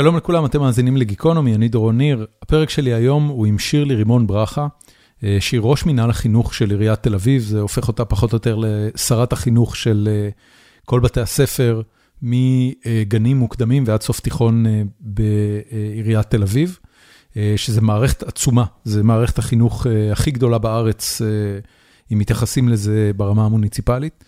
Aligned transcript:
שלום 0.00 0.16
לכולם, 0.16 0.44
אתם 0.44 0.60
מאזינים 0.60 0.96
לגיקונומי, 0.96 1.54
אני 1.54 1.68
דורון 1.68 1.98
ניר. 1.98 2.26
הפרק 2.42 2.70
שלי 2.70 2.94
היום 2.94 3.26
הוא 3.26 3.46
עם 3.46 3.58
שירלי 3.58 3.94
רימון 3.94 4.26
ברכה, 4.26 4.66
שהיא 5.40 5.60
ראש 5.62 5.86
מנהל 5.86 6.10
החינוך 6.10 6.54
של 6.54 6.70
עיריית 6.70 7.02
תל 7.02 7.14
אביב, 7.14 7.42
זה 7.42 7.60
הופך 7.60 7.88
אותה 7.88 8.04
פחות 8.04 8.32
או 8.32 8.36
יותר 8.36 8.58
לשרת 8.60 9.32
החינוך 9.32 9.76
של 9.76 10.08
כל 10.84 11.00
בתי 11.00 11.20
הספר, 11.20 11.82
מגנים 12.22 13.36
מוקדמים 13.36 13.84
ועד 13.86 14.02
סוף 14.02 14.20
תיכון 14.20 14.64
בעיריית 15.00 16.26
תל 16.26 16.42
אביב, 16.42 16.78
שזה 17.56 17.80
מערכת 17.80 18.22
עצומה, 18.22 18.64
זה 18.84 19.02
מערכת 19.02 19.38
החינוך 19.38 19.86
הכי 20.12 20.30
גדולה 20.30 20.58
בארץ, 20.58 21.22
אם 22.12 22.18
מתייחסים 22.18 22.68
לזה 22.68 23.10
ברמה 23.16 23.44
המוניציפלית. 23.44 24.24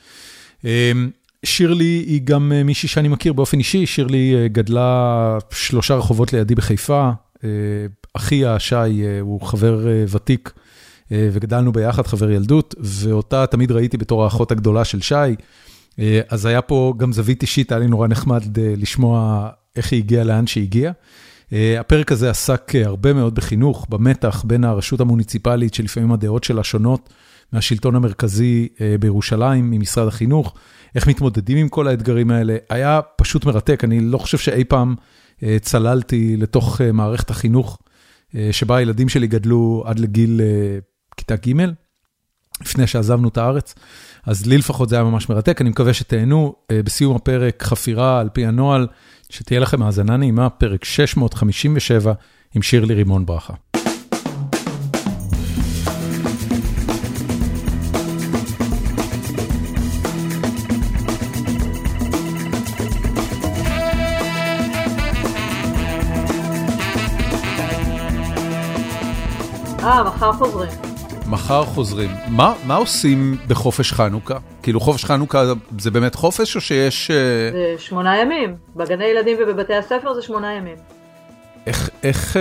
שירלי 1.45 2.05
היא 2.07 2.21
גם 2.25 2.53
מישהי 2.65 2.89
שאני 2.89 3.09
מכיר 3.09 3.33
באופן 3.33 3.59
אישי, 3.59 3.87
שירלי 3.87 4.49
גדלה 4.49 5.39
שלושה 5.51 5.95
רחובות 5.95 6.33
לידי 6.33 6.55
בחיפה, 6.55 7.11
אחיה 8.15 8.59
שי 8.59 8.75
הוא 9.21 9.41
חבר 9.41 9.87
ותיק 10.09 10.53
וגדלנו 11.11 11.73
ביחד, 11.73 12.07
חבר 12.07 12.31
ילדות, 12.31 12.75
ואותה 12.81 13.47
תמיד 13.47 13.73
ראיתי 13.73 13.97
בתור 13.97 14.25
האחות 14.25 14.53
הגדולה 14.53 14.85
של 14.85 15.01
שי, 15.01 15.15
אז 16.29 16.47
היה 16.47 16.63
פה 16.63 16.95
גם 16.97 17.13
זווית 17.13 17.43
אישית, 17.43 17.73
היה 17.73 17.79
לי 17.79 17.87
נורא 17.87 18.09
נחמד 18.09 18.59
לשמוע 18.59 19.49
איך 19.77 19.93
היא 19.93 19.99
הגיעה 19.99 20.25
לאן 20.25 20.47
שהיא 20.47 20.65
הגיעה. 20.65 20.93
הפרק 21.53 22.13
הזה 22.13 22.31
עסק 22.31 22.73
הרבה 22.85 23.13
מאוד 23.13 23.35
בחינוך, 23.35 23.87
במתח 23.91 24.45
בין 24.47 24.65
הרשות 24.65 25.01
המוניציפלית, 25.01 25.75
שלפעמים 25.75 26.13
הדעות 26.13 26.45
שלה 26.45 26.65
שונות, 26.65 27.09
מהשלטון 27.53 27.97
המרכזי 27.97 28.69
בירושלים, 29.01 29.71
ממשרד 29.71 30.09
החינוך, 30.09 30.55
איך 30.95 31.07
מתמודדים 31.07 31.59
עם 31.59 31.69
כל 31.69 31.89
האתגרים 31.89 32.31
האלה, 32.31 32.57
היה 32.71 33.01
פשוט 33.17 33.45
מרתק, 33.45 33.85
אני 33.85 34.01
לא 34.01 34.19
חושב 34.19 34.39
שאי 34.39 34.65
פעם 34.65 34.95
צללתי 35.61 36.37
לתוך 36.37 36.81
מערכת 36.93 37.31
החינוך, 37.31 37.79
שבה 38.53 38.77
הילדים 38.77 39.09
שלי 39.09 39.27
גדלו 39.27 39.85
עד 39.87 39.99
לגיל 39.99 40.41
כיתה 41.17 41.37
ג', 41.37 41.53
לפני 42.61 42.87
שעזבנו 42.87 43.29
את 43.29 43.39
הארץ, 43.39 43.75
אז 44.27 44.47
לי 44.47 44.59
לפחות 44.59 44.89
זה 44.89 44.97
היה 44.97 45.05
ממש 45.05 45.29
מרתק, 45.29 45.61
אני 45.61 45.71
מקווה 45.71 45.95
שתהנו, 45.95 46.55
בסיום 46.73 47.17
הפרק 47.17 47.63
חפירה 47.63 48.21
על 48.21 48.29
פי 48.29 48.47
הנוהל, 48.47 48.87
שתהיה 49.31 49.61
לכם 49.61 49.83
האזנה 49.83 50.17
נעימה, 50.17 50.51
פרק 50.51 50.85
657 50.85 52.13
עם 52.55 52.63
שירלי 52.63 52.95
רימון 52.95 53.27
ברכה. 53.27 53.55
אה, 69.85 70.03
מחר 70.05 70.33
חוזרים. 70.33 70.71
מחר 71.27 71.65
חוזרים. 71.65 72.11
מה, 72.29 72.55
מה 72.67 72.75
עושים 72.75 73.37
בחופש 73.49 73.93
חנוכה? 73.93 74.39
כאילו 74.63 74.81
חופש 74.81 75.05
חנוכה 75.05 75.43
זה 75.79 75.91
באמת 75.91 76.15
חופש 76.15 76.57
או 76.57 76.61
שיש... 76.61 77.11
זה 77.53 77.75
שמונה 77.79 78.19
ימים. 78.19 78.57
בגני 78.77 79.05
ילדים 79.05 79.37
ובבתי 79.41 79.75
הספר 79.75 80.15
זה 80.15 80.23
שמונה 80.23 80.53
ימים. 80.53 80.77
איך, 81.67 81.91
איך, 82.03 82.37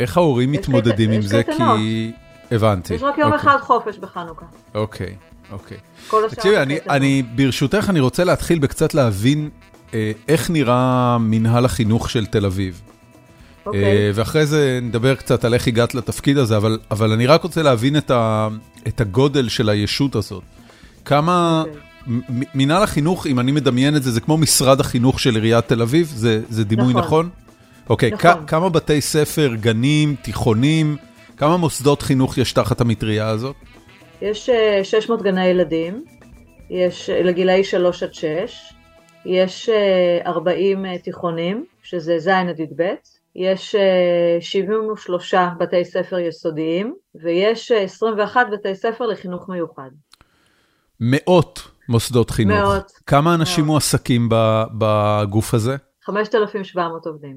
איך 0.00 0.16
ההורים 0.16 0.52
מתמודדים 0.52 1.10
עם 1.10 1.22
זה? 1.22 1.42
כי... 1.42 2.12
הבנתי. 2.50 2.94
יש 2.94 3.02
רק 3.02 3.18
יום 3.18 3.32
אחד 3.32 3.56
חופש 3.60 3.98
בחנוכה. 3.98 4.46
אוקיי, 4.74 5.14
אוקיי. 5.52 5.76
כל 6.08 6.24
השאר... 6.24 6.36
תקשיבי, 6.36 6.56
אני, 6.56 6.78
אני, 6.88 7.22
ברשותך 7.22 7.86
אני 7.88 8.00
רוצה 8.00 8.24
להתחיל 8.24 8.58
בקצת 8.58 8.94
להבין 8.94 9.50
אה, 9.94 10.12
איך 10.28 10.50
נראה 10.50 11.16
מנהל 11.20 11.64
החינוך 11.64 12.10
של 12.10 12.26
תל 12.26 12.46
אביב. 12.46 12.82
אוקיי. 13.66 14.10
ואחרי 14.14 14.46
זה 14.46 14.78
נדבר 14.82 15.14
קצת 15.14 15.44
על 15.44 15.54
איך 15.54 15.68
הגעת 15.68 15.94
לתפקיד 15.94 16.38
הזה, 16.38 16.56
אבל, 16.56 16.78
אבל 16.90 17.12
אני 17.12 17.26
רק 17.26 17.42
רוצה 17.42 17.62
להבין 17.62 17.96
את, 17.96 18.10
ה, 18.10 18.48
את 18.88 19.00
הגודל 19.00 19.48
של 19.48 19.68
הישות 19.68 20.14
הזאת. 20.14 20.42
כמה, 21.04 21.64
אוקיי. 21.66 21.80
מנהל 22.54 22.82
החינוך, 22.82 23.26
אם 23.26 23.40
אני 23.40 23.52
מדמיין 23.52 23.96
את 23.96 24.02
זה, 24.02 24.10
זה 24.10 24.20
כמו 24.20 24.36
משרד 24.36 24.80
החינוך 24.80 25.20
של 25.20 25.34
עיריית 25.34 25.68
תל 25.68 25.82
אביב, 25.82 26.06
זה, 26.06 26.40
זה 26.48 26.64
דימוי 26.64 26.94
נכון? 26.94 27.04
נכון. 27.04 27.28
אוקיי, 27.90 28.10
נכון. 28.10 28.46
כמה 28.46 28.68
בתי 28.68 29.00
ספר, 29.00 29.54
גנים, 29.60 30.14
תיכונים, 30.22 30.96
כמה 31.36 31.56
מוסדות 31.56 32.02
חינוך 32.02 32.38
יש 32.38 32.52
תחת 32.52 32.80
המטריה 32.80 33.28
הזאת? 33.28 33.56
יש 34.22 34.48
אה, 34.48 34.84
600 34.84 35.22
גני 35.22 35.46
ילדים, 35.46 36.04
יש 36.70 37.10
אה, 37.10 37.22
לגילאי 37.22 37.64
3 37.64 38.02
עד 38.02 38.14
6, 38.14 38.26
יש 39.26 39.68
אה, 39.68 40.18
40 40.26 40.86
אה, 40.86 40.98
תיכונים, 40.98 41.64
שזה 41.82 42.18
ז' 42.18 42.28
עד 42.28 42.60
י"ב, 42.60 42.82
יש 43.36 43.74
אה, 43.74 44.36
73 44.40 45.34
בתי 45.58 45.84
ספר 45.84 46.18
יסודיים, 46.18 46.94
ויש 47.14 47.72
אה, 47.72 47.82
21 47.82 48.46
בתי 48.52 48.74
ספר 48.74 49.06
לחינוך 49.06 49.48
מיוחד. 49.48 49.90
מאות 51.00 51.60
מוסדות 51.88 52.30
חינוך. 52.30 52.58
מאות. 52.58 52.92
כמה 53.06 53.34
אנשים 53.34 53.64
מאות. 53.64 53.72
מועסקים 53.72 54.28
בגוף 54.78 55.54
הזה? 55.54 55.76
5,700 56.02 57.06
עובדים. 57.06 57.36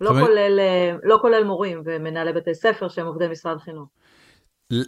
לא, 0.00 0.10
חמש- 0.10 0.20
כולל, 0.26 0.58
אה, 0.60 0.96
לא 1.02 1.18
כולל 1.22 1.44
מורים 1.44 1.82
ומנהלי 1.84 2.32
בתי 2.32 2.54
ספר 2.54 2.88
שהם 2.88 3.06
עובדי 3.06 3.28
משרד 3.28 3.58
חינוך. 3.58 3.88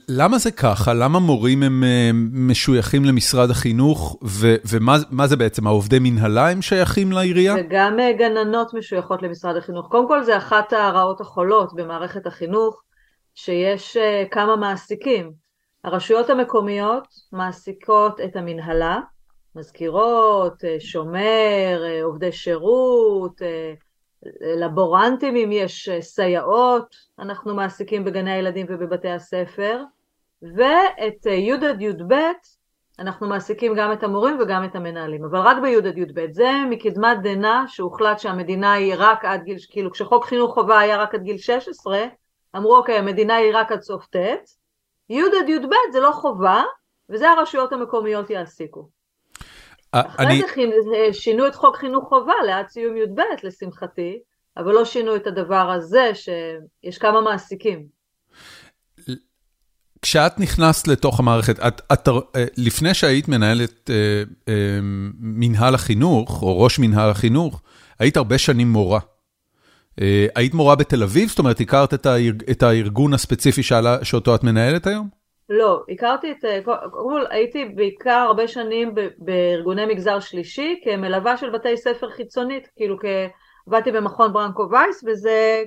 למה 0.09 0.39
זה 0.39 0.51
ככה? 0.51 0.95
למה 0.95 1.19
מורים 1.19 1.63
הם 1.63 1.85
אה, 1.85 2.11
משויכים 2.33 3.05
למשרד 3.05 3.51
החינוך, 3.51 4.19
ו- 4.25 4.57
ומה 4.71 4.97
מה 5.11 5.27
זה 5.27 5.37
בעצם, 5.37 5.67
העובדי 5.67 5.99
מנהלה 6.01 6.51
הם 6.51 6.63
שייכים 6.63 7.13
לעירייה? 7.13 7.55
וגם 7.59 8.01
אה, 8.01 8.13
גננות 8.13 8.75
משויכות 8.75 9.23
למשרד 9.23 9.57
החינוך. 9.57 9.87
קודם 9.87 10.09
כל 10.09 10.23
זה 10.23 10.37
אחת 10.37 10.73
הרעות 10.73 11.21
החולות 11.21 11.75
במערכת 11.75 12.27
החינוך, 12.27 12.83
שיש 13.35 13.97
אה, 13.97 14.25
כמה 14.31 14.57
מעסיקים. 14.57 15.33
הרשויות 15.85 16.31
המקומיות 16.31 17.09
מעסיקות 17.33 18.21
את 18.21 18.37
המנהלה, 18.37 18.99
מזכירות, 19.57 20.65
שומר, 20.79 21.83
עובדי 22.03 22.33
שירות, 22.33 23.43
לבורנטים 24.41 25.37
אם 25.37 25.53
יש 25.53 25.89
אה, 25.89 26.03
סייעות, 26.03 26.97
אנחנו 27.19 27.55
מעסיקים 27.55 28.05
בגני 28.05 28.33
הילדים 28.33 28.67
ובבתי 28.69 29.09
הספר, 29.09 29.83
ואת 30.43 31.27
אה, 31.27 31.33
י' 31.33 31.53
עד 31.53 31.83
י"ב 31.83 32.15
אנחנו 32.99 33.29
מעסיקים 33.29 33.75
גם 33.75 33.93
את 33.93 34.03
המורים 34.03 34.39
וגם 34.41 34.65
את 34.65 34.77
המנהלים, 34.77 35.25
אבל 35.25 35.39
רק 35.39 35.57
בי' 35.63 35.77
עד 35.77 35.99
י"ב. 35.99 36.33
זה 36.33 36.51
מקדמת 36.71 37.23
דנא 37.23 37.67
שהוחלט 37.67 38.19
שהמדינה 38.19 38.73
היא 38.73 38.95
רק 38.97 39.25
עד 39.25 39.43
גיל, 39.45 39.57
כאילו 39.71 39.91
כשחוק 39.91 40.25
חינוך 40.25 40.55
חובה 40.55 40.79
היה 40.79 40.97
רק 40.97 41.15
עד 41.15 41.23
גיל 41.23 41.39
16, 41.39 42.05
אמרו 42.57 42.77
אוקיי, 42.77 42.99
המדינה 42.99 43.35
היא 43.35 43.51
רק 43.55 43.73
עד 43.73 43.81
סוף 43.81 44.07
ט', 44.07 44.17
י' 45.11 45.23
עד 45.23 45.49
י"ב 45.49 45.73
זה 45.93 46.01
לא 46.01 46.13
חובה, 46.13 46.63
וזה 47.09 47.31
הרשויות 47.31 47.73
המקומיות 47.73 48.31
יעסיקו. 48.31 48.98
אה, 49.95 50.01
אחרי 50.01 50.41
זה 50.41 50.47
חינ- 50.55 51.13
שינו 51.13 51.47
את 51.47 51.55
חוק 51.55 51.77
חינוך 51.77 52.09
חובה 52.09 52.33
לעד 52.47 52.69
סיום 52.69 52.97
י"ב 52.97 53.21
לשמחתי, 53.43 54.19
אבל 54.57 54.73
לא 54.73 54.85
שינו 54.85 55.17
את 55.17 55.27
הדבר 55.27 55.71
הזה 55.71 56.11
שיש 56.15 56.99
כמה 56.99 57.21
מעסיקים. 57.21 57.99
כשאת 60.03 60.41
נכנסת 60.41 60.89
לתוך 60.89 61.21
המערכת, 61.21 61.61
את, 61.61 61.81
את, 61.93 62.09
אה, 62.09 62.45
לפני 62.57 62.95
שהיית 62.95 63.29
מנהלת 63.29 63.91
אה, 63.91 64.23
אה, 64.49 64.79
מנהל 65.21 65.75
החינוך, 65.75 66.43
או 66.43 66.61
ראש 66.61 66.79
מנהל 66.79 67.11
החינוך, 67.11 67.63
היית 67.99 68.17
הרבה 68.17 68.39
שנים 68.39 68.73
מורה. 68.73 69.01
אה, 70.01 70.27
היית 70.35 70.55
מורה 70.55 70.77
בתל 70.77 71.03
אביב? 71.03 71.29
זאת 71.29 71.39
אומרת, 71.39 71.61
הכרת 71.61 71.95
את, 71.95 72.07
הארג, 72.07 72.43
את 72.51 72.63
הארגון 72.63 73.15
הספציפי 73.15 73.63
שעלה, 73.63 74.05
שאותו 74.05 74.35
את 74.35 74.45
מנהלת 74.45 74.87
היום? 74.87 75.18
לא, 75.49 75.83
הכרתי 75.89 76.31
את, 76.31 76.45
אה, 76.45 76.61
קודם 76.65 76.91
כל 76.93 77.25
הייתי 77.31 77.65
בעיקר 77.65 78.25
הרבה 78.27 78.49
שנים 78.49 78.95
בארגוני 79.19 79.87
מגזר 79.87 80.21
שלישי 80.21 80.81
כמלווה 80.85 81.37
של 81.37 81.51
בתי 81.51 81.77
ספר 81.77 82.11
חיצונית, 82.11 82.69
כאילו. 82.77 82.97
עבדתי 83.69 83.93
במכון 83.93 84.33
ברנקו 84.33 84.69
וייס 84.71 85.05
וזה 85.07 85.63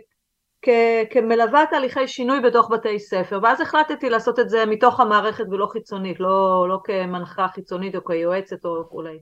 כ... 0.62 0.69
כמלווה 1.10 1.63
תהליכי 1.69 2.07
שינוי 2.07 2.39
בתוך 2.42 2.72
בתי 2.72 3.00
ספר, 3.00 3.39
ואז 3.44 3.62
החלטתי 3.62 4.10
לעשות 4.10 4.39
את 4.39 4.50
זה 4.50 4.66
מתוך 4.66 5.00
המערכת 5.00 5.45
ולא 5.51 5.66
חיצונית, 5.72 6.19
לא, 6.19 6.66
לא 6.69 6.80
כמנחה 6.84 7.48
חיצונית 7.48 7.95
או 7.95 8.06
כיועצת 8.06 8.66
או 8.66 8.89
כולי. 8.89 9.19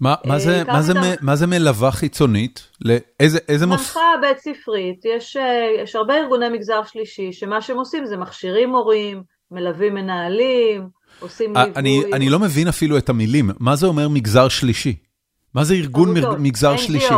מה, 0.00 0.14
מה, 0.24 0.34
אה, 0.34 0.38
זה, 0.38 0.64
מה, 0.66 0.82
זה, 0.82 0.92
אותה. 0.92 1.00
מ- 1.22 1.26
מה 1.26 1.36
זה 1.36 1.46
מלווה 1.46 1.90
חיצונית? 1.90 2.68
לאיזה 2.84 3.38
איזה 3.48 3.66
מוס... 3.66 3.96
מנחה 3.96 4.10
בית 4.20 4.38
ספרית, 4.38 5.04
יש, 5.04 5.36
אה, 5.36 5.82
יש 5.82 5.96
הרבה 5.96 6.16
ארגוני 6.16 6.48
מגזר 6.48 6.84
שלישי 6.84 7.32
שמה 7.32 7.62
שהם 7.62 7.76
עושים 7.76 8.06
זה 8.06 8.16
מכשירים 8.16 8.70
מורים, 8.70 9.22
מלווים 9.52 9.94
מנהלים, 9.94 10.88
עושים 11.20 11.56
אה, 11.56 11.64
ליווי. 11.64 11.78
אני, 11.80 12.02
אני 12.12 12.28
לא 12.28 12.38
מבין 12.38 12.68
אפילו 12.68 12.98
את 12.98 13.08
המילים. 13.08 13.50
מה 13.58 13.76
זה 13.76 13.86
אומר 13.86 14.08
מגזר 14.08 14.48
שלישי? 14.48 14.96
מה 15.54 15.64
זה 15.64 15.74
ארגון 15.74 16.16
עמותות, 16.16 16.38
מגזר 16.38 16.74
NGOs. 16.74 16.78
שלישי? 16.78 17.14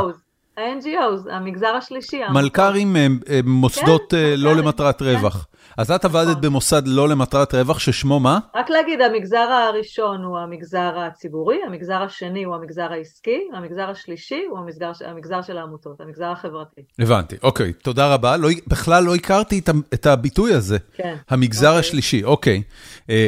ה-NGOs, 0.57 1.33
המגזר 1.33 1.67
השלישי. 1.67 2.21
מלכ"רים 2.33 2.97
הם 2.97 3.19
מוסדות 3.45 4.11
כן, 4.11 4.35
לא 4.37 4.55
למטרת 4.57 4.99
כן. 4.99 5.05
רווח. 5.05 5.47
אז 5.79 5.91
את 5.91 6.05
עבדת. 6.05 6.37
במוסד 6.37 6.83
לא 6.87 7.09
למטרת 7.09 7.55
רווח, 7.55 7.79
ששמו 7.79 8.21
מה? 8.21 8.39
רק 8.55 8.71
להגיד, 8.71 9.01
המגזר 9.01 9.39
הראשון 9.39 10.25
הוא 10.25 10.39
המגזר 10.39 10.99
הציבורי, 10.99 11.59
המגזר 11.67 12.03
השני 12.03 12.45
הוא 12.45 12.55
המגזר 12.55 12.93
העסקי, 12.93 13.41
המגזר 13.55 13.91
השלישי 13.91 14.45
הוא 14.51 14.59
המגזר, 14.59 14.93
המגזר 15.07 15.43
של 15.43 15.59
העמותות, 15.59 16.01
המגזר 16.01 16.27
החברתי. 16.27 16.81
הבנתי, 16.99 17.37
אוקיי, 17.43 17.73
תודה 17.73 18.15
רבה. 18.15 18.37
לא, 18.37 18.49
בכלל 18.67 19.05
לא 19.05 19.15
הכרתי 19.15 19.59
את, 19.59 19.69
את 19.95 20.07
הביטוי 20.07 20.55
הזה. 20.55 20.79
כן. 20.95 21.17
המגזר 21.31 21.69
אוקיי. 21.69 21.81
השלישי, 21.81 22.25
אוקיי. 22.25 22.63
אה, 23.11 23.27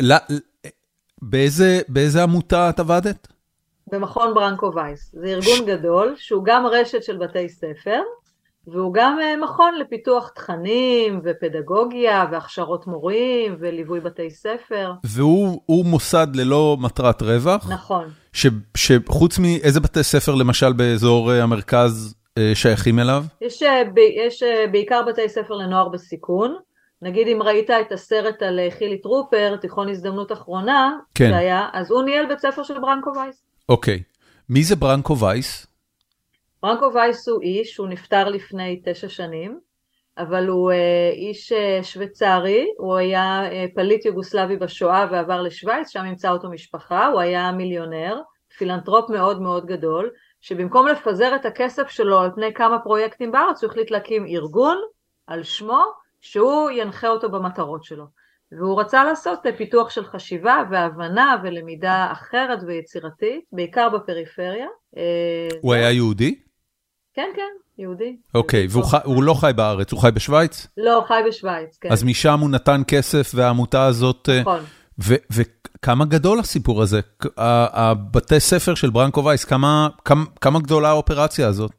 לא, 0.00 0.16
באיזה, 1.22 1.80
באיזה 1.88 2.22
עמותה 2.22 2.70
את 2.70 2.80
עבדת? 2.80 3.28
במכון 3.92 4.34
ברנקו 4.34 4.72
וייס. 4.74 5.10
זה 5.12 5.26
ארגון 5.26 5.56
ש... 5.56 5.60
גדול, 5.60 6.14
שהוא 6.16 6.44
גם 6.44 6.66
רשת 6.66 7.02
של 7.02 7.16
בתי 7.16 7.48
ספר, 7.48 8.00
והוא 8.66 8.94
גם 8.94 9.18
אה, 9.22 9.36
מכון 9.44 9.74
לפיתוח 9.78 10.28
תכנים 10.28 11.20
ופדגוגיה 11.24 12.24
והכשרות 12.32 12.86
מורים 12.86 13.56
וליווי 13.60 14.00
בתי 14.00 14.30
ספר. 14.30 14.92
והוא 15.04 15.84
מוסד 15.84 16.26
ללא 16.34 16.76
מטרת 16.80 17.22
רווח. 17.22 17.70
נכון. 17.70 18.08
ש, 18.32 18.46
שחוץ 18.76 19.38
מאיזה 19.38 19.80
בתי 19.80 20.02
ספר 20.02 20.34
למשל 20.34 20.72
באזור 20.72 21.32
אה, 21.32 21.42
המרכז 21.42 22.14
אה, 22.38 22.52
שייכים 22.54 22.98
אליו? 22.98 23.24
יש, 23.40 23.62
יש 24.16 24.42
בעיקר 24.72 25.02
בתי 25.08 25.28
ספר 25.28 25.54
לנוער 25.54 25.88
בסיכון. 25.88 26.56
נגיד 27.02 27.28
אם 27.28 27.42
ראית 27.42 27.70
את 27.70 27.92
הסרט 27.92 28.42
על 28.42 28.60
חילי 28.78 28.98
טרופר, 29.00 29.56
תיכון 29.60 29.88
הזדמנות 29.88 30.32
אחרונה, 30.32 30.90
כן. 31.14 31.30
זה 31.30 31.36
היה, 31.36 31.68
אז 31.72 31.90
הוא 31.90 32.02
ניהל 32.02 32.26
בית 32.26 32.38
ספר 32.38 32.62
של 32.62 32.80
ברנקו 32.80 33.10
וייס. 33.16 33.42
אוקיי. 33.68 34.02
מי 34.48 34.62
זה 34.62 34.76
ברנקו 34.76 35.18
וייס? 35.18 35.66
ברנקו 36.62 36.94
וייס 36.94 37.28
הוא 37.28 37.42
איש, 37.42 37.76
הוא 37.76 37.88
נפטר 37.88 38.28
לפני 38.28 38.80
תשע 38.84 39.08
שנים, 39.08 39.60
אבל 40.18 40.48
הוא 40.48 40.72
אה, 40.72 41.10
איש 41.12 41.52
אה, 41.52 41.78
שוויצרי, 41.82 42.66
הוא 42.78 42.96
היה 42.96 43.52
אה, 43.52 43.66
פליט 43.74 44.04
יוגוסלבי 44.04 44.56
בשואה 44.56 45.06
ועבר 45.10 45.42
לשוויץ, 45.42 45.88
שם 45.88 46.02
נמצא 46.02 46.30
אותו 46.30 46.50
משפחה, 46.50 47.06
הוא 47.06 47.20
היה 47.20 47.52
מיליונר, 47.52 48.20
פילנטרופ 48.58 49.10
מאוד 49.10 49.42
מאוד 49.42 49.66
גדול, 49.66 50.10
שבמקום 50.40 50.86
לפזר 50.86 51.36
את 51.36 51.46
הכסף 51.46 51.88
שלו 51.88 52.20
על 52.20 52.30
פני 52.34 52.54
כמה 52.54 52.78
פרויקטים 52.78 53.32
בארץ, 53.32 53.64
הוא 53.64 53.70
החליט 53.70 53.90
להקים 53.90 54.26
ארגון 54.26 54.78
על 55.26 55.42
שמו, 55.42 55.82
שהוא 56.20 56.70
ינחה 56.70 57.08
אותו 57.08 57.30
במטרות 57.30 57.84
שלו. 57.84 58.04
והוא 58.58 58.80
רצה 58.80 59.04
לעשות 59.04 59.38
פיתוח 59.56 59.90
של 59.90 60.04
חשיבה 60.04 60.62
והבנה 60.70 61.36
ולמידה 61.42 62.08
אחרת 62.12 62.58
ויצירתית, 62.66 63.44
בעיקר 63.52 63.88
בפריפריה. 63.88 64.66
הוא 65.60 65.74
היה 65.74 65.90
יהודי? 65.90 66.41
כן, 67.14 67.28
כן, 67.36 67.42
יהודי. 67.78 68.16
אוקיי, 68.34 68.66
והוא 68.70 69.22
לא 69.22 69.34
חי 69.34 69.50
בארץ, 69.56 69.92
הוא 69.92 70.00
חי 70.00 70.10
בשוויץ? 70.14 70.66
לא, 70.76 71.04
חי 71.08 71.20
בשוויץ, 71.28 71.78
כן. 71.80 71.92
אז 71.92 72.04
משם 72.04 72.40
הוא 72.40 72.50
נתן 72.50 72.82
כסף 72.88 73.32
והעמותה 73.34 73.84
הזאת... 73.86 74.28
אה, 74.28 74.40
נכון. 74.40 74.60
וכמה 75.30 76.04
גדול 76.04 76.38
הסיפור 76.38 76.82
הזה? 76.82 77.00
הבתי 77.36 78.40
ספר 78.40 78.74
של 78.74 78.90
ברנקו 78.90 79.24
וייס, 79.24 79.44
כמה 80.40 80.60
גדולה 80.62 80.88
האופרציה 80.88 81.48
הזאת? 81.48 81.70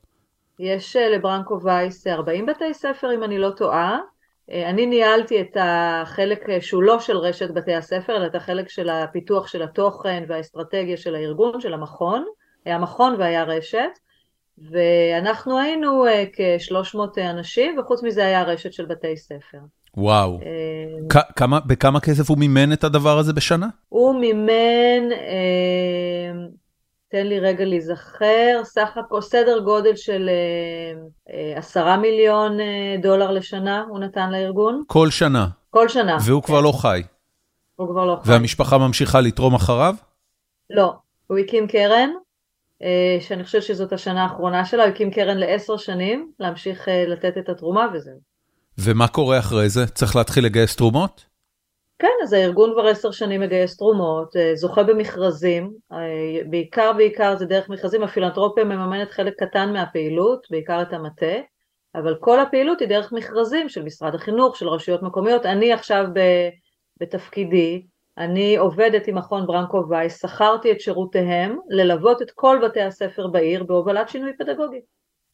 יש 0.59 0.95
אה, 0.95 1.09
לברנקו 1.09 1.59
וייס 1.63 2.07
40 2.07 2.45
בתי 2.45 2.73
ספר, 2.73 3.13
אם 3.15 3.23
אני 3.23 3.37
לא 3.37 3.49
טועה. 3.49 3.99
אה, 4.51 4.69
אני 4.69 4.85
ניהלתי 4.85 5.41
את 5.41 5.57
החלק 5.59 6.59
שהוא 6.59 6.83
לא 6.83 6.99
של 6.99 7.17
רשת 7.17 7.51
בתי 7.51 7.75
הספר, 7.75 8.17
אלא 8.17 8.25
את 8.25 8.35
החלק 8.35 8.69
של 8.69 8.89
הפיתוח 8.89 9.47
של 9.47 9.61
התוכן 9.61 10.23
והאסטרטגיה 10.27 10.97
של 10.97 11.15
הארגון, 11.15 11.61
של 11.61 11.73
המכון. 11.73 12.25
היה 12.65 12.77
מכון 12.77 13.15
והיה 13.19 13.43
רשת. 13.43 13.99
ואנחנו 14.57 15.59
היינו 15.59 16.05
uh, 16.05 16.09
כ-300 16.33 17.21
אנשים, 17.21 17.79
וחוץ 17.79 18.03
מזה 18.03 18.25
היה 18.25 18.43
רשת 18.43 18.73
של 18.73 18.85
בתי 18.85 19.17
ספר. 19.17 19.57
וואו. 19.97 20.39
Uh, 20.39 21.23
כמה, 21.35 21.59
בכמה 21.59 21.99
כסף 21.99 22.29
הוא 22.29 22.37
מימן 22.37 22.73
את 22.73 22.83
הדבר 22.83 23.17
הזה 23.17 23.33
בשנה? 23.33 23.67
הוא 23.89 24.15
מימן, 24.19 25.09
uh, 25.11 26.51
תן 27.07 27.27
לי 27.27 27.39
רגע 27.39 27.65
להיזכר, 27.65 28.61
סך 28.63 28.97
הכל 28.97 29.21
סדר 29.21 29.59
גודל 29.59 29.95
של 29.95 30.29
עשרה 31.55 31.97
מיליון 31.97 32.59
uh, 32.59 32.63
דולר 33.01 33.31
לשנה 33.31 33.83
הוא 33.89 33.99
נתן 33.99 34.31
לארגון. 34.31 34.83
כל 34.87 35.09
שנה? 35.09 35.47
כל 35.69 35.89
שנה. 35.89 36.17
והוא 36.25 36.41
כן. 36.41 36.47
כבר 36.47 36.61
לא 36.61 36.71
חי? 36.71 37.01
הוא 37.75 37.87
כבר 37.87 38.05
לא 38.05 38.19
חי. 38.23 38.31
והמשפחה 38.31 38.77
ממשיכה 38.77 39.21
לתרום 39.21 39.55
אחריו? 39.55 39.95
לא, 40.69 40.93
הוא 41.27 41.37
הקים 41.37 41.67
קרן. 41.67 42.09
אה, 42.83 43.21
שאני 43.21 43.43
חושבת 43.43 43.63
שזאת 43.63 43.93
השנה 43.93 44.23
האחרונה 44.23 44.65
שלה, 44.65 44.85
הקים 44.85 45.11
קרן 45.11 45.37
לעשר 45.37 45.77
שנים, 45.77 46.31
להמשיך 46.39 46.89
אה, 46.89 47.05
לתת 47.07 47.37
את 47.37 47.49
התרומה 47.49 47.87
וזהו. 47.93 48.19
ומה 48.77 49.07
קורה 49.07 49.39
אחרי 49.39 49.69
זה? 49.69 49.87
צריך 49.87 50.15
להתחיל 50.15 50.45
לגייס 50.45 50.75
תרומות? 50.75 51.25
כן, 51.99 52.07
אז 52.23 52.33
הארגון 52.33 52.71
כבר 52.73 52.87
עשר 52.87 53.11
שנים 53.11 53.41
מגייס 53.41 53.77
תרומות, 53.77 54.35
אה, 54.35 54.55
זוכה 54.55 54.83
במכרזים, 54.83 55.73
בעיקר 56.49 56.93
בעיקר 56.93 57.35
זה 57.37 57.45
דרך 57.45 57.69
מכרזים, 57.69 58.03
הפילנטרופיה 58.03 58.63
מממנת 58.63 59.11
חלק 59.11 59.33
קטן 59.43 59.73
מהפעילות, 59.73 60.47
בעיקר 60.51 60.81
את 60.81 60.93
המטה, 60.93 61.35
אבל 61.95 62.15
כל 62.19 62.39
הפעילות 62.39 62.79
היא 62.79 62.89
דרך 62.89 63.11
מכרזים 63.11 63.69
של 63.69 63.83
משרד 63.83 64.15
החינוך, 64.15 64.57
של 64.57 64.67
רשויות 64.67 65.01
מקומיות. 65.01 65.45
אני 65.45 65.73
עכשיו 65.73 66.05
בתפקידי, 67.01 67.85
אני 68.17 68.57
עובדת 68.57 69.07
עם 69.07 69.17
מכון 69.17 69.47
ברנקו 69.47 69.85
וייס, 69.89 70.21
שכרתי 70.21 70.71
את 70.71 70.81
שירותיהם 70.81 71.57
ללוות 71.69 72.21
את 72.21 72.31
כל 72.35 72.59
בתי 72.63 72.81
הספר 72.81 73.27
בעיר 73.27 73.63
בהובלת 73.63 74.09
שינוי 74.09 74.31
פדגוגי. 74.39 74.79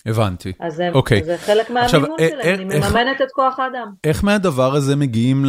הבנתי, 0.06 0.54
אז 0.60 0.84
אוקיי. 0.94 1.24
זה 1.24 1.38
חלק 1.38 1.70
מהמימון 1.70 2.18
שלהם, 2.20 2.42
אה, 2.42 2.54
אני 2.54 2.64
מממנת 2.64 3.22
את 3.22 3.32
כוח 3.32 3.60
האדם. 3.60 3.88
איך 4.04 4.24
מהדבר 4.24 4.76
הזה 4.76 4.96
מגיעים 4.96 5.46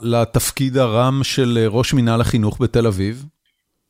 לתפקיד 0.00 0.76
הרם 0.76 1.20
של 1.22 1.58
ראש 1.68 1.94
מינהל 1.94 2.20
החינוך 2.20 2.60
בתל 2.60 2.86
אביב? 2.86 3.24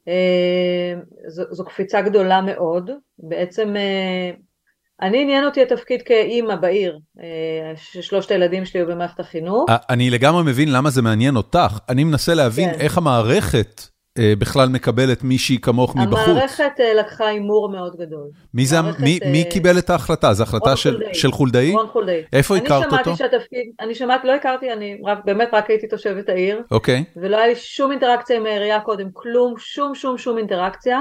אה, 0.08 0.94
זו, 1.28 1.42
זו 1.50 1.64
קפיצה 1.64 2.02
גדולה 2.02 2.40
מאוד, 2.40 2.90
בעצם 3.18 3.76
אה, 3.76 4.30
אני 5.02 5.22
עניין 5.22 5.44
אותי 5.44 5.62
התפקיד 5.62 6.02
כאימא 6.02 6.56
בעיר, 6.56 6.98
אה, 7.20 7.72
ששלושת 7.76 8.30
הילדים 8.30 8.64
שלי 8.64 8.80
היו 8.80 8.86
במערכת 8.86 9.20
החינוך. 9.20 9.70
אני 9.90 10.10
לגמרי 10.10 10.42
מבין 10.42 10.72
למה 10.72 10.90
זה 10.90 11.02
מעניין 11.02 11.36
אותך, 11.36 11.78
אני 11.88 12.04
מנסה 12.04 12.34
להבין 12.34 12.72
כן. 12.72 12.80
איך 12.80 12.98
המערכת 12.98 13.82
אה, 14.18 14.32
בכלל 14.38 14.68
מקבלת 14.68 15.24
מישהי 15.24 15.58
כמוך 15.58 15.96
מבחוץ. 15.96 16.28
המערכת 16.28 16.72
אה, 16.80 16.94
לקחה 16.94 17.26
הימור 17.26 17.68
מאוד 17.72 17.96
גדול. 17.96 18.28
מי, 18.54 18.66
זה, 18.66 18.76
מי, 18.98 19.18
מי 19.32 19.44
קיבל 19.50 19.78
את 19.78 19.90
ההחלטה? 19.90 20.34
זו 20.34 20.42
החלטה 20.42 20.76
של, 20.76 21.02
של 21.12 21.32
חולדאי? 21.32 21.72
רון 21.72 21.86
חולדאי. 21.86 22.22
איפה 22.32 22.56
הכרת 22.56 22.84
אותו? 22.84 22.96
אני 22.96 23.04
שמעתי 23.04 23.18
שהתפקיד, 23.18 23.66
אני 23.80 23.94
שמעתי, 23.94 24.26
לא 24.26 24.34
הכרתי, 24.34 24.72
אני 24.72 24.98
רק, 25.04 25.18
באמת 25.24 25.48
רק 25.52 25.70
הייתי 25.70 25.88
תושבת 25.88 26.28
העיר. 26.28 26.62
אוקיי. 26.70 27.04
ולא 27.16 27.36
היה 27.36 27.46
לי 27.46 27.56
שום 27.56 27.90
אינטראקציה 27.90 28.36
עם 28.36 28.46
העירייה 28.46 28.80
קודם, 28.80 29.08
כלום, 29.12 29.54
שום 29.58 29.94
שום 29.94 30.18
שום 30.18 30.38
אינטראקציה. 30.38 31.00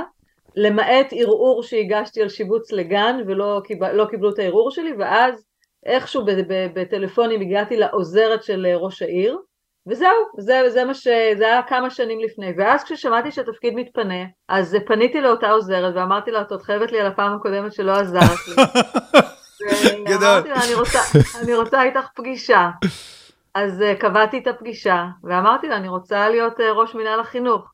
למעט 0.55 1.07
ערעור 1.11 1.63
שהגשתי 1.63 2.21
על 2.21 2.29
שיבוץ 2.29 2.71
לגן 2.71 3.19
ולא 3.27 3.61
קיבל, 3.63 3.91
לא 3.91 4.05
קיבלו 4.05 4.29
את 4.29 4.39
הערעור 4.39 4.71
שלי 4.71 4.93
ואז 4.99 5.45
איכשהו 5.85 6.25
בטלפונים 6.73 7.41
הגעתי 7.41 7.77
לעוזרת 7.77 8.43
של 8.43 8.67
ראש 8.75 9.01
העיר 9.01 9.37
וזהו, 9.87 10.09
זה, 10.37 10.61
זה, 10.67 10.83
מה 10.83 10.93
ש, 10.93 11.07
זה 11.37 11.45
היה 11.45 11.61
כמה 11.63 11.89
שנים 11.89 12.19
לפני. 12.19 12.53
ואז 12.57 12.83
כששמעתי 12.83 13.31
שהתפקיד 13.31 13.73
מתפנה 13.75 14.23
אז 14.49 14.77
פניתי 14.87 15.21
לאותה 15.21 15.49
עוזרת 15.49 15.95
ואמרתי 15.95 16.31
לה 16.31 16.41
את 16.41 16.61
חייבת 16.61 16.91
לי 16.91 16.99
על 16.99 17.07
הפעם 17.07 17.35
הקודמת 17.35 17.73
שלא 17.73 17.91
עזרת 17.91 18.47
לי. 18.47 18.55
ואמרתי 20.07 20.49
לה 20.49 20.63
אני 20.65 20.73
רוצה, 20.73 20.99
אני 21.43 21.55
רוצה 21.55 21.83
איתך 21.83 22.07
פגישה. 22.15 22.69
אז 23.55 23.81
uh, 23.81 23.99
קבעתי 23.99 24.37
את 24.37 24.47
הפגישה 24.47 25.05
ואמרתי 25.23 25.67
לה 25.67 25.75
אני 25.75 25.87
רוצה 25.87 26.29
להיות 26.29 26.59
uh, 26.59 26.63
ראש 26.63 26.95
מנהל 26.95 27.19
החינוך 27.19 27.71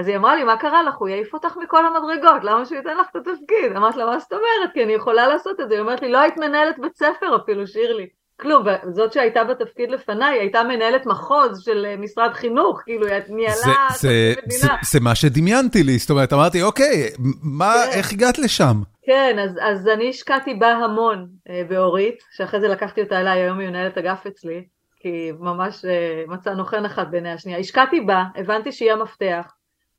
אז 0.00 0.08
היא 0.08 0.16
אמרה 0.16 0.36
לי, 0.36 0.44
מה 0.44 0.56
קרה 0.56 0.82
לך? 0.82 0.94
הוא 0.94 1.08
יעיף 1.08 1.34
אותך 1.34 1.56
מכל 1.62 1.86
המדרגות, 1.86 2.44
למה 2.44 2.66
שהוא 2.66 2.76
ייתן 2.76 2.96
לך 2.96 3.06
את 3.10 3.16
התפקיד? 3.16 3.76
אמרתי 3.76 3.98
לה, 3.98 4.06
מה 4.06 4.18
זאת 4.18 4.32
אומרת? 4.32 4.72
כי 4.74 4.84
אני 4.84 4.92
יכולה 4.92 5.26
לעשות 5.26 5.60
את 5.60 5.68
זה. 5.68 5.74
היא 5.74 5.80
אומרת 5.80 6.02
לי, 6.02 6.12
לא 6.12 6.18
היית 6.18 6.36
מנהלת 6.36 6.78
בית 6.78 6.96
ספר 6.96 7.36
אפילו, 7.36 7.66
שירלי. 7.66 8.06
כלום, 8.40 8.64
וזאת 8.88 9.12
שהייתה 9.12 9.44
בתפקיד 9.44 9.90
לפניי, 9.90 10.38
הייתה 10.38 10.62
מנהלת 10.62 11.06
מחוז 11.06 11.60
של 11.64 11.86
אה, 11.86 11.96
משרד 11.96 12.32
חינוך, 12.32 12.80
כאילו, 12.84 13.06
היא 13.06 13.22
ניהלה 13.28 13.54
את 13.62 14.04
המדינה. 14.04 14.76
זה, 14.80 14.90
זה 14.92 15.00
מה 15.00 15.14
שדמיינתי 15.14 15.82
לי, 15.82 15.98
זאת 15.98 16.10
אומרת, 16.10 16.32
אמרתי, 16.32 16.62
אוקיי, 16.62 17.10
מה, 17.42 17.74
כן. 17.74 17.98
איך 17.98 18.12
הגעת 18.12 18.38
לשם? 18.38 18.76
כן, 19.02 19.36
אז, 19.44 19.50
אז 19.60 19.88
אני 19.88 20.10
השקעתי 20.10 20.54
בה 20.54 20.72
המון 20.72 21.26
אה, 21.50 21.62
באורית, 21.68 22.22
שאחרי 22.36 22.60
זה 22.60 22.68
לקחתי 22.68 23.02
אותה 23.02 23.20
אליי, 23.20 23.40
היום 23.40 23.58
היא 23.58 23.68
מנהלת 23.68 23.98
אגף 23.98 24.26
אצלי, 24.26 24.64
כי 25.00 25.32
ממש 25.40 25.84
אה, 25.84 26.24
מצאנו 26.28 26.64
חן 26.64 26.84
אחת 26.84 27.06
בעיני 27.10 27.32
השנייה. 27.32 27.58
השקעתי 27.58 28.00
בה, 28.00 28.24
הבנתי 28.36 28.72
שהיא 28.72 28.92
המפתח. 28.92 29.52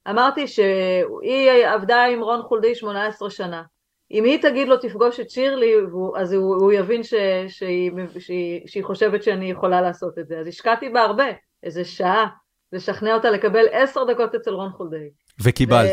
אמרתי 0.09 0.47
שהיא 0.47 1.67
עבדה 1.67 2.05
עם 2.05 2.21
רון 2.21 2.41
חולדי 2.41 2.75
18 2.75 3.29
שנה. 3.29 3.63
אם 4.11 4.23
היא 4.23 4.41
תגיד 4.41 4.67
לו 4.67 4.77
תפגוש 4.77 5.19
את 5.19 5.29
שירלי, 5.29 5.73
אז 6.17 6.33
הוא, 6.33 6.55
הוא 6.55 6.73
יבין 6.73 7.03
ש, 7.03 7.13
שהיא, 7.47 7.91
שהיא, 8.19 8.61
שהיא 8.67 8.83
חושבת 8.83 9.23
שאני 9.23 9.51
יכולה 9.51 9.81
לעשות 9.81 10.19
את 10.19 10.27
זה. 10.27 10.39
אז 10.39 10.47
השקעתי 10.47 10.89
בה 10.89 11.01
הרבה, 11.01 11.25
איזה 11.63 11.85
שעה, 11.85 12.27
לשכנע 12.73 13.13
אותה 13.13 13.31
לקבל 13.31 13.65
עשר 13.71 14.03
דקות 14.03 14.35
אצל 14.35 14.51
רון 14.51 14.69
חולדי. 14.69 15.09
וקיבלת. 15.43 15.91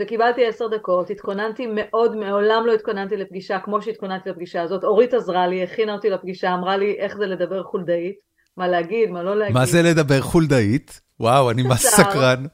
וקיבלתי 0.00 0.46
עשר 0.46 0.68
דקות, 0.68 1.10
התכוננתי 1.10 1.66
מאוד, 1.70 2.16
מעולם 2.16 2.66
לא 2.66 2.72
התכוננתי 2.72 3.16
לפגישה 3.16 3.58
כמו 3.58 3.82
שהתכוננתי 3.82 4.30
לפגישה 4.30 4.62
הזאת. 4.62 4.84
אורית 4.84 5.14
עזרה 5.14 5.46
לי, 5.46 5.62
הכינה 5.62 5.94
אותי 5.94 6.10
לפגישה, 6.10 6.54
אמרה 6.54 6.76
לי 6.76 6.96
איך 6.98 7.16
זה 7.16 7.26
לדבר 7.26 7.62
חולדאית, 7.62 8.16
מה 8.56 8.68
להגיד, 8.68 9.10
מה 9.10 9.22
לא 9.22 9.36
להגיד. 9.36 9.54
מה 9.54 9.66
זה 9.66 9.82
לדבר 9.82 10.20
חולדאית? 10.20 11.00
וואו, 11.20 11.50
אני 11.50 11.62
ממש 11.62 11.86
סקרן. 11.86 12.44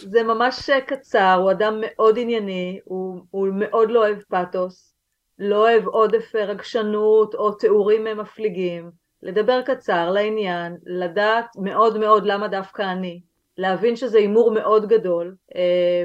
זה 0.00 0.22
ממש 0.22 0.70
קצר, 0.86 1.38
הוא 1.42 1.50
אדם 1.50 1.78
מאוד 1.80 2.18
ענייני, 2.18 2.80
הוא, 2.84 3.20
הוא 3.30 3.48
מאוד 3.52 3.90
לא 3.90 4.00
אוהב 4.00 4.18
פאתוס, 4.28 4.94
לא 5.38 5.56
אוהב 5.56 5.86
עודף 5.86 6.34
רגשנות 6.34 7.34
או 7.34 7.52
תיאורים 7.52 8.04
מפליגים. 8.18 8.90
לדבר 9.22 9.62
קצר, 9.62 10.10
לעניין, 10.10 10.76
לדעת 10.86 11.46
מאוד 11.56 11.98
מאוד 11.98 12.26
למה 12.26 12.48
דווקא 12.48 12.82
אני, 12.82 13.20
להבין 13.58 13.96
שזה 13.96 14.18
הימור 14.18 14.50
מאוד 14.50 14.88
גדול, 14.88 15.34
אה, 15.56 16.04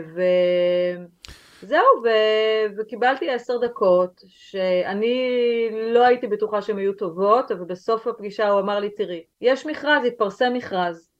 וזהו, 1.63 1.85
ו... 2.03 2.07
וקיבלתי 2.77 3.29
עשר 3.29 3.57
דקות, 3.57 4.21
שאני 4.27 5.69
לא 5.71 6.05
הייתי 6.05 6.27
בטוחה 6.27 6.61
שהן 6.61 6.77
היו 6.77 6.93
טובות, 6.93 7.51
אבל 7.51 7.65
בסוף 7.65 8.07
הפגישה 8.07 8.49
הוא 8.49 8.59
אמר 8.59 8.79
לי, 8.79 8.89
תראי, 8.89 9.23
יש 9.41 9.65
מכרז, 9.65 10.05
התפרסם 10.05 10.53
מכרז, 10.53 11.12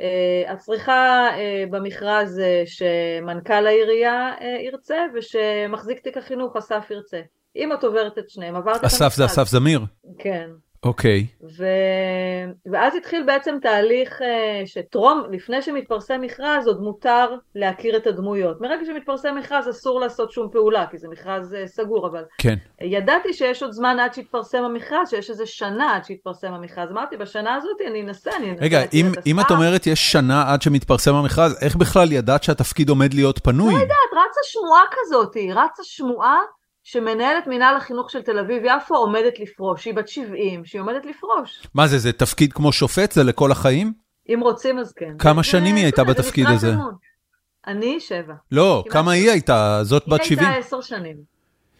אה, 0.00 0.52
את 0.52 0.58
צריכה 0.58 1.28
אה, 1.36 1.64
במכרז 1.70 2.40
שמנכ"ל 2.64 3.66
העירייה 3.66 4.32
ירצה 4.64 4.98
ושמחזיק 5.14 6.00
תיק 6.00 6.16
החינוך 6.16 6.56
אסף 6.56 6.86
ירצה. 6.90 7.20
אם 7.56 7.72
את 7.72 7.84
עוברת 7.84 8.18
את 8.18 8.30
שניהם, 8.30 8.56
עברת 8.56 8.76
את 8.76 8.82
המכרז. 8.82 9.02
אסף 9.02 9.14
זה 9.14 9.24
אסף 9.26 9.48
זמיר? 9.48 9.80
כן. 10.18 10.50
אוקיי. 10.84 11.26
ו... 11.58 11.64
ואז 12.72 12.94
התחיל 12.96 13.22
בעצם 13.26 13.56
תהליך 13.62 14.22
אה, 14.22 14.62
שטרום, 14.66 15.22
לפני 15.30 15.62
שמתפרסם 15.62 16.20
מכרז, 16.20 16.66
עוד 16.66 16.80
מותר 16.80 17.34
להכיר 17.54 17.96
את 17.96 18.06
הדמויות. 18.06 18.60
מרגע 18.60 18.84
שמתפרסם 18.86 19.36
מכרז 19.38 19.68
אסור 19.70 20.00
לעשות 20.00 20.32
שום 20.32 20.48
פעולה, 20.52 20.86
כי 20.90 20.98
זה 20.98 21.08
מכרז 21.08 21.54
אה, 21.54 21.66
סגור, 21.66 22.06
אבל... 22.06 22.22
כן. 22.38 22.54
ידעתי 22.80 23.32
שיש 23.32 23.62
עוד 23.62 23.72
זמן 23.72 23.96
עד 24.00 24.14
שיתפרסם 24.14 24.62
המכרז, 24.64 25.10
שיש 25.10 25.30
איזה 25.30 25.46
שנה 25.46 25.96
עד 25.96 26.04
שיתפרסם 26.04 26.52
המכרז. 26.52 26.90
אמרתי, 26.90 27.16
בשנה 27.16 27.54
הזאת 27.54 27.76
אני 27.90 28.02
אנסה, 28.02 28.30
אני 28.36 28.50
אנסה... 28.50 28.64
רגע, 28.64 28.80
אם, 28.92 29.06
אם 29.26 29.40
את 29.40 29.50
אומרת 29.50 29.86
יש 29.86 30.12
שנה 30.12 30.52
עד 30.52 30.62
שמתפרסם 30.62 31.14
המכרז, 31.14 31.58
איך 31.62 31.76
בכלל 31.76 32.12
ידעת 32.12 32.42
שהתפקיד 32.42 32.88
עומד 32.88 33.14
להיות 33.14 33.38
פנוי? 33.38 33.74
לא 33.74 33.78
יודעת, 33.78 34.10
רצה 34.12 34.40
שמועה 34.44 34.82
כזאת, 34.90 35.36
רצה 35.54 35.82
שמועה 35.84 36.38
שמנהלת 36.84 37.46
מינהל 37.46 37.76
החינוך 37.76 38.10
של 38.10 38.22
תל 38.22 38.38
אביב-יפו 38.38 38.94
עומדת 38.94 39.40
לפרוש, 39.40 39.82
שהיא 39.82 39.94
בת 39.94 40.08
70, 40.08 40.64
שהיא 40.64 40.80
עומדת 40.80 41.06
לפרוש. 41.06 41.68
מה 41.74 41.86
זה, 41.86 41.98
זה 41.98 42.12
תפקיד 42.12 42.52
כמו 42.52 42.72
שופט? 42.72 43.12
זה 43.12 43.22
לכל 43.24 43.52
החיים? 43.52 43.92
אם 44.28 44.40
רוצים 44.42 44.78
אז 44.78 44.92
כן. 44.92 45.18
כמה 45.18 45.42
שנים 45.42 45.76
היא 45.76 45.84
הייתה 45.84 46.04
בתפקיד 46.04 46.46
הזה? 46.46 46.72
אני 47.66 48.00
שבע. 48.00 48.34
לא, 48.52 48.84
כמה 48.90 49.12
היא 49.12 49.30
הייתה? 49.30 49.80
זאת 49.82 50.08
בת 50.08 50.24
70? 50.24 50.38
היא 50.38 50.48
הייתה 50.48 50.66
עשר 50.66 50.80
שנים. 50.80 51.16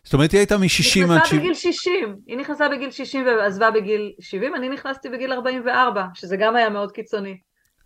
זאת 0.05 0.15
אומרת, 0.15 0.33
היא 0.33 0.39
הייתה 0.39 0.57
מ-60 0.59 0.65
עד 0.65 0.67
70. 0.71 1.07
היא 1.07 1.17
נכנסה 1.17 1.39
בגיל 1.39 1.55
60, 1.55 2.17
היא 2.27 2.37
נכנסה 2.37 2.69
בגיל 2.69 2.91
60 2.91 3.27
ועזבה 3.27 3.71
בגיל 3.71 4.13
70, 4.21 4.55
אני 4.55 4.69
נכנסתי 4.69 5.09
בגיל 5.09 5.33
44, 5.33 6.05
שזה 6.15 6.37
גם 6.37 6.57
היה 6.57 6.71
מאוד 6.71 6.93
קיצוני. 6.93 7.39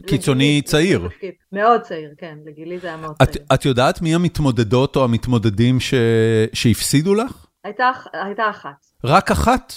קיצוני 0.07 0.62
צעיר. 0.64 1.09
מאוד 1.52 1.81
צעיר, 1.81 2.11
כן, 2.19 2.38
לגילי 2.45 2.78
זה 2.78 2.87
היה 2.87 2.97
מאוד 2.97 3.17
צעיר. 3.23 3.47
את 3.55 3.64
יודעת 3.64 4.02
מי 4.02 4.14
המתמודדות 4.14 4.97
או 4.97 5.05
המתמודדים 5.05 5.78
שהפסידו 6.52 7.14
לך? 7.14 7.47
הייתה 7.64 8.50
אחת. 8.50 8.87
רק 9.05 9.31
אחת? 9.31 9.73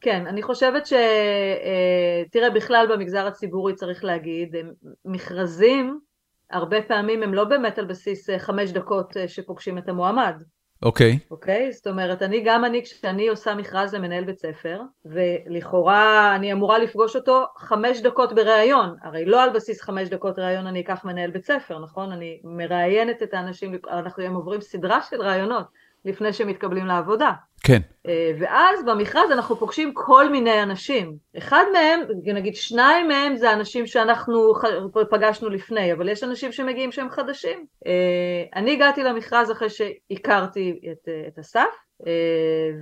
כן, 0.00 0.26
אני 0.26 0.42
חושבת 0.42 0.86
ש... 0.86 0.92
אה, 0.92 2.22
תראה, 2.30 2.50
בכלל 2.50 2.86
במגזר 2.90 3.26
הציבורי 3.26 3.74
צריך 3.74 4.04
להגיד, 4.04 4.56
מכרזים, 5.04 6.00
הרבה 6.50 6.82
פעמים 6.82 7.22
הם 7.22 7.34
לא 7.34 7.44
באמת 7.44 7.78
על 7.78 7.84
בסיס 7.84 8.30
אה, 8.30 8.38
חמש 8.38 8.70
דקות 8.70 9.16
אה, 9.16 9.28
שפוגשים 9.28 9.78
את 9.78 9.88
המועמד. 9.88 10.34
אוקיי. 10.82 11.18
Okay. 11.22 11.30
אוקיי? 11.30 11.68
Okay? 11.68 11.72
זאת 11.72 11.86
אומרת, 11.86 12.22
אני 12.22 12.42
גם 12.44 12.64
אני, 12.64 12.82
כשאני 12.82 13.28
עושה 13.28 13.54
מכרז 13.54 13.94
למנהל 13.94 14.24
בית 14.24 14.38
ספר, 14.38 14.80
ולכאורה 15.04 16.36
אני 16.36 16.52
אמורה 16.52 16.78
לפגוש 16.78 17.16
אותו 17.16 17.44
חמש 17.58 18.00
דקות 18.00 18.32
בריאיון, 18.32 18.96
הרי 19.02 19.24
לא 19.24 19.42
על 19.42 19.50
בסיס 19.50 19.82
חמש 19.82 20.08
דקות 20.08 20.38
ריאיון 20.38 20.66
אני 20.66 20.80
אקח 20.80 21.04
מנהל 21.04 21.30
בית 21.30 21.44
ספר, 21.44 21.78
נכון? 21.78 22.12
אני 22.12 22.40
מראיינת 22.44 23.22
את 23.22 23.34
האנשים, 23.34 23.78
אנחנו 23.90 24.24
עוברים 24.24 24.60
סדרה 24.60 25.02
של 25.02 25.22
ראיונות 25.22 25.66
לפני 26.04 26.32
שהם 26.32 26.48
מתקבלים 26.48 26.86
לעבודה. 26.86 27.32
כן. 27.66 27.80
אה, 28.06 28.32
ואז 28.40 28.84
במכרז 28.84 29.30
אנחנו 29.30 29.56
פוגשים 29.56 29.94
כל 29.94 30.28
מיני 30.28 30.62
אנשים. 30.62 31.16
אחד 31.38 31.64
מהם, 31.72 32.00
נגיד 32.24 32.56
שניים 32.56 33.08
מהם 33.08 33.36
זה 33.36 33.52
אנשים 33.52 33.86
שאנחנו 33.86 34.52
פגשנו 35.10 35.48
לפני, 35.48 35.92
אבל 35.92 36.08
יש 36.08 36.24
אנשים 36.24 36.52
שמגיעים 36.52 36.92
שהם 36.92 37.10
חדשים. 37.10 37.66
אה, 37.86 38.44
אני 38.56 38.72
הגעתי 38.72 39.02
למכרז 39.02 39.50
אחרי 39.50 39.68
שהכרתי 39.70 40.80
את, 40.92 41.08
את 41.28 41.38
אסף, 41.38 41.60
אה, 42.06 42.12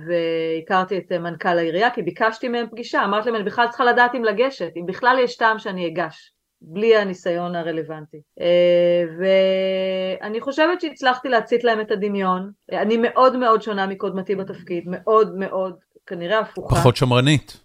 והכרתי 0.07 0.97
את 0.97 1.11
מנכ"ל 1.11 1.57
העירייה, 1.57 1.89
כי 1.89 2.01
ביקשתי 2.01 2.47
מהם 2.47 2.67
פגישה, 2.71 3.03
אמרתי 3.03 3.29
להם, 3.29 3.35
אני 3.35 3.43
בכלל 3.43 3.67
צריכה 3.67 3.85
לדעת 3.85 4.15
אם 4.15 4.23
לגשת, 4.23 4.71
אם 4.75 4.85
בכלל 4.85 5.17
יש 5.23 5.37
טעם 5.37 5.59
שאני 5.59 5.87
אגש. 5.87 6.34
בלי 6.61 6.95
הניסיון 6.95 7.55
הרלוונטי. 7.55 8.21
אה, 8.41 9.03
ואני 9.19 10.41
חושבת 10.41 10.81
שהצלחתי 10.81 11.29
להצית 11.29 11.63
להם 11.63 11.81
את 11.81 11.91
הדמיון. 11.91 12.51
אני 12.71 12.97
מאוד 12.97 13.37
מאוד 13.37 13.61
שונה 13.61 13.87
מקודמתי 13.87 14.35
בתפקיד, 14.35 14.83
מאוד 14.87 15.35
מאוד, 15.37 15.75
כנראה 16.05 16.39
הפוכה. 16.39 16.75
פחות 16.75 16.95
שמרנית. 16.95 17.57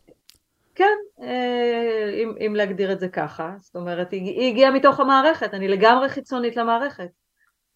כן, 0.75 0.97
אה, 1.23 2.11
אם, 2.15 2.35
אם 2.47 2.55
להגדיר 2.57 2.93
את 2.93 3.01
זה 3.01 3.09
ככה. 3.09 3.55
זאת 3.59 3.77
אומרת, 3.77 4.13
היא, 4.13 4.23
היא 4.23 4.51
הגיעה 4.51 4.71
מתוך 4.71 5.01
המערכת, 5.01 5.55
אני 5.55 5.69
לגמרי 5.69 6.09
חיצונית 6.09 6.57
למערכת. 6.57 7.09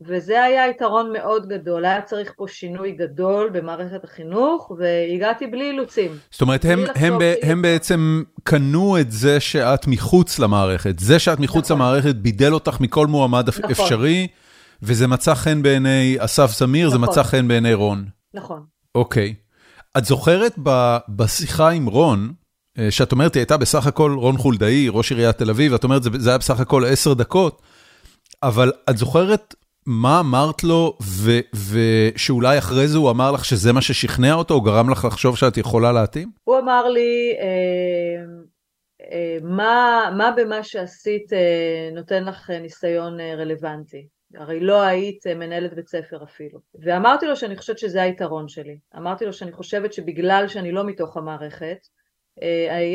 וזה 0.00 0.42
היה 0.42 0.68
יתרון 0.68 1.12
מאוד 1.12 1.48
גדול, 1.48 1.84
היה 1.84 2.02
צריך 2.02 2.32
פה 2.36 2.44
שינוי 2.48 2.92
גדול 2.92 3.50
במערכת 3.52 4.04
החינוך, 4.04 4.72
והגעתי 4.78 5.46
בלי 5.46 5.70
אילוצים. 5.70 6.18
זאת 6.30 6.40
אומרת, 6.40 6.64
הם, 6.64 6.84
הם, 6.94 7.18
ב, 7.18 7.34
הם 7.42 7.62
בעצם 7.62 8.22
קנו 8.42 9.00
את 9.00 9.12
זה 9.12 9.40
שאת 9.40 9.86
מחוץ 9.86 10.38
למערכת. 10.38 10.98
זה 10.98 11.18
שאת 11.18 11.40
מחוץ 11.40 11.64
נכון. 11.64 11.76
למערכת 11.76 12.14
בידל 12.14 12.52
אותך 12.52 12.80
מכל 12.80 13.06
מועמד 13.06 13.48
נכון. 13.48 13.70
אפשרי, 13.70 14.26
וזה 14.82 15.06
מצא 15.06 15.34
חן 15.34 15.62
בעיני 15.62 16.16
אסף 16.18 16.58
זמיר, 16.58 16.86
נכון. 16.86 17.00
זה 17.00 17.06
מצא 17.06 17.22
חן 17.22 17.48
בעיני 17.48 17.74
רון. 17.74 18.04
נכון. 18.34 18.62
אוקיי. 18.94 19.34
את 19.98 20.04
זוכרת 20.04 20.54
ב, 20.62 20.96
בשיחה 21.08 21.70
עם 21.70 21.86
רון, 21.86 22.32
אה, 22.78 22.90
שאת 22.90 23.12
אומרת, 23.12 23.34
היא 23.34 23.40
הייתה 23.40 23.56
בסך 23.56 23.86
הכל 23.86 24.14
רון 24.18 24.36
חולדאי, 24.36 24.88
ראש 24.88 25.12
עיריית 25.12 25.38
תל 25.38 25.50
אביב, 25.50 25.74
את 25.74 25.84
אומרת, 25.84 26.02
זה, 26.02 26.10
זה 26.18 26.30
היה 26.30 26.38
בסך 26.38 26.60
הכל 26.60 26.84
עשר 26.84 27.14
דקות, 27.14 27.62
אבל 28.42 28.72
את 28.90 28.98
זוכרת 28.98 29.54
מה 29.86 30.20
אמרת 30.20 30.64
לו, 30.64 30.98
ושאולי 31.70 32.58
אחרי 32.58 32.88
זה 32.88 32.98
הוא 32.98 33.10
אמר 33.10 33.32
לך 33.32 33.44
שזה 33.44 33.72
מה 33.72 33.82
ששכנע 33.82 34.34
אותו, 34.34 34.54
או 34.54 34.60
גרם 34.60 34.90
לך 34.90 35.04
לחשוב 35.04 35.36
שאת 35.36 35.56
יכולה 35.56 35.92
להתאים? 35.92 36.30
הוא 36.44 36.58
אמר 36.58 36.88
לי, 36.88 37.34
אה, 37.40 38.24
אה, 39.12 39.38
מה, 39.42 40.04
מה 40.16 40.30
במה 40.36 40.62
שעשית 40.62 41.32
אה, 41.32 41.90
נותן 41.94 42.24
לך 42.24 42.50
ניסיון 42.50 43.20
רלוונטי? 43.20 44.06
הרי 44.34 44.60
לא 44.60 44.82
היית 44.82 45.26
מנהלת 45.26 45.74
בית 45.74 45.88
ספר 45.88 46.24
אפילו. 46.24 46.58
ואמרתי 46.82 47.26
לו 47.26 47.36
שאני 47.36 47.56
חושבת 47.56 47.78
שזה 47.78 48.02
היתרון 48.02 48.48
שלי. 48.48 48.78
אמרתי 48.96 49.24
לו 49.24 49.32
שאני 49.32 49.52
חושבת 49.52 49.92
שבגלל 49.92 50.44
שאני 50.48 50.72
לא 50.72 50.84
מתוך 50.84 51.16
המערכת, 51.16 51.78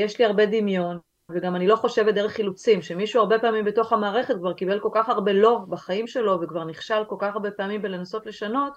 יש 0.06 0.20
לי 0.20 0.26
הרבה 0.26 0.46
דמיון, 0.46 1.00
וגם 1.30 1.56
אני 1.56 1.68
לא 1.68 1.76
חושבת 1.76 2.14
דרך 2.16 2.38
אילוצים, 2.38 2.82
שמישהו 2.82 3.22
הרבה 3.22 3.40
פעמים 3.40 3.66
בתוך 3.66 3.94
המערכת 3.94 4.36
כבר 4.36 4.54
קיבל 4.54 4.80
כל 4.80 4.90
כך 4.94 5.10
הרבה 5.10 5.34
לא 5.34 5.60
בחיים 5.70 6.08
שלו 6.08 6.42
וכבר 6.42 6.64
נכשל 6.64 7.04
כל 7.08 7.16
כך 7.20 7.34
הרבה 7.34 7.52
פעמים 7.52 7.82
בלנסות 7.82 8.26
לשנות, 8.26 8.74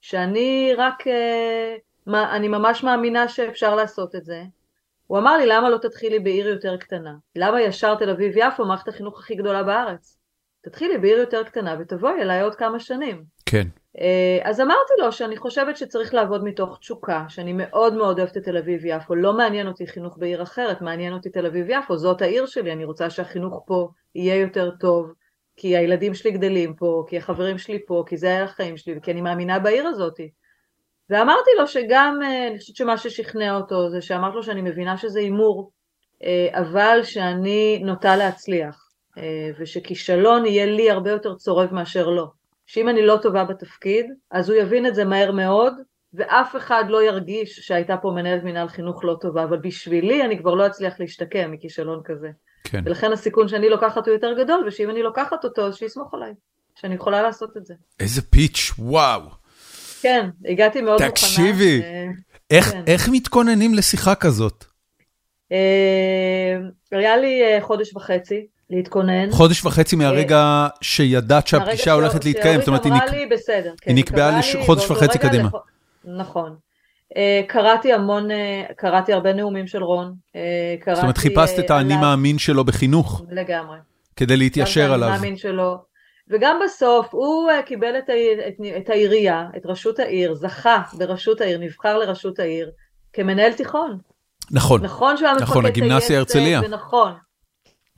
שאני 0.00 0.72
רק, 0.76 1.06
אה, 1.06 1.76
אני 2.36 2.48
ממש 2.48 2.84
מאמינה 2.84 3.28
שאפשר 3.28 3.74
לעשות 3.74 4.14
את 4.14 4.24
זה. 4.24 4.42
הוא 5.06 5.18
אמר 5.18 5.36
לי 5.36 5.46
למה 5.46 5.70
לא 5.70 5.78
תתחילי 5.78 6.18
בעיר 6.18 6.48
יותר 6.48 6.76
קטנה? 6.76 7.14
למה 7.36 7.60
ישר 7.60 7.94
תל 7.94 8.10
אביב 8.10 8.32
יפו 8.36 8.64
מערכת 8.64 8.88
החינוך 8.88 9.18
הכי 9.18 9.34
גדולה 9.34 9.62
בארץ? 9.62 10.18
תתחילי 10.62 10.98
בעיר 10.98 11.18
יותר 11.18 11.42
קטנה 11.42 11.76
ותבואי 11.80 12.22
אליי 12.22 12.40
עוד 12.40 12.54
כמה 12.54 12.80
שנים. 12.80 13.24
כן. 13.46 13.68
אה, 14.00 14.50
אז 14.50 14.60
אמרתי 14.60 14.92
לו 14.98 15.12
שאני 15.12 15.36
חושבת 15.36 15.76
שצריך 15.76 16.14
לעבוד 16.14 16.44
מתוך 16.44 16.78
תשוקה, 16.78 17.24
שאני 17.28 17.52
מאוד 17.52 17.94
מאוד 17.94 18.18
אוהבת 18.18 18.36
את 18.36 18.44
תל 18.44 18.56
אביב-יפו, 18.56 19.14
לא 19.14 19.32
מעניין 19.32 19.66
אותי 19.66 19.86
חינוך 19.86 20.18
בעיר 20.18 20.42
אחרת, 20.42 20.82
מעניין 20.82 21.12
אותי 21.12 21.30
תל 21.30 21.46
אביב-יפו, 21.46 21.96
זאת 21.96 22.22
העיר 22.22 22.46
שלי, 22.46 22.72
אני 22.72 22.84
רוצה 22.84 23.10
שהחינוך 23.10 23.62
פה 23.66 23.88
יהיה 24.14 24.36
יותר 24.36 24.70
טוב, 24.80 25.12
כי 25.56 25.76
הילדים 25.76 26.14
שלי 26.14 26.30
גדלים 26.30 26.74
פה, 26.74 27.04
כי 27.08 27.18
החברים 27.18 27.58
שלי 27.58 27.78
פה, 27.86 28.04
כי 28.06 28.16
זה 28.16 28.44
החיים 28.44 28.76
שלי, 28.76 28.94
וכי 28.98 29.10
אני 29.10 29.20
מאמינה 29.20 29.58
בעיר 29.58 29.86
הזאת. 29.86 30.20
ואמרתי 31.10 31.50
לו 31.58 31.66
שגם, 31.66 32.18
אה, 32.22 32.48
אני 32.48 32.58
חושבת 32.58 32.76
שמה 32.76 32.98
ששכנע 32.98 33.56
אותו 33.56 33.90
זה 33.90 34.00
שאמרתי 34.02 34.36
לו 34.36 34.42
שאני 34.42 34.62
מבינה 34.62 34.96
שזה 34.96 35.20
הימור, 35.20 35.70
אה, 36.24 36.48
אבל 36.52 37.00
שאני 37.02 37.82
נוטה 37.84 38.16
להצליח, 38.16 38.80
ושכישלון 39.58 40.46
יהיה 40.46 40.66
לי 40.66 40.90
הרבה 40.90 41.10
יותר 41.10 41.34
צורב 41.34 41.74
מאשר 41.74 42.08
לא. 42.08 42.26
שאם 42.66 42.88
אני 42.88 43.06
לא 43.06 43.18
טובה 43.22 43.44
בתפקיד, 43.44 44.06
אז 44.30 44.50
הוא 44.50 44.58
יבין 44.58 44.86
את 44.86 44.94
זה 44.94 45.04
מהר 45.04 45.32
מאוד, 45.32 45.74
ואף 46.14 46.56
אחד 46.56 46.84
לא 46.88 47.02
ירגיש 47.02 47.60
שהייתה 47.60 47.96
פה 47.96 48.10
מנהלת 48.10 48.44
מנהל 48.44 48.68
חינוך 48.68 49.04
לא 49.04 49.16
טובה, 49.20 49.44
אבל 49.44 49.56
בשבילי 49.56 50.22
אני 50.22 50.38
כבר 50.38 50.54
לא 50.54 50.66
אצליח 50.66 51.00
להשתקם 51.00 51.50
מכישלון 51.50 52.00
כזה. 52.04 52.28
כן. 52.64 52.82
ולכן 52.84 53.12
הסיכון 53.12 53.48
שאני 53.48 53.68
לוקחת 53.68 54.06
הוא 54.06 54.14
יותר 54.14 54.32
גדול, 54.38 54.64
ושאם 54.66 54.90
אני 54.90 55.02
לוקחת 55.02 55.44
אותו, 55.44 55.66
אז 55.66 55.76
שיסמוך 55.76 56.14
עליי. 56.14 56.32
שאני 56.74 56.94
יכולה 56.94 57.22
לעשות 57.22 57.56
את 57.56 57.66
זה. 57.66 57.74
איזה 58.00 58.22
פיץ', 58.22 58.70
וואו. 58.78 59.20
כן, 60.02 60.28
הגעתי 60.44 60.80
מאוד 60.80 60.92
מוכנה. 60.94 61.10
תקשיבי, 61.10 61.82
איך, 62.50 62.70
כן. 62.70 62.82
איך 62.86 63.08
מתכוננים 63.12 63.74
לשיחה 63.74 64.14
כזאת? 64.14 64.64
היה 66.90 67.16
לי 67.16 67.42
חודש 67.60 67.96
וחצי 67.96 68.46
להתכונן. 68.70 69.30
חודש 69.30 69.64
וחצי 69.64 69.96
מהרגע 69.96 70.66
שידעת 70.80 71.46
שהפגישה 71.46 71.92
הולכת 71.92 72.24
להתקיים, 72.24 72.60
זאת 72.60 72.68
אומרת, 72.68 72.84
היא, 72.84 72.92
נק... 72.92 73.10
לי, 73.10 73.26
בסדר, 73.26 73.72
כן, 73.80 73.90
היא 73.90 73.96
נקבעה 73.96 74.40
לחודש 74.60 74.90
וחצי 74.90 75.18
קדימה. 75.18 75.48
לכ... 75.48 75.54
נכון. 76.04 76.56
קראתי 77.48 77.92
המון, 77.92 78.28
קראתי 78.76 79.12
הרבה 79.12 79.32
נאומים 79.32 79.66
של 79.66 79.82
רון. 79.82 80.14
קראתי, 80.80 80.94
זאת 80.94 81.02
אומרת, 81.02 81.18
חיפשת 81.18 81.58
את 81.58 81.70
האני 81.70 81.96
מאמין 81.96 82.38
שלו 82.38 82.64
בחינוך. 82.64 83.22
לגמרי. 83.30 83.78
כדי 84.16 84.36
להתיישר 84.36 84.92
עליו. 84.92 85.08
מאמין 85.08 85.36
שלו. 85.36 85.78
וגם 86.30 86.60
בסוף 86.64 87.08
הוא 87.10 87.50
קיבל 87.66 87.98
את, 87.98 88.08
העיר, 88.08 88.40
את, 88.48 88.54
את 88.76 88.90
העירייה, 88.90 89.46
את 89.56 89.66
ראשות 89.66 89.98
העיר, 89.98 90.34
זכה 90.34 90.82
בראשות 90.98 91.40
העיר, 91.40 91.58
נבחר 91.58 91.98
לראשות 91.98 92.38
העיר, 92.38 92.70
כמנהל 93.12 93.52
תיכון. 93.52 93.98
נכון. 94.50 94.82
נכון 94.82 95.16
שהוא 95.16 95.28
היה 95.28 95.36
נכון, 95.36 95.66
הגימנסיה 95.66 96.18
הרצליה. 96.18 96.60
ונכון. 96.64 97.12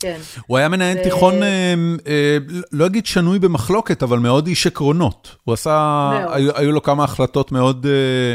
כן. 0.00 0.20
הוא 0.46 0.58
היה 0.58 0.68
מנהל 0.68 0.96
ו... 0.98 1.02
תיכון, 1.02 1.42
אה, 1.42 1.74
אה, 2.06 2.38
לא 2.72 2.86
אגיד 2.86 3.06
שנוי 3.06 3.38
במחלוקת, 3.38 4.02
אבל 4.02 4.18
מאוד 4.18 4.46
איש 4.46 4.66
עקרונות. 4.66 5.36
הוא 5.44 5.52
עשה, 5.52 6.10
היו, 6.30 6.56
היו 6.56 6.72
לו 6.72 6.82
כמה 6.82 7.04
החלטות 7.04 7.52
מאוד... 7.52 7.86
אה, 7.86 8.34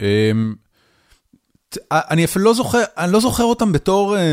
אה, 0.00 0.32
אני 1.92 2.24
אפילו 2.24 2.44
לא 2.44 2.54
זוכר, 2.54 2.82
אני 2.98 3.12
לא 3.12 3.20
זוכר 3.20 3.44
אותם 3.44 3.72
בתור 3.72 4.16
אה, 4.16 4.32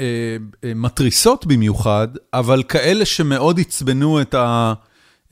אה, 0.00 0.36
אה, 0.64 0.72
מתריסות 0.74 1.46
במיוחד, 1.46 2.08
אבל 2.32 2.62
כאלה 2.62 3.04
שמאוד 3.04 3.60
עצבנו 3.60 4.20
את 4.20 4.34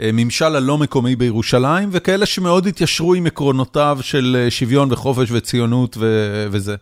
הממשל 0.00 0.56
הלא 0.56 0.78
מקומי 0.78 1.16
בירושלים, 1.16 1.88
וכאלה 1.92 2.26
שמאוד 2.26 2.66
התיישרו 2.66 3.14
עם 3.14 3.26
עקרונותיו 3.26 3.98
של 4.00 4.36
אה, 4.38 4.50
שוויון 4.50 4.92
וחופש 4.92 5.28
וציונות 5.30 5.96
ו- 6.00 6.46
וזה. 6.50 6.76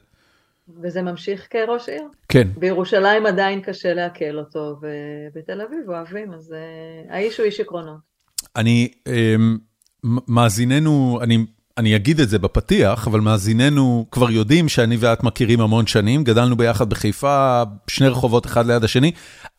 וזה 0.83 1.03
ממשיך 1.03 1.47
כראש 1.51 1.89
עיר? 1.89 2.03
כן. 2.29 2.49
בירושלים 2.57 3.27
עדיין 3.27 3.61
קשה 3.61 3.95
לעכל 3.95 4.39
אותו, 4.39 4.77
ובתל 4.81 5.61
אביב 5.61 5.89
אוהבים, 5.89 6.33
אז 6.33 6.55
uh, 6.55 7.13
האיש 7.13 7.39
הוא 7.39 7.47
איש 7.47 7.61
עקרונות. 7.61 7.99
אני, 8.57 8.89
um, 9.09 10.11
מאזיננו, 10.29 11.19
אני 11.23 11.39
אני 11.79 11.97
אגיד 11.97 12.21
את 12.21 12.29
זה 12.29 12.39
בפתיח, 12.39 13.09
אבל 13.09 13.21
מאזיננו 13.21 14.07
כבר 14.11 14.31
יודעים 14.31 14.69
שאני 14.69 14.97
ואת 15.01 15.23
מכירים 15.23 15.61
המון 15.61 15.87
שנים, 15.87 16.25
גדלנו 16.25 16.57
ביחד 16.57 16.91
בחיפה, 16.91 17.63
שני 17.87 18.09
רחובות 18.09 18.47
אחד 18.47 18.67
ליד 18.67 18.85
השני. 18.85 19.13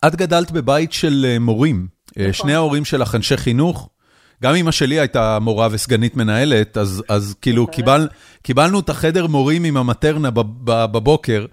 את 0.06 0.14
גדלת 0.14 0.50
בבית 0.50 0.92
של 0.92 1.26
אה, 1.28 1.38
מורים, 1.38 1.86
נכון. 2.16 2.32
שני 2.32 2.54
ההורים 2.54 2.84
שלך 2.84 3.14
אנשי 3.14 3.36
חינוך. 3.36 3.88
גם 4.42 4.54
אמא 4.54 4.70
שלי 4.70 5.00
הייתה 5.00 5.38
מורה 5.40 5.68
וסגנית 5.70 6.16
מנהלת, 6.16 6.76
אז, 6.76 7.02
אז 7.08 7.34
כאילו 7.40 7.66
קיבל, 7.66 8.08
קיבלנו 8.42 8.80
את 8.80 8.88
החדר 8.88 9.26
מורים 9.26 9.64
עם 9.64 9.76
המטרנה 9.76 10.30
בבוקר, 10.64 11.46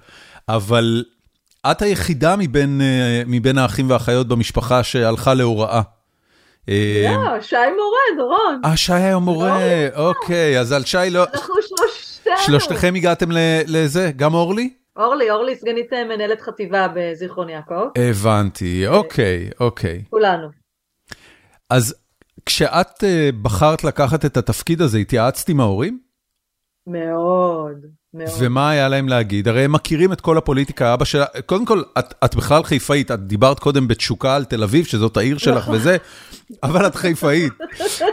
אבל 0.50 1.04
את 1.72 1.82
היחידה 1.82 2.36
מבין, 2.36 2.82
אה, 2.82 3.24
מבין 3.28 3.58
האחים 3.58 3.90
והאחיות 3.90 4.28
במשפחה 4.28 4.84
שהלכה 4.84 5.34
להוראה. 5.34 5.82
אה, 6.70 7.16
לא, 7.16 7.42
שי 7.42 7.56
מורה, 7.56 8.18
דורון. 8.18 8.62
אה, 8.66 8.78
שי 8.78 8.94
היה 8.94 9.18
מורה, 9.18 9.88
אוקיי, 9.96 10.60
אז 10.60 10.72
על 10.72 10.84
שי 10.84 10.98
לא... 11.12 11.24
אנחנו 11.34 11.56
שלושתנו. 11.62 12.34
שלושתכם 12.46 12.94
הגעתם 12.96 13.30
לזה, 13.68 14.12
גם 14.16 14.34
אורלי? 14.34 14.74
אורלי, 14.98 15.32
אורלי 15.32 15.56
סגנית 15.56 15.94
אה, 15.94 16.04
מנהלת 16.04 16.42
חטיבה 16.42 16.88
בזיכרון 16.96 17.50
יעקב. 17.50 17.88
הבנתי, 17.98 18.88
אוקיי, 18.88 19.50
אוקיי. 19.60 20.04
כולנו. 20.10 20.48
אז 21.70 21.96
כשאת 22.46 23.04
אה, 23.04 23.30
בחרת 23.42 23.84
לקחת 23.84 24.26
את 24.26 24.38
התפקיד 24.38 24.82
הזה, 24.82 24.98
התייעצת 24.98 25.50
עם 25.50 25.60
ההורים? 25.60 26.00
מאוד. 26.88 27.86
מאוד. 28.14 28.30
ומה 28.40 28.70
היה 28.70 28.88
להם 28.88 29.08
להגיד? 29.08 29.48
הרי 29.48 29.66
הם 29.66 29.72
מכירים 29.72 30.14
את 30.14 30.22
כל 30.22 30.38
הפוליטיקה, 30.38 30.94
אבא 30.94 31.06
שלה, 31.06 31.26
קודם 31.46 31.66
כל, 31.66 31.82
את, 32.00 32.14
את 32.26 32.36
בכלל 32.36 32.64
חיפאית, 32.64 33.12
את 33.12 33.20
דיברת 33.20 33.60
קודם 33.60 33.88
בתשוקה 33.88 34.36
על 34.36 34.46
תל 34.46 34.64
אביב, 34.64 34.86
שזאת 34.86 35.18
העיר 35.18 35.38
שלך 35.38 35.64
נכון. 35.64 35.76
וזה, 35.76 35.98
אבל 36.64 36.88
את 36.88 36.96
חיפאית. 36.96 37.54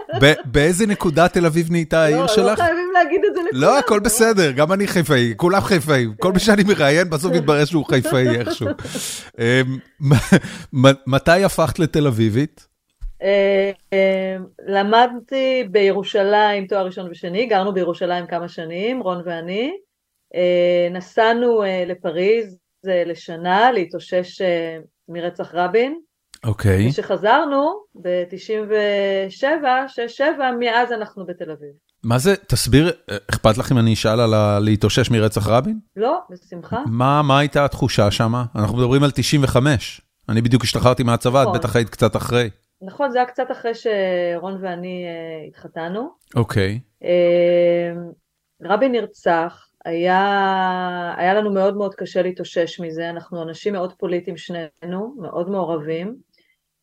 באיזה 0.53 0.87
נקודה 0.87 1.29
תל 1.29 1.47
אביב 1.47 1.71
נהייתה 1.71 2.03
העיר 2.03 2.21
לא, 2.21 2.29
שלך? 2.29 2.59
לא 2.59 2.65
חייבים 2.65 2.91
להגיד 2.93 3.21
את 3.29 3.35
זה 3.35 3.41
לכולם. 3.49 3.63
לא, 3.63 3.79
הכל 3.79 4.01
בסדר, 4.01 4.51
גם 4.51 4.73
אני 4.73 4.87
חיפאי, 4.87 5.35
כולם 5.37 5.61
חיפאים. 5.61 6.15
כל 6.21 6.33
מי 6.33 6.41
שאני 6.41 6.63
מראיין, 6.63 7.11
בסוף 7.11 7.33
מתברר 7.33 7.65
שהוא 7.65 7.87
חיפאי 7.87 8.29
איכשהו. 8.29 8.69
אמ, 9.41 9.79
מתי 11.07 11.45
הפכת 11.45 11.79
לתל 11.79 12.07
אביבית? 12.07 12.67
אה, 13.23 13.71
אה, 13.93 14.37
למדתי 14.67 15.69
בירושלים 15.71 16.67
תואר 16.67 16.87
ראשון 16.87 17.11
ושני, 17.11 17.47
גרנו 17.47 17.75
בירושלים 17.75 18.27
כמה 18.27 18.49
שנים, 18.49 19.03
רון 19.03 19.23
ואני. 19.25 19.73
אה, 20.35 20.89
נסענו 20.91 21.63
לפריז 21.87 22.59
לשנה 22.85 23.73
להתאושש 23.73 24.43
מרצח 25.09 25.55
רבין. 25.55 26.01
אוקיי. 26.45 26.89
Okay. 26.89 26.93
כשחזרנו 26.93 27.83
ב-97, 28.03 29.65
6-7, 30.21 30.23
מאז 30.61 30.93
אנחנו 30.93 31.27
בתל 31.27 31.51
אביב. 31.51 31.71
מה 32.05 32.19
זה, 32.19 32.37
תסביר, 32.37 32.93
אכפת 33.31 33.59
לך 33.59 33.73
אם 33.73 33.79
אני 33.79 33.95
אשאל 33.95 34.21
על 34.21 34.35
ה... 34.35 34.59
להתאושש 34.61 35.11
מרצח 35.11 35.49
רבין? 35.49 35.79
לא, 35.97 36.19
בשמחה. 36.31 36.83
מה, 36.87 37.23
מה 37.23 37.39
הייתה 37.39 37.65
התחושה 37.65 38.11
שם? 38.11 38.35
אנחנו 38.57 38.77
מדברים 38.77 39.03
על 39.03 39.11
95. 39.11 40.01
אני 40.29 40.43
בדיוק 40.43 40.63
השתחררתי 40.65 41.03
מהצבא, 41.03 41.43
את 41.43 41.47
נכון. 41.47 41.59
בטח 41.59 41.77
היית 41.77 41.89
קצת 41.89 42.17
אחרי. 42.17 42.51
נכון, 42.83 43.11
זה 43.11 43.19
היה 43.19 43.27
קצת 43.27 43.51
אחרי 43.51 43.73
שרון 43.75 44.59
ואני 44.61 45.07
uh, 45.07 45.49
התחתנו. 45.49 46.11
אוקיי. 46.37 46.81
Okay. 47.01 47.05
Uh, 47.05 47.07
רבין 48.63 48.93
נרצח, 48.93 49.69
היה, 49.85 51.15
היה 51.17 51.35
לנו 51.35 51.53
מאוד 51.55 51.77
מאוד 51.77 51.95
קשה 51.95 52.23
להתאושש 52.23 52.81
מזה, 52.81 53.11
אנחנו 53.11 53.43
אנשים 53.43 53.73
מאוד 53.73 53.93
פוליטיים 53.93 54.37
שנינו, 54.37 55.15
מאוד 55.19 55.51
מעורבים, 55.51 56.17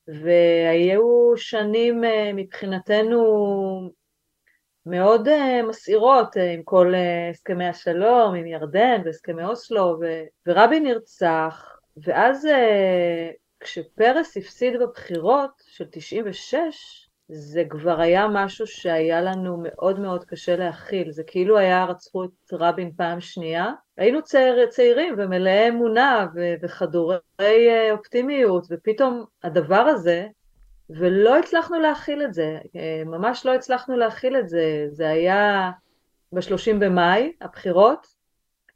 והיו 0.07 1.33
שנים 1.35 2.03
uh, 2.03 2.07
מבחינתנו 2.33 3.23
מאוד 4.85 5.27
uh, 5.27 5.67
מסעירות 5.69 6.35
עם 6.53 6.63
כל 6.63 6.93
הסכמי 7.31 7.67
השלום, 7.67 8.35
עם 8.35 8.45
ירדן 8.45 9.01
והסכמי 9.05 9.43
אוסלו, 9.43 9.97
ו, 10.01 10.05
ורבין 10.47 10.83
נרצח, 10.83 11.77
ואז 11.97 12.47
כשפרס 13.63 14.37
הפסיד 14.37 14.73
בבחירות 14.79 15.63
של 15.67 15.85
96, 15.91 17.09
זה 17.27 17.63
כבר 17.69 18.01
היה 18.01 18.27
משהו 18.31 18.67
שהיה 18.67 19.21
לנו 19.21 19.57
מאוד 19.63 19.99
מאוד 19.99 20.25
קשה 20.25 20.55
להכיל, 20.55 21.11
זה 21.11 21.23
כאילו 21.27 21.57
היה 21.57 21.85
רצחו 21.85 22.23
את 22.23 22.29
רבין 22.53 22.91
פעם 22.97 23.21
שנייה. 23.21 23.71
היינו 23.97 24.21
צעיר, 24.21 24.65
צעירים 24.65 25.15
ומלאי 25.17 25.69
אמונה 25.69 26.27
וחדורי 26.61 27.17
אה, 27.39 27.91
אופטימיות, 27.91 28.67
ופתאום 28.69 29.25
הדבר 29.43 29.75
הזה, 29.75 30.27
ולא 30.89 31.37
הצלחנו 31.37 31.79
להכיל 31.79 32.23
את 32.23 32.33
זה, 32.33 32.57
אה, 32.75 33.03
ממש 33.05 33.45
לא 33.45 33.53
הצלחנו 33.53 33.97
להכיל 33.97 34.37
את 34.37 34.49
זה, 34.49 34.85
זה 34.89 35.09
היה 35.09 35.71
ב-30 36.31 36.75
במאי, 36.79 37.33
הבחירות, 37.41 38.07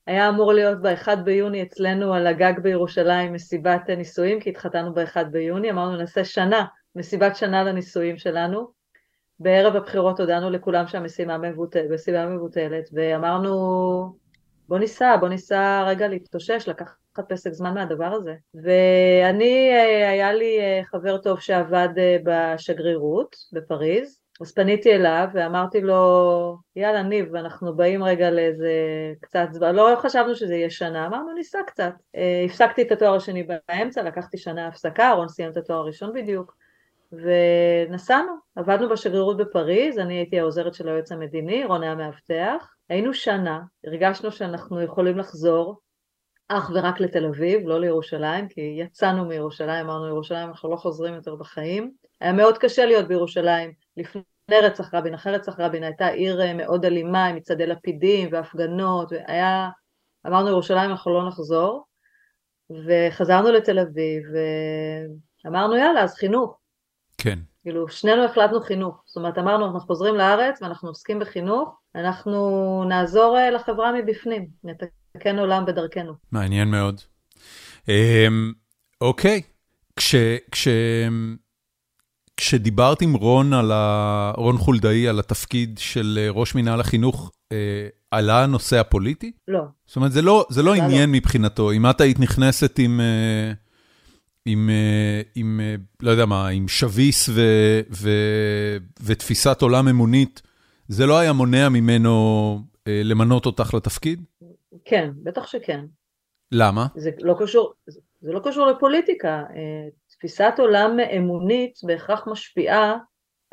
היה 0.08 0.30
אמור 0.30 0.54
להיות 0.54 0.82
ב-1 0.82 1.15
ביוני 1.15 1.63
אצלנו 1.63 2.13
על 2.13 2.28
הגג 2.28 2.54
בירושלים 2.62 3.34
מסיבת 3.34 3.89
נישואים, 3.89 4.39
כי 4.39 4.50
התחתנו 4.50 4.93
ב-1 4.93 5.24
ביוני, 5.24 5.72
אמרנו 5.72 5.98
נעשה 5.98 6.26
שנה, 6.26 6.65
מסיבת 6.96 7.36
שנה 7.36 7.63
לנישואים 7.63 8.17
שלנו. 8.17 8.67
בערב 9.39 9.76
הבחירות 9.76 10.20
הודענו 10.20 10.50
לכולם 10.50 10.88
שהמשימה 10.88 11.38
מבוטלת, 11.38 12.10
מבוטלת, 12.30 12.89
ואמרנו 12.93 13.54
בוא 14.67 14.80
ניסע, 14.80 15.17
בוא 15.17 15.30
ניסע 15.30 15.84
רגע 15.88 16.08
להתאושש, 16.08 16.70
לקחת 16.70 16.96
פסק 17.30 17.52
זמן 17.54 17.74
מהדבר 17.74 18.13
הזה. 18.13 18.36
ואני, 18.63 19.70
אה, 19.74 20.10
היה 20.10 20.34
לי 20.34 20.60
אה, 20.60 20.82
חבר 20.86 21.17
טוב 21.17 21.39
שעבד 21.39 21.89
אה, 21.98 22.17
בשגרירות 22.24 23.36
בפריז, 23.54 24.20
אז 24.41 24.54
פניתי 24.54 24.95
אליו 24.95 25.28
ואמרתי 25.34 25.82
לו, 25.82 26.58
יאללה 26.76 27.04
ניב, 27.04 27.36
אנחנו 27.36 27.76
באים 27.76 28.04
רגע 28.04 28.32
לאיזה 28.32 28.71
קצת 29.21 29.47
זמן, 29.52 29.76
לא 29.76 29.95
חשבנו 30.02 30.36
שזה 30.36 30.56
יהיה 30.56 30.69
שנה, 30.69 31.08
אמרנו 31.08 31.34
ניסע 31.34 31.60
קצת. 31.67 31.93
אה, 32.15 32.43
הפסקתי 32.45 32.82
את 32.82 32.91
התואר 32.91 33.15
השני 33.15 33.43
באמצע, 33.43 34.04
לקחתי 34.04 34.38
שנה 34.38 34.67
הפסקה, 34.67 35.12
רון 35.12 35.30
סיים 35.30 35.52
את 35.52 35.58
התואר 35.58 35.78
הראשון 35.78 36.13
בדיוק, 36.13 36.56
ונסענו, 37.12 38.32
עבדנו 38.56 38.89
בשגרירות 38.89 39.38
בפריז, 39.38 40.00
אני 40.00 40.13
הייתי 40.13 40.39
העוזרת 40.39 40.73
של 40.73 40.89
היועץ 40.89 41.12
המדיני, 41.12 41.65
רון 41.65 41.84
היה 41.84 41.95
מאבטח, 41.95 42.73
היינו 42.89 43.13
שנה, 43.13 43.60
הרגשנו 43.86 44.32
שאנחנו 44.32 44.82
יכולים 44.82 45.17
לחזור 45.17 45.80
אך 46.47 46.71
ורק 46.73 47.00
לתל 47.00 47.26
אביב, 47.26 47.67
לא 47.67 47.80
לירושלים, 47.80 48.47
כי 48.47 48.62
יצאנו 48.62 49.26
מירושלים, 49.26 49.86
אמרנו 49.86 50.08
ירושלים 50.08 50.50
אנחנו 50.50 50.71
לא 50.71 50.76
חוזרים 50.76 51.13
יותר 51.13 51.36
בחיים. 51.36 51.91
היה 52.21 52.34
מאוד 52.34 52.58
קשה 52.58 52.86
להיות 52.86 53.08
בירושלים 53.08 53.87
לפני 53.97 54.21
רצח 54.63 54.93
רבין, 54.93 55.13
אחרי 55.13 55.33
רצח 55.33 55.60
רבין, 55.60 55.83
הייתה 55.83 56.07
עיר 56.07 56.41
אה, 56.41 56.53
מאוד 56.53 56.86
אלימה 56.86 57.25
עם 57.25 57.36
מצעדי 57.36 57.67
לפידים 57.67 58.29
והפגנות, 58.31 59.12
והיה, 59.12 59.69
אמרנו 60.27 60.49
ירושלים 60.49 60.91
אנחנו 60.91 61.13
לא 61.13 61.27
נחזור, 61.27 61.86
וחזרנו 62.69 63.51
לתל 63.51 63.79
אביב, 63.79 64.23
ואמרנו 65.43 65.75
יאללה 65.75 66.03
אז 66.03 66.13
חינוך. 66.13 66.57
כן. 67.17 67.39
כאילו, 67.62 67.89
שנינו 67.89 68.23
החלטנו 68.23 68.62
חינוך. 68.62 69.03
זאת 69.05 69.17
אומרת, 69.17 69.38
אמרנו, 69.38 69.65
אנחנו 69.65 69.79
חוזרים 69.79 70.15
לארץ 70.15 70.62
ואנחנו 70.62 70.89
עוסקים 70.89 71.19
בחינוך, 71.19 71.79
אנחנו 71.95 72.83
נעזור 72.89 73.38
אה, 73.38 73.51
לחברה 73.51 73.91
מבפנים, 73.91 74.47
נתקן 74.63 75.39
עולם 75.39 75.65
בדרכנו. 75.65 76.13
מעניין 76.31 76.67
מאוד. 76.67 77.01
אמ, 77.89 78.53
אוקיי, 79.01 79.41
כש... 79.95 80.15
כש... 80.51 80.67
כשדיברת 82.38 83.02
עם 83.02 83.13
רון, 83.13 83.54
על 83.54 83.71
ה... 83.71 84.34
רון 84.38 84.58
חולדאי 84.58 85.08
על 85.08 85.19
התפקיד 85.19 85.78
של 85.78 86.19
אה, 86.21 86.30
ראש 86.30 86.56
מינהל 86.56 86.80
החינוך, 86.80 87.32
אה, 87.52 87.88
עלה 88.12 88.43
הנושא 88.43 88.80
הפוליטי? 88.80 89.32
לא. 89.47 89.63
זאת 89.86 89.95
אומרת, 89.95 90.12
זה 90.12 90.21
לא, 90.21 90.45
זה 90.50 90.63
לא 90.63 90.73
עניין 90.73 91.10
לא. 91.10 91.15
מבחינתו. 91.15 91.71
אם 91.71 91.89
את 91.89 92.02
היית 92.02 92.19
נכנסת 92.19 92.80
עם, 92.80 93.00
אה, 93.02 93.54
עם, 94.45 94.69
עם, 95.36 95.60
לא 96.02 96.12
יודע 96.12 96.26
מה, 96.26 96.47
עם 96.47 96.67
שביס 96.67 97.30
ו, 97.30 97.41
ו, 97.91 98.10
ותפיסת 99.04 99.62
עולם 99.62 99.88
אמונית, 99.88 100.41
זה 100.88 101.06
לא 101.06 101.17
היה 101.17 101.34
מונע 101.34 101.69
ממנו 101.69 102.60
למנות 102.88 103.45
אותך 103.45 103.73
לתפקיד? 103.73 104.23
כן, 104.86 105.10
בטח 105.23 105.47
שכן. 105.47 105.86
למה? 106.52 106.88
זה 106.95 107.10
לא 107.19 107.36
קשור, 107.39 107.73
זה 108.21 108.32
לא 108.32 108.41
קשור 108.43 108.67
לפוליטיקה. 108.67 109.43
תפיסת 110.17 110.53
עולם 110.58 110.99
אמונית 110.99 111.80
בהכרח 111.84 112.27
משפיעה, 112.27 112.97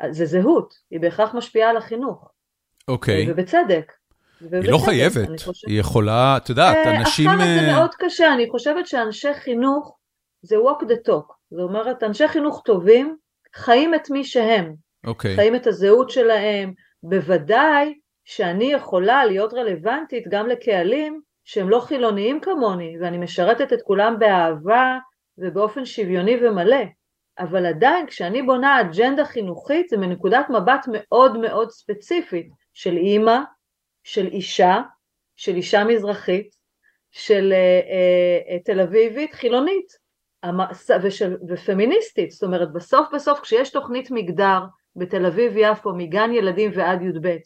זה 0.09 0.25
זהות, 0.25 0.73
היא 0.91 0.99
בהכרח 0.99 1.33
משפיעה 1.33 1.69
על 1.69 1.77
החינוך. 1.77 2.31
אוקיי. 2.87 3.31
ובצדק. 3.31 3.91
היא 4.41 4.71
לא 4.71 4.77
חייבת, 4.77 5.29
היא 5.67 5.79
יכולה, 5.79 6.37
את 6.37 6.49
יודעת, 6.49 6.75
אה, 6.75 6.99
אנשים... 6.99 7.29
עכשיו 7.29 7.45
זה 7.45 7.67
אה, 7.67 7.73
מאוד 7.73 7.95
קשה, 7.95 8.33
אני 8.33 8.49
חושבת 8.49 8.87
שאנשי 8.87 9.33
חינוך 9.33 9.97
זה 10.41 10.55
walk 10.55 10.83
the 10.83 11.09
talk. 11.09 11.33
זאת 11.51 11.69
אומרת, 11.69 12.03
אנשי 12.03 12.27
חינוך 12.27 12.61
טובים 12.65 13.17
חיים 13.55 13.95
את 13.95 14.09
מי 14.09 14.23
שהם. 14.23 14.75
אוקיי. 15.07 15.35
חיים 15.35 15.55
את 15.55 15.67
הזהות 15.67 16.09
שלהם. 16.09 16.73
בוודאי 17.03 17.93
שאני 18.25 18.73
יכולה 18.73 19.25
להיות 19.25 19.53
רלוונטית 19.53 20.23
גם 20.29 20.47
לקהלים 20.47 21.21
שהם 21.43 21.69
לא 21.69 21.79
חילוניים 21.79 22.39
כמוני, 22.39 22.97
ואני 23.01 23.17
משרתת 23.17 23.73
את 23.73 23.81
כולם 23.81 24.19
באהבה, 24.19 24.97
ובאופן 25.37 25.85
שוויוני 25.85 26.37
ומלא, 26.41 26.83
אבל 27.39 27.65
עדיין 27.65 28.07
כשאני 28.07 28.41
בונה 28.41 28.81
אג'נדה 28.81 29.25
חינוכית 29.25 29.89
זה 29.89 29.97
מנקודת 29.97 30.45
מבט 30.49 30.85
מאוד 30.91 31.37
מאוד 31.37 31.69
ספציפית 31.69 32.49
של 32.73 32.97
אימא, 32.97 33.37
של 34.03 34.27
אישה, 34.27 34.81
של 35.35 35.55
אישה 35.55 35.83
מזרחית, 35.83 36.55
של 37.11 37.53
אה, 37.53 37.79
אה, 38.49 38.59
תל 38.59 38.79
אביבית 38.79 39.33
חילונית 39.33 39.87
ושל, 41.01 41.37
ופמיניסטית, 41.47 42.31
זאת 42.31 42.43
אומרת 42.43 42.73
בסוף 42.73 43.07
בסוף 43.13 43.39
כשיש 43.39 43.69
תוכנית 43.69 44.11
מגדר 44.11 44.59
בתל 44.95 45.25
אביב 45.25 45.53
יפו 45.57 45.93
מגן 45.93 46.31
ילדים 46.31 46.71
ועד 46.73 47.01
י"ב 47.01 47.37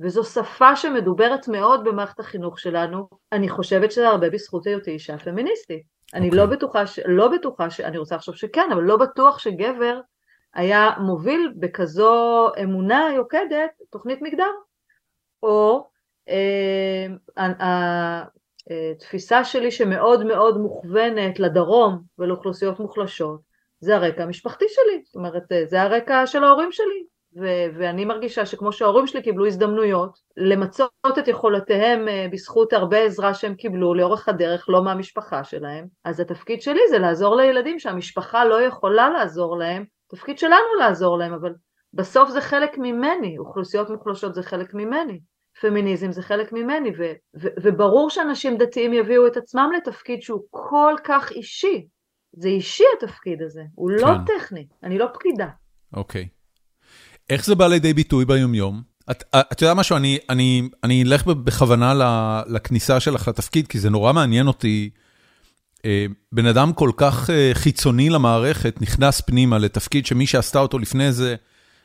וזו 0.00 0.24
שפה 0.24 0.76
שמדוברת 0.76 1.48
מאוד 1.48 1.84
במערכת 1.84 2.20
החינוך 2.20 2.60
שלנו, 2.60 3.08
אני 3.32 3.48
חושבת 3.48 3.92
שזה 3.92 4.08
הרבה 4.08 4.30
בזכות 4.30 4.66
היותי 4.66 4.90
אישה 4.90 5.18
פמיניסטית. 5.18 5.95
אני 6.14 6.30
okay. 6.30 6.34
לא 6.34 6.42
אוקיי. 6.42 6.56
בטוחה, 6.56 6.86
ש... 6.86 7.00
לא 7.06 7.28
בטוחה, 7.28 7.70
ש... 7.70 7.80
אני 7.80 7.98
רוצה 7.98 8.16
לחשוב 8.16 8.34
שכן, 8.34 8.68
אבל 8.72 8.82
לא 8.82 8.96
בטוח 8.96 9.38
שגבר 9.38 10.00
היה 10.54 10.90
מוביל 11.00 11.52
בכזו 11.56 12.48
אמונה 12.62 13.08
יוקדת 13.14 13.70
תוכנית 13.90 14.22
מגדר. 14.22 14.52
או 15.42 15.88
אה, 16.28 17.06
התפיסה 18.90 19.44
שלי 19.44 19.70
שמאוד 19.70 20.24
מאוד 20.24 20.58
מוכוונת 20.58 21.38
לדרום 21.38 22.02
ולאוכלוסיות 22.18 22.80
מוחלשות, 22.80 23.40
זה 23.80 23.96
הרקע 23.96 24.22
המשפחתי 24.22 24.64
שלי, 24.68 25.02
זאת 25.04 25.14
אומרת 25.14 25.42
זה 25.66 25.82
הרקע 25.82 26.26
של 26.26 26.44
ההורים 26.44 26.72
שלי, 26.72 27.06
ו- 27.40 27.78
ואני 27.78 28.04
מרגישה 28.04 28.46
שכמו 28.46 28.72
שההורים 28.72 29.06
שלי 29.06 29.22
קיבלו 29.22 29.46
הזדמנויות 29.46 30.18
למצות 30.36 30.90
את 31.18 31.28
יכולותיהם 31.28 32.08
אה, 32.08 32.26
בזכות 32.32 32.72
הרבה 32.72 32.98
עזרה 32.98 33.34
שהם 33.34 33.54
קיבלו 33.54 33.94
לאורך 33.94 34.28
הדרך, 34.28 34.68
לא 34.68 34.84
מהמשפחה 34.84 35.44
שלהם, 35.44 35.86
אז 36.04 36.20
התפקיד 36.20 36.62
שלי 36.62 36.80
זה 36.90 36.98
לעזור 36.98 37.36
לילדים 37.36 37.78
שהמשפחה 37.78 38.44
לא 38.44 38.62
יכולה 38.62 39.10
לעזור 39.10 39.58
להם, 39.58 39.84
תפקיד 40.08 40.38
שלנו 40.38 40.74
לעזור 40.78 41.18
להם, 41.18 41.32
אבל 41.32 41.52
בסוף 41.94 42.30
זה 42.30 42.40
חלק 42.40 42.78
ממני, 42.78 43.38
אוכלוסיות 43.38 43.90
מוחלשות 43.90 44.34
זה 44.34 44.42
חלק 44.42 44.74
ממני, 44.74 45.20
פמיניזם 45.60 46.12
זה 46.12 46.22
חלק 46.22 46.52
ממני, 46.52 46.90
ו- 46.98 47.12
ו- 47.40 47.54
וברור 47.62 48.10
שאנשים 48.10 48.56
דתיים 48.56 48.92
יביאו 48.92 49.26
את 49.26 49.36
עצמם 49.36 49.70
לתפקיד 49.76 50.22
שהוא 50.22 50.42
כל 50.50 50.94
כך 51.04 51.30
אישי, 51.30 51.86
זה 52.32 52.48
אישי 52.48 52.84
התפקיד 52.98 53.42
הזה, 53.42 53.62
הוא 53.74 53.90
לא 53.90 54.06
כן. 54.06 54.12
לא 54.12 54.38
טכני, 54.38 54.66
אני 54.82 54.98
לא 54.98 55.06
פקידה. 55.14 55.48
אוקיי. 55.92 56.28
איך 57.30 57.44
זה 57.44 57.54
בא 57.54 57.66
לידי 57.66 57.94
ביטוי 57.94 58.24
ביומיום? 58.24 58.82
את, 59.10 59.24
את 59.36 59.62
יודע 59.62 59.74
משהו, 59.74 59.96
אני, 59.96 60.18
אני, 60.30 60.68
אני 60.84 61.02
אלך 61.02 61.26
בכוונה 61.26 61.94
לכניסה 62.48 63.00
שלך 63.00 63.28
לתפקיד, 63.28 63.66
כי 63.66 63.78
זה 63.78 63.90
נורא 63.90 64.12
מעניין 64.12 64.46
אותי. 64.46 64.90
אה, 65.84 66.06
בן 66.32 66.46
אדם 66.46 66.72
כל 66.72 66.90
כך 66.96 67.30
אה, 67.30 67.50
חיצוני 67.54 68.10
למערכת 68.10 68.76
נכנס 68.80 69.20
פנימה 69.20 69.58
לתפקיד 69.58 70.06
שמי 70.06 70.26
שעשתה 70.26 70.58
אותו 70.58 70.78
לפני 70.78 71.12
זה, 71.12 71.34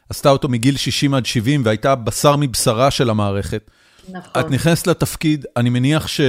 עשתה 0.09 0.29
אותו 0.29 0.49
מגיל 0.49 0.77
60 0.77 1.13
עד 1.13 1.25
70 1.25 1.61
והייתה 1.65 1.95
בשר 1.95 2.35
מבשרה 2.35 2.91
של 2.91 3.09
המערכת. 3.09 3.71
נכון. 4.09 4.41
את 4.41 4.51
נכנסת 4.51 4.87
לתפקיד, 4.87 5.45
אני 5.57 5.69
מניח 5.69 6.07
ש... 6.07 6.21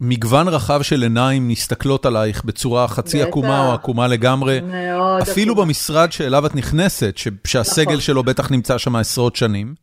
מגוון 0.00 0.48
רחב 0.48 0.82
של 0.82 1.02
עיניים 1.02 1.48
מסתכלות 1.48 2.06
עלייך 2.06 2.44
בצורה 2.44 2.88
חצי 2.88 3.22
עקומה 3.22 3.68
או 3.68 3.72
עקומה 3.72 4.08
לגמרי. 4.08 4.60
מאוד 4.60 5.22
אפילו 5.22 5.52
עקומה. 5.52 5.66
במשרד 5.66 6.12
שאליו 6.12 6.46
את 6.46 6.54
נכנסת, 6.54 7.14
שהסגל 7.46 7.84
נכון. 7.84 8.00
שלו 8.00 8.22
בטח 8.22 8.50
נמצא 8.50 8.78
שם 8.78 8.96
עשרות 8.96 9.36
שנים. 9.36 9.74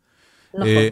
נכון. 0.54 0.68
אה, 0.68 0.88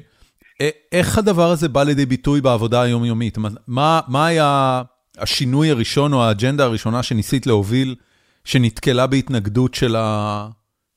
אה, 0.61 0.69
איך 0.91 1.17
הדבר 1.17 1.51
הזה 1.51 1.69
בא 1.69 1.83
לידי 1.83 2.05
ביטוי 2.05 2.41
בעבודה 2.41 2.81
היומיומית? 2.81 3.37
מה, 3.67 4.01
מה 4.07 4.27
היה 4.27 4.81
השינוי 5.17 5.71
הראשון 5.71 6.13
או 6.13 6.23
האג'נדה 6.23 6.63
הראשונה 6.63 7.03
שניסית 7.03 7.47
להוביל, 7.47 7.95
שנתקלה 8.43 9.07
בהתנגדות 9.07 9.73
של, 9.73 9.95
ה, 9.95 10.47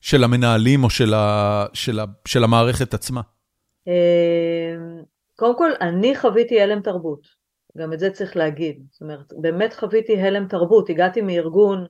של 0.01 0.23
המנהלים 0.23 0.83
או 0.83 0.89
של, 0.89 1.13
ה, 1.13 1.65
של, 1.73 1.99
ה, 1.99 2.05
של 2.25 2.43
המערכת 2.43 2.93
עצמה? 2.93 3.21
אה, 3.87 3.93
קודם 5.35 5.57
כל, 5.57 5.71
אני 5.81 6.15
חוויתי 6.15 6.61
הלם 6.61 6.81
תרבות. 6.81 7.36
גם 7.77 7.93
את 7.93 7.99
זה 7.99 8.09
צריך 8.09 8.37
להגיד. 8.37 8.83
זאת 8.91 9.01
אומרת, 9.01 9.33
באמת 9.41 9.73
חוויתי 9.73 10.21
הלם 10.21 10.47
תרבות, 10.47 10.89
הגעתי 10.89 11.21
מארגון 11.21 11.85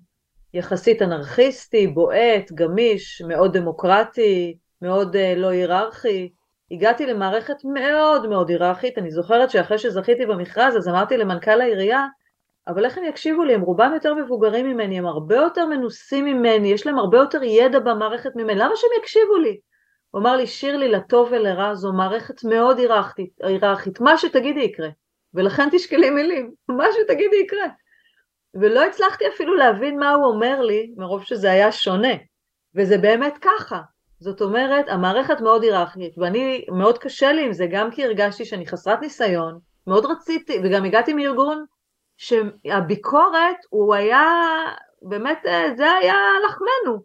יחסית 0.53 1.01
אנרכיסטי, 1.01 1.87
בועט, 1.87 2.51
גמיש, 2.51 3.21
מאוד 3.27 3.57
דמוקרטי, 3.57 4.57
מאוד 4.81 5.15
uh, 5.15 5.19
לא 5.37 5.47
היררכי. 5.47 6.29
הגעתי 6.71 7.05
למערכת 7.05 7.55
מאוד 7.73 8.29
מאוד 8.29 8.49
היררכית, 8.49 8.97
אני 8.97 9.11
זוכרת 9.11 9.49
שאחרי 9.49 9.77
שזכיתי 9.77 10.25
במכרז 10.25 10.77
אז 10.77 10.87
אמרתי 10.87 11.17
למנכ"ל 11.17 11.61
העירייה, 11.61 12.05
אבל 12.67 12.85
איך 12.85 12.97
הם 12.97 13.03
יקשיבו 13.03 13.43
לי, 13.43 13.53
הם 13.53 13.61
רובם 13.61 13.91
יותר 13.93 14.13
מבוגרים 14.13 14.69
ממני, 14.69 14.97
הם 14.97 15.05
הרבה 15.05 15.35
יותר 15.35 15.65
מנוסים 15.65 16.25
ממני, 16.25 16.67
יש 16.67 16.85
להם 16.85 16.99
הרבה 16.99 17.17
יותר 17.17 17.43
ידע 17.43 17.79
במערכת 17.79 18.35
ממני, 18.35 18.59
למה 18.59 18.75
שהם 18.75 18.89
יקשיבו 18.99 19.35
לי? 19.35 19.59
הוא 20.11 20.21
אמר 20.21 20.35
לי, 20.35 20.47
שירלי, 20.47 20.87
לטוב 20.87 21.29
ולרע, 21.31 21.75
זו 21.75 21.93
מערכת 21.93 22.43
מאוד 22.43 22.77
היררכית, 23.43 24.01
מה 24.01 24.17
שתגידי 24.17 24.59
יקרה. 24.59 24.89
ולכן 25.33 25.69
תשקלי 25.71 26.09
מילים, 26.09 26.51
מה 26.69 26.85
שתגידי 26.91 27.35
יקרה. 27.35 27.67
ולא 28.53 28.85
הצלחתי 28.85 29.27
אפילו 29.27 29.55
להבין 29.55 29.99
מה 29.99 30.11
הוא 30.11 30.25
אומר 30.25 30.61
לי, 30.61 30.93
מרוב 30.97 31.23
שזה 31.23 31.51
היה 31.51 31.71
שונה. 31.71 32.13
וזה 32.75 32.97
באמת 32.97 33.37
ככה. 33.41 33.81
זאת 34.19 34.41
אומרת, 34.41 34.89
המערכת 34.89 35.41
מאוד 35.41 35.63
היררכית, 35.63 36.17
ואני, 36.17 36.65
מאוד 36.71 36.97
קשה 36.97 37.31
לי 37.31 37.45
עם 37.45 37.53
זה, 37.53 37.65
גם 37.71 37.91
כי 37.91 38.05
הרגשתי 38.05 38.45
שאני 38.45 38.67
חסרת 38.67 39.01
ניסיון, 39.01 39.59
מאוד 39.87 40.05
רציתי, 40.05 40.59
וגם 40.63 40.85
הגעתי 40.85 41.13
מארגון 41.13 41.65
שהביקורת, 42.17 43.55
הוא 43.69 43.95
היה, 43.95 44.23
באמת, 45.01 45.37
אה, 45.45 45.67
זה 45.77 45.91
היה 45.91 46.15
לחמנו. 46.45 47.01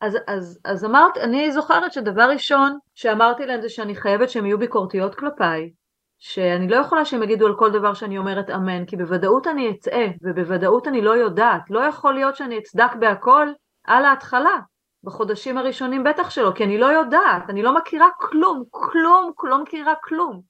אז, 0.00 0.18
אז, 0.26 0.60
אז 0.64 0.84
אמרת, 0.84 1.16
אני 1.16 1.52
זוכרת 1.52 1.92
שדבר 1.92 2.30
ראשון 2.30 2.78
שאמרתי 2.94 3.46
להם 3.46 3.60
זה 3.60 3.68
שאני 3.68 3.96
חייבת 3.96 4.30
שהם 4.30 4.46
יהיו 4.46 4.58
ביקורתיות 4.58 5.14
כלפיי, 5.14 5.70
שאני 6.18 6.68
לא 6.68 6.76
יכולה 6.76 7.04
שהם 7.04 7.22
יגידו 7.22 7.46
על 7.46 7.54
כל 7.58 7.70
דבר 7.70 7.94
שאני 7.94 8.18
אומרת 8.18 8.50
אמן, 8.50 8.86
כי 8.86 8.96
בוודאות 8.96 9.46
אני 9.46 9.70
אטעה, 9.70 10.06
ובוודאות 10.22 10.88
אני 10.88 11.02
לא 11.02 11.10
יודעת. 11.10 11.70
לא 11.70 11.80
יכול 11.80 12.14
להיות 12.14 12.36
שאני 12.36 12.58
אצדק 12.58 12.94
בהכל 13.00 13.48
על 13.84 14.04
ההתחלה, 14.04 14.58
בחודשים 15.04 15.58
הראשונים 15.58 16.04
בטח 16.04 16.30
שלא, 16.30 16.52
כי 16.54 16.64
אני 16.64 16.78
לא 16.78 16.86
יודעת, 16.86 17.50
אני 17.50 17.62
לא 17.62 17.74
מכירה 17.74 18.08
כלום, 18.20 18.62
כלום, 18.70 19.32
לא 19.42 19.62
מכירה 19.62 19.94
כלום. 20.04 20.42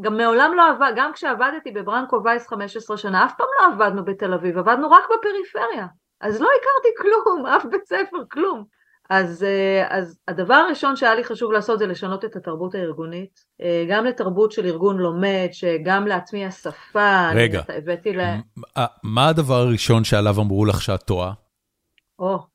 גם 0.00 0.16
מעולם 0.16 0.52
לא 0.56 0.68
עבד, 0.70 0.92
גם 0.96 1.12
כשעבדתי 1.12 1.70
בברנקו 1.70 2.20
וייס 2.24 2.48
15 2.48 2.96
שנה, 2.96 3.24
אף 3.24 3.32
פעם 3.38 3.46
לא 3.60 3.66
עבדנו 3.66 4.04
בתל 4.04 4.34
אביב, 4.34 4.58
עבדנו 4.58 4.90
רק 4.90 5.04
בפריפריה. 5.04 5.86
אז 6.20 6.40
לא 6.40 6.48
הכרתי 6.48 6.88
כלום, 6.98 7.46
אף 7.46 7.64
בית 7.64 7.84
ספר, 7.84 8.18
כלום. 8.30 8.64
אז, 9.10 9.44
אה, 9.44 9.98
אז 9.98 10.18
הדבר 10.28 10.54
הראשון 10.54 10.96
שהיה 10.96 11.14
לי 11.14 11.24
חשוב 11.24 11.52
לעשות 11.52 11.78
זה 11.78 11.86
לשנות 11.86 12.24
את 12.24 12.36
התרבות 12.36 12.74
הארגונית, 12.74 13.44
אה, 13.62 13.84
גם 13.88 14.04
לתרבות 14.04 14.52
של 14.52 14.66
ארגון 14.66 14.98
לומד, 14.98 15.48
שגם 15.52 16.06
להטמיע 16.06 16.50
שפה. 16.50 17.30
רגע, 17.34 17.62
הבאתי 17.68 18.12
ל... 18.12 18.20
מה 19.02 19.28
הדבר 19.28 19.54
הראשון 19.54 20.04
שעליו 20.04 20.40
אמרו 20.40 20.64
לך 20.64 20.82
שאת 20.82 21.02
טועה? 21.02 21.32
או. 22.18 22.38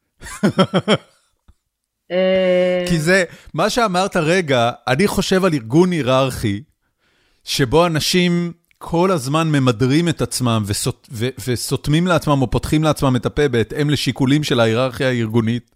כי 2.90 3.00
זה, 3.00 3.24
מה 3.54 3.70
שאמרת 3.70 4.18
רגע, 4.18 4.72
אני 4.88 5.08
חושב 5.08 5.46
על 5.46 5.54
ארגון 5.54 5.92
היררכי, 5.92 6.64
שבו 7.44 7.86
אנשים 7.86 8.54
כל 8.78 9.12
הזמן 9.12 9.48
ממדרים 9.48 10.10
את 10.10 10.22
עצמם 10.22 10.64
וסותמים 11.48 12.08
לעצמם 12.08 12.42
או 12.42 12.52
פותחים 12.52 12.84
לעצמם 12.84 13.16
את 13.16 13.26
הפה 13.26 13.48
בהתאם 13.48 13.90
לשיקולים 13.90 14.44
של 14.44 14.60
ההיררכיה 14.60 15.08
הארגונית. 15.08 15.75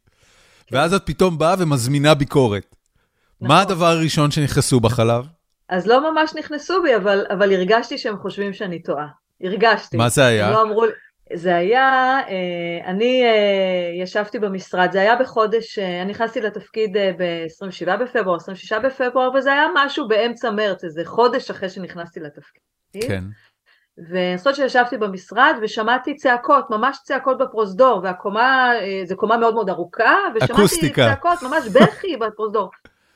ואז 0.72 0.94
את 0.94 1.02
פתאום 1.06 1.38
באה 1.38 1.56
ומזמינה 1.60 2.14
ביקורת. 2.14 2.76
נכון. 3.42 3.56
מה 3.56 3.62
הדבר 3.62 3.86
הראשון 3.86 4.32
שנכנסו 4.32 4.80
בחלב? 4.80 5.26
אז 5.70 5.88
לא 5.88 6.12
ממש 6.12 6.34
נכנסו 6.36 6.82
בי, 6.84 6.96
אבל, 6.96 7.26
אבל 7.30 7.54
הרגשתי 7.54 7.98
שהם 7.98 8.18
חושבים 8.18 8.54
שאני 8.54 8.82
טועה. 8.82 9.08
הרגשתי. 9.44 9.98
מה 9.98 10.10
זה 10.10 10.26
היה? 10.26 10.52
לא 10.52 10.62
אמרו, 10.62 10.86
זה 11.34 11.56
היה, 11.56 12.20
אה, 12.30 12.86
אני 12.86 13.24
אה, 13.24 14.04
ישבתי 14.04 14.40
במשרד, 14.40 14.90
זה 14.92 15.02
היה 15.02 15.16
בחודש, 15.16 15.80
אה, 15.80 16.02
אני 16.02 16.12
נכנסתי 16.12 16.42
לתפקיד 16.42 16.98
ב-27 17.18 17.98
בפברואר, 17.98 18.36
26 18.36 18.74
בפברואר, 18.74 19.30
וזה 19.36 19.54
היה 19.54 19.66
משהו 19.76 20.08
באמצע 20.08 20.52
מרץ, 20.52 20.84
איזה 20.84 21.02
חודש 21.06 21.50
אחרי 21.50 21.70
שנכנסתי 21.70 22.20
לתפקיד. 22.20 22.62
כן. 23.08 23.24
ואני 24.08 24.38
חושבת 24.38 24.56
שישבתי 24.56 24.98
במשרד 24.98 25.56
ושמעתי 25.62 26.16
צעקות, 26.16 26.70
ממש 26.70 26.98
צעקות 27.04 27.38
בפרוזדור, 27.38 28.00
והקומה, 28.04 28.72
זו 29.06 29.18
קומה 29.18 29.38
מאוד 29.38 29.54
מאוד 29.54 29.70
ארוכה, 29.70 30.16
ושמעתי 30.36 30.54
אקוסטיקה. 30.54 31.10
צעקות, 31.10 31.44
ממש 31.44 31.68
בכי 31.68 32.18
בפרוזדור. 32.18 32.70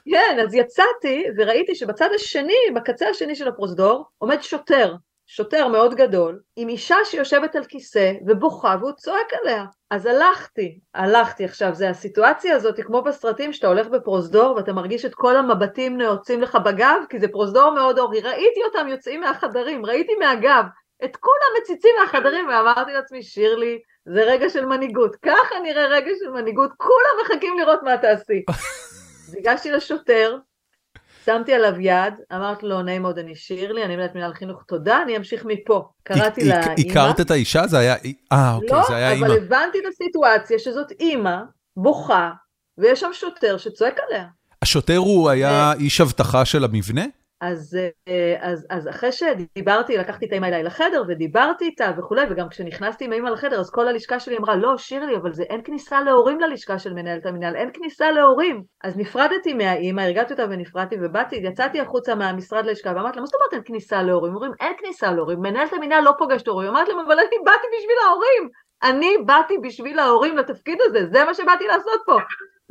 כן, 0.10 0.40
אז 0.44 0.54
יצאתי 0.54 1.24
וראיתי 1.38 1.76
שבצד 1.76 2.10
השני, 2.16 2.54
בקצה 2.76 3.10
השני 3.10 3.36
של 3.36 3.48
הפרוזדור, 3.48 4.06
עומד 4.18 4.42
שוטר. 4.42 4.96
שוטר 5.28 5.68
מאוד 5.68 5.96
גדול, 5.96 6.40
עם 6.56 6.70
אישה 6.70 6.96
שיושבת 7.06 7.56
על 7.56 7.64
כיסא 7.66 8.12
ובוכה 8.28 8.76
והוא 8.80 8.92
צועק 8.92 9.34
עליה. 9.42 9.66
אז 9.90 10.06
הלכתי, 10.06 10.80
הלכתי 10.94 11.46
עכשיו, 11.46 11.76
זה 11.76 11.90
הסיטואציה 11.90 12.56
הזאת, 12.56 12.80
כמו 12.82 13.02
בסרטים 13.02 13.54
שאתה 13.54 13.68
הולך 13.68 13.88
בפרוזדור 13.88 14.56
ואתה 14.56 14.74
מרגיש 14.74 15.06
את 15.06 15.16
כל 15.16 15.38
המבטים 15.38 15.98
נעוצים 15.98 16.42
לך 16.42 16.56
בגב, 16.56 17.04
כי 17.10 17.20
זה 17.20 17.28
פרוזדור 17.28 17.72
מאוד 17.72 18.00
אורי, 18.00 18.22
ראיתי 18.22 18.64
אותם 18.64 18.88
יוצאים 18.88 19.22
מהחדרים, 19.22 19.86
ראיתי 19.86 20.16
מהגב, 20.16 20.64
את 21.06 21.16
כולם 21.16 21.62
מציצים 21.62 21.92
מהחדרים 22.00 22.48
ואמרתי 22.48 22.94
לעצמי, 22.94 23.24
שירלי, 23.24 23.80
זה 24.06 24.22
רגע 24.24 24.50
של 24.50 24.66
מנהיגות, 24.66 25.16
ככה 25.16 25.60
נראה 25.64 25.88
רגע 25.88 26.12
של 26.20 26.30
מנהיגות, 26.30 26.72
כולם 26.78 27.26
מחכים 27.26 27.58
לראות 27.60 27.84
מה 27.84 27.98
תעשי. 27.98 28.44
ניגשתי 29.34 29.72
לשוטר, 29.72 30.38
שמתי 31.26 31.54
עליו 31.54 31.80
יד, 31.80 32.14
אמרתי 32.34 32.66
לו, 32.66 32.82
נעים 32.82 33.02
מאוד, 33.02 33.20
אני 33.20 33.36
שירלי, 33.36 33.84
אני 33.84 33.96
מנהלת 33.96 34.16
מנהל 34.16 34.34
חינוך, 34.34 34.64
תודה, 34.68 35.02
אני 35.02 35.18
אמשיך 35.18 35.46
מפה. 35.46 35.90
קראתי 36.04 36.42
לאימא. 36.50 36.90
הכרת 36.90 37.20
את 37.20 37.32
האישה? 37.32 37.68
זה 37.68 37.78
היה, 37.80 37.96
אה, 38.32 38.54
אוקיי, 38.56 38.70
לא, 38.72 38.84
זה 38.88 38.96
היה 38.96 39.12
אימא. 39.12 39.28
לא, 39.28 39.34
אבל 39.34 39.44
הבנתי 39.44 39.80
את 39.80 39.84
הסיטואציה 39.90 40.60
שזאת 40.60 40.92
אימא, 41.00 41.38
בוכה, 41.78 42.32
ויש 42.78 43.00
שם 43.00 43.10
שוטר 43.14 43.58
שצועק 43.58 44.00
עליה. 44.08 44.26
השוטר 44.62 44.98
הוא 44.98 45.30
היה 45.30 45.74
איש 45.80 46.02
אבטחה 46.02 46.46
של 46.46 46.64
המבנה? 46.64 47.06
אז, 47.44 47.78
אה, 48.08 48.36
אז, 48.40 48.68
אז 48.70 48.90
אחרי 48.90 49.12
שדיברתי, 49.12 49.98
לקחתי 49.98 50.26
את 50.26 50.34
האמא 50.34 50.46
אליי 50.46 50.64
לחדר 50.64 51.04
ודיברתי 51.08 51.66
איתה 51.66 51.92
וכולי, 51.98 52.22
וגם 52.30 52.50
כשנכנסתי 52.50 53.06
עם 53.06 53.14
האמא 53.14 53.30
לחדר, 53.30 53.60
אז 53.60 53.70
כל 53.70 53.88
הלשכה 53.88 54.20
שלי 54.20 54.38
אמרה, 54.38 54.56
לא, 54.56 54.78
שירלי, 54.78 55.16
אבל 55.16 55.34
זה 55.34 55.44
אין 55.44 55.62
כניסה 55.64 56.02
להורים 56.02 56.40
ללשכה 56.40 56.80
של 56.80 56.94
מנהלת 56.94 57.26
המנהל, 57.26 57.56
אין 57.56 57.70
כניסה 57.74 58.12
להורים. 58.12 58.64
אז 58.84 58.98
נפרדתי 58.98 59.54
מהאמא, 59.54 60.02
הרגעתי 60.02 60.34
אותה 60.34 60.46
ונפרדתי 60.50 60.96
ובאתי, 61.02 61.36
יצאתי 61.36 61.80
החוצה 61.82 62.16
מהמשרד 62.16 62.66
ללשכה 62.66 62.90
ואמרתי 62.96 63.16
לה, 63.16 63.22
מה 63.22 63.26
זאת 63.26 63.36
אומרת 63.36 63.54
אין 63.54 63.62
כניסה 63.66 64.04
להורים? 64.04 64.34
אומרים, 64.36 64.52
אין 64.60 64.74
כניסה 64.78 65.12
להורים, 65.12 65.40
מנהלת 65.42 65.74
המנהל 65.74 66.04
לא 66.04 66.12
פוגשת 66.18 66.48
הורים. 66.48 66.70
אמרתי 66.70 66.92
להם, 66.92 67.00
אבל 67.06 67.20
אני 67.20 67.38
באתי 67.46 67.68
בשביל 67.78 67.98
ההורים. 68.06 68.50
אני 68.84 69.18
באתי 69.26 69.58
בשביל 69.64 70.00
ההורים 70.00 70.38
לתפקיד 70.38 70.78
הזה, 70.82 71.06
זה 71.12 71.26
מה 71.26 71.34
שבאתי 71.34 71.68
לעשות 71.68 72.02
פה. 72.06 72.18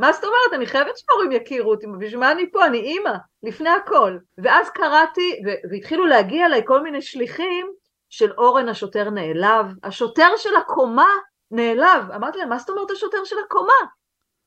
מה 0.03 0.13
זאת 0.13 0.25
אומרת? 0.25 0.53
אני 0.53 0.67
חייבת 0.67 0.99
שההורים 0.99 1.33
יכירו 1.33 1.71
אותי, 1.71 1.87
בשביל 2.01 2.21
מה 2.21 2.33
אני 2.33 2.51
פה? 2.53 2.67
אני 2.67 2.79
אימא, 2.79 3.13
לפני 3.43 3.71
הכל. 3.71 4.19
ואז 4.39 4.71
קראתי, 4.71 5.43
והתחילו 5.71 6.07
להגיע 6.07 6.47
אליי 6.47 6.63
כל 6.67 6.83
מיני 6.83 7.03
שליחים 7.03 7.73
של 8.09 8.33
אורן 8.33 8.69
השוטר 8.69 9.11
נעלב, 9.11 9.67
השוטר 9.83 10.37
של 10.37 10.57
הקומה 10.57 11.09
נעלב. 11.51 12.11
אמרתי 12.15 12.39
להם, 12.39 12.49
מה 12.49 12.59
זאת 12.59 12.71
אומרת 12.71 12.91
השוטר 12.91 13.25
של 13.25 13.37
הקומה? 13.47 13.73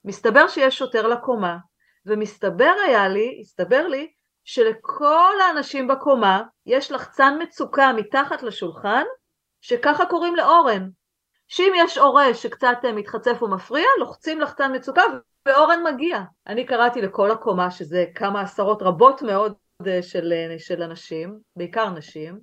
מסתבר 0.06 0.48
שיש 0.48 0.78
שוטר 0.78 1.08
לקומה, 1.08 1.58
ומסתבר 2.06 2.74
היה 2.86 3.08
לי, 3.08 3.38
הסתבר 3.41 3.88
לי, 3.88 4.12
שלכל 4.44 5.41
האנשים 5.41 5.88
בקומה 5.88 6.41
יש 6.65 6.91
לחצן 6.91 7.38
מצוקה 7.41 7.94
מתחת 7.94 8.44
לשולחן, 8.44 9.04
שככה 9.62 10.06
קוראים 10.06 10.36
לאורן. 10.36 10.89
שאם 11.48 11.74
יש 11.76 11.98
הורה 11.98 12.34
שקצת 12.34 12.78
מתחצף 12.94 13.44
ומפריע, 13.44 13.88
לוחצים 14.00 14.41
לחצן 14.41 14.76
מצוקה 14.76 15.04
ואורן 15.45 15.79
מגיע. 15.93 16.21
אני 16.47 16.65
קראתי 16.65 17.01
לכל 17.01 17.31
הקומה, 17.31 17.71
שזה 17.71 18.05
כמה 18.15 18.41
עשרות 18.41 18.81
רבות 18.81 19.21
מאוד 19.21 19.53
אה, 19.88 20.01
של, 20.01 20.34
אה, 20.34 20.60
של 20.60 20.84
אנשים, 20.84 21.39
בעיקר 21.55 21.89
נשים, 21.89 22.39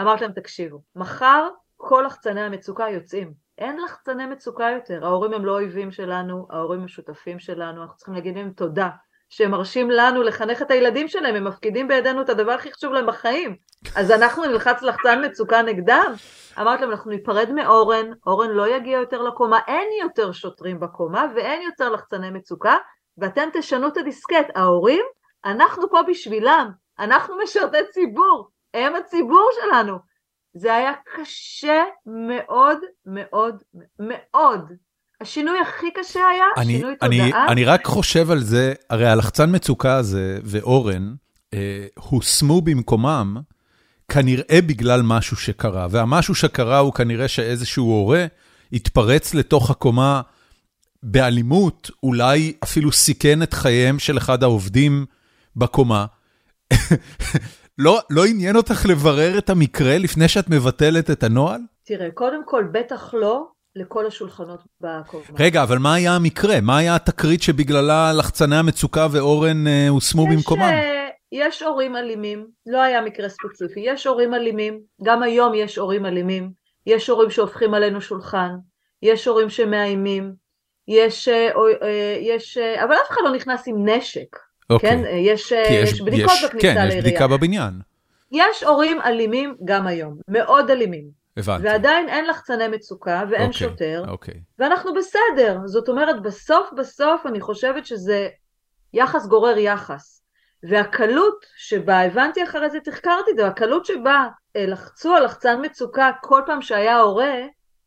אמרתי 0.00 0.24
להם, 0.24 0.32
תקשיבו, 0.32 0.82
מחר 0.96 1.48
כל 1.76 2.04
לחצני 2.06 2.40
המצוקה 2.40 2.88
יוצאים. 2.88 3.32
אין 3.58 3.80
לחצני 3.84 4.26
מצוקה 4.26 4.70
יותר, 4.74 5.06
ההורים 5.06 5.32
הם 5.32 5.44
לא 5.44 5.52
אויבים 5.52 5.90
שלנו, 5.90 6.46
ההורים 6.50 6.80
הם 6.80 6.88
שותפים 6.88 7.38
שלנו, 7.38 7.82
אנחנו 7.82 7.96
צריכים 7.96 8.14
להגיד 8.14 8.36
להם 8.36 8.52
תודה. 8.52 8.88
שהם 9.28 9.50
מרשים 9.50 9.90
לנו 9.90 10.22
לחנך 10.22 10.62
את 10.62 10.70
הילדים 10.70 11.08
שלהם, 11.08 11.34
הם 11.34 11.44
מפקידים 11.44 11.88
בידינו 11.88 12.22
את 12.22 12.28
הדבר 12.28 12.52
הכי 12.52 12.72
חשוב 12.72 12.92
להם 12.92 13.06
בחיים. 13.06 13.56
אז 13.96 14.10
אנחנו 14.10 14.44
נלחץ 14.44 14.82
לחצן 14.82 15.24
מצוקה 15.24 15.62
נגדם? 15.62 16.12
אמרתי 16.60 16.82
להם, 16.82 16.90
אנחנו 16.90 17.10
ניפרד 17.10 17.52
מאורן, 17.52 18.10
אורן 18.26 18.50
לא 18.50 18.68
יגיע 18.68 18.98
יותר 18.98 19.22
לקומה, 19.22 19.58
אין 19.68 19.88
יותר 20.02 20.32
שוטרים 20.32 20.80
בקומה 20.80 21.26
ואין 21.34 21.62
יותר 21.62 21.90
לחצני 21.90 22.30
מצוקה, 22.30 22.76
ואתם 23.18 23.48
תשנו 23.52 23.88
את 23.88 23.96
הדיסקט. 23.96 24.56
ההורים, 24.56 25.04
אנחנו 25.44 25.90
פה 25.90 26.02
בשבילם, 26.02 26.70
אנחנו 26.98 27.38
משרתי 27.42 27.78
ציבור, 27.90 28.48
הם 28.74 28.94
הציבור 28.94 29.50
שלנו. 29.60 29.98
זה 30.54 30.74
היה 30.74 30.92
קשה 31.16 31.84
מאוד 32.06 32.78
מאוד 33.06 33.62
מאוד 33.98 34.72
השינוי 35.20 35.58
הכי 35.60 35.86
קשה 35.94 36.20
היה 36.28 36.44
אני, 36.56 36.72
שינוי 36.76 36.94
אני, 37.02 37.18
תודעה. 37.26 37.48
אני 37.48 37.64
רק 37.64 37.84
חושב 37.86 38.30
על 38.30 38.40
זה, 38.40 38.74
הרי 38.90 39.08
הלחצן 39.08 39.54
מצוקה 39.54 39.96
הזה 39.96 40.38
ואורן 40.44 41.14
אה, 41.54 41.86
הושמו 41.94 42.60
במקומם 42.60 43.36
כנראה 44.08 44.58
בגלל 44.66 45.02
משהו 45.04 45.36
שקרה, 45.36 45.86
והמשהו 45.90 46.34
שקרה 46.34 46.78
הוא 46.78 46.92
כנראה 46.92 47.28
שאיזשהו 47.28 47.84
הורה 47.84 48.26
התפרץ 48.72 49.34
לתוך 49.34 49.70
הקומה 49.70 50.20
באלימות, 51.02 51.90
אולי 52.02 52.52
אפילו 52.64 52.92
סיכן 52.92 53.42
את 53.42 53.54
חייהם 53.54 53.98
של 53.98 54.18
אחד 54.18 54.42
העובדים 54.42 55.06
בקומה. 55.56 56.06
לא, 57.78 58.00
לא 58.10 58.26
עניין 58.26 58.56
אותך 58.56 58.86
לברר 58.86 59.38
את 59.38 59.50
המקרה 59.50 59.98
לפני 59.98 60.28
שאת 60.28 60.48
מבטלת 60.50 61.10
את 61.10 61.22
הנוהל? 61.22 61.60
תראה, 61.84 62.10
קודם 62.14 62.42
כל, 62.44 62.64
בטח 62.72 63.14
לא 63.14 63.46
לכל 63.76 64.06
השולחנות 64.06 64.60
בקומה. 64.80 65.24
רגע, 65.38 65.62
אבל 65.62 65.78
מה 65.78 65.94
היה 65.94 66.16
המקרה? 66.16 66.60
מה 66.60 66.78
היה 66.78 66.94
התקרית 66.94 67.42
שבגללה 67.42 68.12
לחצני 68.18 68.56
המצוקה 68.56 69.06
ואורן 69.12 69.66
אה, 69.66 69.88
הושמו 69.88 70.26
במקומם? 70.26 70.62
אה, 70.62 71.08
יש 71.32 71.62
הורים 71.62 71.96
אלימים, 71.96 72.46
לא 72.66 72.82
היה 72.82 73.00
מקרה 73.00 73.28
ספציפי, 73.28 73.80
יש 73.80 74.06
הורים 74.06 74.34
אלימים, 74.34 74.80
גם 75.02 75.22
היום 75.22 75.54
יש 75.54 75.76
הורים 75.76 76.06
אלימים, 76.06 76.50
יש 76.86 77.08
הורים 77.08 77.30
שהופכים 77.30 77.74
עלינו 77.74 78.00
שולחן, 78.00 78.50
יש 79.02 79.26
הורים 79.26 79.50
שמאיימים, 79.50 80.32
יש, 80.88 81.28
אה, 81.28 81.50
יש, 82.20 82.58
אבל 82.58 82.94
אף 82.94 83.10
אחד 83.10 83.20
לא 83.24 83.32
נכנס 83.32 83.68
עם 83.68 83.88
נשק, 83.88 84.36
אוקיי. 84.70 84.90
כן? 84.90 85.02
יש, 85.06 85.52
יש, 85.52 85.92
יש 85.92 86.00
בדיקות 86.00 86.32
יש, 86.34 86.44
בכניסה 86.44 86.74
לעירייה. 86.74 86.90
כן, 86.90 86.98
יש 86.98 87.04
בדיקה 87.04 87.26
בבניין. 87.26 87.74
יש 88.32 88.62
הורים 88.62 89.00
אלימים 89.00 89.54
גם 89.64 89.86
היום, 89.86 90.18
מאוד 90.28 90.70
אלימים. 90.70 91.17
הבנתי. 91.38 91.64
ועדיין 91.64 92.08
אין 92.08 92.26
לחצני 92.26 92.68
מצוקה 92.68 93.22
ואין 93.30 93.50
okay, 93.50 93.54
אוקיי, 93.54 93.68
שוטר, 93.68 94.02
okay. 94.06 94.10
אוקיי. 94.10 94.40
ואנחנו 94.58 94.94
בסדר. 94.94 95.58
זאת 95.64 95.88
אומרת, 95.88 96.22
בסוף 96.22 96.70
בסוף 96.76 97.26
אני 97.26 97.40
חושבת 97.40 97.86
שזה 97.86 98.28
יחס 98.92 99.26
גורר 99.26 99.58
יחס. 99.58 100.22
והקלות 100.62 101.46
שבה, 101.56 102.00
הבנתי 102.00 102.44
אחרי 102.44 102.70
זה, 102.70 102.80
תחקרתי 102.80 103.30
את 103.30 103.36
זה, 103.36 103.46
הקלות 103.46 103.86
שבה 103.86 104.26
אה, 104.56 104.66
לחצו 104.66 105.14
על 105.14 105.24
לחצן 105.24 105.64
מצוקה 105.64 106.10
כל 106.22 106.42
פעם 106.46 106.62
שהיה 106.62 106.98
הורה, 106.98 107.34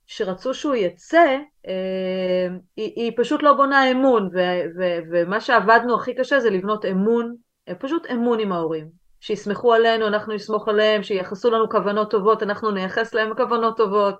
שרצו 0.05 0.53
שהוא 0.53 0.75
יצא, 0.75 1.37
אה, 1.67 2.47
היא, 2.75 2.93
היא 2.95 3.11
פשוט 3.17 3.43
לא 3.43 3.53
בונה 3.53 3.91
אמון, 3.91 4.29
ו, 4.33 4.39
ו, 4.77 4.83
ומה 5.11 5.41
שעבדנו 5.41 5.95
הכי 5.95 6.15
קשה 6.15 6.39
זה 6.39 6.49
לבנות 6.49 6.85
אמון, 6.85 7.35
אה, 7.69 7.75
פשוט 7.75 8.05
אמון 8.05 8.39
עם 8.39 8.51
ההורים. 8.51 9.00
שיסמכו 9.21 9.73
עלינו, 9.73 10.07
אנחנו 10.07 10.33
נסמוך 10.33 10.67
עליהם, 10.67 11.03
שייחסו 11.03 11.51
לנו 11.51 11.69
כוונות 11.69 12.11
טובות, 12.11 12.43
אנחנו 12.43 12.71
נייחס 12.71 13.13
להם 13.13 13.33
כוונות 13.37 13.77
טובות, 13.77 14.15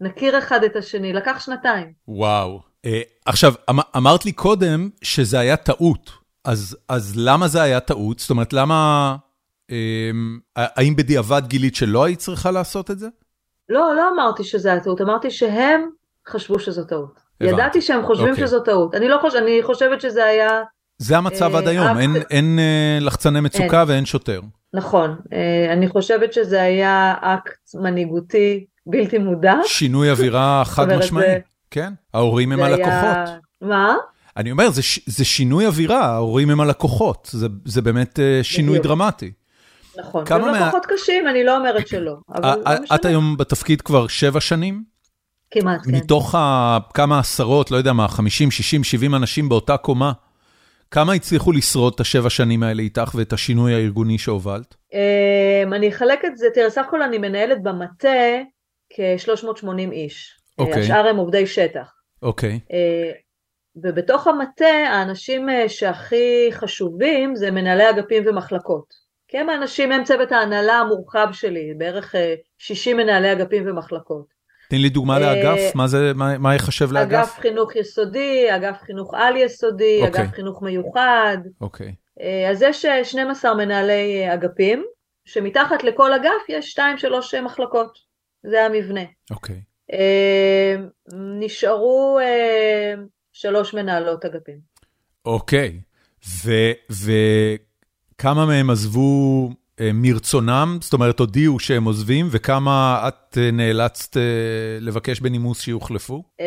נכיר 0.00 0.38
אחד 0.38 0.64
את 0.64 0.76
השני, 0.76 1.12
לקח 1.12 1.40
שנתיים. 1.40 1.92
וואו. 2.08 2.60
Uh, 2.86 2.90
עכשיו, 3.26 3.54
אמ 3.70 3.76
אמרת 3.96 4.24
לי 4.24 4.32
קודם 4.32 4.88
שזה 5.02 5.38
היה 5.38 5.56
טעות, 5.56 6.10
אז, 6.44 6.76
אז 6.88 7.14
למה 7.16 7.48
זה 7.48 7.62
היה 7.62 7.80
טעות? 7.80 8.18
זאת 8.18 8.30
אומרת, 8.30 8.52
למה... 8.52 9.16
Um, 9.70 10.40
האם 10.56 10.96
בדיעבד 10.96 11.42
גילית 11.46 11.74
שלא 11.74 12.04
היית 12.04 12.18
צריכה 12.18 12.50
לעשות 12.50 12.90
את 12.90 12.98
זה? 12.98 13.08
לא, 13.68 13.94
לא 13.96 14.10
אמרתי 14.14 14.44
שזה 14.44 14.72
היה 14.72 14.80
טעות, 14.80 15.00
אמרתי 15.00 15.30
שהם 15.30 15.90
חשבו 16.28 16.58
שזו 16.58 16.84
טעות. 16.84 17.20
ידעתי 17.40 17.82
שהם 17.82 18.06
חושבים 18.06 18.30
אוקיי. 18.30 18.46
שזו 18.46 18.60
טעות. 18.60 18.94
אני 18.94 19.08
לא 19.08 19.18
חושבת, 19.20 19.42
אני 19.42 19.62
חושבת 19.62 20.00
שזה 20.00 20.24
היה, 20.24 20.62
זה 20.98 21.16
המצב 21.18 21.52
אה, 21.54 21.58
עד 21.58 21.68
היום, 21.68 21.98
אין- 21.98 22.16
אין 22.30 22.58
אה, 22.58 22.98
לחצני 23.00 23.40
מצוקה 23.40 23.84
ואין 23.86 24.04
שוטר. 24.06 24.40
נכון, 24.74 25.16
אה, 25.32 25.72
אני 25.72 25.88
חושבת 25.88 26.32
שזה 26.32 26.62
היה 26.62 27.14
אקט 27.20 27.52
מנהיגותי 27.74 28.64
בלתי 28.86 29.18
מודע. 29.18 29.54
שינוי 29.64 30.10
אווירה 30.10 30.62
חד 30.64 30.92
משמעי, 30.98 31.26
זה- 31.26 31.38
כן? 31.70 31.92
ההורים 32.14 32.52
הם 32.52 32.58
זה 32.58 32.64
היה- 32.66 32.74
הלקוחות. 32.76 33.38
מה? 33.62 33.94
אני 34.36 34.50
אומר, 34.50 34.70
זה 34.70 34.82
זה 35.06 35.24
שינוי 35.24 35.66
אווירה, 35.66 36.04
ההורים 36.04 36.50
הם 36.50 36.60
הלקוחות, 36.60 37.28
זה- 37.32 37.46
זה 37.64 37.82
באמת 37.82 38.18
שינוי 38.42 38.70
בדיוק. 38.78 38.86
דרמטי. 38.86 39.32
נכון. 39.98 40.24
הם 40.30 40.40
מה- 40.40 40.60
לקוחות 40.60 40.86
קשים, 40.86 41.28
אני 41.28 41.44
לא 41.44 41.56
אומרת 41.56 41.88
שלא, 41.88 42.16
אבל 42.34 42.48
לא 42.56 42.62
משנה. 42.82 42.96
את 42.96 43.04
היום 43.04 43.36
בתפקיד 43.36 43.82
כבר 43.82 44.06
שבע 44.06 44.40
שנים? 44.40 44.84
כמעט, 45.50 45.80
כן. 45.84 45.90
מתוך 45.94 46.34
ה- 46.34 46.78
כמה 46.94 47.18
עשרות, 47.18 47.70
לא 47.70 47.76
יודע 47.76 47.92
מה, 47.92 48.08
50, 48.08 48.50
60, 48.50 48.84
70 48.84 49.14
אנשים 49.14 49.48
באותה 49.48 49.76
קומה, 49.76 50.12
כמה 50.90 51.12
הצליחו 51.12 51.52
לשרוד 51.52 51.92
את 51.94 52.00
השבע 52.00 52.30
שנים 52.30 52.62
האלה 52.62 52.82
איתך 52.82 53.14
ואת 53.14 53.32
השינוי 53.32 53.74
הארגוני 53.74 54.18
שהובלת? 54.18 54.74
אמ, 54.92 55.74
אני 55.74 55.88
אחלק 55.88 56.24
את 56.24 56.36
זה, 56.36 56.46
תראה, 56.54 56.70
סך 56.70 56.86
הכל 56.88 57.02
אני 57.02 57.18
מנהלת 57.18 57.62
במטה 57.62 58.08
כ-380 58.92 59.92
איש. 59.92 60.36
אוקיי. 60.58 60.82
השאר 60.82 61.06
הם 61.06 61.16
עובדי 61.16 61.46
שטח. 61.46 61.92
אוקיי, 62.22 62.60
אה, 62.72 63.12
ובתוך 63.82 64.26
המטה 64.26 64.64
האנשים 64.88 65.48
אה, 65.48 65.68
שהכי 65.68 66.48
חשובים 66.52 67.36
זה 67.36 67.50
מנהלי 67.50 67.90
אגפים 67.90 68.22
ומחלקות. 68.26 69.06
כי 69.28 69.38
הם 69.38 69.48
האנשים, 69.48 69.92
הם 69.92 70.04
צוות 70.04 70.32
ההנהלה 70.32 70.74
המורחב 70.74 71.28
שלי, 71.32 71.74
בערך 71.78 72.14
אה, 72.14 72.34
60 72.58 72.96
מנהלי 72.96 73.32
אגפים 73.32 73.64
ומחלקות. 73.66 74.35
תני 74.68 74.78
לי 74.78 74.88
דוגמה 74.88 75.14
אה, 75.14 75.18
לאגף, 75.18 75.74
מה 75.74 75.86
זה, 75.86 76.12
מה 76.14 76.38
מה 76.38 76.54
יחשב 76.54 76.92
לאגף? 76.92 77.18
אגף 77.18 77.38
חינוך 77.38 77.76
יסודי, 77.76 78.56
אגף 78.56 78.82
חינוך 78.82 79.14
על 79.14 79.36
יסודי, 79.36 80.00
אוקיי. 80.02 80.22
אגף 80.22 80.32
חינוך 80.34 80.62
מיוחד. 80.62 81.38
אוקיי, 81.60 81.94
אה, 82.20 82.50
אז 82.50 82.62
יש 82.62 82.84
אה, 82.84 83.04
12 83.04 83.54
מנהלי 83.54 84.24
אה, 84.24 84.34
אגפים, 84.34 84.84
שמתחת 85.24 85.84
לכל 85.84 86.12
אגף 86.12 86.48
יש 86.48 86.78
2-3 86.78 87.40
מחלקות. 87.42 87.98
זה 88.42 88.64
המבנה. 88.64 89.00
אוקיי. 89.30 89.60
אה, 89.92 90.76
נשארו 91.40 92.18
שלוש 93.32 93.74
מנהלות 93.74 94.24
אגפים. 94.24 94.58
אוקיי, 95.24 95.80
וכמה 96.90 98.46
מהם 98.46 98.70
עזבו 98.70 99.50
מרצונם? 99.80 100.78
זאת 100.80 100.92
אומרת, 100.92 101.18
הודיעו 101.18 101.58
שהם 101.58 101.84
עוזבים, 101.84 102.26
וכמה 102.30 103.08
את 103.08 103.38
אה, 103.38 103.50
נאלצת 103.50 104.16
אה, 104.16 104.22
לבקש 104.80 105.20
בנימוס 105.20 105.60
שיוחלפו? 105.60 106.22
אה, 106.40 106.46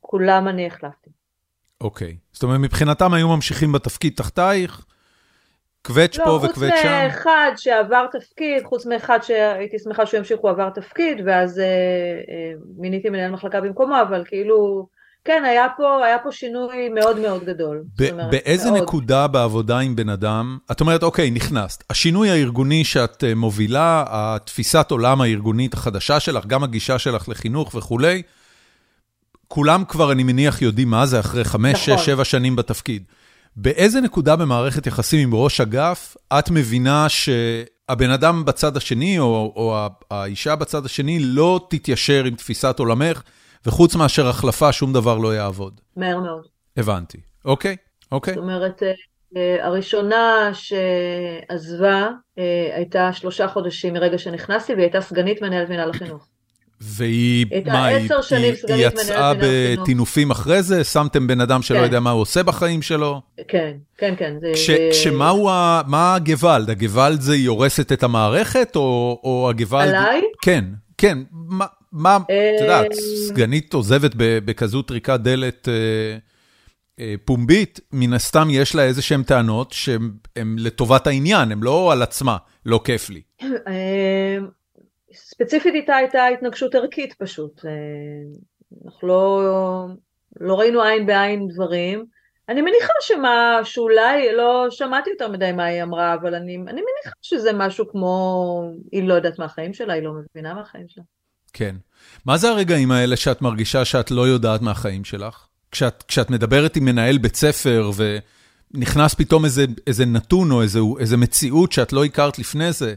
כולם 0.00 0.48
אני 0.48 0.66
החלפתי. 0.66 1.10
אוקיי. 1.80 2.16
זאת 2.32 2.42
אומרת, 2.42 2.60
מבחינתם 2.60 3.14
היו 3.14 3.28
ממשיכים 3.28 3.72
בתפקיד 3.72 4.12
תחתייך, 4.16 4.84
קווץ' 5.86 6.16
פה 6.16 6.24
לא, 6.24 6.38
חוץ 6.38 6.50
וקווץ' 6.50 6.74
שם? 6.82 6.88
מאחד 6.88 7.52
שעבר 7.56 8.06
תפקיד, 8.12 8.64
חוץ 8.64 8.86
מאחד 8.86 9.18
שהייתי 9.22 9.78
שמחה 9.78 10.06
שהוא 10.06 10.18
ימשיך, 10.18 10.40
הוא 10.40 10.50
עבר 10.50 10.70
תפקיד, 10.70 11.20
ואז 11.26 11.58
אה, 11.58 11.64
אה, 11.64 12.52
מיניתי 12.76 13.10
מנהל 13.10 13.30
מחלקה 13.30 13.60
במקומו, 13.60 14.00
אבל 14.02 14.24
כאילו, 14.26 14.86
כן, 15.24 15.42
היה 15.46 15.66
פה, 15.76 16.06
היה 16.06 16.18
פה 16.18 16.32
שינוי 16.32 16.88
מאוד 16.88 17.18
מאוד 17.18 17.44
גדול. 17.44 17.82
אומרת, 18.10 18.30
באיזה 18.30 18.70
מאוד. 18.70 18.82
נקודה 18.82 19.26
בעבודה 19.26 19.78
עם 19.78 19.96
בן 19.96 20.08
אדם, 20.08 20.58
את 20.72 20.80
אומרת, 20.80 21.02
אוקיי, 21.02 21.30
נכנסת. 21.30 21.84
השינוי 21.90 22.30
הארגוני 22.30 22.84
שאת 22.84 23.24
אה, 23.24 23.34
מובילה, 23.34 24.04
התפיסת 24.08 24.90
עולם 24.90 25.20
הארגונית 25.20 25.74
החדשה 25.74 26.20
שלך, 26.20 26.46
גם 26.46 26.64
הגישה 26.64 26.98
שלך 26.98 27.28
לחינוך 27.28 27.74
וכולי, 27.74 28.22
כולם 29.48 29.84
כבר, 29.88 30.12
אני 30.12 30.22
מניח, 30.22 30.62
יודעים 30.62 30.90
מה 30.90 31.06
זה 31.06 31.20
אחרי 31.20 31.44
חמש, 31.44 31.88
נכון. 31.88 31.98
שש, 31.98 32.06
שבע 32.06 32.24
שנים 32.24 32.56
בתפקיד. 32.56 33.02
באיזה 33.56 34.00
נקודה 34.00 34.36
במערכת 34.36 34.86
יחסים 34.86 35.20
עם 35.20 35.34
ראש 35.34 35.60
אגף, 35.60 36.16
את 36.38 36.50
מבינה 36.50 37.06
שהבן 37.08 38.10
אדם 38.10 38.44
בצד 38.44 38.76
השני, 38.76 39.18
או, 39.18 39.52
או 39.56 39.88
האישה 40.10 40.56
בצד 40.56 40.84
השני, 40.84 41.18
לא 41.20 41.66
תתיישר 41.70 42.24
עם 42.24 42.34
תפיסת 42.34 42.78
עולמך, 42.78 43.22
וחוץ 43.66 43.96
מאשר 43.96 44.28
החלפה, 44.28 44.72
שום 44.72 44.92
דבר 44.92 45.18
לא 45.18 45.34
יעבוד? 45.34 45.80
מהר 45.96 46.20
מאוד. 46.20 46.46
הבנתי. 46.76 47.18
אוקיי, 47.44 47.76
אוקיי. 48.12 48.34
זאת 48.34 48.42
אומרת, 48.42 48.82
אה, 48.82 48.92
אה, 49.36 49.66
הראשונה 49.66 50.50
שעזבה 50.52 52.08
אה, 52.38 52.70
הייתה 52.76 53.12
שלושה 53.12 53.48
חודשים 53.48 53.94
מרגע 53.94 54.18
שנכנסתי, 54.18 54.72
והיא 54.72 54.84
הייתה 54.84 55.00
סגנית 55.00 55.42
מנהלת 55.42 55.68
מינהל 55.68 55.90
החינוך. 55.90 56.26
והיא, 56.80 57.46
מה, 57.66 57.86
היא, 57.86 57.96
היא, 58.30 58.54
היא 58.68 58.86
יצאה. 58.86 59.32
בטינופים 59.42 60.30
אחרי 60.30 60.62
זה? 60.62 60.84
שמתם 60.84 61.26
בן 61.26 61.40
אדם 61.40 61.62
שלא 61.62 61.78
כן. 61.78 61.84
יודע 61.84 62.00
מה 62.00 62.10
הוא 62.10 62.20
עושה 62.20 62.42
בחיים 62.42 62.82
שלו? 62.82 63.20
כן, 63.48 63.72
כן, 63.98 64.14
כן. 64.18 64.34
זה, 64.40 64.50
כש, 64.54 64.70
זה... 64.70 64.88
כשמהו 64.92 65.50
ה... 65.50 65.82
מה 65.86 66.14
הגוואלד? 66.14 66.70
הגוואלד 66.70 67.20
זה 67.20 67.32
היא 67.32 67.48
הורסת 67.48 67.92
את 67.92 68.02
המערכת, 68.02 68.76
או, 68.76 69.20
או 69.24 69.50
הגוואלד... 69.50 69.88
עליי? 69.88 70.22
כן, 70.42 70.64
כן. 70.98 71.18
מה, 71.32 71.66
מה 71.94 72.16
את 72.16 72.60
יודעת, 72.60 72.86
אה, 72.86 72.96
סגנית 73.28 73.74
עוזבת 73.74 74.10
בכזו 74.16 74.82
טריקת 74.82 75.20
דלת 75.20 75.68
אה, 75.68 76.18
אה, 77.00 77.14
פומבית, 77.24 77.80
מן 77.92 78.12
הסתם 78.12 78.48
יש 78.50 78.74
לה 78.74 78.82
איזה 78.82 79.02
שהן 79.02 79.22
טענות 79.22 79.72
שהן 79.72 80.10
הן 80.36 80.56
לטובת 80.58 81.06
העניין, 81.06 81.52
הן 81.52 81.60
לא 81.62 81.92
על 81.92 82.02
עצמה, 82.02 82.36
לא 82.66 82.80
כיף 82.84 83.10
לי. 83.10 83.22
ספציפית 85.14 85.74
איתה 85.74 85.96
הייתה 85.96 86.26
התנגשות 86.26 86.74
ערכית 86.74 87.12
פשוט. 87.12 87.64
אנחנו 88.86 89.08
לא, 89.08 89.42
לא 90.40 90.54
ראינו 90.54 90.82
עין 90.82 91.06
בעין 91.06 91.48
דברים. 91.48 92.04
אני 92.48 92.62
מניחה 92.62 92.92
שמה, 93.00 93.60
שאולי, 93.64 94.32
לא 94.32 94.66
שמעתי 94.70 95.10
יותר 95.10 95.28
מדי 95.28 95.52
מה 95.52 95.64
היא 95.64 95.82
אמרה, 95.82 96.14
אבל 96.14 96.34
אני, 96.34 96.56
אני 96.56 96.80
מניחה 96.80 97.10
שזה 97.22 97.52
משהו 97.52 97.88
כמו, 97.88 98.62
היא 98.92 99.08
לא 99.08 99.14
יודעת 99.14 99.38
מהחיים 99.38 99.74
שלה, 99.74 99.92
היא 99.92 100.02
לא 100.02 100.12
מבינה 100.12 100.54
מהחיים 100.54 100.88
שלה. 100.88 101.04
כן. 101.54 101.76
מה 102.26 102.36
זה 102.36 102.48
הרגעים 102.48 102.90
האלה 102.90 103.16
שאת 103.16 103.42
מרגישה 103.42 103.84
שאת 103.84 104.10
לא 104.10 104.28
יודעת 104.28 104.62
מהחיים 104.62 105.04
שלך? 105.04 105.46
כשאת, 105.70 106.04
כשאת 106.08 106.30
מדברת 106.30 106.76
עם 106.76 106.84
מנהל 106.84 107.18
בית 107.18 107.36
ספר 107.36 107.90
ונכנס 108.74 109.14
פתאום 109.14 109.44
איזה, 109.44 109.64
איזה 109.86 110.04
נתון 110.06 110.50
או 110.50 110.62
איזה, 110.62 110.78
איזה 111.00 111.16
מציאות 111.16 111.72
שאת 111.72 111.92
לא 111.92 112.04
הכרת 112.04 112.38
לפני 112.38 112.72
זה, 112.72 112.94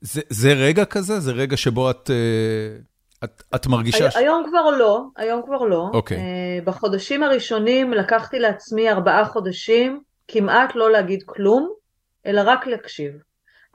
זה, 0.00 0.20
זה 0.28 0.52
רגע 0.52 0.84
כזה? 0.84 1.20
זה 1.20 1.32
רגע 1.32 1.56
שבו 1.56 1.90
את, 1.90 2.10
אה, 2.10 2.76
את, 3.24 3.42
את 3.54 3.66
מרגישה... 3.66 4.10
ש... 4.10 4.16
היום 4.16 4.44
כבר 4.48 4.70
לא, 4.70 5.02
היום 5.16 5.42
כבר 5.46 5.62
לא. 5.62 5.90
אוקיי. 5.92 6.16
אה, 6.16 6.58
בחודשים 6.64 7.22
הראשונים 7.22 7.92
לקחתי 7.92 8.38
לעצמי 8.38 8.90
ארבעה 8.90 9.24
חודשים 9.24 10.00
כמעט 10.28 10.74
לא 10.74 10.92
להגיד 10.92 11.22
כלום, 11.26 11.72
אלא 12.26 12.42
רק 12.44 12.66
להקשיב. 12.66 13.12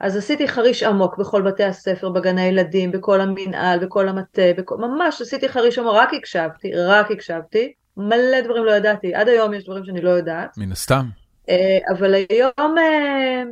אז 0.00 0.16
עשיתי 0.16 0.48
חריש 0.48 0.82
עמוק 0.82 1.18
בכל 1.18 1.42
בתי 1.42 1.64
הספר, 1.64 2.08
בגני 2.08 2.42
הילדים, 2.42 2.90
בכל 2.90 3.20
המנהל, 3.20 3.78
בכל 3.84 4.08
המטה, 4.08 4.42
בכל... 4.56 4.76
ממש 4.76 5.20
עשיתי 5.20 5.48
חריש 5.48 5.78
עמוק, 5.78 5.94
רק 5.94 6.14
הקשבתי, 6.14 6.72
רק 6.74 7.10
הקשבתי. 7.10 7.72
מלא 7.96 8.40
דברים 8.44 8.64
לא 8.64 8.70
ידעתי, 8.70 9.14
עד 9.14 9.28
היום 9.28 9.54
יש 9.54 9.64
דברים 9.64 9.84
שאני 9.84 10.00
לא 10.00 10.10
יודעת. 10.10 10.58
מן 10.58 10.72
הסתם. 10.72 11.06
אה, 11.48 11.78
אבל 11.90 12.14
היום, 12.14 12.78
אה, 12.78 13.42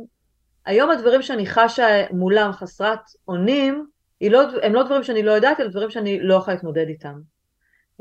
היום 0.65 0.91
הדברים 0.91 1.21
שאני 1.21 1.45
חשה 1.45 2.05
מולם 2.11 2.51
חסרת 2.51 2.99
אונים, 3.27 3.85
לא, 4.21 4.41
הם 4.63 4.73
לא 4.73 4.83
דברים 4.83 5.03
שאני 5.03 5.23
לא 5.23 5.31
יודעת, 5.31 5.59
אלא 5.59 5.69
דברים 5.69 5.89
שאני 5.89 6.19
לא 6.21 6.33
יכולה 6.33 6.55
להתמודד 6.55 6.87
איתם. 6.87 7.19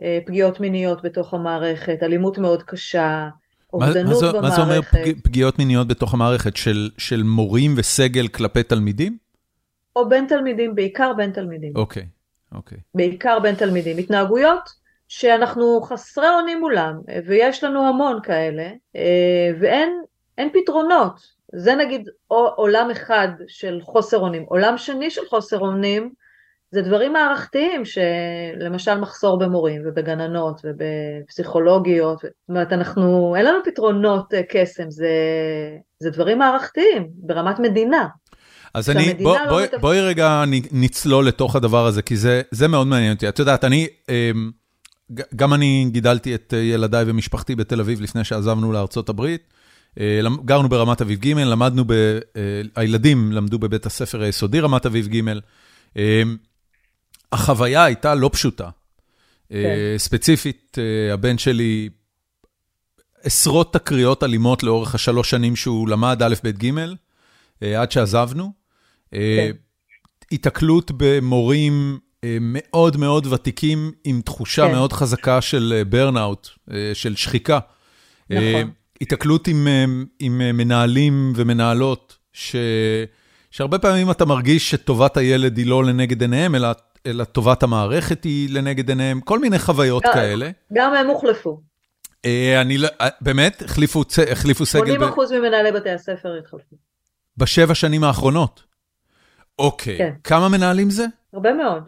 אה, 0.02 0.18
פגיעות 0.26 0.60
מיניות 0.60 1.02
בתוך 1.02 1.34
המערכת, 1.34 2.02
אלימות 2.02 2.38
מאוד 2.38 2.62
קשה, 2.62 3.28
אובדנות 3.72 4.06
מה, 4.06 4.14
זה, 4.14 4.26
במערכת. 4.32 4.42
מה 4.42 4.50
זה 4.50 4.62
אומר 4.62 4.82
פג, 4.82 5.12
פגיעות 5.24 5.58
מיניות 5.58 5.88
בתוך 5.88 6.14
המערכת? 6.14 6.56
של, 6.56 6.90
של 6.98 7.22
מורים 7.22 7.74
וסגל 7.76 8.28
כלפי 8.28 8.62
תלמידים? 8.62 9.16
או 9.96 10.08
בין 10.08 10.26
תלמידים, 10.26 10.74
בעיקר 10.74 11.12
בין 11.16 11.30
תלמידים. 11.30 11.72
אוקיי, 11.76 12.06
אוקיי. 12.54 12.78
בעיקר 12.94 13.38
בין 13.38 13.54
תלמידים. 13.54 13.98
התנהגויות 13.98 14.70
שאנחנו 15.08 15.80
חסרי 15.82 16.28
אונים 16.28 16.60
מולם, 16.60 17.00
ויש 17.26 17.64
לנו 17.64 17.88
המון 17.88 18.20
כאלה, 18.22 18.70
אה, 18.96 19.50
ואין 19.60 20.02
אין 20.38 20.48
פתרונות. 20.52 21.20
זה 21.54 21.74
נגיד 21.74 22.08
עולם 22.56 22.90
אחד 22.90 23.28
של 23.48 23.80
חוסר 23.82 24.18
אונים. 24.18 24.42
עולם 24.48 24.78
שני 24.78 25.10
של 25.10 25.22
חוסר 25.28 25.58
אונים 25.58 26.12
זה 26.70 26.82
דברים 26.82 27.12
מערכתיים, 27.12 27.82
שלמשל 27.84 29.00
מחסור 29.00 29.38
במורים 29.38 29.82
ובגננות 29.84 30.60
ובפסיכולוגיות. 30.64 32.18
זאת 32.20 32.32
אומרת, 32.48 32.72
אנחנו, 32.72 33.34
אין 33.36 33.44
לנו 33.46 33.58
פתרונות 33.64 34.34
אה, 34.34 34.40
קסם, 34.48 34.90
זה, 34.90 35.08
זה 36.00 36.10
דברים 36.10 36.38
מערכתיים 36.38 37.08
ברמת 37.14 37.58
מדינה. 37.58 38.06
אז 38.74 38.90
אני, 38.90 39.04
שהמדינה 39.04 39.28
בוא, 39.30 39.38
לא 39.38 39.48
בוא, 39.50 39.62
מתפקדת. 39.62 39.80
בואי 39.80 40.00
רגע 40.00 40.44
נצלול 40.72 41.26
לתוך 41.26 41.56
הדבר 41.56 41.86
הזה, 41.86 42.02
כי 42.02 42.16
זה, 42.16 42.42
זה 42.50 42.68
מאוד 42.68 42.86
מעניין 42.86 43.12
אותי. 43.12 43.28
את 43.28 43.38
יודעת, 43.38 43.64
אני, 43.64 43.86
אמ, 44.08 44.50
גם 45.36 45.54
אני 45.54 45.86
גידלתי 45.90 46.34
את 46.34 46.54
אה, 46.56 46.58
ילדיי 46.58 47.04
ומשפחתי 47.06 47.54
בתל 47.54 47.80
אביב 47.80 48.00
לפני 48.00 48.24
שעזבנו 48.24 48.72
לארצות 48.72 49.08
הברית. 49.08 49.42
אה, 50.00 50.20
גרנו 50.44 50.68
ברמת 50.68 51.00
אביב 51.00 51.20
ג', 51.20 51.28
למדנו, 51.28 51.84
ב, 51.86 52.18
הילדים 52.76 53.32
למדו 53.32 53.58
בבית 53.58 53.86
הספר 53.86 54.22
היסודי 54.22 54.60
רמת 54.60 54.86
אביב 54.86 55.08
ג'. 55.08 55.20
החוויה 57.32 57.84
הייתה 57.84 58.14
לא 58.14 58.30
פשוטה. 58.32 58.68
ספציפית, 59.96 60.78
הבן 61.12 61.38
שלי, 61.38 61.88
עשרות 63.22 63.72
תקריות 63.72 64.22
אלימות 64.22 64.62
לאורך 64.62 64.94
השלוש 64.94 65.30
שנים 65.30 65.56
שהוא 65.56 65.88
למד 65.88 66.22
א', 66.22 66.34
ב', 66.44 66.50
ג', 66.50 66.70
עד 67.64 67.92
שעזבנו. 67.92 68.52
כן. 69.10 69.50
התקלות 70.32 70.90
במורים 70.96 71.98
מאוד 72.40 72.96
מאוד 72.96 73.26
ותיקים, 73.26 73.92
עם 74.04 74.20
תחושה 74.20 74.66
כן. 74.66 74.72
מאוד 74.72 74.92
חזקה 74.92 75.40
של 75.40 75.82
ברנאוט, 75.88 76.48
של 76.94 77.16
שחיקה. 77.16 77.58
נכון. 78.30 78.70
התקלות 79.00 79.48
עם, 79.48 79.68
עם 80.18 80.38
מנהלים 80.38 81.32
ומנהלות, 81.36 82.16
ש... 82.32 82.56
שהרבה 83.50 83.78
פעמים 83.78 84.10
אתה 84.10 84.24
מרגיש 84.24 84.70
שטובת 84.70 85.16
הילד 85.16 85.56
היא 85.58 85.66
לא 85.66 85.84
לנגד 85.84 86.20
עיניהם, 86.20 86.54
אלא, 86.54 86.68
אלא 87.08 87.24
טובת 87.24 87.62
המערכת 87.62 88.24
היא 88.24 88.50
לנגד 88.50 88.88
עיניהם, 88.88 89.20
כל 89.20 89.38
מיני 89.38 89.58
חוויות 89.58 90.02
גם, 90.04 90.12
כאלה. 90.12 90.50
גם 90.72 90.94
הם 90.94 91.06
הוחלפו. 91.06 91.60
אה, 92.24 92.60
אני 92.60 92.78
לא, 92.78 92.88
אה, 93.00 93.08
באמת? 93.20 93.62
החליפו, 93.62 94.02
החליפו 94.30 94.66
סגל? 94.66 94.86
80 94.86 95.02
אחוז 95.02 95.32
ב... 95.32 95.34
ממנהלי 95.34 95.72
בתי 95.72 95.90
הספר 95.90 96.38
התחלפו. 96.38 96.76
בשבע 97.36 97.74
שנים 97.74 98.04
האחרונות? 98.04 98.62
אוקיי. 99.58 99.98
כן. 99.98 100.12
כמה 100.24 100.48
מנהלים 100.48 100.90
זה? 100.90 101.06
הרבה 101.32 101.52
מאוד. 101.52 101.82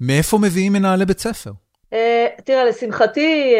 מאיפה 0.00 0.38
מביאים 0.38 0.72
מנהלי 0.72 1.06
בית 1.06 1.18
ספר? 1.18 1.52
אה, 1.92 2.26
תראה, 2.44 2.64
לשמחתי 2.64 3.56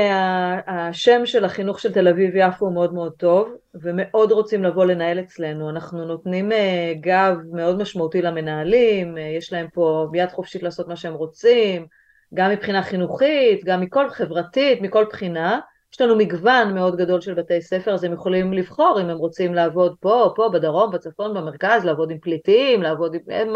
השם 0.66 1.26
של 1.26 1.44
החינוך 1.44 1.80
של 1.80 1.92
תל 1.92 2.08
אביב-יפו 2.08 2.64
הוא 2.64 2.74
מאוד 2.74 2.94
מאוד 2.94 3.12
טוב, 3.12 3.54
ומאוד 3.74 4.32
רוצים 4.32 4.64
לבוא 4.64 4.84
לנהל 4.84 5.20
אצלנו. 5.20 5.70
אנחנו 5.70 6.04
נותנים 6.04 6.52
אה, 6.52 6.92
גב 7.00 7.36
מאוד 7.52 7.78
משמעותי 7.78 8.22
למנהלים, 8.22 9.18
אה, 9.18 9.22
יש 9.22 9.52
להם 9.52 9.66
פה 9.74 10.08
ביד 10.10 10.28
חופשית 10.28 10.62
לעשות 10.62 10.88
מה 10.88 10.96
שהם 10.96 11.14
רוצים, 11.14 11.86
גם 12.34 12.50
מבחינה 12.50 12.82
חינוכית, 12.82 13.64
גם 13.64 13.80
מכל 13.80 14.10
חברתית, 14.10 14.82
מכל 14.82 15.04
בחינה. 15.04 15.60
יש 15.92 16.00
לנו 16.00 16.16
מגוון 16.16 16.74
מאוד 16.74 16.96
גדול 16.96 17.20
של 17.20 17.34
בתי 17.34 17.62
ספר, 17.62 17.94
אז 17.94 18.04
הם 18.04 18.12
יכולים 18.12 18.52
לבחור 18.52 18.98
אם 19.00 19.10
הם 19.10 19.16
רוצים 19.16 19.54
לעבוד 19.54 19.96
פה, 20.00 20.32
פה, 20.36 20.50
בדרום, 20.52 20.90
בצפון, 20.90 21.34
במרכז, 21.34 21.84
לעבוד 21.84 22.10
עם 22.10 22.18
פליטים, 22.18 22.82
לעבוד 22.82 23.14
עם... 23.14 23.48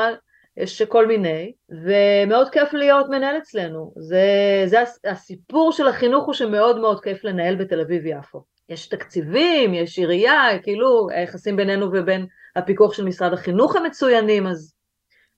יש 0.57 0.83
כל 0.83 1.07
מיני, 1.07 1.53
ומאוד 1.71 2.51
כיף 2.51 2.73
להיות 2.73 3.09
מנהל 3.09 3.39
אצלנו. 3.39 3.93
זה, 3.97 4.25
זה 4.67 4.83
הסיפור 5.05 5.73
של 5.73 5.89
החינוך 5.89 6.27
הוא 6.27 6.35
שמאוד 6.35 6.81
מאוד 6.81 7.01
כיף 7.01 7.25
לנהל 7.25 7.55
בתל 7.55 7.81
אביב-יפו. 7.81 8.45
יש 8.69 8.89
תקציבים, 8.89 9.75
יש 9.75 9.99
עירייה, 9.99 10.59
כאילו 10.63 11.09
היחסים 11.11 11.57
בינינו 11.57 11.87
ובין 11.93 12.27
הפיקוח 12.57 12.93
של 12.93 13.05
משרד 13.05 13.33
החינוך 13.33 13.77
הם 13.77 13.83
מצוינים, 13.87 14.47
אז 14.47 14.75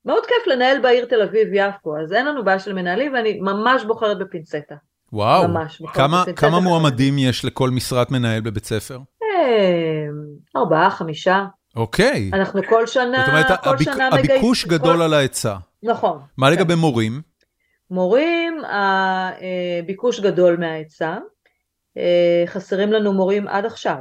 מאוד 0.05 0.27
כיף 0.27 0.47
לנהל 0.47 0.81
בעיר 0.83 1.05
תל 1.05 1.23
אביב-יפו, 1.23 1.97
אז 1.97 2.13
אין 2.13 2.27
לנו 2.27 2.45
בעיה 2.45 2.59
של 2.59 2.73
מנהלים 2.73 3.13
ואני 3.13 3.41
ממש 3.41 3.85
בוחרת 3.85 4.19
בפינצטה. 4.19 4.75
וואו, 5.13 5.49
ממש, 5.49 5.83
כמה, 5.95 6.23
בפינצטה 6.23 6.47
כמה 6.47 6.61
מועמדים 6.61 7.19
יש 7.19 7.45
לכל 7.45 7.71
משרת 7.71 8.11
מנהל 8.11 8.41
בבית 8.41 8.65
ספר? 8.65 8.99
אה, 9.23 10.07
ארבעה, 10.57 10.91
חמישה. 10.91 11.45
אוקיי. 11.77 12.31
אנחנו 12.33 12.61
כל 12.69 12.87
שנה, 12.87 13.19
זאת 13.19 13.29
אומרת, 13.29 13.61
כל 13.65 13.71
הביק, 13.71 13.93
שנה 13.93 14.09
מגייסים. 14.11 14.31
הביקוש 14.31 14.67
גדול 14.67 14.97
כל... 14.97 15.03
על 15.03 15.15
ההיצע. 15.15 15.57
נכון. 15.83 16.21
מה 16.37 16.47
כן. 16.47 16.53
לגבי 16.53 16.75
מורים? 16.75 17.21
מורים, 17.91 18.59
הביקוש 18.65 20.21
גדול 20.21 20.57
מההיצע. 20.57 21.17
אה, 21.99 22.45
חסרים 22.47 22.93
לנו 22.93 23.13
מורים 23.13 23.49
עד 23.49 23.67
עכשיו. 23.67 23.99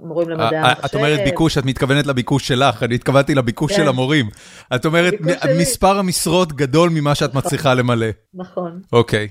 מורים 0.00 0.28
למדעי 0.28 0.58
המחשב. 0.58 0.84
את 0.84 0.94
אומרת 0.94 1.20
ביקוש, 1.24 1.58
את 1.58 1.64
מתכוונת 1.64 2.06
לביקוש 2.06 2.48
שלך, 2.48 2.82
אני 2.82 2.94
התכוונתי 2.94 3.34
לביקוש 3.34 3.72
כן. 3.72 3.82
של 3.82 3.88
המורים. 3.88 4.26
את 4.74 4.84
אומרת, 4.86 5.14
מספר 5.58 5.98
המשרות 5.98 6.52
גדול 6.52 6.90
ממה 6.90 7.14
שאת 7.14 7.30
נכון. 7.30 7.42
מצליחה 7.46 7.74
למלא. 7.74 8.06
נכון. 8.34 8.80
אוקיי. 8.92 9.28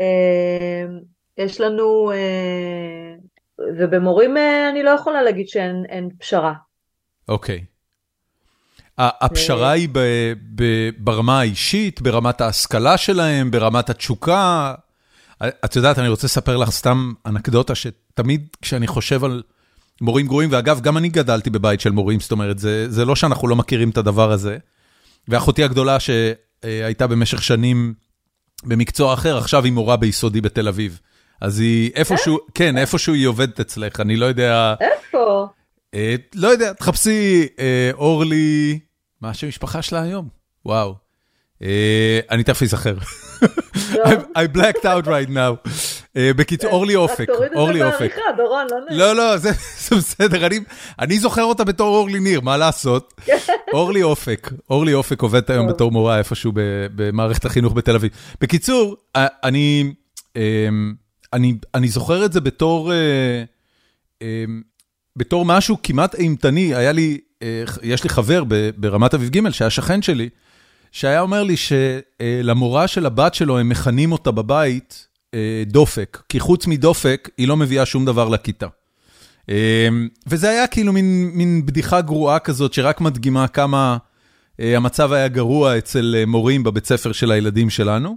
אה, 0.00 0.84
יש 1.38 1.60
לנו, 1.60 2.12
אה, 2.12 3.14
ובמורים 3.78 4.36
אני 4.70 4.82
לא 4.82 4.90
יכולה 4.90 5.22
להגיד 5.22 5.48
שאין 5.48 6.08
פשרה. 6.18 6.52
אוקיי. 7.28 7.64
הפשרה 8.98 9.70
היא 9.70 9.88
ברמה 10.98 11.40
האישית, 11.40 12.02
ברמת 12.02 12.40
ההשכלה 12.40 12.96
שלהם, 12.96 13.50
ברמת 13.50 13.90
התשוקה. 13.90 14.74
את 15.64 15.76
יודעת, 15.76 15.98
אני 15.98 16.08
רוצה 16.08 16.26
לספר 16.26 16.56
לך 16.56 16.70
סתם 16.70 17.12
אנקדוטה 17.26 17.74
שתמיד 17.74 18.48
כשאני 18.62 18.86
חושב 18.86 19.24
על 19.24 19.42
מורים 20.00 20.26
גרועים, 20.26 20.48
ואגב, 20.52 20.80
גם 20.80 20.96
אני 20.96 21.08
גדלתי 21.08 21.50
בבית 21.50 21.80
של 21.80 21.90
מורים, 21.90 22.20
זאת 22.20 22.32
אומרת, 22.32 22.58
זה, 22.58 22.90
זה 22.90 23.04
לא 23.04 23.16
שאנחנו 23.16 23.48
לא 23.48 23.56
מכירים 23.56 23.90
את 23.90 23.96
הדבר 23.96 24.32
הזה. 24.32 24.58
ואחותי 25.28 25.64
הגדולה 25.64 25.96
שהייתה 26.00 27.06
במשך 27.06 27.42
שנים 27.42 27.94
במקצוע 28.64 29.14
אחר, 29.14 29.38
עכשיו 29.38 29.64
היא 29.64 29.72
מורה 29.72 29.96
ביסודי 29.96 30.40
בתל 30.40 30.68
אביב. 30.68 31.00
אז 31.40 31.60
היא 31.60 31.90
איפשהו, 31.94 32.38
כן, 32.54 32.78
איפשהו 32.78 33.14
היא 33.14 33.26
עובדת 33.26 33.60
אצלך, 33.60 34.00
אני 34.00 34.16
לא 34.16 34.26
יודע... 34.26 34.74
איפה? 34.80 35.48
אה, 35.98 36.14
לא 36.34 36.48
יודע, 36.48 36.72
תחפשי 36.72 37.46
אה, 37.58 37.90
אורלי, 37.92 38.78
מה 39.20 39.30
השם 39.30 39.48
משפחה 39.48 39.82
שלה 39.82 40.02
היום? 40.02 40.28
וואו. 40.66 40.94
אה, 41.62 42.20
אני 42.30 42.44
תכף 42.44 42.62
אזכר. 42.62 42.94
I 44.38 44.56
blacked 44.56 44.84
out 44.84 45.06
right 45.06 45.28
now. 45.28 45.70
בקיצור, 46.36 46.70
אורלי 46.70 46.96
אופק, 46.96 47.28
אורלי 47.28 47.46
אופק. 47.46 47.50
רק 47.50 47.54
תוריד 47.54 47.82
את 47.82 47.92
זה 47.92 47.98
בעריכה, 47.98 48.20
דורון, 48.36 48.66
לא 48.90 49.14
לא, 49.14 49.16
לא, 49.16 49.36
זה 49.36 49.50
בסדר, 49.96 50.46
אני 50.98 51.18
זוכר 51.18 51.42
אותה 51.42 51.64
בתור 51.64 51.96
אורלי 51.96 52.20
ניר, 52.20 52.40
מה 52.40 52.56
לעשות? 52.56 53.20
אורלי 53.72 54.02
אופק, 54.02 54.50
אורלי 54.70 54.94
אופק 54.94 55.22
עובדת 55.22 55.50
היום 55.50 55.68
בתור 55.68 55.92
מורה 55.92 56.18
איפשהו 56.18 56.52
במערכת 56.94 57.44
החינוך 57.44 57.72
בתל 57.72 57.94
אביב. 57.94 58.10
בקיצור, 58.40 58.96
אני 61.74 61.88
זוכר 61.88 62.24
את 62.24 62.32
זה 62.32 62.40
בתור... 62.40 62.92
בתור 65.18 65.44
משהו 65.44 65.76
כמעט 65.82 66.14
אימתני, 66.14 66.74
היה 66.74 66.92
לי, 66.92 67.18
אה, 67.42 67.64
יש 67.82 68.04
לי 68.04 68.08
חבר 68.08 68.42
ברמת 68.76 69.14
אביב 69.14 69.30
ג' 69.30 69.50
שהיה 69.50 69.70
שכן 69.70 70.02
שלי, 70.02 70.28
שהיה 70.92 71.20
אומר 71.20 71.42
לי 71.42 71.54
שלמורה 71.56 72.88
של 72.88 73.06
הבת 73.06 73.34
שלו, 73.34 73.58
הם 73.58 73.68
מכנים 73.68 74.12
אותה 74.12 74.30
בבית 74.30 75.06
אה, 75.34 75.62
דופק, 75.66 76.22
כי 76.28 76.40
חוץ 76.40 76.66
מדופק, 76.66 77.30
היא 77.38 77.48
לא 77.48 77.56
מביאה 77.56 77.86
שום 77.86 78.04
דבר 78.04 78.28
לכיתה. 78.28 78.66
אה, 79.50 79.88
וזה 80.26 80.50
היה 80.50 80.66
כאילו 80.66 80.92
מין, 80.92 81.30
מין 81.34 81.66
בדיחה 81.66 82.00
גרועה 82.00 82.38
כזאת, 82.38 82.72
שרק 82.72 83.00
מדגימה 83.00 83.48
כמה 83.48 83.96
המצב 84.58 85.12
היה 85.12 85.28
גרוע 85.28 85.78
אצל 85.78 86.24
מורים 86.26 86.62
בבית 86.62 86.86
ספר 86.86 87.12
של 87.12 87.30
הילדים 87.30 87.70
שלנו. 87.70 88.16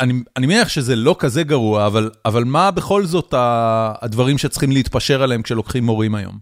אני 0.00 0.12
מניח 0.38 0.68
שזה 0.68 0.96
לא 0.96 1.16
כזה 1.18 1.42
גרוע, 1.42 1.86
אבל 1.86 2.10
אבל 2.24 2.44
מה 2.44 2.70
בכל 2.70 3.04
זאת 3.04 3.34
הדברים 4.02 4.38
שצריכים 4.38 4.72
להתפשר 4.72 5.22
עליהם 5.22 5.42
כשלוקחים 5.42 5.84
מורים 5.84 6.14
היום? 6.14 6.38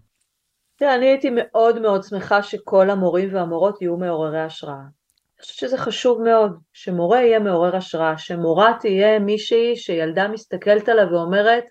תראה, 0.75 0.95
אני 0.95 1.05
הייתי 1.05 1.29
מאוד 1.35 1.81
מאוד 1.81 2.03
שמחה 2.03 2.43
שכל 2.43 2.89
המורים 2.89 3.35
והמורות 3.35 3.81
יהיו 3.81 3.97
מעוררי 3.97 4.41
השראה. 4.41 4.75
אני 4.75 5.41
חושבת 5.41 5.57
שזה 5.57 5.77
חשוב 5.77 6.21
מאוד, 6.21 6.57
שמורה 6.73 7.21
יהיה 7.21 7.39
מעורר 7.39 7.75
השראה, 7.75 8.17
שמורה 8.17 8.73
תהיה 8.79 9.19
מישהי 9.19 9.75
שילדה 9.75 10.27
מסתכלת 10.27 10.89
עליה 10.89 11.07
ואומרת, 11.07 11.63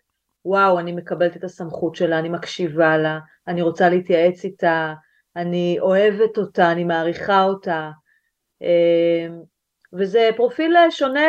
וואו, 0.45 0.78
אני 0.78 0.93
מקבלת 0.93 1.36
את 1.36 1.45
הסמכות 1.45 1.95
שלה, 1.95 2.18
אני 2.18 2.28
מקשיבה 2.28 2.97
לה, 2.97 3.18
אני 3.49 3.62
רוצה 3.62 3.89
להתייעץ 3.89 4.45
איתה, 4.45 4.95
אני 5.36 5.76
אוהבת 5.80 6.39
אותה, 6.39 6.72
אני 6.72 6.84
מעריכה 6.84 7.45
אותה. 7.45 7.91
וזה 9.93 10.30
פרופיל 10.36 10.76
שונה 10.91 11.26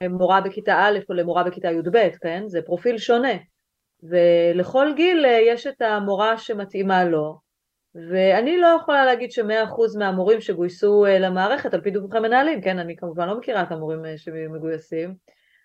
למורה 0.00 0.40
בכיתה 0.40 0.74
א' 0.74 0.98
או 1.08 1.14
למורה 1.14 1.44
בכיתה 1.44 1.70
י"ב, 1.70 2.08
כן? 2.22 2.42
זה 2.46 2.62
פרופיל 2.62 2.98
שונה. 2.98 3.32
ולכל 4.02 4.92
גיל 4.96 5.24
יש 5.46 5.66
את 5.66 5.82
המורה 5.82 6.38
שמתאימה 6.38 7.04
לו, 7.04 7.38
ואני 7.94 8.58
לא 8.58 8.78
יכולה 8.80 9.04
להגיד 9.04 9.32
שמאה 9.32 9.64
אחוז 9.64 9.96
מהמורים 9.96 10.40
שגויסו 10.40 11.04
למערכת 11.08 11.74
על 11.74 11.80
פי 11.80 11.90
דיווחי 11.90 12.18
מנהלים, 12.18 12.60
כן? 12.60 12.78
אני 12.78 12.96
כמובן 12.96 13.28
לא 13.28 13.38
מכירה 13.38 13.62
את 13.62 13.72
המורים 13.72 14.00
שמגויסים, 14.16 15.14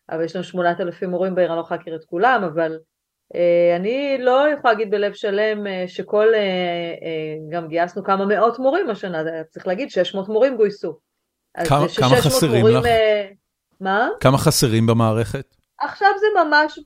אבל 0.10 0.24
יש 0.24 0.36
לנו 0.36 0.44
שמונת 0.44 0.82
אלפים 0.82 1.10
מורים 1.10 1.36
בעיר, 1.36 1.50
אני 1.50 1.56
לא 1.58 1.62
יכולה 1.62 1.78
להכיר 1.78 1.96
את 1.96 2.06
כולם, 2.06 2.44
אבל 2.54 2.78
אה, 3.36 3.76
אני 3.76 4.18
לא 4.20 4.46
יכולה 4.50 4.74
להגיד 4.74 4.92
בלב 4.92 5.14
שלם 5.14 5.68
אה, 5.68 5.84
שכל, 5.88 6.34
אה, 6.34 7.36
גם 7.50 7.68
גייסנו 7.68 8.04
כמה 8.04 8.26
מאות 8.26 8.60
מורים 8.60 8.90
השנה, 8.90 9.24
צריך 9.50 9.68
להגיד 9.68 9.90
600 9.90 10.28
מורים 10.30 10.58
גויסו. 10.58 11.09
כמה, 11.68 11.86
כמה 11.98 12.16
חסרים 12.16 12.68
לך? 12.68 12.86
אה, 12.86 13.26
מה? 13.82 14.08
כמה 14.20 14.38
חסרים 14.38 14.88
במערכת? 14.88 15.56
עכשיו 15.80 16.10
זה 16.20 16.26
ממש 16.44 16.80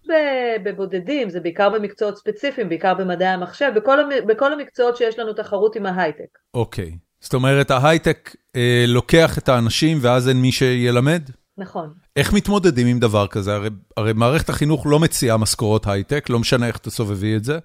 בבודדים, 0.63 1.29
זה 1.29 1.39
בעיקר 1.39 1.69
במקצועות 1.69 2.17
ספציפיים, 2.17 2.69
בעיקר 2.69 2.93
במדעי 2.93 3.27
המחשב, 3.27 3.71
בכל, 3.75 3.97
בכל 4.27 4.53
המקצועות 4.53 4.97
שיש 4.97 5.19
לנו 5.19 5.33
תחרות 5.33 5.75
עם 5.75 5.85
ההייטק. 5.85 6.37
אוקיי, 6.53 6.91
זאת 7.19 7.33
אומרת 7.33 7.71
ההייטק 7.71 8.35
אה, 8.55 8.85
לוקח 8.87 9.37
את 9.37 9.49
האנשים 9.49 9.97
ואז 10.01 10.29
אין 10.29 10.37
מי 10.37 10.51
שילמד? 10.51 11.21
נכון. 11.57 11.93
איך 12.15 12.33
מתמודדים 12.33 12.87
עם 12.87 12.99
דבר 12.99 13.27
כזה? 13.27 13.55
הרי, 13.55 13.69
הרי 13.97 14.13
מערכת 14.13 14.49
החינוך 14.49 14.87
לא 14.87 14.99
מציעה 14.99 15.37
משכורות 15.37 15.87
הייטק, 15.87 16.29
לא 16.29 16.39
משנה 16.39 16.67
איך 16.67 16.77
תסובבי 16.77 17.35
את 17.35 17.43
זה. 17.43 17.59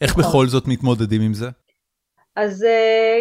איך 0.00 0.10
נכון. 0.10 0.24
בכל 0.24 0.46
זאת 0.46 0.68
מתמודדים 0.68 1.22
עם 1.22 1.34
זה? 1.34 1.50
אז 2.36 2.62
uh, 2.62 2.66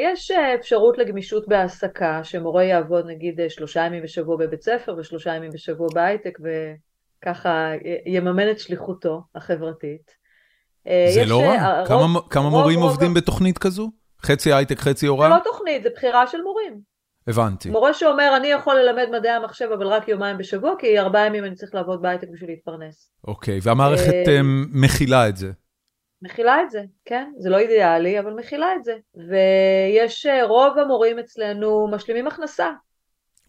יש 0.04 0.32
אפשרות 0.32 0.98
לגמישות 0.98 1.48
בהעסקה, 1.48 2.24
שמורה 2.24 2.64
יעבוד 2.64 3.06
נגיד 3.08 3.40
שלושה 3.50 3.86
ימים 3.86 4.04
בשבוע 4.04 4.38
בבית 4.38 4.62
ספר 4.62 4.96
ושלושה 4.98 5.36
ימים 5.36 5.52
בשבוע 5.54 5.88
בהייטק, 5.94 6.38
וככה 6.40 7.72
יממן 8.06 8.52
את 8.52 8.60
שליחותו 8.60 9.22
החברתית. 9.36 10.24
זה 10.86 11.26
לא 11.26 11.42
רע. 11.42 11.86
כמה, 11.88 12.20
כמה 12.30 12.44
רוב, 12.44 12.54
מורים 12.54 12.80
רוב, 12.80 12.90
עובדים 12.90 13.08
רוב... 13.08 13.18
בתוכנית 13.18 13.58
כזו? 13.58 13.92
חצי 14.24 14.54
הייטק, 14.54 14.80
חצי 14.80 15.06
הוראה? 15.06 15.30
זה 15.30 15.36
לא 15.36 15.40
תוכנית, 15.44 15.84
זה 15.84 15.90
בחירה 15.96 16.28
של 16.28 16.42
מורים. 16.42 16.80
הבנתי. 17.28 17.70
מורה 17.70 17.94
שאומר, 17.94 18.34
אני 18.38 18.48
יכול 18.48 18.76
ללמד 18.76 19.06
מדעי 19.12 19.32
המחשב, 19.32 19.70
אבל 19.74 19.88
רק 19.88 20.08
יומיים 20.08 20.38
בשבוע, 20.38 20.74
כי 20.80 21.00
ארבעה 21.00 21.26
ימים 21.26 21.46
אני 21.46 21.56
צריך 21.56 21.76
לעבוד 21.76 22.02
בהייטק 22.02 22.28
בשביל 22.34 22.50
להתפרנס. 22.50 23.12
אוקיי, 23.28 23.60
והמערכת 23.64 24.14
מכילה 24.74 25.30
את 25.30 25.38
זה. 25.38 25.52
מכילה 26.24 26.62
את 26.62 26.72
זה, 26.72 26.84
כן, 27.06 27.32
זה 27.38 27.50
לא 27.50 27.58
אידיאלי, 27.58 28.20
אבל 28.20 28.34
מכילה 28.34 28.76
את 28.76 28.84
זה. 28.84 28.96
ויש, 29.16 30.28
רוב 30.48 30.78
המורים 30.78 31.20
אצלנו 31.20 31.88
משלימים 31.92 32.28
הכנסה. 32.28 32.70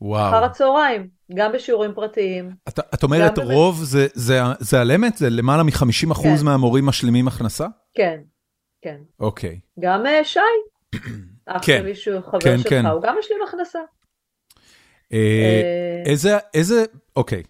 וואו. 0.01 0.29
אחר 0.29 0.45
הצהריים, 0.45 1.09
גם 1.35 1.53
בשיעורים 1.53 1.95
פרטיים. 1.95 2.51
את, 2.69 2.79
את 2.95 3.03
אומרת 3.03 3.39
רוב 3.39 3.75
באמת... 3.75 3.87
זה, 3.87 4.07
זה, 4.15 4.41
זה 4.59 4.81
על 4.81 4.93
אמת? 4.93 5.17
זה 5.17 5.31
למעלה 5.31 5.63
מ-50% 5.63 6.23
כן. 6.23 6.45
מהמורים 6.45 6.87
משלימים 6.87 7.29
הכנסה? 7.29 7.67
כן, 7.95 8.21
כן. 8.83 8.97
אוקיי. 9.21 9.61
גם 9.81 10.07
uh, 10.07 10.25
שי, 10.25 10.41
אח 11.47 11.63
כן. 11.67 11.79
שלי 11.83 11.95
שהוא 11.95 12.21
חבר 12.21 12.41
כן, 12.41 12.59
שלך, 12.59 12.69
כן. 12.69 12.87
הוא 12.87 13.03
גם 13.03 13.17
משלים 13.19 13.39
הכנסה. 13.49 13.79
אה, 15.13 15.19
אה, 15.19 16.03
איזה, 16.07 16.39
איזה, 16.55 16.85
אוקיי. 17.17 17.43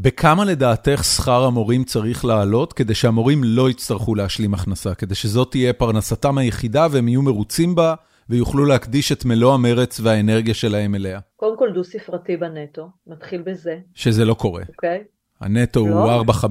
בכמה 0.00 0.44
לדעתך 0.44 1.04
שכר 1.04 1.44
המורים 1.44 1.84
צריך 1.84 2.24
לעלות 2.24 2.72
כדי 2.72 2.94
שהמורים 2.94 3.40
לא 3.44 3.70
יצטרכו 3.70 4.14
להשלים 4.14 4.54
הכנסה, 4.54 4.94
כדי 4.94 5.14
שזאת 5.14 5.50
תהיה 5.50 5.72
פרנסתם 5.72 6.38
היחידה 6.38 6.86
והם 6.90 7.08
יהיו 7.08 7.22
מרוצים 7.22 7.74
בה 7.74 7.94
ויוכלו 8.28 8.64
להקדיש 8.64 9.12
את 9.12 9.24
מלוא 9.24 9.54
המרץ 9.54 10.00
והאנרגיה 10.00 10.54
שלהם 10.54 10.94
אליה? 10.94 11.20
קודם 11.36 11.58
כל 11.58 11.70
דו 11.74 11.84
ספרתי 11.84 12.36
בנטו, 12.36 12.88
נתחיל 13.06 13.42
בזה. 13.42 13.78
שזה 13.94 14.24
לא 14.24 14.34
קורה. 14.34 14.62
אוקיי. 14.68 15.04
הנטו 15.40 15.86
לא? 15.86 16.14
הוא 16.14 16.32
4-5. 16.32 16.44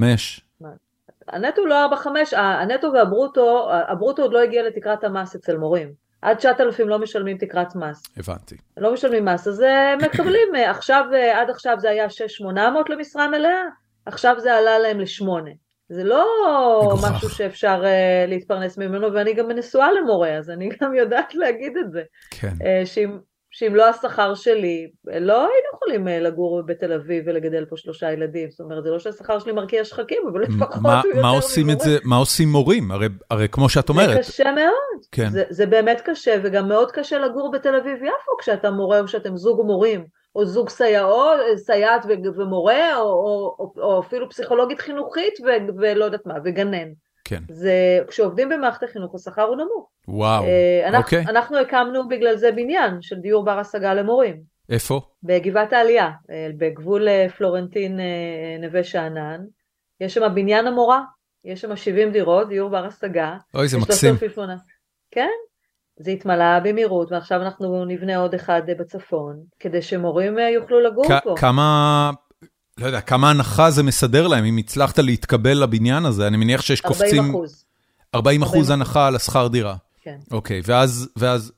הנטו 1.28 1.66
לא 1.66 1.76
4-5, 2.34 2.38
הנטו 2.38 2.88
והברוטו, 2.94 3.70
הברוטו 3.88 4.22
עוד 4.22 4.34
לא 4.34 4.44
הגיע 4.44 4.64
לתקרת 4.68 5.04
המס 5.04 5.36
אצל 5.36 5.58
מורים. 5.58 6.07
עד 6.22 6.38
9,000 6.38 6.90
לא 6.90 7.00
משלמים 7.00 7.38
תקרת 7.38 7.76
מס. 7.76 8.04
הבנתי. 8.18 8.56
לא 8.78 8.94
משלמים 8.94 9.26
מס, 9.26 9.48
אז 9.48 9.62
אה, 9.62 9.96
מקבלים, 9.96 10.56
אה, 10.56 10.72
עכשיו, 10.72 11.06
אה, 11.14 11.42
עד 11.42 11.50
עכשיו 11.50 11.76
זה 11.80 11.90
היה 11.90 12.10
6,800 12.10 12.90
למשרה 12.90 13.28
מלאה, 13.28 13.64
עכשיו 14.06 14.36
זה 14.40 14.54
עלה 14.54 14.80
להם 14.80 15.00
לשמונה. 15.00 15.52
זה 15.90 16.04
לא 16.04 16.26
מגוחך. 16.84 17.12
משהו 17.12 17.30
שאפשר 17.30 17.84
uh, 17.84 18.30
להתפרנס 18.30 18.78
ממנו, 18.78 19.14
ואני 19.14 19.34
גם 19.34 19.52
נשואה 19.52 19.92
למורה, 19.92 20.38
אז 20.38 20.50
אני 20.50 20.70
גם 20.82 20.96
יודעת 20.96 21.36
להגיד 21.36 21.78
את 21.78 21.92
זה. 21.92 22.04
כן. 22.32 22.54
Uh, 22.60 22.86
שאם, 22.86 23.18
שאם 23.58 23.76
לא 23.76 23.90
השכר 23.90 24.36
שלי, 24.36 24.88
לא 25.06 25.34
היינו 25.34 25.68
יכולים 25.76 26.08
uh, 26.08 26.12
לגור 26.12 26.62
בתל 26.66 26.94
אביב 26.94 27.24
ולגדל 27.28 27.66
פה 27.66 27.78
שלושה 27.78 28.12
ילדים. 28.12 28.50
זאת 28.50 28.60
אומרת, 28.60 28.84
זה 28.84 28.90
לא 28.90 29.00
שהשכר 29.00 29.40
שלי 29.40 29.52
מרקיע 29.52 29.86
שחקים, 29.86 30.18
אבל 30.32 30.42
לפחות 30.42 30.76
הוא 30.84 30.92
יותר 31.06 31.22
מה 31.22 31.30
עושים 31.30 31.70
את 31.70 31.80
זה, 31.80 31.98
מה 32.04 32.16
עושים 32.16 32.50
מורים? 32.50 32.92
הרי, 32.92 33.08
הרי 33.32 33.48
כמו 33.50 33.70
שאת 33.70 33.90
אומרת. 33.90 34.24
זה 34.24 34.32
קשה 34.32 34.52
מאוד. 34.52 35.06
כן. 35.12 35.30
זה, 35.30 35.44
זה 35.50 35.66
באמת 35.66 36.02
קשה, 36.02 36.36
וגם 36.44 36.68
מאוד 36.68 36.92
קשה 36.92 37.20
לגור 37.20 37.52
בתל 37.52 37.76
אביב-יפו 37.76 38.38
כשאתה 38.40 38.72
מורה 38.72 39.00
או 39.00 39.06
כשאתם 39.06 39.38
זוג 39.38 39.66
מורים. 39.66 40.06
או 40.36 40.46
זוג 40.46 40.70
סייעות, 40.70 41.40
סייעת 41.56 42.06
ומורה, 42.38 42.98
או, 42.98 43.04
או, 43.04 43.56
או, 43.60 43.82
או 43.82 44.00
אפילו 44.00 44.30
פסיכולוגית 44.30 44.82
חינוכית 44.82 45.34
ו, 45.46 45.48
ולא 45.78 46.06
יודעת 46.06 46.26
מה, 46.26 46.34
וגנן. 46.46 46.88
כן. 47.28 47.44
זה, 47.50 48.00
כשעובדים 48.08 48.50
במערכת 48.50 48.84
החינוך 48.84 49.16
השכר 49.16 49.42
הוא 49.42 49.56
נמוך. 49.56 49.90
וואו, 50.08 50.44
אה, 50.44 50.88
אנחנו, 50.88 51.04
אוקיי. 51.04 51.22
אנחנו 51.22 51.58
הקמנו 51.58 52.08
בגלל 52.08 52.36
זה 52.36 52.52
בניין 52.52 53.02
של 53.02 53.16
דיור 53.16 53.46
בר 53.46 53.60
השגה 53.60 53.94
למורים. 53.94 54.42
איפה? 54.70 55.02
בגבעת 55.24 55.74
העלייה, 55.74 56.12
אה, 56.32 56.50
בגבול 56.58 57.08
אה, 57.08 57.28
פלורנטין 57.38 58.00
נווה 58.60 58.84
שאנן. 58.84 59.42
יש 60.02 60.14
שם 60.14 60.36
בניין 60.36 60.68
המורה, 60.68 61.02
יש 61.46 61.62
שם 61.62 61.76
70 61.76 62.12
דירות, 62.12 62.50
דיור 62.50 62.70
בר 62.70 62.86
השגה. 62.86 63.38
אוי, 63.56 63.68
זה 63.68 63.78
מקסים. 63.78 64.16
כן, 65.12 65.30
זה 66.00 66.12
התמלא 66.12 66.60
במהירות, 66.64 67.12
ועכשיו 67.12 67.42
אנחנו 67.42 67.86
נבנה 67.86 68.18
עוד 68.18 68.34
אחד 68.34 68.62
בצפון, 68.68 69.44
כדי 69.60 69.82
שמורים 69.82 70.38
יוכלו 70.38 70.80
לגור 70.80 71.20
פה. 71.24 71.36
כמה, 71.38 72.12
לא 72.78 72.86
יודע, 72.86 73.02
כמה 73.02 73.30
הנחה 73.30 73.72
זה 73.72 73.84
מסדר 73.84 74.28
להם, 74.28 74.46
אם 74.46 74.58
הצלחת 74.58 75.00
להתקבל 75.00 75.64
לבניין 75.64 76.06
הזה, 76.06 76.28
אני 76.28 76.38
מניח 76.38 76.62
שיש 76.62 76.82
קופצים... 76.82 77.24
40 77.24 77.30
אחוז. 77.30 77.66
40 78.16 78.42
אחוז 78.42 78.70
הנחה 78.70 79.08
על 79.08 79.16
השכר 79.16 79.48
דירה. 79.48 79.76
כן. 80.02 80.18
אוקיי, 80.32 80.62
ואז, 80.66 81.10
ואז 81.16 81.52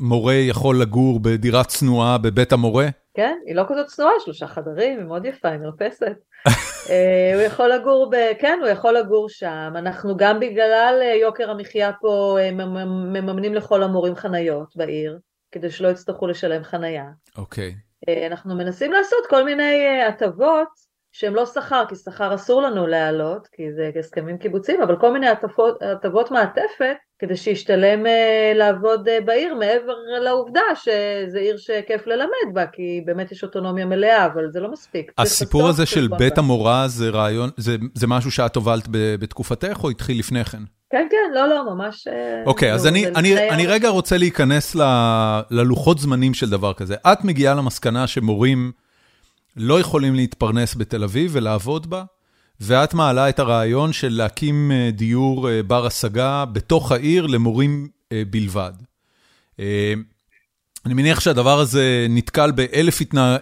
מורה 0.00 0.34
יכול 0.34 0.80
לגור 0.80 1.20
בדירה 1.20 1.64
צנועה 1.64 2.18
בבית 2.18 2.52
המורה? 2.52 2.88
כן, 3.14 3.38
היא 3.46 3.54
לא 3.54 3.62
כזאת 3.68 3.86
צנועה, 3.86 4.12
שלושה 4.24 4.46
חדרים, 4.46 4.98
היא 4.98 5.06
מאוד 5.06 5.24
יפה, 5.24 5.48
היא 5.48 5.58
מרפסת. 5.58 6.16
אה, 6.90 7.32
הוא 7.34 7.42
יכול 7.42 7.72
לגור, 7.72 8.10
ב... 8.12 8.16
כן, 8.38 8.58
הוא 8.62 8.68
יכול 8.68 8.96
לגור 8.96 9.28
שם. 9.28 9.72
אנחנו 9.76 10.16
גם 10.16 10.40
בגלל 10.40 10.98
אה, 11.02 11.14
יוקר 11.14 11.50
המחיה 11.50 11.90
פה 12.00 12.38
אה, 12.40 12.50
מממנים 12.52 13.54
לכל 13.54 13.82
המורים 13.82 14.14
חניות 14.14 14.76
בעיר, 14.76 15.18
כדי 15.52 15.70
שלא 15.70 15.88
יצטרכו 15.88 16.26
לשלם 16.26 16.64
חנייה. 16.64 17.04
אוקיי. 17.36 17.74
Okay. 17.78 17.91
אנחנו 18.30 18.54
מנסים 18.54 18.92
לעשות 18.92 19.26
כל 19.30 19.44
מיני 19.44 20.02
הטבות 20.02 20.68
שהם 21.12 21.34
לא 21.34 21.46
שכר, 21.46 21.84
כי 21.88 21.96
שכר 21.96 22.34
אסור 22.34 22.62
לנו 22.62 22.86
להעלות, 22.86 23.48
כי 23.52 23.62
זה 23.72 23.90
הסכמים 23.98 24.38
קיבוציים, 24.38 24.82
אבל 24.82 24.96
כל 25.00 25.12
מיני 25.12 25.26
הטבות 25.80 26.30
מעטפת 26.30 26.96
כדי 27.18 27.36
שישתלם 27.36 28.06
uh, 28.06 28.08
לעבוד 28.54 29.08
בעיר 29.24 29.54
מעבר 29.54 29.92
לעובדה 30.22 30.60
שזה 30.74 31.38
עיר 31.38 31.56
שכיף 31.56 32.06
ללמד 32.06 32.54
בה, 32.54 32.66
כי 32.66 33.02
באמת 33.06 33.32
יש 33.32 33.44
אוטונומיה 33.44 33.86
מלאה, 33.86 34.26
אבל 34.26 34.50
זה 34.50 34.60
לא 34.60 34.72
מספיק. 34.72 35.12
הסיפור 35.18 35.68
הזה 35.68 35.86
של 35.86 36.08
בית 36.18 36.38
המורה 36.38 36.88
זה 36.88 37.10
רעיון, 37.10 37.50
זה, 37.56 37.76
זה 37.94 38.06
משהו 38.06 38.30
שאת 38.30 38.56
הובלת 38.56 38.84
בתקופתך 38.90 39.84
או 39.84 39.90
התחיל 39.90 40.18
לפני 40.18 40.44
כן? 40.44 40.62
כן, 40.92 41.06
כן, 41.10 41.34
לא, 41.34 41.48
לא, 41.48 41.74
ממש... 41.74 42.08
אה, 42.08 42.42
אוקיי, 42.46 42.70
okay, 42.70 42.74
אז 42.74 42.86
אני, 42.86 43.06
אני, 43.06 43.50
אני 43.50 43.66
רגע 43.66 43.88
רוצה 43.88 44.18
להיכנס 44.18 44.74
ל, 44.74 44.82
ללוחות 45.50 45.98
זמנים 45.98 46.34
של 46.34 46.50
דבר 46.50 46.72
כזה. 46.72 46.94
את 46.94 47.24
מגיעה 47.24 47.54
למסקנה 47.54 48.06
שמורים 48.06 48.72
לא 49.56 49.80
יכולים 49.80 50.14
להתפרנס 50.14 50.74
בתל 50.74 51.04
אביב 51.04 51.30
ולעבוד 51.34 51.90
בה, 51.90 52.04
ואת 52.60 52.94
מעלה 52.94 53.28
את 53.28 53.38
הרעיון 53.38 53.92
של 53.92 54.08
להקים 54.12 54.72
אה, 54.72 54.90
דיור 54.92 55.50
אה, 55.50 55.62
בר 55.62 55.86
השגה 55.86 56.44
בתוך 56.44 56.92
העיר 56.92 57.26
למורים 57.26 57.88
בלבד. 58.30 58.72
אני 60.86 60.94
מניח 60.94 61.20
שהדבר 61.20 61.60
הזה 61.60 62.06
נתקל 62.10 62.50
באלף 62.50 63.00
התנה, 63.00 63.36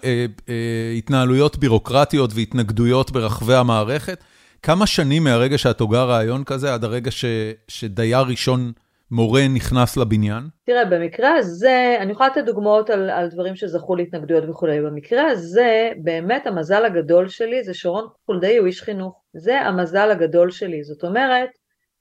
התנהלויות 0.99 1.59
בירוקרטיות 1.59 2.31
והתנגדויות 2.35 3.11
ברחבי 3.11 3.55
המערכת. 3.55 4.25
כמה 4.63 4.87
שנים 4.87 5.25
מהרגע 5.25 5.59
שאת 5.59 5.81
הוגה 5.81 6.05
רעיון 6.05 6.45
כזה 6.45 6.75
עד 6.75 6.85
הרגע 6.85 7.11
ש, 7.11 7.25
שדייר 7.69 8.21
ראשון 8.21 8.73
מורה 9.11 9.43
נכנס 9.55 9.97
לבניין? 9.97 10.43
תראה, 10.65 10.85
במקרה 10.85 11.35
הזה, 11.35 11.97
אני 12.01 12.13
יכולה 12.13 12.29
לתת 12.29 12.45
דוגמאות 12.45 12.91
על, 12.91 13.11
על 13.11 13.29
דברים 13.29 13.57
שזכו 13.57 13.97
להתנגדויות 13.97 14.45
וכולי. 14.49 14.81
במקרה 14.81 15.27
הזה, 15.27 15.91
באמת 16.03 16.47
המזל 16.47 16.85
הגדול 16.85 17.29
שלי 17.29 17.65
זה 17.65 17.75
שרון 17.75 18.05
חולדאי 18.27 18.57
הוא 18.57 18.67
איש 18.67 18.83
חינוך. 18.83 19.23
זה 19.35 19.61
המזל 19.61 20.11
הגדול 20.11 20.51
שלי. 20.51 20.85
זאת 20.85 21.05
אומרת, 21.05 21.51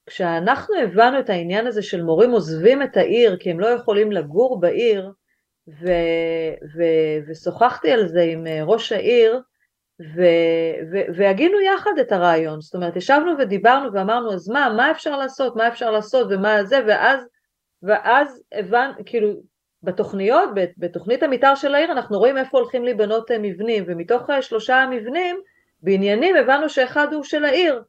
כשאנחנו 0.06 0.74
הבנו 0.82 1.18
את 1.20 1.30
העניין 1.30 1.66
הזה 1.66 1.82
של 1.82 2.02
מורים 2.02 2.30
עוזבים 2.30 2.82
את 2.82 2.96
העיר 2.96 3.36
כי 3.36 3.50
הם 3.50 3.60
לא 3.60 3.66
יכולים 3.66 4.12
לגור 4.12 4.60
בעיר, 4.60 5.10
ו, 5.68 5.92
ו, 6.76 6.82
ושוחחתי 7.28 7.90
על 7.90 8.08
זה 8.08 8.22
עם 8.22 8.46
אה, 8.46 8.62
ראש 8.64 8.92
העיר, 8.92 9.40
והגינו 11.16 11.60
יחד 11.60 11.98
את 12.00 12.12
הרעיון, 12.12 12.60
זאת 12.60 12.74
אומרת 12.74 12.96
ישבנו 12.96 13.32
ודיברנו 13.38 13.92
ואמרנו 13.92 14.32
אז 14.32 14.48
מה, 14.48 14.72
מה 14.76 14.90
אפשר 14.90 15.16
לעשות, 15.16 15.56
מה 15.56 15.68
אפשר 15.68 15.90
לעשות? 15.90 16.26
ומה 16.30 16.64
זה, 16.64 16.80
ואז, 16.86 17.26
ואז 17.82 18.42
הבנו, 18.52 18.92
כאילו 19.06 19.32
בתוכניות, 19.82 20.50
בתוכנית 20.78 21.22
המתאר 21.22 21.54
של 21.54 21.74
העיר 21.74 21.92
אנחנו 21.92 22.18
רואים 22.18 22.38
איפה 22.38 22.58
הולכים 22.58 22.84
להיבנות 22.84 23.30
מבנים, 23.40 23.84
ומתוך 23.86 24.22
שלושה 24.40 24.86
מבנים, 24.90 25.40
בעניינים 25.82 26.36
הבנו 26.36 26.68
שאחד 26.68 27.12
הוא 27.12 27.24
של 27.24 27.44
העיר, 27.44 27.82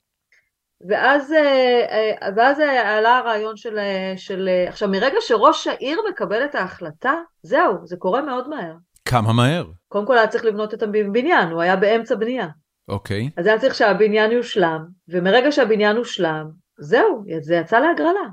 ואז, 0.90 1.34
אה, 1.34 1.86
אה, 2.22 2.30
ואז 2.36 2.60
עלה 2.60 3.18
הרעיון 3.18 3.58
של, 3.58 3.80
של, 4.16 4.50
עכשיו 4.68 4.90
מרגע 4.90 5.18
שראש 5.20 5.68
העיר 5.68 6.00
מקבל 6.10 6.46
את 6.46 6.56
ההחלטה, 6.56 7.14
זהו, 7.44 7.74
זה 7.84 7.98
קורה 7.98 8.22
מאוד 8.22 8.50
מהר. 8.50 8.74
כמה 9.06 9.34
מהר? 9.34 9.66
קודם 9.88 10.06
כל 10.06 10.18
היה 10.18 10.28
צריך 10.28 10.46
לבנות 10.46 10.74
את 10.74 10.84
הבניין, 10.84 11.50
הוא 11.50 11.62
היה 11.62 11.76
באמצע 11.76 12.16
בנייה. 12.16 12.48
אוקיי. 12.88 13.30
אז 13.38 13.46
היה 13.46 13.60
צריך 13.60 13.76
שהבניין 13.76 14.32
יושלם, 14.32 14.86
ומרגע 15.08 15.52
שהבניין 15.52 15.98
הושלם, 15.98 16.46
זהו, 16.80 17.24
זה 17.42 17.56
יצא 17.56 17.80
להגרלה. 17.80 18.28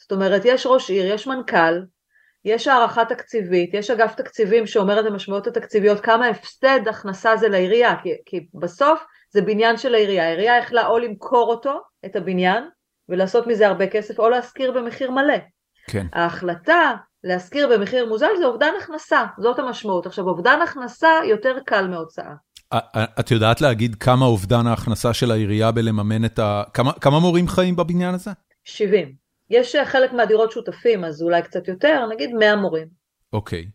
זאת 0.00 0.12
אומרת, 0.12 0.42
יש 0.44 0.66
ראש 0.66 0.90
עיר, 0.90 1.14
יש 1.14 1.26
מנכ"ל, 1.26 1.82
יש 2.44 2.68
הערכה 2.68 3.04
תקציבית, 3.04 3.74
יש 3.74 3.90
אגף 3.90 4.14
תקציבים 4.14 4.66
שאומר 4.66 5.00
את 5.00 5.06
המשמעויות 5.06 5.46
התקציביות, 5.46 6.00
כמה 6.00 6.26
הפסד 6.26 6.88
הכנסה 6.88 7.36
זה 7.36 7.48
לעירייה, 7.48 7.94
כי, 8.02 8.10
כי 8.26 8.46
בסוף 8.54 9.04
זה 9.30 9.42
בניין 9.42 9.76
של 9.76 9.94
העירייה, 9.94 10.24
העירייה 10.24 10.58
יכלה 10.58 10.86
או 10.86 10.98
למכור 10.98 11.50
אותו, 11.50 11.80
את 12.04 12.16
הבניין, 12.16 12.64
ולעשות 13.08 13.46
מזה 13.46 13.66
הרבה 13.68 13.86
כסף, 13.86 14.18
או 14.18 14.28
להשכיר 14.28 14.72
במחיר 14.72 15.10
מלא. 15.10 15.36
כן. 15.90 16.06
ההחלטה 16.12 16.94
להשכיר 17.24 17.68
במחיר 17.68 18.06
מוזל 18.06 18.30
זה 18.38 18.46
אובדן 18.46 18.72
הכנסה, 18.82 19.24
זאת 19.38 19.58
המשמעות. 19.58 20.06
עכשיו, 20.06 20.28
אובדן 20.28 20.58
הכנסה 20.62 21.08
יותר 21.24 21.56
קל 21.66 21.88
מהוצאה. 21.88 22.34
את 23.20 23.30
יודעת 23.30 23.60
להגיד 23.60 23.94
כמה 23.94 24.24
אובדן 24.26 24.66
ההכנסה 24.66 25.14
של 25.14 25.30
העירייה 25.30 25.70
בלממן 25.70 26.24
את 26.24 26.38
ה... 26.38 26.62
כמה, 26.74 26.92
כמה 26.92 27.20
מורים 27.20 27.48
חיים 27.48 27.76
בבניין 27.76 28.14
הזה? 28.14 28.30
70. 28.64 29.14
יש 29.50 29.76
חלק 29.84 30.12
מהדירות 30.12 30.52
שותפים, 30.52 31.04
אז 31.04 31.22
אולי 31.22 31.42
קצת 31.42 31.68
יותר, 31.68 32.06
נגיד 32.12 32.30
100 32.34 32.56
מורים. 32.56 32.88
אוקיי. 33.32 33.66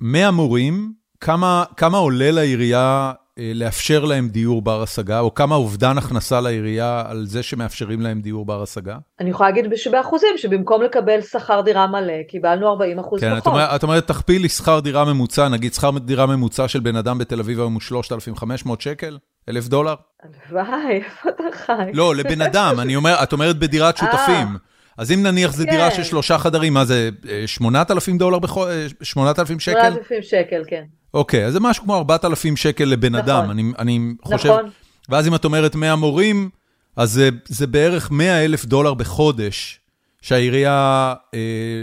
100 0.00 0.30
מורים, 0.30 0.92
כמה, 1.20 1.64
כמה 1.76 1.98
עולה 1.98 2.30
לעירייה 2.30 3.12
אה, 3.12 3.23
לאפשר 3.38 4.04
להם 4.04 4.28
דיור 4.28 4.62
בר 4.62 4.82
השגה, 4.82 5.20
או 5.20 5.34
כמה 5.34 5.54
אובדן 5.54 5.98
הכנסה 5.98 6.40
לעירייה 6.40 7.02
על 7.08 7.26
זה 7.26 7.42
שמאפשרים 7.42 8.00
להם 8.00 8.20
דיור 8.20 8.46
בר 8.46 8.62
השגה? 8.62 8.96
אני 9.20 9.30
יכולה 9.30 9.50
להגיד 9.50 9.64
באחוזים, 9.90 10.30
שבמקום 10.36 10.82
לקבל 10.82 11.20
שכר 11.20 11.60
דירה 11.60 11.86
מלא, 11.86 12.22
קיבלנו 12.28 12.68
40 12.68 12.98
אחוז 12.98 13.20
כן, 13.20 13.40
פחות. 13.40 13.52
כן, 13.52 13.76
את 13.76 13.82
אומרת, 13.82 14.06
תכפילי 14.06 14.48
שכר 14.48 14.80
דירה 14.80 15.04
ממוצע, 15.04 15.48
נגיד 15.48 15.74
שכר 15.74 15.90
דירה 15.98 16.26
ממוצע 16.26 16.68
של 16.68 16.80
בן 16.80 16.96
אדם 16.96 17.18
בתל 17.18 17.40
אביב 17.40 17.60
היום 17.60 17.72
הוא 17.72 17.80
3,500 17.80 18.80
שקל? 18.80 19.18
אלף 19.48 19.68
דולר? 19.68 19.94
הלוואי, 20.22 20.90
איפה 20.90 21.28
אתה 21.28 21.44
חי? 21.52 21.90
לא, 21.92 22.14
לבן 22.14 22.40
אדם, 22.40 22.80
אני 22.80 22.96
אומר, 22.96 23.14
את 23.22 23.32
אומרת 23.32 23.58
בדירת 23.58 23.96
שותפים. 23.96 24.73
אז 24.98 25.12
אם 25.12 25.22
נניח 25.22 25.52
זה 25.52 25.64
דירה 25.64 25.90
של 25.90 26.04
שלושה 26.04 26.38
חדרים, 26.38 26.74
מה 26.74 26.84
זה, 26.84 27.10
8,000 27.46 28.18
דולר 28.18 28.38
בחודש? 28.38 28.94
8,000 29.02 29.60
שקל? 29.60 29.80
8,000 29.90 30.22
שקל, 30.22 30.62
כן. 30.68 30.82
אוקיי, 31.14 31.46
אז 31.46 31.52
זה 31.52 31.60
משהו 31.60 31.84
כמו 31.84 31.96
4,000 31.96 32.56
שקל 32.56 32.84
לבן 32.84 33.14
אדם, 33.14 33.38
נכון. 33.38 33.50
אני, 33.50 33.72
אני 33.78 33.98
חושב. 34.22 34.48
נכון. 34.48 34.70
ואז 35.08 35.28
אם 35.28 35.34
את 35.34 35.44
אומרת 35.44 35.74
100 35.74 35.96
מורים, 35.96 36.50
אז 36.96 37.12
זה, 37.12 37.28
זה 37.46 37.66
בערך 37.66 38.10
100 38.10 38.44
אלף 38.44 38.64
דולר 38.64 38.94
בחודש, 38.94 39.80
שהעירייה 40.22 41.14
אה, 41.34 41.38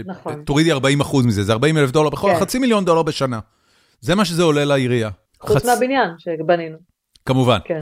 נכון. 0.06 0.42
תורידי 0.44 0.72
40 0.72 1.00
אחוז 1.00 1.26
מזה, 1.26 1.42
זה 1.42 1.52
40 1.52 1.78
אלף 1.78 1.90
דולר 1.90 2.10
בחודש, 2.10 2.34
כן. 2.34 2.40
חצי 2.40 2.58
מיליון 2.58 2.84
דולר 2.84 3.02
בשנה. 3.02 3.38
זה 4.00 4.14
מה 4.14 4.24
שזה 4.24 4.42
עולה 4.42 4.64
לעירייה. 4.64 5.10
חוץ 5.40 5.56
חצ- 5.62 5.66
מהבניין 5.66 6.10
שבנינו, 6.18 6.76
כמובן. 7.26 7.58
כן. 7.64 7.80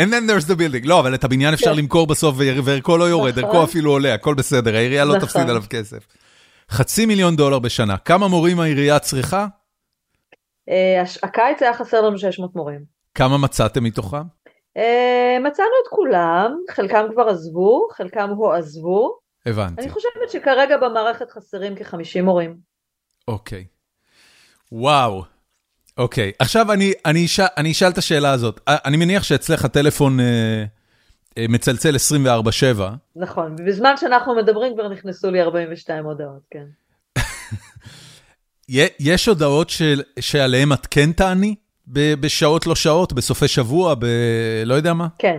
And 0.00 0.08
then 0.10 0.26
there's 0.28 0.46
the 0.48 0.54
building. 0.56 0.88
לא, 0.88 1.00
אבל 1.00 1.14
את 1.14 1.24
הבניין 1.24 1.54
אפשר 1.54 1.72
כן. 1.72 1.78
למכור 1.78 2.06
בסוף 2.06 2.34
וער- 2.38 2.60
וערכו 2.64 2.96
לא 2.96 3.04
יורד, 3.04 3.38
נכון. 3.38 3.44
ערכו 3.44 3.64
אפילו 3.64 3.90
עולה, 3.90 4.14
הכל 4.14 4.34
בסדר, 4.34 4.76
העירייה 4.76 5.04
לא 5.04 5.16
נכון. 5.16 5.26
תפסיד 5.26 5.50
עליו 5.50 5.62
כסף. 5.70 6.06
חצי 6.70 7.06
מיליון 7.06 7.36
דולר 7.36 7.58
בשנה, 7.58 7.96
כמה 7.98 8.28
מורים 8.28 8.60
העירייה 8.60 8.98
צריכה? 8.98 9.46
אה, 10.68 11.02
הקיץ 11.22 11.62
היה 11.62 11.74
חסר 11.74 12.00
לנו 12.00 12.18
600 12.18 12.56
מורים. 12.56 12.80
כמה 13.14 13.38
מצאתם 13.38 13.84
מתוכם? 13.84 14.22
אה, 14.76 15.36
מצאנו 15.40 15.68
את 15.82 15.90
כולם, 15.90 16.56
חלקם 16.70 17.04
כבר 17.12 17.22
עזבו, 17.28 17.88
חלקם 17.92 18.28
הועזבו. 18.30 19.18
הבנתי. 19.46 19.82
אני 19.82 19.90
חושבת 19.90 20.30
שכרגע 20.30 20.76
במערכת 20.76 21.30
חסרים 21.30 21.74
כ-50 21.76 22.22
מורים. 22.22 22.56
אוקיי. 23.28 23.64
וואו. 24.72 25.24
אוקיי, 25.98 26.32
עכשיו 26.38 26.72
אני, 26.72 26.92
אני, 27.04 27.24
אשאל, 27.24 27.46
אני 27.56 27.72
אשאל 27.72 27.88
את 27.88 27.98
השאלה 27.98 28.32
הזאת. 28.32 28.60
אה, 28.68 28.76
אני 28.84 28.96
מניח 28.96 29.22
שאצלך 29.22 29.64
הטלפון 29.64 30.20
אה, 30.20 30.64
אה, 31.38 31.44
מצלצל 31.48 31.96
24/7. 31.96 32.80
נכון, 33.16 33.56
בזמן 33.66 33.96
שאנחנו 33.96 34.34
מדברים 34.36 34.74
כבר 34.74 34.88
נכנסו 34.88 35.30
לי 35.30 35.42
42 35.42 36.04
הודעות, 36.04 36.42
כן. 36.50 36.64
יש 39.00 39.26
הודעות 39.26 39.70
של, 39.70 40.02
שעליהן 40.20 40.72
את 40.72 40.86
כן 40.90 41.12
תעני? 41.12 41.54
ב- 41.86 42.14
בשעות 42.20 42.66
לא 42.66 42.74
שעות, 42.74 43.12
בסופי 43.12 43.48
שבוע, 43.48 43.94
ב... 43.94 44.04
לא 44.64 44.74
יודע 44.74 44.92
מה? 44.92 45.08
כן. 45.18 45.38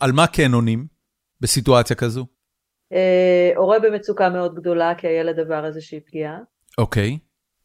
על 0.00 0.12
מה 0.12 0.26
כן 0.26 0.52
עונים 0.52 0.86
בסיטואציה 1.40 1.96
כזו? 1.96 2.26
אה, 2.92 3.52
הורה 3.56 3.78
במצוקה 3.78 4.28
מאוד 4.28 4.54
גדולה 4.54 4.94
כי 4.98 5.06
הילד 5.06 5.38
עבר 5.40 5.66
איזושהי 5.66 6.00
פגיעה. 6.00 6.38
אוקיי. 6.78 7.18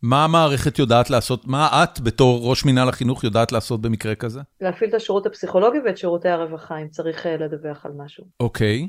מה 0.04 0.24
המערכת 0.24 0.80
יודעת 0.80 1.10
לעשות? 1.10 1.48
מה 1.48 1.84
את, 1.84 2.00
בתור 2.00 2.50
ראש 2.50 2.66
מינהל 2.66 2.90
החינוך, 2.90 3.24
יודעת 3.24 3.52
לעשות 3.52 3.82
במקרה 3.82 4.16
כזה? 4.16 4.42
להפעיל 4.62 4.90
את 4.90 4.96
השירות 4.96 5.26
הפסיכולוגי 5.26 5.78
ואת 5.86 5.98
שירותי 5.98 6.30
הרווחה 6.30 6.78
אם 6.78 6.88
צריך 6.88 7.26
אה, 7.26 7.38
לדווח 7.38 7.86
על 7.86 7.92
משהו. 7.98 8.24
אוקיי. 8.40 8.88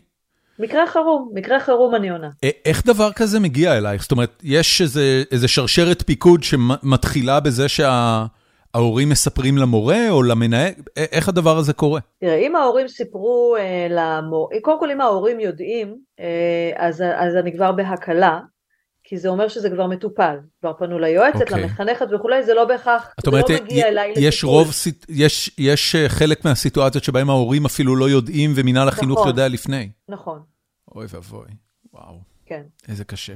מקרה 0.58 0.86
חירום, 0.86 1.30
מקרה 1.34 1.60
חירום 1.60 1.94
אני 1.94 2.10
עונה. 2.10 2.30
איך 2.64 2.86
דבר 2.86 3.12
כזה 3.12 3.40
מגיע 3.40 3.78
אלייך? 3.78 4.02
זאת 4.02 4.12
אומרת, 4.12 4.42
יש 4.44 4.80
איזה, 4.80 5.22
איזה 5.32 5.48
שרשרת 5.48 6.02
פיקוד 6.02 6.42
שמתחילה 6.42 7.40
בזה 7.40 7.66
שההורים 7.68 9.08
מספרים 9.08 9.58
למורה 9.58 10.10
או 10.10 10.22
למנהל? 10.22 10.72
איך 10.96 11.28
הדבר 11.28 11.58
הזה 11.58 11.72
קורה? 11.72 12.00
תראה, 12.20 12.36
אם 12.36 12.56
ההורים 12.56 12.88
סיפרו 12.88 13.56
אה, 13.58 13.86
למור... 13.90 14.50
קודם 14.62 14.80
כל 14.80 14.90
אם 14.90 15.00
ההורים 15.00 15.40
יודעים, 15.40 15.96
אה, 16.20 16.86
אז, 16.86 17.02
אז 17.16 17.36
אני 17.36 17.52
כבר 17.56 17.72
בהקלה, 17.72 18.40
כי 19.06 19.18
זה 19.18 19.28
אומר 19.28 19.48
שזה 19.48 19.70
כבר 19.70 19.86
מטופל. 19.86 20.36
כבר 20.60 20.72
פנו 20.78 20.98
ליועצת, 20.98 21.40
אוקיי. 21.40 21.62
למחנכת 21.62 22.06
וכולי, 22.14 22.42
זה 22.42 22.54
לא 22.54 22.64
בהכרח, 22.64 23.14
זה 23.24 23.30
אומרת, 23.30 23.50
לא 23.50 23.56
מגיע 23.62 23.88
אליי 23.88 24.12
יש 24.16 24.38
לטיפול. 24.38 24.58
רוב, 24.58 24.70
סיט- 24.72 25.06
יש, 25.08 25.54
יש 25.58 25.94
אה, 25.94 26.08
חלק 26.08 26.44
מהסיטואציות 26.44 27.04
שבהם 27.04 27.30
ההורים 27.30 27.64
אפילו 27.64 27.96
לא 27.96 28.08
יודעים 28.10 28.50
ומינהל 28.56 28.88
החינוך 28.88 29.18
נכון. 29.18 29.28
יודע 29.28 29.48
לפני. 29.48 29.90
נכון, 30.08 30.42
אוי 30.94 31.06
ואבוי, 31.08 31.48
וואו, 31.92 32.20
כן. 32.46 32.62
איזה 32.88 33.04
קשה. 33.04 33.34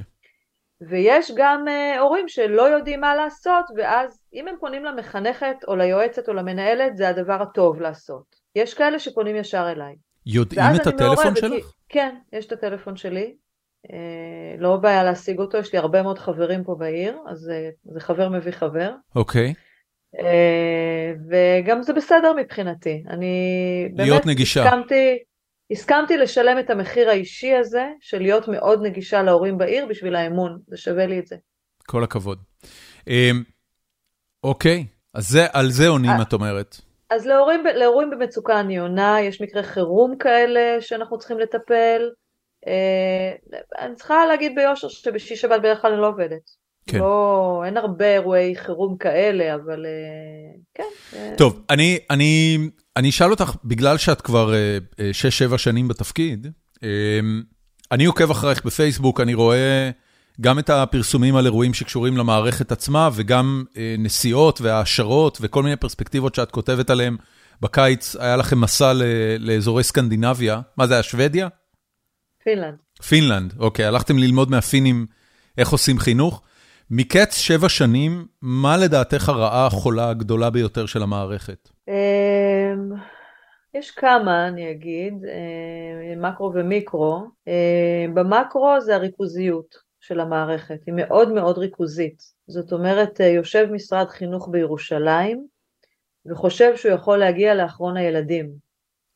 ויש 0.89 1.31
גם 1.37 1.65
uh, 1.67 1.99
הורים 1.99 2.27
שלא 2.27 2.61
יודעים 2.61 3.01
מה 3.01 3.15
לעשות, 3.15 3.65
ואז 3.77 4.19
אם 4.33 4.47
הם 4.47 4.55
פונים 4.59 4.85
למחנכת 4.85 5.55
או 5.67 5.75
ליועצת 5.75 6.29
או 6.29 6.33
למנהלת, 6.33 6.97
זה 6.97 7.09
הדבר 7.09 7.41
הטוב 7.41 7.81
לעשות. 7.81 8.23
יש 8.55 8.73
כאלה 8.73 8.99
שפונים 8.99 9.35
ישר 9.35 9.67
אליי. 9.71 9.95
יודעים 10.25 10.61
את 10.75 10.87
הטלפון 10.87 11.05
מעורבת, 11.15 11.37
שלך? 11.37 11.51
כי- 11.51 11.61
כן, 11.89 12.15
יש 12.33 12.45
את 12.45 12.51
הטלפון 12.51 12.95
שלי. 12.97 13.33
אה, 13.93 14.55
לא 14.57 14.77
בעיה 14.77 15.03
להשיג 15.03 15.39
אותו, 15.39 15.57
יש 15.57 15.73
לי 15.73 15.79
הרבה 15.79 16.03
מאוד 16.03 16.19
חברים 16.19 16.63
פה 16.63 16.75
בעיר, 16.79 17.17
אז 17.27 17.49
אה, 17.49 17.69
זה 17.93 17.99
חבר 17.99 18.29
מביא 18.29 18.51
חבר. 18.51 18.91
אוקיי. 19.15 19.53
אה, 20.19 21.13
וגם 21.29 21.81
זה 21.81 21.93
בסדר 21.93 22.33
מבחינתי. 22.33 23.03
אני 23.09 23.33
להיות 23.95 24.09
באמת 24.09 24.25
נגישה. 24.25 24.63
הסכמתי, 24.63 25.17
הסכמתי 25.71 26.17
לשלם 26.17 26.59
את 26.59 26.69
המחיר 26.69 27.09
האישי 27.09 27.53
הזה, 27.53 27.87
של 28.01 28.21
להיות 28.21 28.47
מאוד 28.47 28.81
נגישה 28.81 29.21
להורים 29.21 29.57
בעיר 29.57 29.85
בשביל 29.85 30.15
האמון, 30.15 30.59
זה 30.67 30.77
שווה 30.77 31.05
לי 31.05 31.19
את 31.19 31.27
זה. 31.27 31.35
כל 31.87 32.03
הכבוד. 32.03 32.39
אמ, 33.07 33.43
אוקיי, 34.43 34.85
אז 35.13 35.29
זה, 35.29 35.45
על 35.53 35.69
זה 35.69 35.87
עונים. 35.87 36.11
את 36.21 36.33
אומרת. 36.33 36.81
אז 37.09 37.25
להורים, 37.25 37.63
להורים 37.75 38.09
במצוקה 38.09 38.59
אני 38.59 38.79
עונה, 38.79 39.21
יש 39.21 39.41
מקרי 39.41 39.63
חירום 39.63 40.17
כאלה 40.17 40.81
שאנחנו 40.81 41.17
צריכים 41.17 41.39
לטפל. 41.39 42.01
אה, 42.67 43.59
אני 43.79 43.95
צריכה 43.95 44.25
להגיד 44.25 44.51
ביושר 44.55 44.87
שבשישי 44.87 45.35
שבת 45.35 45.59
בדרך 45.59 45.81
כלל 45.81 45.91
אני 45.91 46.01
לא 46.01 46.07
עובדת. 46.07 46.59
כן. 46.87 46.99
לא, 46.99 47.61
אין 47.65 47.77
הרבה 47.77 48.13
אירועי 48.13 48.55
חירום 48.55 48.97
כאלה, 48.97 49.55
אבל 49.55 49.85
אה, 49.85 50.59
כן. 50.73 51.17
אה, 51.17 51.33
טוב, 51.37 51.61
אני, 51.69 51.99
אני, 52.09 52.57
אני 52.97 53.09
אשאל 53.09 53.31
אותך, 53.31 53.51
בגלל 53.63 53.97
שאת 53.97 54.21
כבר 54.21 54.53
6-7 55.53 55.57
שנים 55.57 55.87
בתפקיד, 55.87 56.47
אני 57.91 58.05
עוקב 58.05 58.31
אחריך 58.31 58.65
בפייסבוק, 58.65 59.19
אני 59.19 59.33
רואה 59.33 59.89
גם 60.41 60.59
את 60.59 60.69
הפרסומים 60.69 61.35
על 61.35 61.45
אירועים 61.45 61.73
שקשורים 61.73 62.17
למערכת 62.17 62.71
עצמה, 62.71 63.09
וגם 63.13 63.63
נסיעות 63.97 64.61
והעשרות 64.61 65.37
וכל 65.41 65.63
מיני 65.63 65.75
פרספקטיבות 65.75 66.35
שאת 66.35 66.51
כותבת 66.51 66.89
עליהן. 66.89 67.17
בקיץ 67.61 68.15
היה 68.15 68.35
לכם 68.35 68.61
מסע 68.61 68.93
ל- 68.93 69.03
לאזורי 69.39 69.83
סקנדינביה, 69.83 70.61
מה 70.77 70.87
זה 70.87 70.93
היה, 70.93 71.03
שוודיה? 71.03 71.47
פינלנד. 72.49 72.77
פינלנד, 73.09 73.53
אוקיי, 73.59 73.85
הלכתם 73.85 74.17
ללמוד 74.17 74.51
מהפינים 74.51 75.05
איך 75.57 75.69
עושים 75.69 75.99
חינוך. 75.99 76.41
מקץ 76.91 77.37
שבע 77.37 77.69
שנים, 77.69 78.25
מה 78.41 78.77
לדעתך 78.77 79.29
הרעה 79.29 79.67
החולה 79.67 80.09
הגדולה 80.09 80.49
ביותר 80.49 80.85
של 80.85 81.03
המערכת? 81.03 81.69
אמ, 81.87 82.91
יש 83.73 83.91
כמה, 83.91 84.47
אני 84.47 84.71
אגיד, 84.71 85.13
אה, 85.25 86.15
מקרו 86.17 86.51
ומיקרו. 86.55 87.23
אה, 87.47 88.05
במקרו 88.13 88.81
זה 88.81 88.95
הריכוזיות 88.95 89.75
של 89.99 90.19
המערכת, 90.19 90.79
היא 90.85 90.93
מאוד 90.97 91.31
מאוד 91.31 91.57
ריכוזית. 91.57 92.23
זאת 92.47 92.71
אומרת, 92.71 93.21
אה, 93.21 93.27
יושב 93.27 93.67
משרד 93.71 94.09
חינוך 94.09 94.49
בירושלים 94.51 95.47
וחושב 96.25 96.75
שהוא 96.75 96.93
יכול 96.93 97.17
להגיע 97.17 97.55
לאחרון 97.55 97.97
הילדים, 97.97 98.51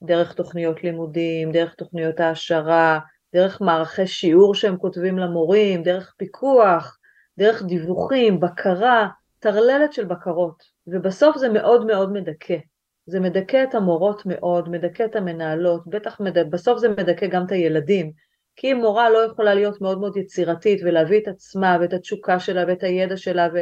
דרך 0.04 0.34
תוכניות 0.34 0.84
לימודים, 0.84 1.52
דרך 1.52 1.74
תוכניות 1.74 2.20
העשרה, 2.20 3.00
דרך 3.34 3.62
מערכי 3.62 4.08
שיעור 4.08 4.56
שהם 4.56 4.78
כותבים 4.78 5.18
למורים, 5.18 5.84
דרך 5.84 6.14
פיקוח, 6.18 6.98
דרך 7.38 7.64
דיווחים, 7.64 8.40
בקרה, 8.40 9.08
טרללת 9.40 9.94
של 9.94 10.06
בקרות, 10.06 10.64
ובסוף 10.88 11.38
זה 11.38 11.50
מאוד 11.50 11.86
מאוד 11.86 12.12
מדכא. 12.12 12.58
זה 13.06 13.20
מדכא 13.20 13.64
את 13.64 13.76
המורות 13.76 14.26
מאוד, 14.26 14.70
מדכא 14.70 15.06
את 15.06 15.16
המנהלות, 15.16 15.88
בטח 15.88 16.22
מד... 16.22 16.52
בסוף 16.52 16.80
זה 16.80 16.90
מדכא 16.90 17.28
גם 17.28 17.46
את 17.46 17.52
הילדים. 17.52 18.12
כי 18.56 18.72
אם 18.72 18.78
מורה 18.78 19.10
לא 19.10 19.18
יכולה 19.18 19.54
להיות 19.54 19.82
מאוד 19.82 20.00
מאוד 20.00 20.18
יצירתית 20.18 20.82
ולהביא 20.84 21.22
את 21.22 21.28
עצמה 21.28 21.78
ואת 21.82 21.94
התשוקה 21.94 22.40
שלה 22.40 22.64
ואת 22.68 22.84
הידע 22.84 23.18
שלה 23.18 23.48
ו... 23.54 23.58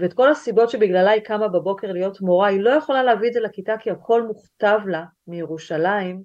ואת 0.00 0.12
כל 0.12 0.30
הסיבות 0.30 0.70
שבגללה 0.70 1.10
היא 1.10 1.22
קמה 1.22 1.48
בבוקר 1.48 1.92
להיות 1.92 2.20
מורה, 2.20 2.48
היא 2.48 2.60
לא 2.60 2.70
יכולה 2.70 3.02
להביא 3.02 3.28
את 3.28 3.32
זה 3.32 3.40
לכיתה 3.40 3.74
כי 3.80 3.90
הכל 3.90 4.22
מוכתב 4.22 4.78
לה 4.86 5.04
מירושלים, 5.26 6.22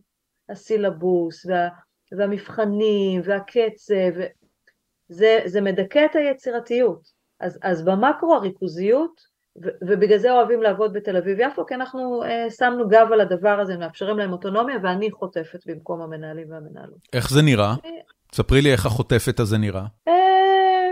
הסילבוס 0.49 1.45
וה... 1.45 1.67
והמבחנים 2.11 3.21
והקצב. 3.23 4.21
זה, 5.09 5.39
זה 5.45 5.61
מדכא 5.61 6.05
את 6.05 6.15
היצירתיות. 6.15 7.17
אז, 7.39 7.59
אז 7.63 7.85
במקרו 7.85 8.35
הריכוזיות, 8.35 9.21
ו, 9.63 9.69
ובגלל 9.81 10.17
זה 10.17 10.31
אוהבים 10.31 10.61
לעבוד 10.61 10.93
בתל 10.93 11.17
אביב-יפו, 11.17 11.65
כי 11.65 11.75
אנחנו 11.75 12.23
אה, 12.23 12.49
שמנו 12.49 12.87
גב 12.87 13.07
על 13.13 13.21
הדבר 13.21 13.59
הזה, 13.59 13.77
מאפשרים 13.77 14.17
להם 14.17 14.31
אוטונומיה, 14.31 14.75
ואני 14.83 15.11
חוטפת 15.11 15.59
במקום 15.65 16.01
המנהלים 16.01 16.51
והמנהלות. 16.51 16.99
איך 17.13 17.29
זה 17.29 17.41
נראה? 17.41 17.73
ספרי 18.33 18.61
לי 18.61 18.71
איך 18.71 18.85
החוטפת 18.85 19.39
הזה 19.39 19.57
נראה. 19.57 19.85
אה, 20.07 20.89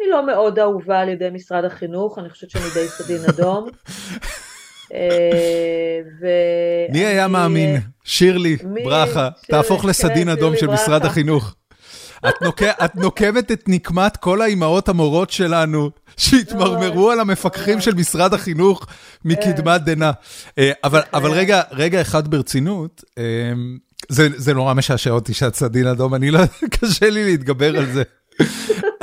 אני 0.00 0.10
לא 0.10 0.26
מאוד 0.26 0.58
אהובה 0.58 1.00
על 1.00 1.08
ידי 1.08 1.30
משרד 1.30 1.64
החינוך, 1.64 2.18
אני 2.18 2.30
חושבת 2.30 2.50
שאני 2.50 2.64
די 2.74 2.88
סדין 2.88 3.20
אדום. 3.30 3.68
אה, 4.94 6.00
מי 6.92 7.04
היה 7.06 7.28
מאמין? 7.28 7.80
שירלי 8.04 8.56
ברכה, 8.84 9.28
תהפוך 9.50 9.82
כן, 9.82 9.88
לסדין 9.88 10.28
אדום 10.28 10.56
של 10.56 10.66
משרד 10.66 11.04
החינוך. 11.04 11.54
את 12.84 12.96
נוקמת 12.96 13.52
את 13.52 13.64
נקמת 13.68 14.16
כל 14.16 14.42
האימהות 14.42 14.88
המורות 14.88 15.30
שלנו, 15.30 15.90
שהתמרמרו 16.16 17.10
על 17.10 17.20
המפקחים 17.20 17.80
של 17.80 17.94
משרד 17.94 18.34
החינוך 18.34 18.86
מקדמת 19.24 19.80
כן. 19.80 19.94
דנא. 19.94 20.10
אה, 20.58 20.72
אבל 21.12 21.30
רגע, 21.32 21.62
רגע 21.70 22.00
אחד 22.00 22.28
ברצינות, 22.28 23.04
אה, 23.18 23.52
זה 24.08 24.54
נורא 24.54 24.74
משעשע 24.74 25.10
אותי 25.10 25.34
שאת 25.34 25.54
סדין 25.54 25.86
אדום, 25.86 26.14
אני 26.14 26.30
לא, 26.30 26.40
קשה 26.80 27.10
לי 27.10 27.24
להתגבר 27.24 27.78
על 27.78 27.86
זה. 27.92 28.02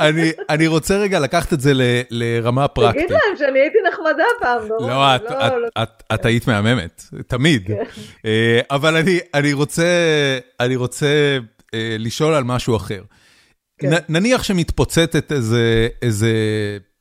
אני, 0.00 0.30
אני 0.50 0.66
רוצה 0.66 0.96
רגע 0.96 1.20
לקחת 1.20 1.52
את 1.52 1.60
זה 1.60 1.74
ל, 1.74 1.82
לרמה 2.10 2.68
פרקטית. 2.68 3.02
תגיד 3.02 3.10
להם 3.10 3.36
שאני 3.38 3.58
הייתי 3.58 3.78
נחמדה 3.92 4.24
פעם, 4.40 4.68
לא? 4.68 4.88
לא, 4.88 5.16
את, 5.16 5.22
לא, 5.22 5.46
את, 5.46 5.52
לא. 5.52 5.82
את, 5.82 6.02
את 6.14 6.26
היית 6.26 6.46
מהממת, 6.46 7.04
תמיד. 7.26 7.66
כן. 7.66 7.82
אה, 8.26 8.60
אבל 8.70 8.96
אני, 8.96 9.18
אני 9.34 9.52
רוצה, 9.52 9.84
אני 10.60 10.76
רוצה 10.76 11.38
אה, 11.74 11.96
לשאול 11.98 12.34
על 12.34 12.44
משהו 12.44 12.76
אחר. 12.76 13.02
כן. 13.78 13.90
נניח 14.08 14.42
שמתפוצצת 14.42 15.32
איזה, 15.32 15.88
איזה 16.02 16.32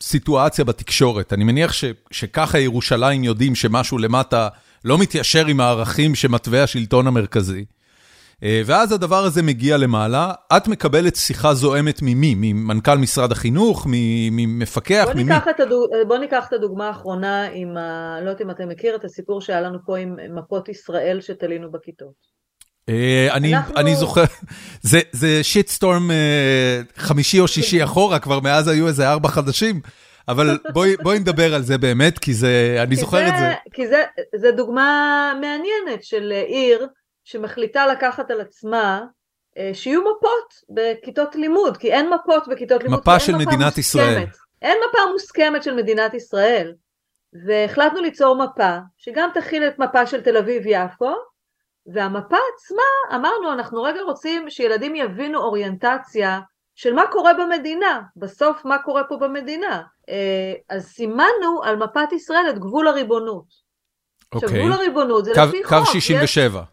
סיטואציה 0.03 0.65
בתקשורת, 0.65 1.33
אני 1.33 1.43
מניח 1.43 1.73
ש, 1.73 1.85
שככה 2.11 2.59
ירושלים 2.59 3.23
יודעים 3.23 3.55
שמשהו 3.55 3.97
למטה 3.97 4.47
לא 4.85 4.97
מתיישר 4.97 5.45
עם 5.45 5.59
הערכים 5.59 6.15
שמתווה 6.15 6.63
השלטון 6.63 7.07
המרכזי. 7.07 7.65
אה, 8.43 8.61
ואז 8.65 8.91
הדבר 8.91 9.23
הזה 9.23 9.41
מגיע 9.41 9.77
למעלה, 9.77 10.33
את 10.57 10.67
מקבלת 10.67 11.15
שיחה 11.15 11.53
זועמת 11.53 11.99
ממי? 12.01 12.35
ממנכ"ל 12.37 12.97
משרד 12.97 13.31
החינוך? 13.31 13.87
ממפקח? 14.31 15.03
בוא 15.05 15.13
ניקח, 15.13 15.47
ממי? 15.47 15.65
הדוג... 15.65 15.89
בוא 16.07 16.17
ניקח 16.17 16.47
את 16.47 16.53
הדוגמה 16.53 16.87
האחרונה 16.87 17.47
עם 17.53 17.77
ה... 17.77 18.17
לא 18.21 18.29
יודעת 18.29 18.41
אם 18.41 18.51
אתם 18.51 18.69
מכיר 18.69 18.95
את 18.95 19.05
הסיפור 19.05 19.41
שהיה 19.41 19.61
לנו 19.61 19.77
פה 19.85 19.97
עם 19.97 20.15
מפות 20.35 20.69
ישראל 20.69 21.21
שתלינו 21.21 21.71
בכיתות. 21.71 22.31
אה, 22.89 23.27
אני, 23.31 23.55
אנחנו... 23.55 23.75
אני 23.77 23.95
זוכר, 23.95 24.23
זה, 24.81 24.99
זה 25.11 25.43
שיטסטורם 25.43 26.11
אה, 26.11 26.81
חמישי 26.95 27.39
או 27.39 27.47
שישי 27.47 27.83
אחורה, 27.87 28.19
כבר 28.19 28.39
מאז 28.39 28.67
היו 28.67 28.87
איזה 28.87 29.09
ארבע 29.09 29.29
חדשים, 29.29 29.81
אבל 30.27 30.57
בואי, 30.73 30.97
בואי 30.97 31.19
נדבר 31.19 31.55
על 31.55 31.61
זה 31.61 31.77
באמת, 31.77 32.19
כי 32.19 32.33
זה, 32.33 32.77
אני 32.83 32.95
זוכר 32.95 33.17
זה, 33.17 33.27
את 33.27 33.33
זה. 33.39 33.53
כי 33.73 33.87
זה, 33.87 34.03
זה 34.35 34.51
דוגמה 34.51 35.33
מעניינת 35.41 36.03
של 36.03 36.33
עיר, 36.47 36.87
שמחליטה 37.31 37.87
לקחת 37.87 38.31
על 38.31 38.41
עצמה 38.41 39.01
אה, 39.57 39.71
שיהיו 39.73 40.01
מפות 40.01 40.53
בכיתות 40.69 41.35
לימוד, 41.35 41.77
כי 41.77 41.93
אין 41.93 42.09
מפות 42.09 42.47
בכיתות 42.47 42.83
לימוד. 42.83 42.99
מפה 42.99 43.19
של 43.19 43.35
מדינת 43.35 43.51
מוסכמת. 43.51 43.77
ישראל. 43.77 44.25
אין 44.61 44.77
מפה 44.89 45.11
מוסכמת 45.11 45.63
של 45.63 45.73
מדינת 45.75 46.13
ישראל. 46.13 46.73
והחלטנו 47.45 48.01
ליצור 48.01 48.35
מפה, 48.35 48.77
שגם 48.97 49.29
תכיל 49.33 49.63
את 49.63 49.79
מפה 49.79 50.05
של 50.05 50.21
תל 50.21 50.37
אביב-יפו, 50.37 51.13
והמפה 51.85 52.37
עצמה, 52.55 53.15
אמרנו, 53.15 53.53
אנחנו 53.53 53.83
רגע 53.83 54.01
רוצים 54.01 54.49
שילדים 54.49 54.95
יבינו 54.95 55.39
אוריינטציה 55.39 56.39
של 56.75 56.93
מה 56.93 57.03
קורה 57.11 57.33
במדינה, 57.33 58.01
בסוף 58.15 58.65
מה 58.65 58.77
קורה 58.77 59.03
פה 59.03 59.17
במדינה. 59.17 59.81
אה, 60.09 60.53
אז 60.69 60.85
סימנו 60.85 61.63
על 61.63 61.75
מפת 61.75 62.11
ישראל 62.11 62.45
את 62.49 62.59
גבול 62.59 62.87
הריבונות. 62.87 63.45
אוקיי. 64.33 64.47
עכשיו, 64.47 64.59
גבול 64.59 64.73
הריבונות 64.73 65.25
זה 65.25 65.31
קו, 65.35 65.41
לפי 65.47 65.63
חוק. 65.63 65.73
קו 65.73 65.85
67. 65.85 66.61
יש... 66.61 66.65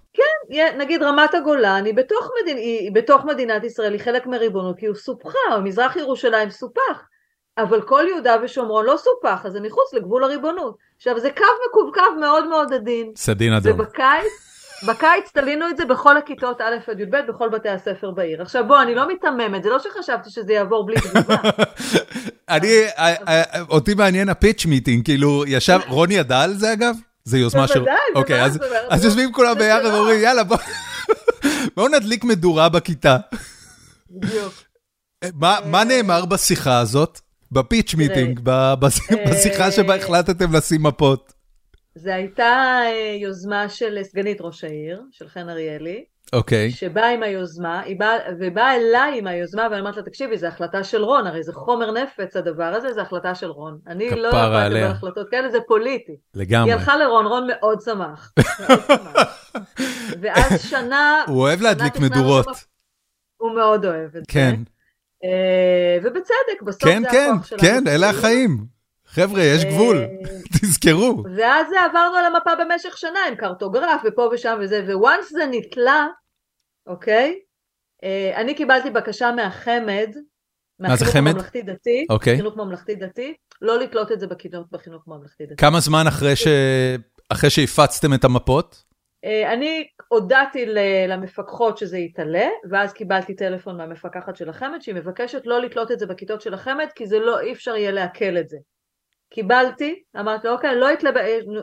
נגיד 0.78 1.02
רמת 1.02 1.34
הגולן 1.34 1.84
היא 1.84 1.94
בתוך, 1.94 2.30
מדינ... 2.42 2.56
היא 2.56 2.92
בתוך 2.92 3.24
מדינת 3.24 3.64
ישראל, 3.64 3.92
היא 3.92 4.00
חלק 4.00 4.26
מריבונות, 4.26 4.78
כי 4.78 4.86
הוא 4.86 4.96
סופחה, 4.96 5.58
מזרח 5.64 5.96
ירושלים 5.96 6.50
סופח, 6.50 7.02
אבל 7.58 7.82
כל 7.82 8.04
יהודה 8.08 8.36
ושומרון 8.42 8.84
לא 8.84 8.96
סופח, 8.96 9.46
אז 9.46 9.52
זה 9.52 9.60
מחוץ 9.60 9.94
לגבול 9.94 10.24
הריבונות. 10.24 10.76
עכשיו 10.96 11.20
זה 11.20 11.30
קו 11.30 11.44
מקווקו 11.68 12.20
מאוד 12.20 12.48
מאוד 12.48 12.72
עדין. 12.72 13.12
סדין 13.16 13.52
אדום. 13.52 13.72
ובקיץ, 13.72 14.32
בקיץ 14.86 15.30
תלינו 15.32 15.68
את 15.68 15.76
זה 15.76 15.84
בכל 15.84 16.16
הכיתות 16.16 16.60
א' 16.60 16.76
עד 16.86 17.00
י"ב 17.00 17.16
בכל 17.28 17.48
בתי 17.48 17.68
הספר 17.68 18.10
בעיר. 18.10 18.42
עכשיו 18.42 18.66
בוא, 18.66 18.82
אני 18.82 18.94
לא 18.94 19.06
מיתממת, 19.08 19.62
זה 19.62 19.70
לא 19.70 19.78
שחשבתי 19.78 20.30
שזה 20.30 20.52
יעבור 20.52 20.86
בלי 20.86 20.96
תגובה. 21.00 21.36
אני, 22.48 22.68
אה, 22.98 23.14
אה, 23.28 23.42
אותי 23.68 23.94
מעניין 23.94 24.28
הפיץ' 24.28 24.66
מיטינג, 24.66 25.04
כאילו, 25.04 25.44
ישב, 25.46 25.78
רוני 25.88 26.14
ידע 26.14 26.40
על 26.40 26.54
זה 26.54 26.72
אגב? 26.72 26.94
זה 27.28 27.38
יוזמה 27.38 27.68
של... 27.68 27.74
בוודאי, 27.74 27.94
אוקיי, 28.14 28.44
אז 28.90 29.04
יושבים 29.04 29.32
כולם 29.32 29.58
ביחד 29.58 29.84
ואומרים, 29.84 30.20
יאללה, 30.20 30.42
בואו 31.76 31.88
נדליק 31.88 32.24
מדורה 32.24 32.68
בכיתה. 32.68 33.16
בדיוק. 34.10 34.54
מה 35.34 35.78
אה, 35.78 35.84
נאמר 35.84 36.24
בשיחה 36.24 36.78
הזאת? 36.78 37.20
בפיץ' 37.52 37.94
מיטינג, 37.94 38.40
בשיחה 39.30 39.64
אה, 39.64 39.72
שבה 39.72 39.96
החלטתם 39.96 40.52
לשים 40.52 40.82
מפות. 40.82 41.32
זה 41.94 42.14
הייתה 42.14 42.80
אה, 42.84 43.16
יוזמה 43.20 43.68
של 43.68 43.98
סגנית 44.02 44.40
ראש 44.40 44.64
העיר, 44.64 45.02
של 45.12 45.28
חן 45.28 45.48
אריאלי. 45.48 46.04
אוקיי. 46.32 46.68
Okay. 46.68 46.76
שבאה 46.76 47.10
עם 47.10 47.22
היוזמה, 47.22 47.82
באה, 47.98 48.16
ובאה 48.38 48.76
אליי 48.76 49.18
עם 49.18 49.26
היוזמה, 49.26 49.68
ואני 49.70 49.80
אומרת 49.80 49.96
לה, 49.96 50.02
תקשיבי, 50.02 50.38
זו 50.38 50.46
החלטה 50.46 50.84
של 50.84 51.02
רון, 51.02 51.26
הרי 51.26 51.42
זה 51.42 51.52
חומר 51.52 51.90
נפץ 51.90 52.36
הדבר 52.36 52.64
הזה, 52.64 52.92
זו 52.92 53.00
החלטה 53.00 53.34
של 53.34 53.50
רון. 53.50 53.78
אני 53.86 54.10
לא 54.10 54.28
יכולה 54.28 54.68
לדבר 54.68 54.90
החלטות 54.90 55.30
כאלה, 55.30 55.50
זה 55.50 55.58
פוליטי. 55.68 56.16
לגמרי. 56.34 56.70
היא 56.70 56.78
הלכה 56.78 56.96
לרון, 56.96 57.26
רון 57.26 57.46
מאוד 57.46 57.80
שמח. 57.80 58.32
ואז 60.22 60.62
שנה... 60.70 61.24
הוא 61.26 61.40
אוהב 61.40 61.60
להדליק 61.60 61.96
מדורות. 61.96 62.46
הוא 63.36 63.54
מאוד 63.54 63.84
אוהב 63.84 64.16
את 64.16 64.22
כן. 64.28 64.54
זה. 64.56 64.64
אה, 65.24 65.98
ובצדק, 66.02 66.62
בסוף 66.62 66.84
כן, 66.84 67.02
זה 67.02 67.08
כן, 67.10 67.30
הכוח 67.34 67.46
שלנו. 67.46 67.62
כן, 67.62 67.84
כן, 67.84 67.88
אלה 67.88 68.10
החיים. 68.10 68.77
חבר'ה, 69.08 69.42
יש 69.42 69.64
גבול, 69.64 69.96
אה, 69.96 70.06
תזכרו. 70.60 71.22
ואז 71.36 71.66
עברנו 71.72 72.16
על 72.16 72.24
המפה 72.24 72.50
במשך 72.54 72.98
שנה 72.98 73.20
עם 73.28 73.34
קרטוגרף 73.34 74.00
ופה 74.04 74.28
ושם 74.32 74.58
וזה, 74.60 74.96
וואנס 74.96 75.32
זה 75.32 75.46
נתלה, 75.50 76.06
אוקיי? 76.86 77.38
אה, 78.04 78.32
אני 78.36 78.54
קיבלתי 78.54 78.90
בקשה 78.90 79.32
מהחמ"ד, 79.32 80.08
מה 80.80 80.96
זה 80.96 81.04
חמ"ד? 81.04 81.32
ממלכתי 81.32 81.62
דתי, 81.62 82.06
אוקיי. 82.10 82.36
חינוך 82.36 82.56
ממלכתי 82.56 82.94
דתי, 82.94 83.34
לא 83.62 83.78
לתלות 83.78 84.12
את 84.12 84.20
זה 84.20 84.26
בכיתות 84.26 84.70
בחינוך 84.70 85.02
ממלכתי 85.06 85.46
דתי. 85.46 85.56
כמה 85.56 85.80
זמן 85.80 86.04
אחרי, 86.08 86.36
ש... 86.36 86.46
אחרי 87.28 87.50
שהפצתם 87.50 88.14
את 88.14 88.24
המפות? 88.24 88.84
אה, 89.24 89.52
אני 89.52 89.88
הודעתי 90.08 90.66
למפקחות 91.08 91.78
שזה 91.78 91.98
יתעלה, 91.98 92.48
ואז 92.70 92.92
קיבלתי 92.92 93.36
טלפון 93.36 93.76
מהמפקחת 93.76 94.36
של 94.36 94.48
החמ"ד 94.48 94.82
שהיא 94.82 94.94
מבקשת 94.94 95.42
לא 95.46 95.60
לתלות 95.60 95.92
את 95.92 95.98
זה 95.98 96.06
בכיתות 96.06 96.40
של 96.40 96.54
החמ"ד 96.54 96.86
כי 96.94 97.06
זה 97.06 97.18
לא, 97.18 97.40
אי 97.40 97.52
אפשר 97.52 97.76
יהיה 97.76 97.90
לעכל 97.90 98.38
את 98.38 98.48
זה. 98.48 98.56
קיבלתי, 99.30 100.02
אמרתי 100.20 100.48
אוקיי, 100.48 100.76
לא 100.76 100.92
יתלה, 100.92 101.10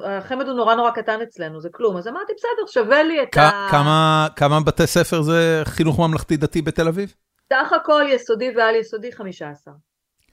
החמ"ד 0.05 0.47
הוא 0.47 0.53
נורא 0.53 0.75
נורא 0.75 0.91
קטן 0.91 1.21
אצלנו, 1.21 1.61
זה 1.61 1.69
כלום, 1.71 1.97
אז 1.97 2.07
אמרתי 2.07 2.33
בסדר, 2.37 2.83
שווה 2.83 3.03
לי 3.03 3.23
את 3.23 3.37
ה... 3.37 3.67
כמה, 3.71 4.27
כמה 4.35 4.59
בתי 4.59 4.87
ספר 4.87 5.21
זה 5.21 5.61
חינוך 5.65 5.99
ממלכתי 5.99 6.37
דתי 6.37 6.61
בתל 6.61 6.87
אביב? 6.87 7.13
סך 7.53 7.73
הכל 7.73 8.03
יסודי 8.09 8.49
ועל 8.57 8.75
יסודי 8.75 9.11
15. 9.11 9.73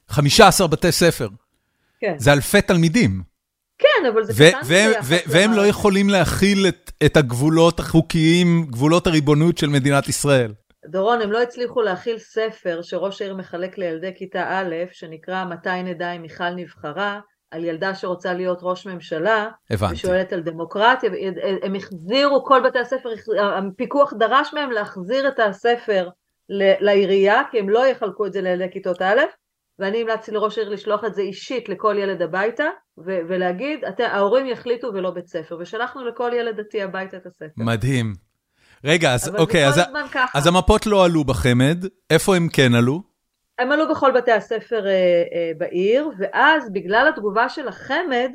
15 0.09 0.67
בתי 0.67 0.93
ספר? 0.93 1.29
כן. 2.01 2.15
זה 2.19 2.33
אלפי 2.33 2.63
תלמידים. 2.63 3.23
כן, 3.79 4.07
אבל 4.13 4.25
זה 4.25 4.51
קטן 4.51 4.59
והם 5.27 5.53
לא 5.53 5.67
יכולים 5.67 6.11
להכיל 6.11 6.67
את, 6.69 6.91
את 7.07 7.17
הגבולות 7.17 7.81
החוקיים, 7.81 8.67
גבולות 8.71 9.07
הריבונות 9.07 9.59
של 9.59 9.69
מדינת 9.69 10.09
ישראל. 10.09 10.53
דורון, 10.87 11.21
הם 11.21 11.33
לא 11.33 11.43
הצליחו 11.43 11.83
להכיל 11.83 12.19
ספר 12.19 12.83
שראש 12.83 13.23
העיר 13.23 13.35
מחלק 13.35 13.79
לילדי 13.79 14.13
כיתה 14.17 14.49
א', 14.49 14.75
שנקרא 14.93 15.45
מתי 15.45 15.83
נדע 15.83 16.13
אם 16.13 16.23
מיכל 16.23 16.51
נבחרה, 16.51 17.21
על 17.51 17.65
ילדה 17.65 17.95
שרוצה 17.95 18.33
להיות 18.35 18.59
ראש 18.63 18.87
ממשלה, 18.87 19.49
הבנתי. 19.71 19.95
ושואלת 19.95 20.33
על 20.33 20.41
דמוקרטיה, 20.41 21.11
הם 21.63 21.75
החזירו, 21.75 22.45
כל 22.45 22.61
בתי 22.69 22.79
הספר, 22.79 23.09
הפיקוח 23.41 24.13
דרש 24.13 24.55
מהם 24.55 24.71
להחזיר 24.71 25.29
את 25.29 25.41
הספר 25.41 26.09
לעירייה, 26.81 27.43
כי 27.51 27.59
הם 27.59 27.69
לא 27.69 27.87
יחלקו 27.87 28.27
את 28.27 28.33
זה 28.33 28.41
לילדי 28.41 28.71
כיתות 28.73 29.03
א', 29.03 29.21
ואני 29.79 30.01
המלצתי 30.01 30.33
לראש 30.33 30.59
העיר 30.59 30.71
לשלוח 30.71 31.05
את 31.05 31.15
זה 31.15 31.23
אישית 31.23 31.69
לכל 31.69 31.97
ילד 31.99 32.23
הביתה, 32.23 32.67
ו- 32.99 33.21
ולהגיד, 33.29 33.81
ההורים 33.99 34.47
יחליטו 34.47 34.91
ולא 34.95 35.11
בית 35.11 35.27
ספר, 35.27 35.57
ושלחנו 35.61 36.05
לכל 36.05 36.31
ילד 36.35 36.61
דתי 36.61 36.83
הביתה 36.83 37.17
את 37.17 37.27
הספר. 37.27 37.47
מדהים. 37.57 38.32
רגע, 38.85 39.15
אז 39.15 39.37
אוקיי, 39.39 39.69
אז, 39.69 39.81
אז 40.35 40.47
המפות 40.47 40.87
לא 40.87 41.05
עלו 41.05 41.25
בחמ"ד, 41.25 41.87
איפה 42.11 42.37
הם 42.37 42.49
כן 42.53 42.75
עלו? 42.75 43.03
הם 43.59 43.73
עלו 43.73 43.89
בכל 43.89 44.13
בתי 44.13 44.33
הספר 44.33 44.87
אה, 44.87 44.93
אה, 44.93 45.53
בעיר, 45.59 46.11
ואז 46.19 46.73
בגלל 46.73 47.09
התגובה 47.09 47.49
של 47.49 47.69
החמ"ד, 47.69 48.31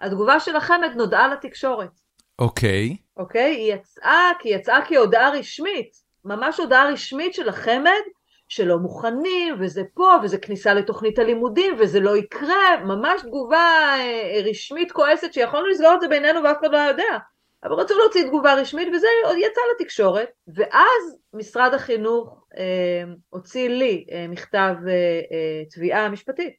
התגובה 0.00 0.40
של 0.40 0.56
החמ"ד 0.56 0.96
נודעה 0.96 1.28
לתקשורת. 1.28 1.90
אוקיי. 2.38 2.96
אוקיי? 3.16 3.54
היא 3.54 3.74
יצאה, 3.74 4.30
כי 4.38 4.48
היא 4.48 4.56
יצאה 4.56 4.78
כהודעה 4.88 5.30
רשמית, 5.30 5.96
ממש 6.24 6.60
הודעה 6.60 6.88
רשמית 6.88 7.34
של 7.34 7.48
החמ"ד, 7.48 8.10
שלא 8.48 8.78
מוכנים, 8.78 9.56
וזה 9.60 9.82
פה, 9.94 10.14
וזה 10.22 10.38
כניסה 10.38 10.74
לתוכנית 10.74 11.18
הלימודים, 11.18 11.76
וזה 11.78 12.00
לא 12.00 12.16
יקרה, 12.16 12.76
ממש 12.84 13.22
תגובה 13.22 13.94
אה, 13.98 14.40
רשמית 14.50 14.92
כועסת 14.92 15.32
שיכולנו 15.32 15.66
לסגור 15.66 15.94
את 15.94 16.00
זה 16.00 16.08
בינינו 16.08 16.42
ואף 16.42 16.56
אחד 16.60 16.72
לא 16.72 16.78
יודע. 16.78 17.18
אבל 17.64 17.74
רצו 17.74 17.94
להוציא 17.98 18.22
תגובה 18.26 18.54
רשמית 18.54 18.88
וזה 18.94 19.06
עוד 19.24 19.36
יצא 19.36 19.60
לתקשורת, 19.74 20.28
ואז 20.56 21.16
משרד 21.34 21.74
החינוך 21.74 22.44
אה, 22.58 23.12
הוציא 23.30 23.68
לי 23.68 24.04
אה, 24.12 24.26
מכתב 24.28 24.74
אה, 24.86 24.92
אה, 24.92 25.64
תביעה 25.70 26.08
משפטית. 26.08 26.54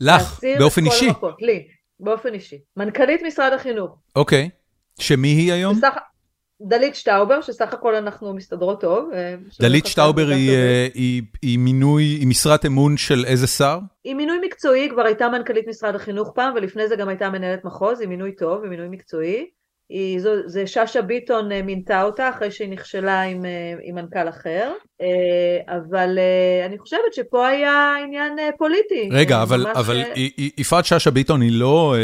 לך, 0.00 0.40
באופן 0.58 0.86
אישי? 0.86 1.06
המפות, 1.06 1.42
לי, 1.42 1.66
באופן 2.00 2.34
אישי. 2.34 2.60
מנכ"לית 2.76 3.22
משרד 3.22 3.52
החינוך. 3.52 3.96
אוקיי, 4.16 4.50
שמי 4.98 5.28
היא 5.28 5.52
היום? 5.52 5.76
בסך, 5.76 5.94
דלית 6.68 6.94
שטאובר, 6.94 7.40
שסך 7.40 7.74
הכל 7.74 7.94
אנחנו 7.94 8.34
מסתדרות 8.34 8.80
טוב. 8.80 9.10
אה, 9.14 9.34
דלית 9.60 9.86
שטאובר 9.86 10.28
היא, 10.28 10.50
היא, 10.50 10.90
היא, 10.94 11.22
היא 11.42 11.58
מינוי, 11.58 12.02
היא 12.02 12.26
משרת 12.26 12.66
אמון 12.66 12.96
של 12.96 13.24
איזה 13.26 13.46
שר? 13.46 13.78
היא 14.04 14.14
מינוי 14.14 14.38
מקצועי, 14.44 14.88
כבר 14.90 15.02
הייתה 15.02 15.28
מנכ"לית 15.28 15.68
משרד 15.68 15.94
החינוך 15.94 16.30
פעם, 16.34 16.54
ולפני 16.54 16.88
זה 16.88 16.96
גם 16.96 17.08
הייתה 17.08 17.30
מנהלת 17.30 17.64
מחוז, 17.64 18.00
היא 18.00 18.08
מינוי 18.08 18.32
טוב, 18.32 18.62
היא 18.62 18.70
מינוי 18.70 18.88
מקצועי. 18.88 19.46
היא, 19.92 20.20
זו, 20.20 20.30
זה 20.46 20.66
שאשא 20.66 21.00
ביטון 21.00 21.52
אה, 21.52 21.62
מינתה 21.62 22.02
אותה 22.02 22.28
אחרי 22.28 22.50
שהיא 22.50 22.68
נכשלה 22.68 23.22
עם, 23.22 23.44
אה, 23.44 23.74
עם 23.82 23.94
מנכ"ל 23.94 24.28
אחר, 24.28 24.72
אה, 25.00 25.76
אבל 25.76 26.18
אני 26.66 26.78
חושבת 26.78 27.12
שפה 27.12 27.48
היה 27.48 27.94
עניין 28.04 28.32
פוליטי. 28.58 29.08
רגע, 29.12 29.42
אבל, 29.42 29.66
אבל 29.74 30.02
יפעת 30.58 30.84
שאשא 30.84 31.10
ביטון 31.10 31.40
היא 31.40 31.52
לא, 31.52 31.94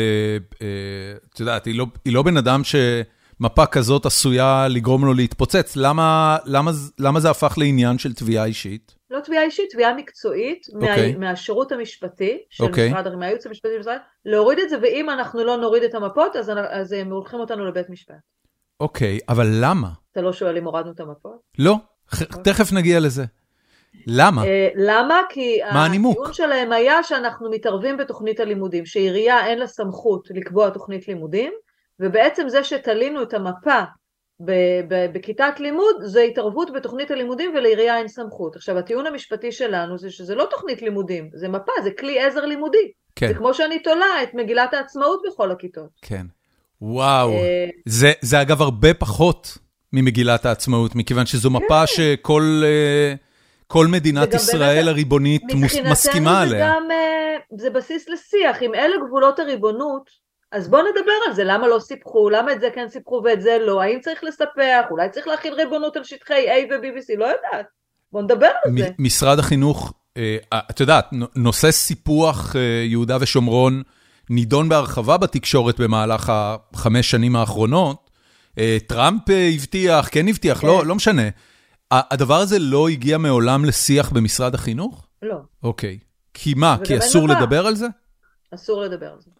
את 1.33 1.41
יודעת, 1.41 1.65
היא 1.65 1.79
לא, 1.79 1.87
היא 2.05 2.15
לא 2.15 2.23
בן 2.23 2.37
אדם 2.37 2.65
שמפה 3.39 3.67
כזאת 3.67 4.07
עשויה 4.07 4.67
לגרום 4.71 5.05
לו 5.05 5.15
להתפוצץ, 5.15 5.77
למה, 5.77 6.37
למה, 6.45 6.71
למה 6.99 7.21
זה 7.21 7.31
הפך 7.31 7.55
לעניין 7.59 7.99
של 7.99 8.15
תביעה 8.15 8.45
אישית? 8.45 8.95
לא 9.11 9.21
תביעה 9.21 9.45
אישית, 9.45 9.71
תביעה 9.71 9.95
מקצועית 9.95 10.67
okay. 10.67 10.79
מה, 10.79 10.91
אוקיי. 10.91 11.15
מהשירות 11.15 11.73
המשפטי 11.73 12.39
של 12.51 12.65
okay. 12.65 12.67
אוקיי. 12.67 12.93
משרד, 12.93 13.15
מהייעוץ 13.15 13.47
המשפטי 13.47 13.69
של 13.75 13.81
משרד, 13.81 13.97
להוריד 14.25 14.59
את 14.59 14.71
זה, 14.71 14.77
ואם 14.83 15.11
אנחנו 15.11 15.45
לא 15.45 15.57
נוריד 15.57 15.83
את 15.83 15.95
המפות, 15.95 16.37
אז, 16.37 16.53
אז 16.71 16.93
הם 16.93 17.11
הולכים 17.13 17.41
אותנו 17.41 17.67
לבית 17.67 17.91
משפט. 17.91 18.15
אוקיי, 18.81 19.17
okay, 19.17 19.25
אבל 19.29 19.47
למה? 19.61 19.89
אתה 20.13 20.21
לא 20.21 20.33
שואל 20.33 20.57
אם 20.57 20.65
הורדנו 20.65 20.93
את 20.93 21.01
המפות? 21.01 21.41
לא, 21.59 21.77
okay. 22.15 22.43
תכף 22.45 22.73
נגיע 22.73 23.01
לזה. 23.01 23.25
למה? 24.07 24.43
Uh, 24.43 24.47
למה? 24.77 25.21
כי 25.29 25.63
הטיעון 25.63 26.33
שלהם 26.33 26.73
היה 26.73 27.03
שאנחנו 27.03 27.51
מתערבים 27.51 27.97
בתוכנית 27.97 28.41
הלימודים, 28.41 28.87
שעירייה 28.87 29.47
אין 29.47 29.59
לה 29.59 29.67
סמכות 29.67 30.29
לקבוע 30.31 30.71
תוכנית 30.71 31.09
לימודים, 31.09 31.53
ובעצם 32.01 32.49
זה 32.49 32.65
שתלינו 32.65 33.23
את 33.23 33.35
המפה 33.35 33.81
בכיתת 35.13 35.61
לימוד 35.61 35.97
זה 36.05 36.21
התערבות 36.21 36.73
בתוכנית 36.73 37.11
הלימודים 37.11 37.55
ולעירייה 37.55 37.99
אין 37.99 38.09
סמכות. 38.09 38.57
עכשיו 38.57 38.79
הטיעון 38.79 39.07
המשפטי 39.07 39.53
שלנו 39.53 39.99
זה 39.99 40.11
שזה 40.11 40.35
לא 40.35 40.47
תוכנית 40.51 40.83
לימודים, 40.83 41.31
זה 41.35 41.49
מפה, 41.49 41.73
זה 41.83 41.91
כלי 41.91 42.21
עזר 42.21 42.45
לימודי. 42.45 42.93
כן. 43.17 43.29
זה 43.29 43.35
כמו 43.35 43.55
שאני 43.55 43.79
תולה 43.79 44.23
את 44.23 44.35
מגילת 44.35 44.75
העצמאות 44.75 45.23
בכל 45.27 45.51
הכיתות. 45.51 45.91
כן. 46.03 46.27
וואו. 46.83 47.33
אה, 47.33 47.69
זה, 47.87 48.13
זה 48.21 48.41
אגב 48.41 48.63
הרבה 48.63 48.95
פחות 48.95 49.59
ממגילת 49.93 50.47
העצמאות, 50.47 50.95
מכיוון 50.95 51.27
שזו 51.27 51.51
מפה 51.51 51.81
כן. 51.81 51.87
שכל 51.87 52.63
אה, 52.65 53.15
כל 53.67 53.87
מדינת 53.87 54.35
ישראל 54.35 54.75
באמת, 54.75 54.89
הריבונית 54.89 55.43
מסכימה 55.91 56.41
עליה. 56.41 56.45
מבחינתנו 56.45 56.49
זה 56.51 56.59
גם, 56.59 56.91
אה, 56.91 57.59
זה 57.59 57.71
בסיס 57.71 58.09
לשיח, 58.09 58.63
אם 58.63 58.75
אלה 58.75 58.97
גבולות 59.07 59.39
הריבונות, 59.39 60.11
אז 60.53 60.69
בואו 60.69 60.83
נדבר 60.83 61.13
על 61.27 61.35
זה, 61.35 61.45
למה 61.45 61.69
לא 61.69 61.79
סיפחו, 61.79 62.31
למה 62.31 62.53
את 62.53 62.61
זה 62.61 62.69
כן 62.75 62.89
סיפחו 62.89 63.23
ואת 63.25 63.41
זה 63.41 63.59
לא, 63.67 63.83
האם 63.83 64.01
צריך 64.01 64.25
לספח, 64.25 64.85
אולי 64.91 65.09
צריך 65.11 65.27
להכיל 65.27 65.55
ריבונות 65.55 65.97
על 65.97 66.05
שטחי 66.05 66.47
A 66.49 66.73
ו-BBC, 66.73 67.19
לא 67.19 67.25
יודעת. 67.25 67.67
בואו 68.13 68.23
נדבר 68.23 68.51
על 68.65 68.79
זה. 68.79 68.89
משרד 68.99 69.39
החינוך, 69.39 69.93
אה, 70.17 70.37
את 70.71 70.81
יודעת, 70.81 71.07
נושא 71.37 71.71
סיפוח 71.71 72.57
אה, 72.57 72.61
יהודה 72.85 73.17
ושומרון 73.21 73.83
נידון 74.31 74.69
בהרחבה 74.69 75.17
בתקשורת 75.17 75.81
במהלך 75.81 76.33
החמש 76.35 77.11
שנים 77.11 77.37
האחרונות. 77.37 78.11
אה, 78.59 78.77
טראמפ 78.87 79.23
הבטיח, 79.57 80.09
כן 80.13 80.29
הבטיח, 80.29 80.65
לא, 80.65 80.79
כן. 80.83 80.89
לא 80.89 80.95
משנה. 80.95 81.23
הדבר 81.91 82.35
הזה 82.35 82.59
לא 82.59 82.89
הגיע 82.89 83.19
מעולם 83.19 83.65
לשיח 83.65 84.11
במשרד 84.11 84.55
החינוך? 84.55 85.07
לא. 85.23 85.37
אוקיי. 85.63 85.99
כי 86.35 86.55
מה, 86.55 86.77
כי 86.85 86.99
אסור 86.99 87.29
לדבר 87.29 87.67
על 87.67 87.75
זה? 87.75 87.87
אסור 88.55 88.83
לדבר 88.83 89.07
על 89.07 89.21
זה. 89.21 89.31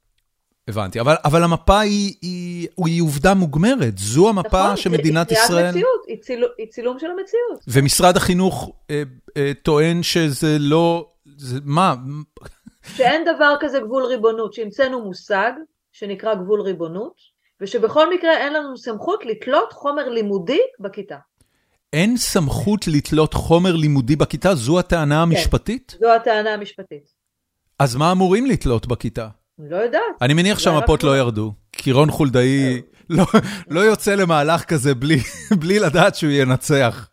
הבנתי, 0.69 1.01
אבל, 1.01 1.15
אבל 1.25 1.43
המפה 1.43 1.81
היא, 1.81 2.15
היא, 2.23 2.69
היא 2.85 3.03
עובדה 3.03 3.35
מוגמרת, 3.35 3.99
זו 3.99 4.29
המפה 4.29 4.65
נכון, 4.65 4.77
שמדינת 4.77 5.33
ישראל... 5.33 5.71
נכון, 5.71 5.83
היא 6.59 6.67
צילום 6.71 6.99
של 6.99 7.07
המציאות. 7.07 7.65
ומשרד 7.69 8.17
החינוך 8.17 8.73
אה, 8.91 9.03
אה, 9.37 9.53
טוען 9.63 10.03
שזה 10.03 10.57
לא... 10.59 11.11
זה, 11.37 11.59
מה? 11.65 11.95
שאין 12.97 13.25
דבר 13.25 13.55
כזה 13.61 13.81
גבול 13.81 14.05
ריבונות, 14.05 14.53
שהמצאנו 14.53 15.05
מושג 15.05 15.53
שנקרא 15.93 16.35
גבול 16.35 16.61
ריבונות, 16.61 17.15
ושבכל 17.61 18.15
מקרה 18.15 18.37
אין 18.37 18.53
לנו 18.53 18.77
סמכות 18.77 19.25
לתלות 19.27 19.73
חומר 19.73 20.09
לימודי 20.09 20.61
בכיתה. 20.81 21.17
אין 21.93 22.17
סמכות 22.17 22.89
לתלות 22.89 23.35
חומר 23.35 23.77
לימודי 23.77 24.17
בכיתה? 24.17 24.55
זו 24.55 24.79
הטענה 24.79 25.15
כן, 25.15 25.21
המשפטית? 25.21 25.97
זו 26.01 26.13
הטענה 26.13 26.55
המשפטית. 26.55 27.15
אז 27.79 27.97
מה 27.97 28.13
אמורים 28.13 28.47
לתלות 28.47 28.87
בכיתה? 28.87 29.29
לא 29.59 29.77
יודעת. 29.77 30.03
אני 30.23 30.35
מניח 30.35 30.59
שהמפות 30.59 31.03
לא 31.03 31.19
ירדו, 31.19 31.53
כי 31.73 31.93
רון 31.93 32.11
חולדאי 32.11 32.83
לא, 33.11 33.25
לא 33.69 33.81
יוצא 33.81 34.15
למהלך 34.15 34.65
כזה 34.65 34.95
בלי 35.61 35.79
לדעת 35.79 36.15
שהוא 36.15 36.33
ינצח. 36.33 37.09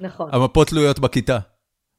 נכון. 0.00 0.30
המפות 0.32 0.68
תלויות 0.68 0.98
בכיתה. 0.98 1.38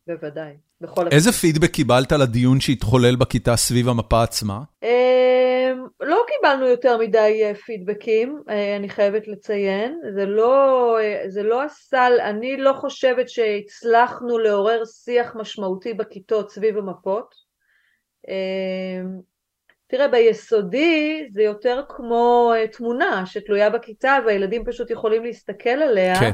בוודאי, 0.07 0.53
בכל 0.81 1.07
איזה 1.11 1.31
פידבק 1.31 1.71
קיבלת 1.71 2.11
לדיון 2.11 2.59
שהתחולל 2.59 3.15
בכיתה 3.15 3.55
סביב 3.55 3.89
המפה 3.89 4.23
עצמה? 4.23 4.61
אמ, 4.83 5.85
לא 6.01 6.23
קיבלנו 6.27 6.67
יותר 6.67 6.97
מדי 6.97 7.41
אה, 7.43 7.55
פידבקים, 7.55 8.41
אה, 8.49 8.75
אני 8.75 8.89
חייבת 8.89 9.27
לציין. 9.27 10.01
זה 10.15 10.25
לא, 10.25 10.97
אה, 10.99 11.23
זה 11.27 11.43
לא 11.43 11.63
הסל, 11.63 12.13
אני 12.29 12.57
לא 12.57 12.73
חושבת 12.73 13.29
שהצלחנו 13.29 14.37
לעורר 14.37 14.85
שיח 14.85 15.35
משמעותי 15.35 15.93
בכיתות 15.93 16.51
סביב 16.51 16.77
המפות. 16.77 17.45
תראה, 19.87 20.07
ביסודי 20.07 21.27
זה 21.33 21.43
יותר 21.43 21.81
כמו 21.89 22.53
אה, 22.55 22.67
תמונה 22.67 23.25
שתלויה 23.25 23.69
בכיתה 23.69 24.17
והילדים 24.25 24.65
פשוט 24.65 24.89
יכולים 24.89 25.23
להסתכל 25.23 25.69
עליה, 25.69 26.19
כן. 26.19 26.31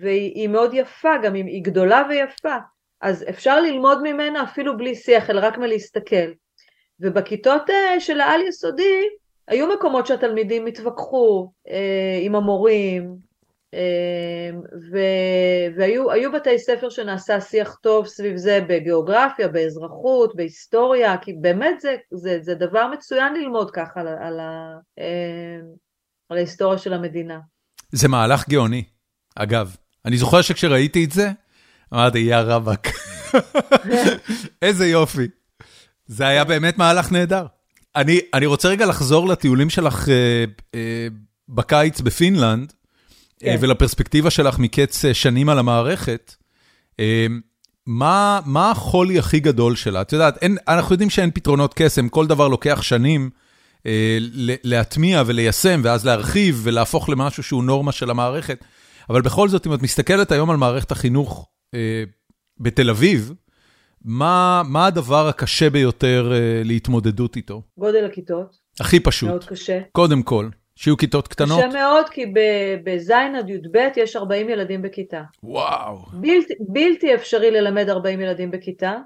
והיא 0.00 0.48
מאוד 0.48 0.74
יפה, 0.74 1.18
גם 1.22 1.34
אם 1.34 1.46
היא 1.46 1.64
גדולה 1.64 2.06
ויפה, 2.08 2.56
אז 3.00 3.24
אפשר 3.28 3.60
ללמוד 3.60 4.02
ממנה 4.02 4.42
אפילו 4.42 4.76
בלי 4.76 4.94
שיח, 4.94 5.30
אלא 5.30 5.40
רק 5.42 5.58
מלהסתכל. 5.58 6.30
ובכיתות 7.00 7.70
אה, 7.70 8.00
של 8.00 8.20
העל 8.20 8.40
יסודי, 8.40 9.08
היו 9.48 9.66
מקומות 9.74 10.06
שהתלמידים 10.06 10.66
התווכחו 10.66 11.50
אה, 11.68 12.18
עם 12.22 12.34
המורים, 12.34 13.29
והיו 15.76 16.32
בתי 16.32 16.58
ספר 16.58 16.90
שנעשה 16.90 17.40
שיח 17.40 17.74
טוב 17.82 18.06
סביב 18.06 18.36
זה 18.36 18.60
בגיאוגרפיה, 18.68 19.48
באזרחות, 19.48 20.36
בהיסטוריה, 20.36 21.16
כי 21.18 21.32
באמת 21.32 21.80
זה, 21.80 21.96
זה, 22.10 22.38
זה 22.42 22.54
דבר 22.54 22.86
מצוין 22.92 23.34
ללמוד 23.34 23.70
ככה 23.70 24.00
על, 24.00 24.08
על, 24.08 24.40
אמ, 24.98 25.04
על 26.28 26.36
ההיסטוריה 26.36 26.78
של 26.78 26.92
המדינה. 26.92 27.38
זה 27.92 28.08
מהלך 28.08 28.48
גאוני, 28.48 28.84
אגב. 29.36 29.76
אני 30.04 30.16
זוכר 30.16 30.42
שכשראיתי 30.42 31.04
את 31.04 31.12
זה, 31.12 31.30
אמרתי, 31.94 32.18
יא 32.18 32.36
רבאק, 32.36 32.88
איזה 34.62 34.86
יופי. 34.86 35.28
זה 36.06 36.26
היה 36.26 36.44
באמת 36.44 36.78
מהלך 36.78 37.12
נהדר. 37.12 37.46
אני, 37.96 38.20
אני 38.34 38.46
רוצה 38.46 38.68
רגע 38.68 38.86
לחזור 38.86 39.28
לטיולים 39.28 39.70
שלך 39.70 40.08
אה, 40.08 40.44
אה, 40.74 41.06
בקיץ 41.48 42.00
בפינלנד. 42.00 42.72
כן. 43.40 43.56
ולפרספקטיבה 43.60 44.30
שלך 44.30 44.58
מקץ 44.58 45.04
אה, 45.04 45.14
שנים 45.14 45.48
על 45.48 45.58
המערכת, 45.58 46.34
אה, 47.00 47.26
מה, 47.86 48.40
מה 48.46 48.70
החולי 48.70 49.18
הכי 49.18 49.40
גדול 49.40 49.76
שלה? 49.76 50.00
את 50.00 50.12
יודעת, 50.12 50.42
אין, 50.42 50.56
אנחנו 50.68 50.94
יודעים 50.94 51.10
שאין 51.10 51.30
פתרונות 51.30 51.74
קסם, 51.74 52.08
כל 52.08 52.26
דבר 52.26 52.48
לוקח 52.48 52.82
שנים 52.82 53.30
אה, 53.86 54.18
להטמיע 54.64 55.22
וליישם, 55.26 55.80
ואז 55.84 56.06
להרחיב 56.06 56.60
ולהפוך 56.62 57.08
למשהו 57.08 57.42
שהוא 57.42 57.64
נורמה 57.64 57.92
של 57.92 58.10
המערכת. 58.10 58.64
אבל 59.10 59.22
בכל 59.22 59.48
זאת, 59.48 59.66
אם 59.66 59.74
את 59.74 59.82
מסתכלת 59.82 60.32
היום 60.32 60.50
על 60.50 60.56
מערכת 60.56 60.92
החינוך 60.92 61.48
אה, 61.74 62.04
בתל 62.58 62.90
אביב, 62.90 63.32
מה, 64.04 64.62
מה 64.66 64.86
הדבר 64.86 65.28
הקשה 65.28 65.70
ביותר 65.70 66.32
אה, 66.32 66.62
להתמודדות 66.64 67.36
איתו? 67.36 67.62
גודל 67.78 68.04
הכיתות. 68.04 68.56
הכי 68.80 69.00
פשוט. 69.00 69.28
מאוד 69.28 69.44
קשה. 69.44 69.80
קודם 69.92 70.22
כל. 70.22 70.48
שיהיו 70.80 70.96
כיתות 70.96 71.28
קטנות? 71.28 71.58
קשה 71.58 71.78
מאוד, 71.78 72.08
כי 72.08 72.24
בז' 72.84 73.10
עד 73.10 73.48
י"ב 73.48 73.76
יש 73.96 74.16
40 74.16 74.48
ילדים 74.48 74.82
בכיתה. 74.82 75.22
וואו. 75.42 75.96
בלתי, 76.12 76.54
בלתי 76.68 77.14
אפשרי 77.14 77.50
ללמד 77.50 77.88
40 77.88 78.20
ילדים 78.20 78.50
בכיתה, 78.50 78.96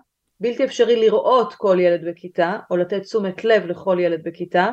בלתי 0.40 0.64
אפשרי 0.64 1.00
לראות 1.00 1.54
כל 1.54 1.78
ילד 1.80 2.00
בכיתה, 2.08 2.56
או 2.70 2.76
לתת 2.76 3.02
תשומת 3.02 3.44
לב 3.44 3.66
לכל 3.66 3.98
ילד 4.00 4.20
בכיתה, 4.24 4.70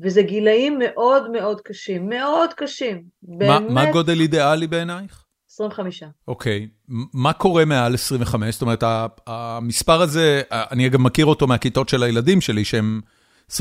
וזה 0.00 0.22
גילאים 0.22 0.78
מאוד 0.78 1.30
מאוד 1.30 1.60
קשים, 1.60 2.08
מאוד 2.08 2.52
קשים. 2.52 3.02
באמת. 3.22 3.60
מה, 3.62 3.84
מה 3.84 3.92
גודל 3.92 4.20
אידיאלי 4.20 4.66
בעינייך? 4.66 5.24
25. 5.50 6.02
אוקיי, 6.28 6.68
מה 7.14 7.32
קורה 7.32 7.64
מעל 7.64 7.94
25? 7.94 8.54
זאת 8.54 8.62
אומרת, 8.62 8.84
המספר 9.26 10.02
הזה, 10.02 10.42
אני 10.50 10.88
גם 10.88 11.02
מכיר 11.02 11.26
אותו 11.26 11.46
מהכיתות 11.46 11.88
של 11.88 12.02
הילדים 12.02 12.40
שלי, 12.40 12.64
שהם 12.64 13.00
25-26 13.50 13.54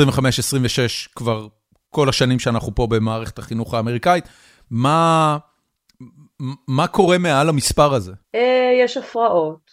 כבר 1.16 1.48
כל 1.92 2.10
השנים 2.10 2.40
שאנחנו 2.40 2.76
פה 2.76 2.88
במערכת 2.88 3.40
החינוך 3.40 3.74
האמריקאית. 3.74 4.26
מה, 4.72 5.38
מה 6.68 6.88
קורה 6.88 7.18
מעל 7.18 7.50
המספר 7.50 7.94
הזה? 7.94 8.12
אה, 8.36 8.72
יש 8.84 8.98
הפרעות, 8.98 9.72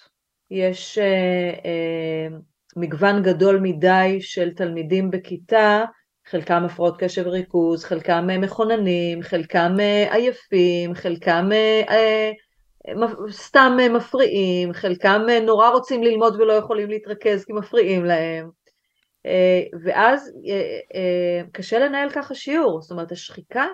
יש 0.51 0.99
אה, 0.99 1.05
אה, 1.65 2.37
מגוון 2.77 3.23
גדול 3.23 3.61
מדי 3.61 4.19
של 4.21 4.51
תלמידים 4.51 5.11
בכיתה, 5.11 5.85
חלקם 6.31 6.63
הפרעות 6.65 6.97
קשב 6.99 7.23
וריכוז, 7.27 7.85
חלקם 7.85 8.27
מכוננים, 8.41 9.23
חלקם 9.23 9.77
עייפים, 10.11 10.95
חלקם 10.95 11.49
סתם 13.31 13.77
מפריעים, 13.91 14.73
חלקם 14.73 15.23
נורא 15.47 15.69
רוצים 15.69 16.03
ללמוד 16.03 16.41
ולא 16.41 16.53
יכולים 16.53 16.91
להתרכז 16.91 17.45
כי 17.45 17.53
מפריעים 17.53 18.05
להם. 18.05 18.58
ואז 19.85 20.33
קשה 21.53 21.79
לנהל 21.79 22.11
ככה 22.11 22.35
שיעור, 22.35 22.81
זאת 22.83 22.91
אומרת 22.91 23.13
השחיקה 23.13 23.67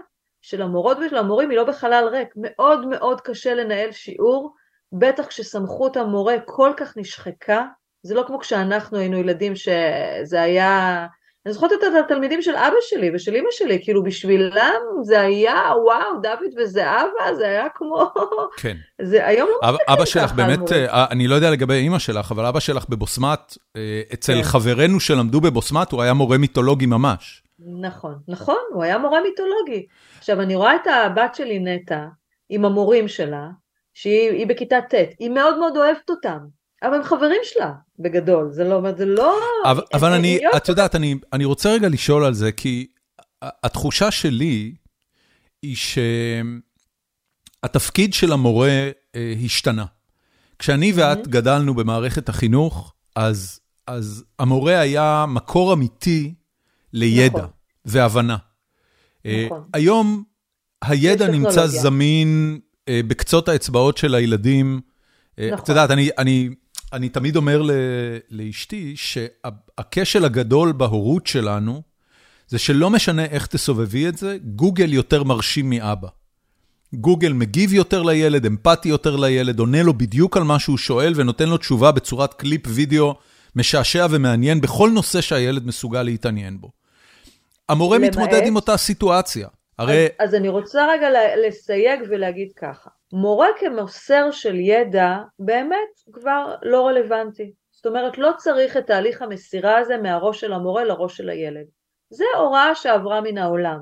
של 0.43 0.63
המורות 0.63 0.99
ושל 1.07 1.17
המורים 1.17 1.51
היא 1.51 1.59
לא 1.59 1.65
בחלל 1.65 2.09
ריק, 2.13 2.29
מאוד 2.37 2.87
מאוד 2.87 3.21
קשה 3.21 3.55
לנהל 3.55 3.93
שיעור, 3.93 4.55
בטח 4.93 5.27
כשסמכות 5.27 5.97
המורה 5.97 6.35
כל 6.45 6.73
כך 6.77 6.97
נשחקה, 6.97 7.65
זה 8.03 8.15
לא 8.15 8.25
כמו 8.27 8.39
כשאנחנו 8.39 8.99
היינו 8.99 9.17
ילדים 9.17 9.53
שזה 9.57 10.43
היה, 10.43 11.07
אני 11.47 11.55
זוכרת 11.55 11.73
את 11.73 12.05
התלמידים 12.05 12.43
של 12.43 12.57
אבא 12.57 12.77
שלי 12.81 13.11
ושל 13.15 13.37
אמא 13.37 13.49
שלי, 13.51 13.79
כאילו 13.83 14.03
בשבילם 14.03 14.81
זה 15.03 15.21
היה 15.21 15.61
וואו, 15.85 16.21
דוד 16.23 16.53
וזהבה, 16.57 17.35
זה 17.37 17.47
היה 17.47 17.69
כמו, 17.75 18.11
כן. 18.57 18.77
זה 19.03 19.27
היום 19.27 19.49
לא 19.49 19.55
מסתכל 19.63 19.85
ככה. 19.85 19.95
אבא 19.95 20.05
שלך 20.05 20.33
באמת, 20.33 20.73
אה, 20.73 21.07
אני 21.11 21.29
לא 21.29 21.35
יודע 21.35 21.51
לגבי 21.51 21.87
אמא 21.87 21.99
שלך, 21.99 22.33
אבל 22.33 22.47
אבא 22.47 22.61
שלך 22.61 22.89
בבוסמת, 22.89 23.57
אה, 23.77 24.03
אצל 24.15 24.35
כן. 24.35 24.43
חברינו 24.43 25.01
שלמדו 25.01 25.41
בבוסמת, 25.41 25.93
הוא 25.93 26.03
היה 26.03 26.13
מורה 26.13 26.39
מיתולוגי 26.39 26.87
ממש. 26.87 27.43
נכון, 27.81 28.15
נכון, 28.29 28.61
הוא 28.73 28.83
היה 28.83 28.99
מורה 28.99 29.21
מיתולוגי. 29.23 29.87
עכשיו, 30.19 30.41
אני 30.41 30.55
רואה 30.55 30.77
את 30.77 30.87
הבת 30.87 31.35
שלי 31.35 31.59
נטע, 31.59 32.05
עם 32.49 32.65
המורים 32.65 33.09
שלה, 33.09 33.49
שהיא 33.95 34.47
בכיתה 34.47 34.81
ט', 34.91 34.95
היא 35.19 35.31
מאוד 35.31 35.59
מאוד 35.59 35.77
אוהבת 35.77 36.11
אותם, 36.11 36.39
אבל 36.85 36.95
הם 36.95 37.03
חברים 37.03 37.41
שלה, 37.43 37.73
בגדול, 37.99 38.53
זה 38.53 38.65
לא, 38.65 38.81
זה 38.97 39.07
לא... 39.07 39.39
אבל, 39.65 39.83
אבל 39.95 40.13
אני, 40.13 40.39
את 40.57 40.69
יודעת, 40.69 40.95
אני, 40.95 41.15
אני 41.33 41.45
רוצה 41.45 41.73
רגע 41.73 41.89
לשאול 41.89 42.25
על 42.25 42.35
זה, 42.35 42.53
כי 42.53 42.87
התחושה 43.43 44.11
שלי 44.11 44.75
היא 45.63 45.77
שהתפקיד 47.63 48.15
של 48.15 48.33
המורה 48.33 48.91
אה, 49.15 49.35
השתנה. 49.45 49.85
כשאני 50.59 50.93
ואת 50.95 51.29
גדלנו 51.29 51.75
במערכת 51.75 52.29
החינוך, 52.29 52.95
אז, 53.17 53.61
אז 53.87 54.25
המורה 54.39 54.81
היה 54.81 55.25
מקור 55.29 55.73
אמיתי 55.73 56.35
לידע 56.93 57.39
נכון. 57.39 57.51
והבנה. 57.85 58.37
אה, 59.27 59.47
נכון. 59.47 59.65
היום 59.73 60.25
הידע 60.83 61.29
נמצא 61.29 61.67
זמין 61.67 62.61
אה, 62.89 63.01
בקצות 63.07 63.49
האצבעות 63.49 63.97
של 63.97 64.15
הילדים. 64.15 64.81
אה, 65.39 65.47
נכון. 65.53 65.65
את 65.65 65.69
יודעת, 65.69 65.91
אני, 65.91 66.09
אני, 66.19 66.51
אני 66.95 67.09
תמיד 67.09 67.37
אומר 67.37 67.63
לאשתי 68.31 68.95
שהכשל 68.97 70.25
הגדול 70.25 70.73
בהורות 70.73 71.27
שלנו, 71.27 71.83
זה 72.49 72.59
שלא 72.59 72.91
משנה 72.91 73.25
איך 73.25 73.47
תסובבי 73.47 74.09
את 74.09 74.17
זה, 74.17 74.37
גוגל 74.45 74.93
יותר 74.93 75.25
מרשים 75.25 75.71
מאבא. 75.71 76.09
גוגל 76.95 77.33
מגיב 77.33 77.73
יותר 77.73 78.03
לילד, 78.03 78.47
אמפתי 78.47 78.89
יותר 78.89 79.17
לילד, 79.17 79.59
עונה 79.59 79.83
לו 79.83 79.95
בדיוק 79.95 80.37
על 80.37 80.43
מה 80.43 80.59
שהוא 80.59 80.79
שואל 80.79 81.13
ונותן 81.17 81.49
לו 81.49 81.57
תשובה 81.57 81.93
בצורת 81.93 82.35
קליפ 82.35 82.63
וידאו 82.67 83.15
משעשע 83.57 84.07
ומעניין 84.11 84.61
בכל 84.61 84.91
נושא 84.91 85.21
שהילד 85.21 85.67
מסוגל 85.67 86.03
להתעניין 86.03 86.61
בו. 86.61 86.71
המורה 87.69 87.99
למעט... 87.99 88.11
מתמודד 88.11 88.47
עם 88.47 88.57
אותה 88.57 88.77
סיטואציה. 88.77 89.49
הרי... 89.79 90.07
אז, 90.19 90.29
אז 90.29 90.35
אני 90.35 90.49
רוצה 90.49 90.87
רגע 90.93 91.07
לסייג 91.47 92.01
ולהגיד 92.11 92.49
ככה, 92.57 92.91
מורה 93.17 93.49
כמוסר 93.59 94.31
של 94.31 94.55
ידע 94.55 95.17
באמת 95.39 96.13
כבר 96.13 96.55
לא 96.63 96.87
רלוונטי. 96.87 97.53
זאת 97.73 97.87
אומרת, 97.87 98.19
לא 98.19 98.31
צריך 98.37 98.77
את 98.77 98.87
תהליך 98.87 99.23
המסירה 99.23 99.79
הזה 99.79 99.97
מהראש 99.97 100.41
של 100.41 100.53
המורה 100.53 100.85
לראש 100.85 101.17
של 101.17 101.29
הילד. 101.29 101.65
זה 102.11 102.25
הוראה 102.37 102.75
שעברה 102.75 103.21
מן 103.21 103.39
העולם. 103.39 103.79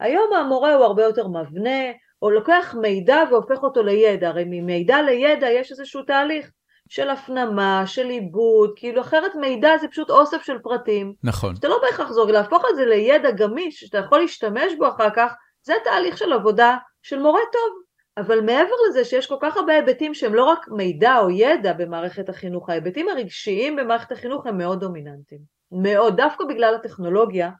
היום 0.00 0.32
המורה 0.32 0.74
הוא 0.74 0.84
הרבה 0.84 1.04
יותר 1.04 1.28
מבנה, 1.28 1.80
או 2.22 2.30
לוקח 2.30 2.74
מידע 2.80 3.18
והופך 3.30 3.62
אותו 3.62 3.82
לידע, 3.82 4.28
הרי 4.28 4.44
ממידע 4.46 5.02
לידע 5.02 5.50
יש 5.50 5.70
איזשהו 5.70 6.02
תהליך. 6.02 6.50
של 6.88 7.10
הפנמה, 7.10 7.82
של 7.86 8.06
עיבוד, 8.06 8.70
כאילו 8.76 9.00
אחרת 9.00 9.34
מידע 9.34 9.76
זה 9.80 9.88
פשוט 9.88 10.10
אוסף 10.10 10.42
של 10.42 10.58
פרטים. 10.58 11.14
נכון. 11.22 11.56
שאתה 11.56 11.68
לא 11.68 11.78
בהכרח 11.82 12.10
זוג, 12.10 12.30
להפוך 12.30 12.64
את 12.70 12.76
זה 12.76 12.86
לידע 12.86 13.30
גמיש, 13.30 13.80
שאתה 13.80 13.98
יכול 13.98 14.18
להשתמש 14.18 14.72
בו 14.78 14.88
אחר 14.88 15.10
כך, 15.16 15.32
זה 15.62 15.74
תהליך 15.84 16.18
של 16.18 16.32
עבודה 16.32 16.76
של 17.02 17.18
מורה 17.18 17.40
טוב. 17.52 17.83
אבל 18.18 18.40
מעבר 18.40 18.74
לזה 18.88 19.04
שיש 19.04 19.26
כל 19.26 19.36
כך 19.40 19.56
הרבה 19.56 19.72
היבטים 19.72 20.14
שהם 20.14 20.34
לא 20.34 20.44
רק 20.44 20.66
מידע 20.68 21.18
או 21.18 21.30
ידע 21.30 21.72
במערכת 21.72 22.28
החינוך, 22.28 22.70
ההיבטים 22.70 23.08
הרגשיים 23.08 23.76
במערכת 23.76 24.12
החינוך 24.12 24.46
הם 24.46 24.58
מאוד 24.58 24.80
דומיננטיים. 24.80 25.40
מאוד, 25.72 26.16
דווקא 26.16 26.44
בגלל 26.44 26.74
הטכנולוגיה, 26.74 27.50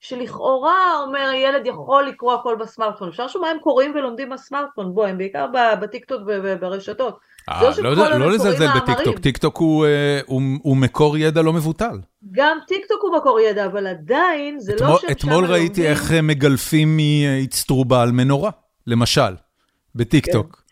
שלכאורה 0.00 1.00
אומר 1.06 1.30
ילד 1.34 1.66
יכול 1.66 2.06
לקרוא 2.06 2.34
הכל 2.34 2.56
בסמארטפון, 2.60 3.08
אפשר 3.08 3.26
לשמוע 3.26 3.46
מה 3.46 3.50
הם 3.50 3.58
קוראים 3.58 3.92
ולומדים 3.94 4.30
בסמארטפון, 4.30 4.94
בוא, 4.94 5.06
הם 5.06 5.18
בעיקר 5.18 5.46
בטיקטוק 5.80 6.22
וברשתות. 6.26 7.18
אה, 7.48 7.70
לא, 7.82 8.18
לא 8.18 8.32
לזלזל 8.32 8.66
בטיקטוק, 8.76 9.18
טיקטוק 9.18 9.62
אה, 9.62 10.20
הוא 10.26 10.76
מקור 10.76 11.18
ידע 11.18 11.42
לא 11.42 11.52
מבוטל. 11.52 11.98
גם 12.32 12.58
טיקטוק 12.68 13.02
הוא 13.02 13.16
מקור 13.16 13.40
ידע, 13.40 13.66
אבל 13.66 13.86
עדיין 13.86 14.58
זה 14.58 14.74
לא 14.80 14.98
שם 14.98 15.06
אתמול 15.10 15.44
ראיתי 15.44 15.86
איך 15.86 16.12
מגלפים 16.22 16.96
מאצטרובה 16.96 18.02
על 18.02 18.12
מנורה, 18.12 18.50
למשל, 18.86 19.34
בטיקטוק. 19.96 20.56
כן. 20.56 20.62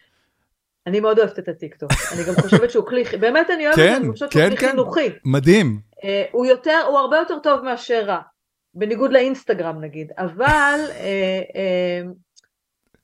אני 0.86 1.00
מאוד 1.00 1.18
אוהבת 1.18 1.38
את 1.38 1.48
הטיקטוק, 1.48 1.90
אני 2.12 2.24
גם 2.24 2.34
חושבת 2.34 2.70
שהוא 2.70 2.86
כלי, 2.86 3.04
באמת 3.20 3.50
אני 3.50 3.66
אוהבת 3.66 3.78
זה, 3.78 3.96
אני 3.96 4.10
חושבת 4.10 4.32
שהוא 4.32 4.42
כלי 4.42 4.56
חינוכי. 4.56 5.10
מדהים. 5.24 5.80
אה, 6.04 6.24
הוא 6.32 6.46
יותר, 6.46 6.80
הוא 6.88 6.98
הרבה 6.98 7.16
יותר 7.16 7.38
טוב 7.38 7.60
מאשר 7.60 8.04
רע, 8.04 8.18
בניגוד 8.74 9.12
לאינסטגרם 9.12 9.80
נגיד, 9.80 10.12
אבל 10.18 10.80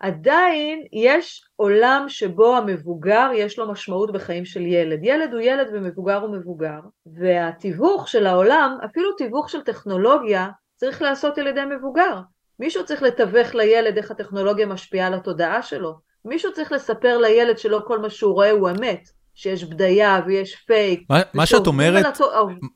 עדיין 0.01 0.85
יש 0.93 1.45
עולם 1.57 2.05
שבו 2.09 2.57
המבוגר 2.57 3.31
יש 3.35 3.59
לו 3.59 3.71
משמעות 3.71 4.13
בחיים 4.13 4.45
של 4.45 4.67
ילד. 4.67 4.99
ילד 5.03 5.33
הוא 5.33 5.41
ילד 5.41 5.67
ומבוגר 5.73 6.21
הוא 6.21 6.37
מבוגר, 6.37 6.81
והתיווך 7.07 8.09
של 8.09 8.27
העולם, 8.27 8.79
אפילו 8.85 9.13
תיווך 9.13 9.51
של 9.51 9.61
טכנולוגיה, 9.61 10.49
צריך 10.77 11.03
לעשות 11.03 11.39
על 11.39 11.47
ידי 11.47 11.65
מבוגר. 11.77 12.21
מישהו 12.59 12.85
צריך 12.85 13.03
לתווך 13.03 13.55
לילד 13.55 13.97
איך 13.97 14.11
הטכנולוגיה 14.11 14.67
משפיעה 14.67 15.07
על 15.07 15.15
התודעה 15.15 15.63
שלו. 15.63 16.10
מישהו 16.25 16.53
צריך 16.55 16.73
לספר 16.73 17.19
לילד 17.19 17.59
שלא 17.59 17.83
כל 17.87 17.99
מה 17.99 18.11
שהוא 18.11 18.35
רואה 18.35 18.51
הוא 18.51 18.71
אמת, 18.71 19.11
שיש 19.35 19.65
בדיה 19.65 20.21
ויש 20.27 20.55
פייק. 20.55 21.03
מה, 21.11 21.21
מה, 21.35 21.47
שאת, 21.47 21.67
אומרת, 21.67 22.05
לתו... 22.07 22.25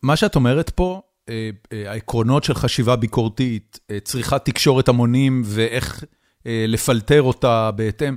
מה 0.02 0.16
שאת 0.16 0.34
אומרת 0.34 0.70
פה, 0.70 1.00
אה, 1.28 1.50
אה, 1.72 1.90
העקרונות 1.90 2.44
של 2.44 2.54
חשיבה 2.54 2.96
ביקורתית, 2.96 3.80
אה, 3.90 4.00
צריכת 4.00 4.44
תקשורת 4.44 4.88
המונים 4.88 5.42
ואיך... 5.44 6.04
אה, 6.46 6.64
לפלטר 6.68 7.22
אותה 7.22 7.70
בהתאם. 7.70 8.16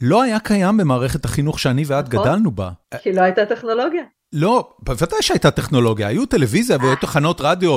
לא 0.00 0.22
היה 0.22 0.40
קיים 0.40 0.76
במערכת 0.76 1.24
החינוך 1.24 1.58
שאני 1.58 1.84
ואת 1.86 2.14
נכון, 2.14 2.26
גדלנו 2.26 2.50
בה. 2.50 2.70
כי 3.02 3.12
לא 3.12 3.20
הייתה 3.20 3.46
טכנולוגיה. 3.46 4.02
לא, 4.32 4.70
בוודאי 4.78 5.22
שהייתה 5.22 5.50
טכנולוגיה, 5.50 6.08
היו 6.08 6.26
טלוויזיה 6.26 6.76
והיו 6.80 6.96
תחנות 6.96 7.40
רדיו. 7.40 7.76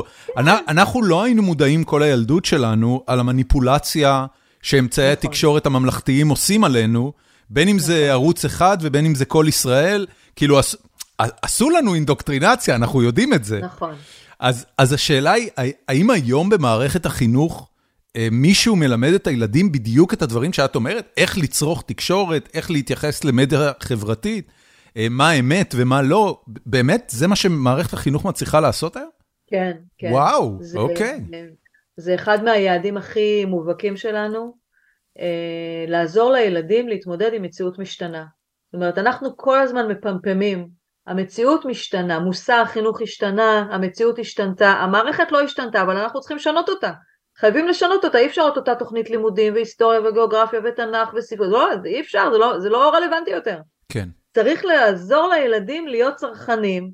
אנחנו 0.68 1.04
לא 1.04 1.24
היינו 1.24 1.42
מודעים 1.42 1.84
כל 1.84 2.04
הילדות 2.04 2.46
שלנו 2.46 3.04
על 3.08 3.20
המניפולציה 3.20 4.26
שאמצעי 4.62 5.12
נכון. 5.12 5.30
התקשורת 5.30 5.66
הממלכתיים 5.66 6.30
עושים 6.30 6.64
עלינו, 6.64 7.14
בין 7.49 7.68
אם 7.68 7.80
זה 7.80 7.93
נכון. 7.93 8.10
ערוץ 8.10 8.45
אחד 8.45 8.78
ובין 8.82 9.05
אם 9.05 9.16
זה 9.16 9.26
כל 9.26 9.45
ישראל, 9.47 10.05
כאילו 10.36 10.60
עשו 11.18 11.70
לנו 11.70 11.95
אינדוקטרינציה, 11.95 12.76
אנחנו 12.76 13.01
יודעים 13.01 13.34
את 13.34 13.43
זה. 13.43 13.60
נכון. 13.60 13.95
אז 14.39 14.93
השאלה 14.93 15.32
היא, 15.32 15.49
האם 15.88 16.10
היום 16.10 16.49
במערכת 16.49 17.05
החינוך, 17.05 17.70
אה, 18.16 18.28
מישהו 18.32 18.76
מלמד 18.76 19.14
את 19.14 19.28
הילדים 19.28 19.72
בדיוק 19.72 20.14
את 20.14 20.22
הדברים 20.22 20.53
שאת 20.53 20.76
אומרת? 20.76 21.10
איך 21.18 21.38
לצרוך 21.38 21.84
תקשורת, 21.88 22.49
איך 22.53 22.72
להתייחס 22.72 23.24
למדיה 23.24 23.72
חברתית, 23.80 24.51
אה, 24.97 25.08
מה 25.10 25.32
אמת 25.32 25.76
ומה 25.78 26.01
לא. 26.01 26.41
באמת, 26.66 27.08
זה 27.14 27.28
מה 27.28 27.36
שמערכת 27.36 27.93
החינוך 27.93 28.26
מצליחה 28.26 28.60
לעשות 28.60 28.95
היום? 28.95 29.10
כן, 29.47 29.72
כן. 29.97 30.08
וואו, 30.12 30.58
זה, 30.62 30.80
אוקיי. 30.80 31.22
זה, 31.30 31.45
זה 31.98 32.16
אחד 32.16 32.43
מהיעדים 32.43 32.98
הכי 32.98 33.45
מובהקים 33.45 33.98
שלנו, 33.98 34.58
אה, 35.20 35.86
לעזור 35.88 36.32
לילדים 36.32 36.88
להתמודד 36.88 37.34
עם 37.34 37.41
מציאות 37.41 37.80
משתנה. 37.80 38.26
זאת 38.66 38.74
אומרת, 38.74 38.98
אנחנו 38.98 39.38
כל 39.38 39.60
הזמן 39.60 39.88
מפמפמים, 39.91 40.68
המציאות 41.08 41.66
משתנה, 41.66 42.20
מושא 42.20 42.54
החינוך 42.54 43.02
השתנה, 43.02 43.68
המציאות 43.72 44.20
השתנתה, 44.20 44.70
המערכת 44.70 45.32
לא 45.32 45.41
השתנתה, 45.41 45.82
אבל 45.82 45.98
אנחנו 45.98 46.20
צריכים 46.20 46.38
לשנות 46.38 46.70
אותה. 46.70 46.91
חייבים 47.38 47.68
לשנות 47.68 48.06
אותה, 48.06 48.18
אי 48.18 48.26
אפשר 48.26 48.50
את 48.52 48.58
אותה 48.58 48.76
תוכנית 48.76 49.10
לימודים 49.10 49.54
והיסטוריה 49.54 50.02
וגיאוגרפיה 50.02 50.60
ותנ"ך 50.66 51.14
וסיכוי, 51.14 51.48
לא, 51.50 51.70
אי 51.86 52.02
אפשר, 52.02 52.32
זה 52.32 52.38
לא, 52.38 52.60
זה 52.60 52.70
לא 52.70 52.89
רלוונטי 52.89 53.32
יותר. 53.32 53.60
כן. 53.89 54.10
צריך 54.34 54.66
לעזור 54.66 55.28
לילדים 55.28 55.88
להיות 55.88 56.16
צרכנים 56.16 56.91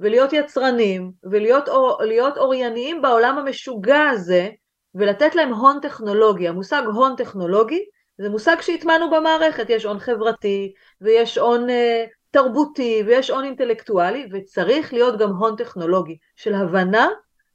ולהיות 0.00 0.32
יצרנים 0.32 1.12
ולהיות 1.24 1.68
להיות 2.00 2.38
אורייניים 2.38 3.02
בעולם 3.02 3.38
המשוגע 3.38 4.08
הזה 4.10 4.48
ולתת 4.94 5.34
להם 5.34 5.54
הון 5.54 5.78
טכנולוגי. 5.82 6.48
המושג 6.48 6.82
הון 6.94 7.16
טכנולוגי 7.16 7.84
זה 8.18 8.30
מושג 8.30 8.56
שהטמענו 8.60 9.10
במערכת, 9.10 9.70
יש 9.70 9.84
הון 9.84 9.98
חברתי 9.98 10.72
ויש 11.00 11.38
הון 11.38 11.70
אה, 11.70 12.04
תרבותי 12.30 13.02
ויש 13.06 13.30
הון 13.30 13.44
אינטלקטואלי 13.44 14.28
וצריך 14.32 14.92
להיות 14.92 15.18
גם 15.18 15.30
הון 15.30 15.56
טכנולוגי 15.56 16.16
של 16.36 16.54
הבנה 16.54 17.08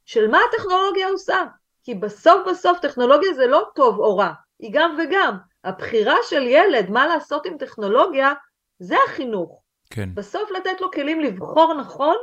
של 0.06 0.28
מה 0.28 0.40
הטכנולוגיה 0.50 1.08
עושה. 1.08 1.44
כי 1.84 1.96
בסוף 1.96 2.48
בסוף 2.50 2.80
טכנולוגיה 2.80 3.34
זה 3.34 3.48
לא 3.48 3.64
טוב 3.76 4.00
או 4.00 4.18
רע, 4.18 4.32
היא 4.60 4.70
גם 4.74 4.98
וגם. 5.00 5.38
הבחירה 5.64 6.16
של 6.24 6.42
ילד 6.42 6.90
מה 6.90 7.08
לעשות 7.08 7.46
עם 7.46 7.58
טכנולוגיה 7.58 8.34
זה 8.80 8.96
החינוך. 9.08 9.62
כן. 9.90 10.10
בסוף 10.14 10.52
לתת 10.52 10.82
לו 10.82 10.92
כלים 10.92 11.20
לבחור 11.20 11.74
נכון 11.82 12.16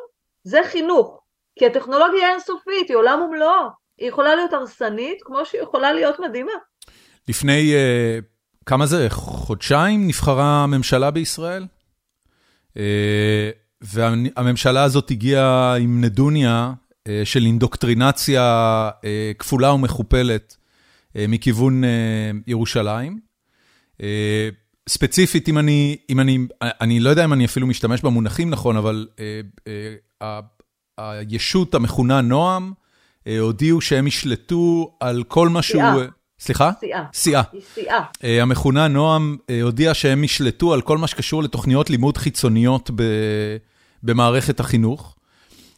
זה 0.44 0.60
חינוך. 0.64 1.22
כי 1.58 1.66
הטכנולוגיה 1.66 2.32
אינסופית, 2.32 2.88
היא 2.88 2.96
עולם 2.96 3.20
ומלואו. 3.20 3.68
היא 3.98 4.08
יכולה 4.08 4.34
להיות 4.34 4.52
הרסנית 4.52 5.18
כמו 5.22 5.46
שהיא 5.46 5.62
יכולה 5.62 5.92
להיות 5.92 6.20
מדהימה. 6.20 6.52
לפני, 7.28 7.74
uh, 7.74 8.24
כמה 8.66 8.86
זה, 8.86 9.06
חודשיים 9.10 10.06
נבחרה 10.06 10.62
הממשלה 10.62 11.10
בישראל? 11.10 11.66
Uh, 12.74 12.78
והממשלה 13.80 14.82
הזאת 14.82 15.10
הגיעה 15.10 15.76
עם 15.76 16.04
נדוניה 16.04 16.72
uh, 16.72 17.10
של 17.24 17.40
אינדוקטרינציה 17.42 18.90
uh, 18.90 19.04
כפולה 19.38 19.72
ומכופלת 19.72 20.56
uh, 20.56 21.18
מכיוון 21.28 21.84
uh, 21.84 21.86
ירושלים. 22.46 23.18
Uh, 24.00 24.04
ספציפית, 24.88 25.48
אם 25.48 25.58
אני, 25.58 25.96
אם 26.10 26.20
אני, 26.20 26.38
אני 26.62 27.00
לא 27.00 27.10
יודע 27.10 27.24
אם 27.24 27.32
אני 27.32 27.44
אפילו 27.44 27.66
משתמש 27.66 28.00
במונחים 28.00 28.50
נכון, 28.50 28.76
אבל 28.76 29.06
uh, 29.14 29.68
uh, 30.22 30.24
הישות 30.98 31.74
המכונה 31.74 32.20
נועם, 32.20 32.72
הודיעו 33.40 33.80
שהם 33.80 34.06
ישלטו 34.06 34.96
על 35.00 35.22
כל 35.22 35.48
מה 35.48 35.62
שהוא... 35.62 35.82
סליחה? 36.40 36.70
סיעה. 36.80 37.04
סיעה. 37.12 37.42
היא 37.52 37.60
סיעה. 37.74 38.04
המכונה 38.42 38.88
נועם 38.88 39.36
הודיעה 39.62 39.94
שהם 39.94 40.24
ישלטו 40.24 40.74
על 40.74 40.82
כל 40.82 40.98
מה 40.98 41.06
שקשור 41.06 41.42
לתוכניות 41.42 41.90
לימוד 41.90 42.18
חיצוניות 42.18 42.90
במערכת 44.02 44.60
החינוך. 44.60 45.16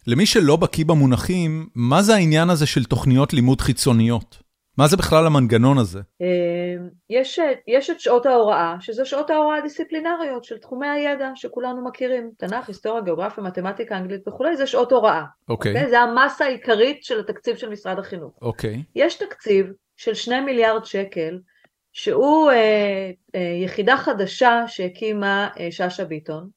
למי 0.06 0.26
שלא 0.26 0.56
בקיא 0.56 0.84
במונחים, 0.84 1.68
מה 1.74 2.02
זה 2.02 2.14
העניין 2.14 2.50
הזה 2.50 2.66
של 2.66 2.84
תוכניות 2.84 3.32
לימוד 3.32 3.61
חיצוניות? 3.61 4.42
מה 4.79 4.87
זה 4.87 4.97
בכלל 4.97 5.26
המנגנון 5.26 5.79
הזה? 5.79 6.01
יש, 7.11 7.41
יש 7.66 7.91
את 7.91 8.01
שעות 8.01 8.26
ההוראה, 8.26 8.76
שזה 8.81 9.05
שעות 9.05 9.31
ההוראה 9.31 9.57
הדיסציפלינריות 9.57 10.45
של 10.45 10.59
תחומי 10.59 10.89
הידע 10.89 11.31
שכולנו 11.35 11.85
מכירים, 11.85 12.31
תנ"ך, 12.39 12.68
היסטוריה, 12.68 13.03
גיאוגרפיה, 13.03 13.45
מתמטיקה, 13.45 13.97
אנגלית 13.97 14.29
וכולי, 14.29 14.57
זה 14.57 14.66
שעות 14.66 14.93
הוראה. 14.93 15.24
אוקיי. 15.49 15.74
Okay. 15.74 15.87
Okay? 15.87 15.89
זה 15.89 16.01
המסה 16.01 16.45
העיקרית 16.45 17.05
של 17.05 17.20
התקציב 17.20 17.57
של 17.57 17.68
משרד 17.68 17.99
החינוך. 17.99 18.39
אוקיי. 18.43 18.74
Okay. 18.74 18.83
יש 18.95 19.14
תקציב 19.14 19.66
של 19.97 20.14
שני 20.14 20.41
מיליארד 20.41 20.85
שקל, 20.85 21.39
שהוא 21.93 22.51
אה, 22.51 23.11
אה, 23.35 23.64
יחידה 23.64 23.97
חדשה 23.97 24.64
שהקימה 24.66 25.49
אה, 25.61 25.68
שאשא 25.70 26.05
ביטון, 26.05 26.49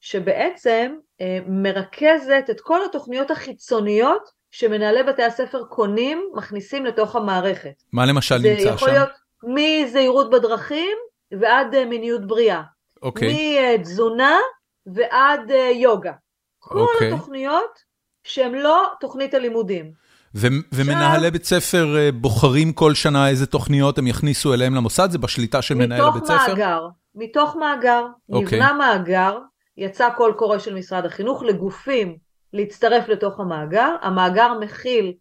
שבעצם 0.00 0.94
אה, 1.20 1.38
מרכזת 1.46 2.44
את 2.50 2.60
כל 2.60 2.84
התוכניות 2.84 3.30
החיצוניות 3.30 4.37
שמנהלי 4.50 5.02
בתי 5.02 5.22
הספר 5.22 5.64
קונים, 5.64 6.30
מכניסים 6.34 6.86
לתוך 6.86 7.16
המערכת. 7.16 7.82
מה 7.92 8.06
למשל 8.06 8.34
נמצא 8.34 8.56
שם? 8.56 8.62
זה 8.62 8.68
יכול 8.68 8.88
להיות 8.88 9.10
מזהירות 9.44 10.30
בדרכים 10.30 10.96
ועד 11.40 11.74
אה, 11.74 11.84
מיניות 11.84 12.26
בריאה. 12.26 12.62
אוקיי. 13.02 13.76
מתזונה 13.78 14.36
ועד 14.94 15.50
אה, 15.50 15.70
יוגה. 15.74 16.12
כל 16.58 16.78
אוקיי. 16.78 17.12
התוכניות 17.12 17.78
שהן 18.24 18.54
לא 18.54 18.92
תוכנית 19.00 19.34
הלימודים. 19.34 19.92
ו- 20.34 20.46
ומנהלי 20.72 21.30
בית 21.30 21.44
ספר 21.44 21.96
אה, 21.98 22.12
בוחרים 22.12 22.72
כל 22.72 22.94
שנה 22.94 23.28
איזה 23.28 23.46
תוכניות 23.46 23.98
הם 23.98 24.06
יכניסו 24.06 24.54
אליהם 24.54 24.74
למוסד? 24.74 25.10
זה 25.10 25.18
בשליטה 25.18 25.62
של 25.62 25.74
מנהל 25.74 26.10
בית 26.10 26.24
ספר? 26.24 26.34
מתוך 26.34 26.48
מאגר, 26.48 26.86
מתוך 27.14 27.56
מאגר. 27.56 28.06
אוקיי. 28.32 28.58
נבנה 28.58 28.72
מאגר, 28.72 29.38
יצא 29.76 30.08
קול 30.16 30.32
קורא 30.32 30.58
של 30.58 30.74
משרד 30.74 31.04
החינוך 31.06 31.42
לגופים 31.42 32.16
להצטרף 32.52 33.08
לתוך 33.08 33.40
המאגר. 33.40 33.96
המאגר 34.00 34.58
מכיל 34.58 35.14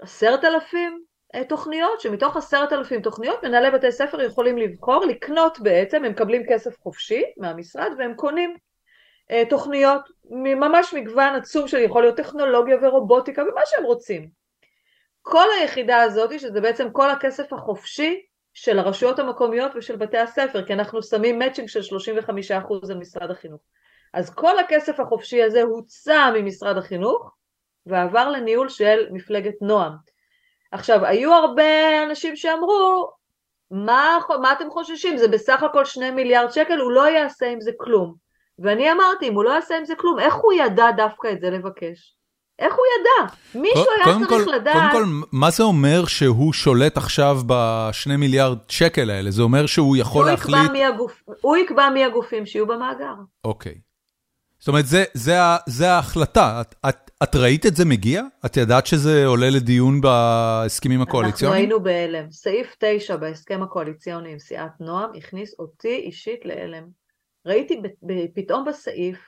כעשרת 0.00 0.44
אלפים 0.44 1.04
אה, 1.34 1.44
תוכניות, 1.44 2.00
שמתוך 2.00 2.36
עשרת 2.36 2.72
אלפים 2.72 3.02
תוכניות 3.02 3.44
מנהלי 3.44 3.70
בתי 3.70 3.92
ספר 3.92 4.20
יכולים 4.20 4.58
לבחור, 4.58 5.04
לקנות 5.04 5.60
בעצם, 5.60 6.04
הם 6.04 6.12
מקבלים 6.12 6.42
כסף 6.48 6.80
חופשי 6.80 7.22
מהמשרד 7.36 7.90
והם 7.98 8.14
קונים 8.14 8.56
אה, 9.30 9.42
תוכניות, 9.50 10.02
ממש 10.30 10.94
מגוון 10.94 11.34
עצום 11.34 11.68
של 11.68 11.78
יכול 11.78 12.02
להיות 12.02 12.16
טכנולוגיה 12.16 12.76
ורובוטיקה 12.82 13.42
ומה 13.42 13.60
שהם 13.64 13.84
רוצים. 13.84 14.28
כל 15.22 15.46
היחידה 15.60 16.02
הזאת, 16.02 16.40
שזה 16.40 16.60
בעצם 16.60 16.90
כל 16.92 17.10
הכסף 17.10 17.52
החופשי 17.52 18.22
של 18.54 18.78
הרשויות 18.78 19.18
המקומיות 19.18 19.72
ושל 19.76 19.96
בתי 19.96 20.18
הספר, 20.18 20.66
כי 20.66 20.72
אנחנו 20.72 21.02
שמים 21.02 21.38
מאצ'ינג 21.38 21.68
של 21.68 21.80
35% 21.80 22.90
על 22.90 22.96
משרד 22.98 23.30
החינוך. 23.30 23.60
אז 24.14 24.34
כל 24.34 24.58
הכסף 24.58 25.00
החופשי 25.00 25.42
הזה 25.42 25.62
הוצא 25.62 26.30
ממשרד 26.34 26.76
החינוך 26.76 27.30
ועבר 27.86 28.30
לניהול 28.30 28.68
של 28.68 28.98
מפלגת 29.10 29.54
נועם. 29.62 29.92
עכשיו, 30.72 31.04
היו 31.04 31.32
הרבה 31.32 32.02
אנשים 32.06 32.36
שאמרו, 32.36 33.10
מה, 33.70 34.18
מה 34.42 34.52
אתם 34.52 34.70
חוששים? 34.70 35.16
זה 35.16 35.28
בסך 35.28 35.62
הכל 35.62 35.84
שני 35.84 36.10
מיליארד 36.10 36.50
שקל, 36.50 36.78
הוא 36.78 36.92
לא 36.92 37.08
יעשה 37.10 37.46
עם 37.46 37.60
זה 37.60 37.70
כלום. 37.76 38.14
ואני 38.58 38.92
אמרתי, 38.92 39.28
אם 39.28 39.34
הוא 39.34 39.44
לא 39.44 39.50
יעשה 39.50 39.78
עם 39.78 39.84
זה 39.84 39.94
כלום, 39.94 40.18
איך 40.18 40.34
הוא 40.34 40.52
ידע 40.52 40.90
דווקא 40.96 41.28
את 41.32 41.40
זה 41.40 41.50
לבקש? 41.50 42.16
איך 42.58 42.74
הוא 42.74 42.84
ידע? 43.00 43.34
מישהו 43.54 43.84
היה 43.96 44.14
צריך 44.28 44.44
כל, 44.46 44.52
לדעת... 44.52 44.92
קודם 44.92 45.04
כל, 45.04 45.26
מה 45.32 45.50
זה 45.50 45.62
אומר 45.62 46.04
שהוא 46.06 46.52
שולט 46.52 46.96
עכשיו 46.96 47.36
בשני 47.46 48.16
מיליארד 48.16 48.58
שקל 48.68 49.10
האלה? 49.10 49.30
זה 49.30 49.42
אומר 49.42 49.66
שהוא 49.66 49.96
יכול 49.96 50.22
הוא 50.22 50.30
להחליט... 50.30 50.56
יקבע 50.64 50.86
הגופ... 50.86 51.22
הוא 51.40 51.56
יקבע 51.56 51.88
מי 51.88 52.04
הגופים 52.04 52.46
שיהיו 52.46 52.66
במאגר. 52.66 53.14
אוקיי. 53.44 53.74
זאת 54.62 54.68
אומרת, 54.68 54.86
זה, 54.86 55.04
זה, 55.14 55.32
זה 55.66 55.90
ההחלטה. 55.90 56.60
את, 56.60 56.74
את, 56.88 57.10
את 57.22 57.36
ראית 57.36 57.66
את 57.66 57.76
זה 57.76 57.84
מגיע? 57.84 58.22
את 58.46 58.56
ידעת 58.56 58.86
שזה 58.86 59.26
עולה 59.26 59.50
לדיון 59.50 60.00
בהסכמים 60.00 61.02
הקואליציוניים? 61.02 61.70
אנחנו 61.70 61.88
היינו 61.88 62.12
בהלם. 62.12 62.30
סעיף 62.30 62.76
9 62.78 63.16
בהסכם 63.16 63.62
הקואליציוני 63.62 64.32
עם 64.32 64.38
סיעת 64.38 64.72
נועם 64.80 65.10
הכניס 65.16 65.54
אותי 65.58 65.96
אישית 65.96 66.44
להלם. 66.44 66.84
ראיתי 67.46 67.82
פתאום 68.34 68.64
בסעיף 68.64 69.18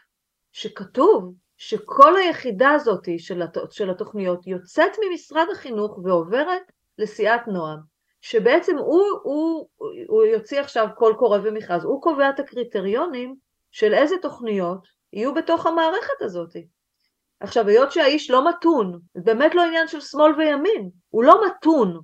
שכתוב 0.52 1.34
שכל 1.56 2.16
היחידה 2.16 2.70
הזאת 2.70 3.08
של, 3.18 3.42
הת... 3.42 3.56
של 3.70 3.90
התוכניות 3.90 4.46
יוצאת 4.46 4.92
ממשרד 5.10 5.46
החינוך 5.52 5.98
ועוברת 6.04 6.62
לסיעת 6.98 7.48
נועם, 7.48 7.78
שבעצם 8.20 8.78
הוא, 8.78 9.04
הוא, 9.22 9.68
הוא 10.08 10.24
יוציא 10.24 10.60
עכשיו 10.60 10.88
קול 10.96 11.14
קורא 11.18 11.38
ומכרז, 11.42 11.84
הוא 11.84 12.02
קובע 12.02 12.30
את 12.30 12.40
הקריטריונים 12.40 13.34
של 13.70 13.94
איזה 13.94 14.14
תוכניות 14.22 14.93
יהיו 15.14 15.34
בתוך 15.34 15.66
המערכת 15.66 16.22
הזאת. 16.22 16.56
עכשיו, 17.40 17.68
היות 17.68 17.92
שהאיש 17.92 18.30
לא 18.30 18.48
מתון, 18.48 18.98
זה 19.14 19.34
באמת 19.34 19.54
לא 19.54 19.62
עניין 19.62 19.88
של 19.88 20.00
שמאל 20.00 20.34
וימין, 20.38 20.90
הוא 21.08 21.24
לא 21.24 21.40
מתון, 21.46 22.00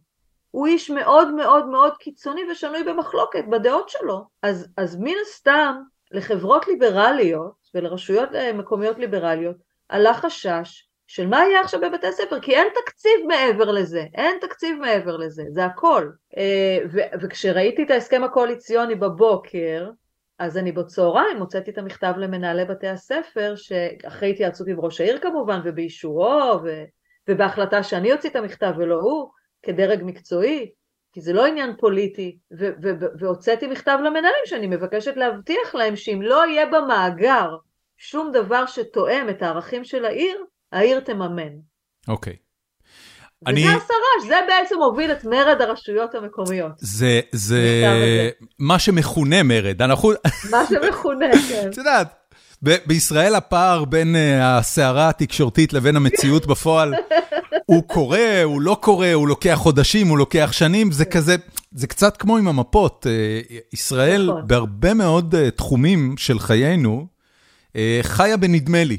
הוא 0.51 0.67
איש 0.67 0.91
מאוד 0.91 1.35
מאוד 1.35 1.67
מאוד 1.67 1.97
קיצוני 1.97 2.43
ושנוי 2.51 2.83
במחלוקת 2.85 3.45
בדעות 3.51 3.89
שלו. 3.89 4.25
אז, 4.43 4.69
אז 4.77 4.97
מן 5.01 5.15
הסתם, 5.23 5.77
לחברות 6.11 6.69
ליברליות 6.69 7.55
ולרשויות 7.75 8.29
מקומיות 8.55 8.99
ליברליות 8.99 9.57
עלה 9.89 10.15
חשש 10.15 10.87
של 11.07 11.27
מה 11.27 11.39
יהיה 11.39 11.61
עכשיו 11.61 11.81
בבתי 11.81 12.07
הספר, 12.07 12.41
כי 12.41 12.55
אין 12.55 12.67
תקציב 12.75 13.27
מעבר 13.29 13.71
לזה, 13.71 14.05
אין 14.15 14.39
תקציב 14.41 14.79
מעבר 14.81 15.17
לזה, 15.17 15.43
זה 15.49 15.65
הכל. 15.65 16.09
וכשראיתי 17.23 17.83
את 17.83 17.91
ההסכם 17.91 18.25
הקואליציוני 18.25 18.95
בבוקר, 18.95 19.91
אז 20.41 20.57
אני 20.59 20.73
בצהריים 20.73 21.39
הוצאתי 21.39 21.71
את 21.71 21.79
המכתב 21.79 22.15
למנהלי 22.17 22.65
בתי 22.65 22.89
הספר, 22.89 23.55
שאחרי 23.57 24.31
התייעצות 24.31 24.69
עם 24.69 24.81
ראש 24.81 25.01
העיר 25.01 25.19
כמובן, 25.19 25.61
ובאישורו, 25.65 26.61
ו... 26.65 26.85
ובהחלטה 27.29 27.83
שאני 27.83 28.13
אוציא 28.13 28.31
את 28.31 28.37
המכתב 28.37 28.73
ולא 28.77 28.95
הוא, 28.95 29.31
כדרג 29.63 30.01
מקצועי, 30.03 30.71
כי 31.13 31.21
זה 31.21 31.33
לא 31.33 31.47
עניין 31.47 31.77
פוליטי, 31.77 32.39
והוצאתי 33.19 33.67
מכתב 33.67 33.99
למנהלים 34.05 34.45
שאני 34.45 34.67
מבקשת 34.67 35.17
להבטיח 35.17 35.75
להם 35.75 35.97
שאם 35.97 36.23
לא 36.23 36.47
יהיה 36.47 36.67
במאגר 36.67 37.57
שום 37.97 38.33
דבר 38.33 38.67
שתואם 38.67 39.29
את 39.31 39.43
הערכים 39.43 39.85
של 39.85 40.05
העיר, 40.05 40.45
העיר 40.73 41.01
תממן. 41.01 41.53
אוקיי. 42.09 42.33
וזה 42.33 42.50
אני... 43.47 43.69
הסרש, 43.69 44.29
זה 44.29 44.35
בעצם 44.49 44.75
הוביל 44.83 45.13
את 45.13 45.25
מרד 45.25 45.61
הרשויות 45.61 46.15
המקומיות. 46.15 46.73
זה, 46.79 47.21
זה 47.33 47.63
מה 48.59 48.79
שמכונה 48.79 49.43
מרד, 49.43 49.83
אנחנו... 49.83 50.13
מה 50.51 50.63
שמכונה, 50.69 51.27
כן. 51.49 51.69
את 51.71 51.77
יודעת, 51.77 52.15
בישראל 52.63 53.35
הפער 53.35 53.85
בין 53.85 54.17
הסערה 54.43 55.09
התקשורתית 55.09 55.73
לבין 55.73 55.97
המציאות 55.97 56.47
בפועל 56.47 56.95
הוא 57.67 57.83
קורא, 57.83 58.19
הוא 58.45 58.61
לא 58.61 58.77
קורא, 58.81 59.13
הוא 59.13 59.29
לוקח 59.29 59.55
חודשים, 59.55 60.09
הוא 60.09 60.19
לוקח 60.19 60.49
שנים, 60.53 60.93
זה 60.93 61.05
כזה, 61.05 61.37
זה 61.73 61.87
קצת 61.87 62.17
כמו 62.17 62.37
עם 62.37 62.49
המפות. 62.49 63.07
ישראל, 63.73 64.27
נכון. 64.31 64.47
בהרבה 64.47 64.95
מאוד 64.95 65.35
תחומים 65.57 66.15
של 66.19 66.39
חיינו, 66.39 67.07
חיה 68.03 68.37
בנדמה 68.37 68.85
לי. 68.85 68.99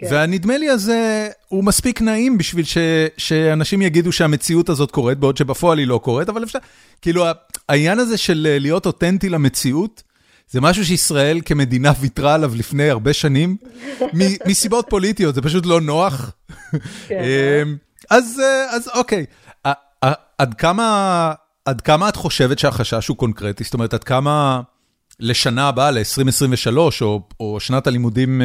כן. 0.00 0.06
והנדמה 0.10 0.58
לי 0.58 0.70
הזה 0.70 1.28
הוא 1.48 1.64
מספיק 1.64 2.00
נעים 2.00 2.38
בשביל 2.38 2.64
ש, 2.64 2.78
שאנשים 3.16 3.82
יגידו 3.82 4.12
שהמציאות 4.12 4.68
הזאת 4.68 4.90
קורית, 4.90 5.18
בעוד 5.18 5.36
שבפועל 5.36 5.78
היא 5.78 5.86
לא 5.86 6.00
קורית, 6.04 6.28
אבל 6.28 6.44
אפשר, 6.44 6.58
כאילו 7.02 7.24
העניין 7.68 7.98
הזה 7.98 8.16
של 8.16 8.46
אה, 8.50 8.58
להיות 8.58 8.86
אותנטי 8.86 9.28
למציאות, 9.28 10.02
זה 10.50 10.60
משהו 10.60 10.84
שישראל 10.84 11.40
כמדינה 11.44 11.92
ויתרה 12.00 12.34
עליו 12.34 12.52
לפני 12.54 12.90
הרבה 12.90 13.12
שנים, 13.12 13.56
מסיבות 14.46 14.86
פוליטיות, 14.88 15.34
זה 15.34 15.42
פשוט 15.42 15.66
לא 15.66 15.80
נוח. 15.80 16.32
כן. 17.08 17.22
אמ, 17.24 17.76
אז, 18.10 18.40
אה, 18.44 18.76
אז 18.76 18.88
אוקיי, 18.94 19.24
עד 20.38 20.54
כמה, 20.54 21.32
עד 21.64 21.80
כמה 21.80 22.08
את 22.08 22.16
חושבת 22.16 22.58
שהחשש 22.58 23.08
הוא 23.08 23.16
קונקרטי? 23.16 23.64
זאת 23.64 23.74
אומרת, 23.74 23.94
עד 23.94 24.04
כמה 24.04 24.60
לשנה 25.20 25.68
הבאה, 25.68 25.90
ל-2023, 25.90 26.76
או, 27.00 27.22
או 27.40 27.60
שנת 27.60 27.86
הלימודים... 27.86 28.42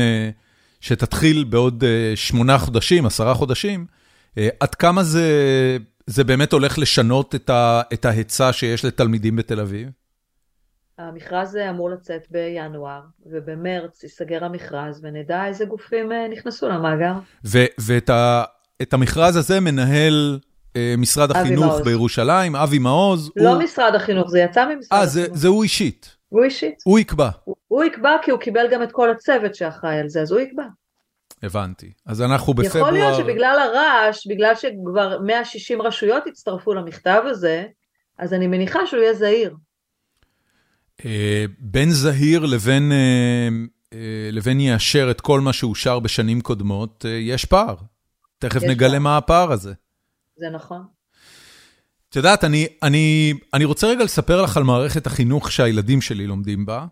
אה, 0.85 0.89
שתתחיל 0.89 1.43
בעוד 1.43 1.83
אה, 1.83 2.15
שמונה 2.15 2.57
חודשים, 2.57 3.05
עשרה 3.05 3.33
חודשים, 3.33 3.85
אה, 4.37 4.49
עד 4.59 4.75
כמה 4.75 5.03
זה, 5.03 5.27
זה 6.07 6.23
באמת 6.23 6.53
הולך 6.53 6.79
לשנות 6.79 7.35
את, 7.35 7.49
ה, 7.49 7.81
את 7.93 8.05
ההיצע 8.05 8.53
שיש 8.53 8.85
לתלמידים 8.85 9.35
בתל 9.35 9.59
אביב? 9.59 9.89
המכרז 10.97 11.57
אמור 11.69 11.89
לצאת 11.89 12.27
בינואר, 12.31 13.01
ובמרץ 13.25 14.03
ייסגר 14.03 14.45
המכרז, 14.45 15.01
ונדע 15.03 15.45
איזה 15.47 15.65
גופים 15.65 16.11
אה, 16.11 16.27
נכנסו 16.31 16.69
למאגר. 16.69 17.13
ו- 17.45 17.65
ואת 17.79 18.09
ה- 18.09 18.43
את 18.81 18.93
המכרז 18.93 19.35
הזה 19.35 19.59
מנהל 19.59 20.39
משרד 20.97 21.31
החינוך 21.31 21.65
מעוז. 21.65 21.81
בירושלים, 21.81 22.55
אבי 22.55 22.79
מעוז. 22.79 23.31
לא 23.35 23.49
הוא... 23.49 23.63
משרד 23.63 23.95
החינוך, 23.95 24.29
זה 24.29 24.39
יצא 24.39 24.65
ממשרד 24.65 24.99
아, 24.99 25.03
החינוך. 25.03 25.25
אה, 25.25 25.33
זה, 25.33 25.39
זה 25.39 25.47
הוא 25.47 25.63
אישית. 25.63 26.15
הוא 26.35 26.43
אישית. 26.43 26.75
הוא 26.83 26.99
יקבע. 26.99 27.29
הוא, 27.43 27.55
הוא 27.67 27.83
יקבע 27.83 28.15
כי 28.21 28.31
הוא 28.31 28.39
קיבל 28.39 28.67
גם 28.71 28.83
את 28.83 28.91
כל 28.91 29.09
הצוות 29.11 29.55
שאחראי 29.55 29.99
על 29.99 30.09
זה, 30.09 30.21
אז 30.21 30.31
הוא 30.31 30.39
יקבע. 30.39 30.63
הבנתי. 31.43 31.91
אז 32.05 32.21
אנחנו 32.21 32.53
בפברואר... 32.53 32.87
יכול 32.87 32.93
להיות 32.93 33.17
שבגלל 33.17 33.57
הרעש, 33.59 34.27
בגלל 34.27 34.55
שכבר 34.55 35.19
160 35.21 35.81
רשויות 35.81 36.27
הצטרפו 36.27 36.73
למכתב 36.73 37.21
הזה, 37.25 37.65
אז 38.17 38.33
אני 38.33 38.47
מניחה 38.47 38.87
שהוא 38.87 39.01
יהיה 39.01 39.13
זהיר. 39.13 39.55
אה, 41.05 41.45
בין 41.59 41.89
זהיר 41.89 42.45
לבין, 42.45 42.91
אה, 42.91 43.47
אה, 43.93 44.29
לבין 44.31 44.59
יאשר 44.59 45.07
את 45.11 45.21
כל 45.21 45.39
מה 45.39 45.53
שאושר 45.53 45.99
בשנים 45.99 46.41
קודמות, 46.41 47.05
יש 47.19 47.45
פער. 47.45 47.75
תכף 48.39 48.63
נגלה 48.63 48.89
פער. 48.89 48.99
מה 48.99 49.17
הפער 49.17 49.51
הזה. 49.51 49.73
זה 50.35 50.45
נכון. 50.53 50.94
את 52.15 52.17
יודעת, 52.17 52.43
אני, 52.43 52.67
אני, 52.83 53.33
אני 53.53 53.65
רוצה 53.65 53.87
רגע 53.87 54.03
לספר 54.03 54.41
לך 54.41 54.57
על 54.57 54.63
מערכת 54.63 55.07
החינוך 55.07 55.51
שהילדים 55.51 56.01
שלי 56.01 56.27
לומדים 56.27 56.65
בה. 56.65 56.85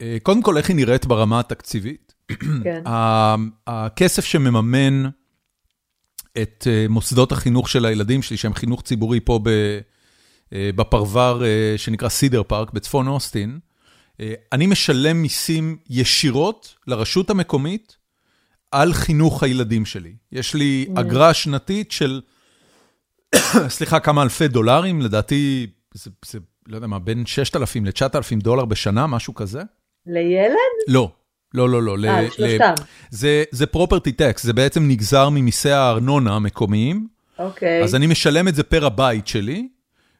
אה, 0.00 0.16
קודם 0.22 0.42
כל, 0.42 0.56
איך 0.56 0.68
היא 0.68 0.76
נראית 0.76 1.06
ברמה 1.06 1.40
התקציבית. 1.40 2.14
כן. 2.64 2.82
הכסף 3.66 4.24
שמממן 4.24 5.08
את 6.42 6.66
אה, 6.70 6.86
מוסדות 6.88 7.32
החינוך 7.32 7.68
של 7.68 7.84
הילדים 7.84 8.22
שלי, 8.22 8.36
שהם 8.36 8.54
חינוך 8.54 8.82
ציבורי 8.82 9.20
פה 9.20 9.40
אה, 10.52 10.70
בפרבר 10.76 11.42
שנקרא 11.76 12.08
סידר 12.08 12.42
פארק 12.42 12.72
בצפון 12.72 13.08
אוסטין, 13.08 13.58
אני 14.52 14.66
משלם 14.66 15.22
מיסים 15.22 15.76
ישירות 15.90 16.74
לרשות 16.86 17.30
המקומית 17.30 17.96
על 18.70 18.92
חינוך 18.92 19.42
הילדים 19.42 19.86
שלי. 19.86 20.12
יש 20.32 20.54
לי 20.54 20.86
אגרה 20.94 21.34
שנתית 21.34 21.92
של... 21.92 22.20
סליחה, 23.68 24.00
כמה 24.00 24.22
אלפי 24.22 24.48
דולרים, 24.48 25.00
לדעתי, 25.00 25.66
זה, 25.94 26.10
זה, 26.24 26.38
לא 26.68 26.76
יודע 26.76 26.86
מה, 26.86 26.98
בין 26.98 27.26
6,000 27.26 27.84
ל-9,000 27.84 28.42
דולר 28.42 28.64
בשנה, 28.64 29.06
משהו 29.06 29.34
כזה. 29.34 29.62
לילד? 30.06 30.54
לא, 30.88 31.10
לא, 31.54 31.68
לא, 31.82 31.98
לא. 31.98 32.08
אה, 32.08 32.30
שלושתם. 32.30 32.72
זה, 33.10 33.44
זה 33.50 33.64
property 33.74 34.10
tax, 34.20 34.40
זה 34.40 34.52
בעצם 34.52 34.88
נגזר 34.88 35.28
ממיסי 35.28 35.70
הארנונה 35.70 36.36
המקומיים. 36.36 37.08
אוקיי. 37.38 37.84
אז 37.84 37.94
אני 37.94 38.06
משלם 38.06 38.48
את 38.48 38.54
זה 38.54 38.62
פר 38.62 38.86
הבית 38.86 39.26
שלי, 39.26 39.68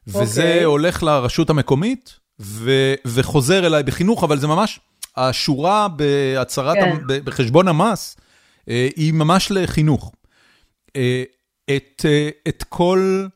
וזה 0.07 0.41
אוקיי. 0.41 0.63
הולך 0.63 1.03
לרשות 1.03 1.49
המקומית, 1.49 2.19
ו, 2.39 2.93
וחוזר 3.05 3.65
אליי 3.65 3.83
בחינוך, 3.83 4.23
אבל 4.23 4.39
זה 4.39 4.47
ממש, 4.47 4.79
השורה 5.17 5.87
בהצהרת, 5.87 6.77
כן. 6.77 6.97
בחשבון 7.23 7.67
המס, 7.67 8.17
אה, 8.69 8.87
היא 8.95 9.13
ממש 9.13 9.51
לחינוך. 9.51 10.11
את, 11.75 12.05
אה, 12.05 12.29
את 12.47 12.63
כל 12.69 13.27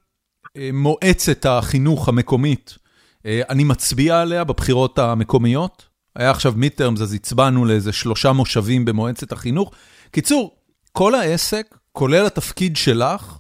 אה, 0.58 0.70
מועצת 0.74 1.46
החינוך 1.46 2.10
המקומית, 2.10 2.78
אה, 3.26 3.42
אני 3.50 3.64
מצביע 3.64 4.22
עליה 4.22 4.44
בבחירות 4.44 5.00
המקומיות. 5.00 5.86
היה 6.16 6.32
עכשיו 6.32 6.54
מידטרמס, 6.56 7.02
אז 7.02 7.14
הצבענו 7.14 7.66
לאיזה 7.66 7.92
שלושה 7.92 8.32
מושבים 8.32 8.86
במועצת 8.86 9.32
החינוך. 9.32 9.72
קיצור, 10.12 10.56
כל 10.92 11.16
העסק, 11.16 11.78
כולל 11.92 12.26
התפקיד 12.26 12.78
שלך, 12.78 13.38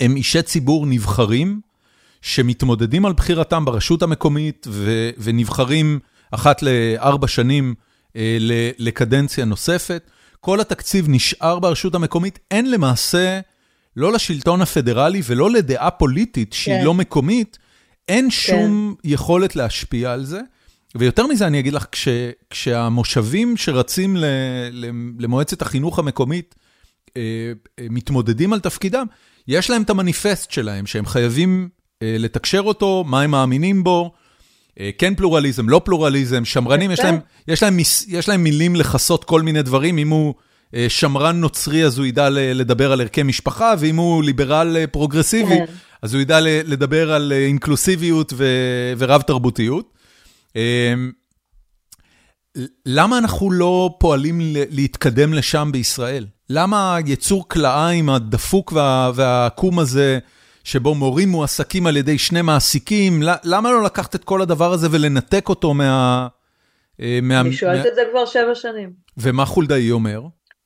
הם 0.00 0.16
אישי 0.16 0.42
ציבור 0.42 0.86
נבחרים, 0.86 1.60
שמתמודדים 2.22 3.06
על 3.06 3.12
בחירתם 3.12 3.64
ברשות 3.64 4.02
המקומית 4.02 4.66
ו- 4.70 5.10
ונבחרים 5.18 5.98
אחת 6.30 6.62
לארבע 6.62 7.28
שנים 7.28 7.74
אה, 8.16 8.36
לקדנציה 8.78 9.44
נוספת. 9.44 10.10
כל 10.40 10.60
התקציב 10.60 11.06
נשאר 11.08 11.58
ברשות 11.58 11.94
המקומית, 11.94 12.38
אין 12.50 12.70
למעשה 12.70 13.40
לא 13.96 14.12
לשלטון 14.12 14.62
הפדרלי 14.62 15.20
ולא 15.24 15.50
לדעה 15.50 15.90
פוליטית 15.90 16.52
שהיא 16.52 16.74
כן. 16.74 16.84
לא 16.84 16.94
מקומית, 16.94 17.58
אין 18.08 18.24
כן. 18.24 18.30
שום 18.30 18.94
יכולת 19.04 19.56
להשפיע 19.56 20.12
על 20.12 20.24
זה. 20.24 20.40
ויותר 20.94 21.26
מזה 21.26 21.46
אני 21.46 21.60
אגיד 21.60 21.72
לך, 21.72 21.86
כש, 21.92 22.08
כשהמושבים 22.50 23.56
שרצים 23.56 24.16
ל, 24.16 24.24
ל, 24.72 24.90
למועצת 25.18 25.62
החינוך 25.62 25.98
המקומית 25.98 26.54
אה, 27.16 27.22
אה, 27.78 27.86
מתמודדים 27.90 28.52
על 28.52 28.60
תפקידם, 28.60 29.06
יש 29.48 29.70
להם 29.70 29.82
את 29.82 29.90
המניפסט 29.90 30.50
שלהם, 30.50 30.86
שהם 30.86 31.06
חייבים 31.06 31.68
אה, 32.02 32.16
לתקשר 32.18 32.60
אותו, 32.60 33.04
מה 33.06 33.22
הם 33.22 33.30
מאמינים 33.30 33.84
בו, 33.84 34.12
אה, 34.80 34.90
כן 34.98 35.14
פלורליזם, 35.14 35.68
לא 35.68 35.80
פלורליזם, 35.84 36.44
שמרנים, 36.44 36.90
יש 36.90 37.00
להם, 37.00 37.18
יש, 37.48 37.62
להם, 37.62 37.78
יש 38.08 38.28
להם 38.28 38.42
מילים 38.42 38.76
לכסות 38.76 39.24
כל 39.24 39.42
מיני 39.42 39.62
דברים, 39.62 39.98
אם 39.98 40.08
הוא... 40.08 40.34
אה, 40.74 40.86
שמרן 40.88 41.36
נוצרי, 41.40 41.84
אז 41.84 41.98
הוא 41.98 42.06
ידע 42.06 42.28
לדבר 42.30 42.92
על 42.92 43.00
ערכי 43.00 43.22
משפחה, 43.22 43.74
ואם 43.78 43.96
הוא 43.96 44.22
ליברל 44.22 44.76
אה, 44.76 44.86
פרוגרסיבי, 44.86 45.58
כן. 45.58 45.64
אז 46.02 46.14
הוא 46.14 46.22
ידע 46.22 46.40
לדבר 46.40 47.12
על 47.12 47.32
אה, 47.32 47.46
אינקלוסיביות 47.46 48.32
ורב 48.98 49.22
תרבותיות. 49.22 49.94
למה 52.86 53.18
אנחנו 53.18 53.50
לא 53.50 53.96
פועלים 54.00 54.40
להתקדם 54.70 55.34
לשם 55.34 55.68
בישראל? 55.72 56.26
למה 56.50 56.98
יצור 57.06 57.48
כלאיים 57.48 58.10
הדפוק 58.10 58.72
וה, 58.72 59.10
והעקום 59.14 59.78
הזה, 59.78 60.18
שבו 60.64 60.94
מורים 60.94 61.28
מועסקים 61.28 61.86
על 61.86 61.96
ידי 61.96 62.18
שני 62.18 62.42
מעסיקים, 62.42 63.22
למה 63.44 63.70
לא 63.70 63.82
לקחת 63.82 64.14
את 64.14 64.24
כל 64.24 64.42
הדבר 64.42 64.72
הזה 64.72 64.88
ולנתק 64.90 65.48
אותו 65.48 65.74
מה... 65.74 66.28
מה 67.22 67.40
אני 67.40 67.52
שואלת 67.52 67.84
מה... 67.84 67.88
את 67.88 67.94
זה 67.94 68.02
כבר 68.10 68.26
שבע 68.26 68.54
שנים. 68.54 68.92
ומה 69.16 69.44
חולדאי 69.44 69.90
אומר? 69.90 70.20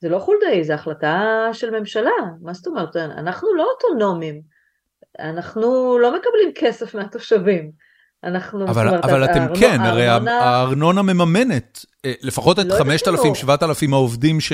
זה 0.05 0.11
לא 0.11 0.19
חולדאי, 0.19 0.65
זו 0.65 0.73
החלטה 0.73 1.49
של 1.53 1.79
ממשלה. 1.79 2.11
מה 2.43 2.53
זאת 2.53 2.67
אומרת? 2.67 2.97
אנחנו 2.97 3.55
לא 3.55 3.71
אוטונומיים. 3.75 4.41
אנחנו 5.19 5.99
לא 5.99 6.17
מקבלים 6.17 6.53
כסף 6.55 6.95
מהתושבים. 6.95 7.71
אנחנו... 8.25 8.65
אבל, 8.65 8.89
אומרת, 8.89 9.05
אבל 9.05 9.25
אתם 9.25 9.41
הארנונה, 9.41 9.61
כן, 9.61 9.81
הרי 9.81 10.07
הארנונה... 10.07 10.41
הארנונה 10.41 11.03
מממנת 11.03 11.85
אה, 12.05 12.13
לפחות 12.23 12.59
את 12.59 12.65
לא 12.65 12.75
5,000-7,000 12.79 13.93
העובדים 13.93 14.41
ש... 14.41 14.53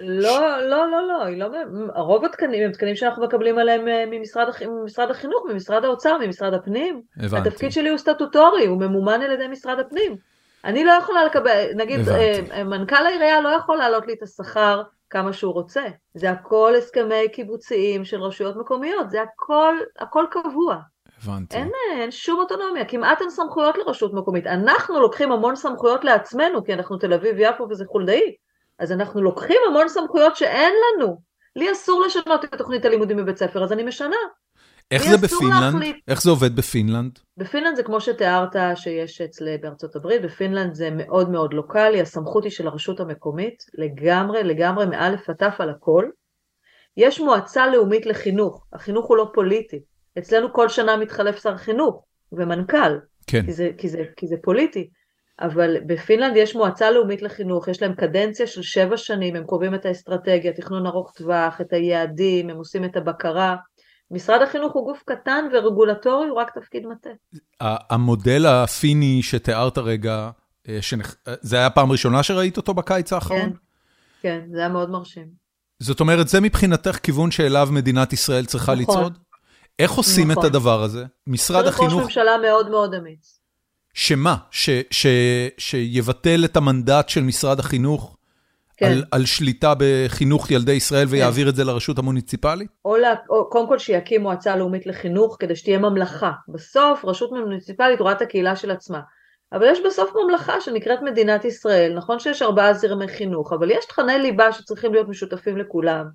לא, 0.00 0.60
לא, 0.68 0.90
לא, 0.90 1.08
לא, 1.08 1.36
לא, 1.36 1.58
רוב 1.96 2.24
התקנים 2.24 2.64
הם 2.64 2.72
תקנים 2.72 2.96
שאנחנו 2.96 3.24
מקבלים 3.24 3.58
עליהם 3.58 3.88
אה, 3.88 4.04
ממשרד, 4.10 4.46
ממשרד 4.66 5.10
החינוך, 5.10 5.42
ממשרד 5.52 5.84
האוצר, 5.84 6.18
ממשרד 6.26 6.54
הפנים. 6.54 7.02
הבנתי. 7.16 7.48
התפקיד 7.48 7.72
שלי 7.72 7.88
הוא 7.88 7.98
סטטוטורי, 7.98 8.66
הוא 8.66 8.80
ממומן 8.80 9.20
על 9.22 9.32
ידי 9.32 9.48
משרד 9.48 9.78
הפנים. 9.78 10.29
אני 10.64 10.84
לא 10.84 10.92
יכולה 10.92 11.24
לקבל, 11.24 11.66
נגיד, 11.76 12.08
אה, 12.08 12.64
מנכ"ל 12.64 13.06
העירייה 13.06 13.40
לא 13.40 13.48
יכול 13.48 13.76
להעלות 13.76 14.06
לי 14.06 14.12
את 14.12 14.22
השכר 14.22 14.82
כמה 15.10 15.32
שהוא 15.32 15.52
רוצה. 15.52 15.84
זה 16.14 16.30
הכל 16.30 16.74
הסכמי 16.78 17.28
קיבוציים 17.32 18.04
של 18.04 18.22
רשויות 18.22 18.56
מקומיות, 18.56 19.10
זה 19.10 19.22
הכל, 19.22 19.74
הכל 19.98 20.24
קבוע. 20.30 20.76
הבנתי. 21.22 21.56
אין, 21.56 21.70
אין 21.92 22.10
שום 22.10 22.40
אוטונומיה, 22.40 22.84
כמעט 22.84 23.20
אין 23.20 23.30
סמכויות 23.30 23.78
לרשות 23.78 24.14
מקומית. 24.14 24.46
אנחנו 24.46 25.00
לוקחים 25.00 25.32
המון 25.32 25.56
סמכויות 25.56 26.04
לעצמנו, 26.04 26.64
כי 26.64 26.74
אנחנו 26.74 26.98
תל 26.98 27.12
אביב-יפו 27.12 27.66
וזה 27.70 27.84
חולדאי. 27.88 28.34
אז 28.78 28.92
אנחנו 28.92 29.22
לוקחים 29.22 29.56
המון 29.68 29.88
סמכויות 29.88 30.36
שאין 30.36 30.74
לנו. 30.74 31.20
לי 31.56 31.72
אסור 31.72 32.02
לשנות 32.02 32.44
את 32.44 32.54
תוכנית 32.54 32.84
הלימודים 32.84 33.16
בבית 33.16 33.36
ספר, 33.36 33.64
אז 33.64 33.72
אני 33.72 33.82
משנה. 33.82 34.16
איך 34.90 35.02
זה 35.02 35.16
בפינלנד? 35.16 35.82
איך 36.08 36.22
זה 36.22 36.30
עובד 36.30 36.56
בפינלנד? 36.56 37.18
בפינלנד 37.36 37.76
זה 37.76 37.82
כמו 37.82 38.00
שתיארת 38.00 38.56
שיש 38.74 39.20
אצלך 39.20 39.58
בארצות 39.58 39.96
הברית, 39.96 40.22
בפינלנד 40.22 40.74
זה 40.74 40.90
מאוד 40.90 41.30
מאוד 41.30 41.54
לוקאלי, 41.54 42.00
הסמכות 42.00 42.44
היא 42.44 42.52
של 42.52 42.66
הרשות 42.66 43.00
המקומית, 43.00 43.64
לגמרי, 43.74 44.42
לגמרי, 44.42 44.86
מאלף 44.86 45.30
עד 45.30 45.36
תף 45.36 45.54
על 45.58 45.70
הכל. 45.70 46.04
יש 46.96 47.20
מועצה 47.20 47.66
לאומית 47.66 48.06
לחינוך, 48.06 48.66
החינוך 48.72 49.06
הוא 49.06 49.16
לא 49.16 49.30
פוליטי. 49.34 49.80
אצלנו 50.18 50.52
כל 50.52 50.68
שנה 50.68 50.96
מתחלף 50.96 51.42
שר 51.42 51.56
חינוך 51.56 52.04
ומנכ"ל, 52.32 52.98
כן. 53.26 53.46
כי, 53.46 53.52
זה, 53.52 53.70
כי, 53.78 53.88
זה, 53.88 54.02
כי 54.16 54.26
זה 54.26 54.36
פוליטי. 54.42 54.90
אבל 55.40 55.76
בפינלנד 55.86 56.36
יש 56.36 56.56
מועצה 56.56 56.90
לאומית 56.90 57.22
לחינוך, 57.22 57.68
יש 57.68 57.82
להם 57.82 57.94
קדנציה 57.94 58.46
של 58.46 58.62
שבע 58.62 58.96
שנים, 58.96 59.36
הם 59.36 59.44
קובעים 59.44 59.74
את 59.74 59.86
האסטרטגיה, 59.86 60.52
תכנון 60.52 60.86
ארוך 60.86 61.12
טווח, 61.16 61.60
את 61.60 61.72
היעדים, 61.72 62.50
הם 62.50 62.56
עושים 62.56 62.84
את 62.84 62.96
הבקרה. 62.96 63.56
משרד 64.10 64.42
החינוך 64.42 64.72
הוא 64.72 64.84
גוף 64.84 65.02
קטן 65.06 65.44
ורגולטורי, 65.52 66.28
הוא 66.28 66.40
רק 66.40 66.50
תפקיד 66.58 66.86
מטה. 66.86 67.10
המודל 67.90 68.46
הפיני 68.46 69.22
שתיארת 69.22 69.78
רגע, 69.78 70.30
אה, 70.68 70.78
שנכ... 70.80 71.14
זה 71.40 71.56
היה 71.56 71.70
פעם 71.70 71.92
ראשונה 71.92 72.22
שראית 72.22 72.56
אותו 72.56 72.74
בקיץ 72.74 73.12
האחרון? 73.12 73.40
כן, 73.40 73.50
כן, 74.22 74.40
זה 74.52 74.58
היה 74.58 74.68
מאוד 74.68 74.90
מרשים. 74.90 75.26
זאת 75.78 76.00
אומרת, 76.00 76.28
זה 76.28 76.40
מבחינתך 76.40 76.98
כיוון 77.02 77.30
שאליו 77.30 77.68
מדינת 77.72 78.12
ישראל 78.12 78.44
צריכה 78.44 78.74
נכון. 78.74 78.82
לצעוד? 78.82 79.18
איך 79.78 79.92
עושים 79.92 80.30
נכון. 80.30 80.46
את 80.46 80.50
הדבר 80.50 80.82
הזה? 80.82 81.04
משרד 81.26 81.66
החינוך... 81.66 81.92
צריך 81.92 82.04
ראש 82.04 82.16
ממשלה 82.18 82.38
מאוד 82.42 82.70
מאוד 82.70 82.94
אמיץ. 82.94 83.40
שמה? 83.94 84.36
ש, 84.50 84.70
ש, 84.90 85.06
שיבטל 85.58 86.44
את 86.44 86.56
המנדט 86.56 87.08
של 87.08 87.22
משרד 87.22 87.58
החינוך. 87.60 88.16
על, 88.86 89.04
על 89.10 89.24
שליטה 89.24 89.72
בחינוך 89.78 90.50
ילדי 90.50 90.72
ישראל 90.72 91.06
כן. 91.06 91.12
ויעביר 91.12 91.48
את 91.48 91.56
זה 91.56 91.64
לרשות 91.64 91.98
המוניציפלית? 91.98 92.70
או, 92.84 92.96
לה, 92.96 93.14
או 93.28 93.50
קודם 93.50 93.68
כל 93.68 93.78
שיקים 93.78 94.22
מועצה 94.22 94.56
לאומית 94.56 94.86
לחינוך 94.86 95.36
כדי 95.40 95.56
שתהיה 95.56 95.78
ממלכה. 95.78 96.32
בסוף 96.48 97.04
רשות 97.04 97.32
מוניציפלית 97.32 98.00
רואה 98.00 98.12
את 98.12 98.22
הקהילה 98.22 98.56
של 98.56 98.70
עצמה. 98.70 99.00
אבל 99.52 99.66
יש 99.72 99.78
בסוף 99.86 100.10
ממלכה 100.16 100.60
שנקראת 100.60 101.02
מדינת 101.02 101.44
ישראל, 101.44 101.94
נכון 101.96 102.18
שיש 102.18 102.42
ארבעה 102.42 102.74
זרמי 102.74 103.08
חינוך, 103.08 103.52
אבל 103.52 103.70
יש 103.70 103.84
תכני 103.84 104.18
ליבה 104.18 104.52
שצריכים 104.52 104.92
להיות 104.92 105.08
משותפים 105.08 105.56
לכולם. 105.56 106.06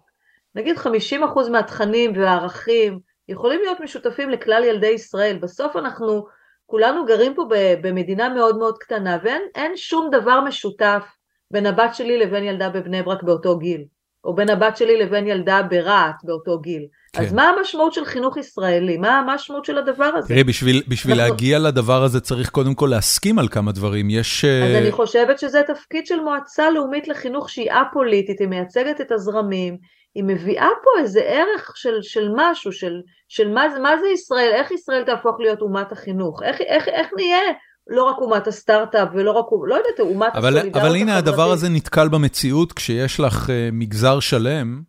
נגיד 0.56 0.78
50% 0.78 1.50
מהתכנים 1.52 2.18
והערכים 2.18 3.00
יכולים 3.30 3.60
להיות 3.62 3.80
משותפים 3.80 4.30
לכלל 4.30 4.64
ילדי 4.64 4.88
ישראל. 4.88 5.38
בסוף 5.38 5.76
אנחנו 5.76 6.26
כולנו 6.66 7.06
גרים 7.06 7.36
פה 7.36 7.46
במדינה 7.82 8.30
מאוד 8.30 8.58
מאוד 8.58 8.78
קטנה 8.78 9.18
ואין 9.24 9.78
שום 9.78 10.10
דבר 10.12 10.42
משותף 10.42 11.04
בין 11.52 11.66
הבת 11.66 11.96
שלי 11.96 12.18
לבין 12.18 12.44
ילדה 12.44 12.70
בבני 12.70 13.04
ברק 13.04 13.24
באותו 13.24 13.58
גיל, 13.58 13.84
או 14.24 14.36
בין 14.36 14.50
הבת 14.50 14.78
שלי 14.78 14.98
לבין 14.98 15.28
ילדה 15.28 15.62
ברהט 15.70 16.24
באותו 16.24 16.60
גיל. 16.60 16.86
כן. 17.14 17.22
אז 17.22 17.34
מה 17.34 17.50
המשמעות 17.50 17.94
של 17.94 18.06
חינוך 18.06 18.38
ישראלי? 18.38 18.98
מה 18.98 19.20
המשמעות 19.20 19.66
של 19.66 19.78
הדבר 19.78 20.12
הזה? 20.16 20.28
תראי, 20.28 20.44
בשביל, 20.44 20.84
בשביל 20.88 21.20
אנחנו... 21.20 21.34
להגיע 21.34 21.60
לדבר 21.60 22.04
הזה 22.04 22.20
צריך 22.20 22.50
קודם 22.50 22.76
כל 22.76 22.88
להסכים 22.92 23.40
על 23.40 23.48
כמה 23.48 23.72
דברים. 23.72 24.10
יש... 24.10 24.46
אז 24.46 24.76
uh... 24.76 24.78
אני 24.78 24.92
חושבת 24.92 25.40
שזה 25.40 25.62
תפקיד 25.68 26.06
של 26.06 26.20
מועצה 26.20 26.70
לאומית 26.70 27.08
לחינוך 27.08 27.50
שהיא 27.50 27.72
א-פוליטית, 27.72 28.40
היא 28.40 28.48
מייצגת 28.48 29.02
את 29.02 29.12
הזרמים, 29.12 29.78
היא 30.16 30.24
מביאה 30.24 30.70
פה 30.84 31.02
איזה 31.02 31.22
ערך 31.22 31.72
של, 31.76 32.02
של 32.02 32.30
משהו, 32.36 32.72
של, 32.72 33.02
של 33.28 33.50
מה, 33.54 33.66
מה 33.82 33.98
זה 33.98 34.08
ישראל, 34.08 34.52
איך 34.54 34.72
ישראל 34.72 35.04
תהפוך 35.04 35.40
להיות 35.40 35.62
אומת 35.62 35.92
החינוך, 35.92 36.44
איך, 36.44 36.62
איך, 36.62 36.88
איך 36.88 37.08
נהיה 37.16 37.40
לא 37.88 38.04
רק 38.04 38.16
אומת 38.18 38.48
הסטארט-אפ 38.48 39.08
ולא 39.14 39.32
רק, 39.32 39.46
לא 39.68 39.76
יודעת, 39.76 40.00
אומת 40.00 40.36
הסולידריות 40.36 40.76
אבל 40.76 40.96
הנה 40.96 41.18
הדבר 41.18 41.52
הזה 41.52 41.70
נתקל 41.70 42.08
במציאות 42.08 42.74
כשיש 42.74 43.20
לך 43.20 43.48
uh, 43.48 43.52
מגזר 43.72 44.20
שלם 44.20 44.82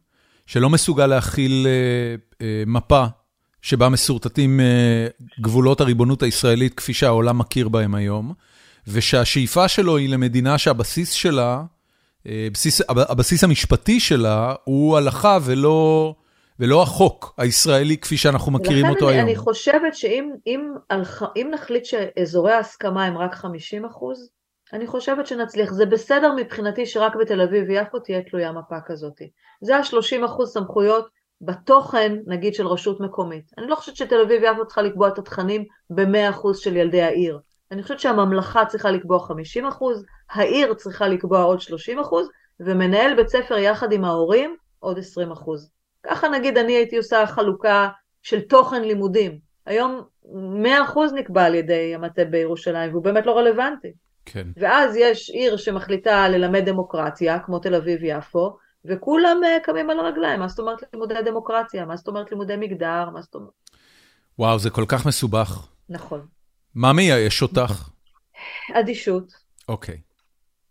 שלא 0.46 0.70
מסוגל 0.70 1.06
להכיל 1.06 1.66
uh, 1.66 2.32
uh, 2.32 2.42
מפה 2.66 3.04
שבה 3.62 3.88
מסורטטים 3.88 4.60
גבולות 5.40 5.80
הריבונות 5.80 6.22
הישראלית 6.22 6.74
כפי 6.74 6.94
שהעולם 6.94 7.38
מכיר 7.38 7.68
בהם 7.68 7.94
היום, 7.94 8.32
ושהשאיפה 8.88 9.68
שלו 9.68 9.96
היא 9.96 10.08
למדינה 10.08 10.58
שהבסיס 10.58 11.10
שלה 11.10 11.62
אה, 12.28 12.48
בסיס, 12.52 12.80
הבסיס 12.88 13.44
המשפטי 13.44 14.00
שלה 14.00 14.54
הוא 14.64 14.96
הלכה 14.96 15.38
ולא, 15.42 16.14
ולא 16.60 16.82
החוק 16.82 17.34
הישראלי 17.38 17.98
כפי 17.98 18.16
שאנחנו 18.16 18.52
מכירים 18.52 18.86
אותו 18.86 19.08
אני, 19.08 19.16
היום. 19.16 19.28
אני 19.28 19.36
חושבת 19.36 19.94
שאם 19.94 20.30
אם, 20.46 20.72
אם 21.36 21.48
נחליט 21.50 21.84
שאזורי 21.84 22.52
ההסכמה 22.52 23.04
הם 23.04 23.18
רק 23.18 23.34
50 23.34 23.84
אחוז, 23.84 24.30
אני 24.72 24.86
חושבת 24.86 25.26
שנצליח. 25.26 25.72
זה 25.72 25.86
בסדר 25.86 26.32
מבחינתי 26.36 26.86
שרק 26.86 27.16
בתל 27.16 27.40
אביב-יפו 27.40 27.98
תהיה 27.98 28.22
תלויה 28.22 28.52
מפה 28.52 28.76
כזאת. 28.86 29.22
זה 29.60 29.76
ה-30 29.76 30.24
אחוז 30.26 30.52
סמכויות 30.52 31.08
בתוכן, 31.40 32.16
נגיד, 32.26 32.54
של 32.54 32.66
רשות 32.66 33.00
מקומית. 33.00 33.50
אני 33.58 33.66
לא 33.66 33.74
חושבת 33.74 33.96
שתל 33.96 34.20
אביב-יפו 34.20 34.66
צריכה 34.66 34.82
לקבוע 34.82 35.08
את 35.08 35.18
התכנים 35.18 35.64
ב-100 35.90 36.30
אחוז 36.30 36.58
של 36.58 36.76
ילדי 36.76 37.02
העיר. 37.02 37.38
אני 37.72 37.82
חושבת 37.82 38.00
שהממלכה 38.00 38.64
צריכה 38.64 38.90
לקבוע 38.90 39.20
50 39.20 39.66
אחוז, 39.66 40.04
העיר 40.30 40.74
צריכה 40.74 41.08
לקבוע 41.08 41.42
עוד 41.42 41.60
30 41.60 41.98
אחוז, 41.98 42.28
ומנהל 42.60 43.16
בית 43.16 43.28
ספר 43.28 43.58
יחד 43.58 43.92
עם 43.92 44.04
ההורים 44.04 44.56
עוד 44.78 44.98
20 44.98 45.32
אחוז. 45.32 45.70
ככה 46.10 46.28
נגיד 46.28 46.58
אני 46.58 46.72
הייתי 46.72 46.96
עושה 46.96 47.26
חלוקה 47.26 47.88
של 48.22 48.40
תוכן 48.40 48.82
לימודים. 48.82 49.38
היום 49.66 50.02
100 50.62 50.84
אחוז 50.84 51.12
נקבע 51.12 51.44
על 51.44 51.54
ידי 51.54 51.94
המטה 51.94 52.24
בירושלים, 52.24 52.90
והוא 52.90 53.04
באמת 53.04 53.26
לא 53.26 53.38
רלוונטי. 53.38 53.92
כן. 54.24 54.46
ואז 54.56 54.96
יש 54.96 55.30
עיר 55.30 55.56
שמחליטה 55.56 56.28
ללמד 56.28 56.64
דמוקרטיה, 56.64 57.38
כמו 57.38 57.58
תל 57.58 57.74
אביב-יפו, 57.74 58.56
וכולם 58.84 59.40
אה, 59.44 59.56
קמים 59.62 59.90
על 59.90 59.98
הרגליים. 59.98 60.40
מה 60.40 60.48
זאת 60.48 60.58
אומרת 60.58 60.78
לימודי 60.92 61.14
דמוקרטיה? 61.24 61.84
מה 61.84 61.96
זאת 61.96 62.08
אומרת 62.08 62.30
לימודי 62.30 62.56
מגדר? 62.56 63.10
מה 63.10 63.22
זאת 63.22 63.34
אומרת... 63.34 63.50
וואו, 64.38 64.58
זה 64.58 64.70
כל 64.70 64.84
כך 64.88 65.06
מסובך. 65.06 65.68
נכון. 65.88 66.26
מה 66.74 66.92
מייאש 66.92 67.42
אותך? 67.42 67.88
אדישות. 68.74 69.32
אוקיי. 69.68 70.00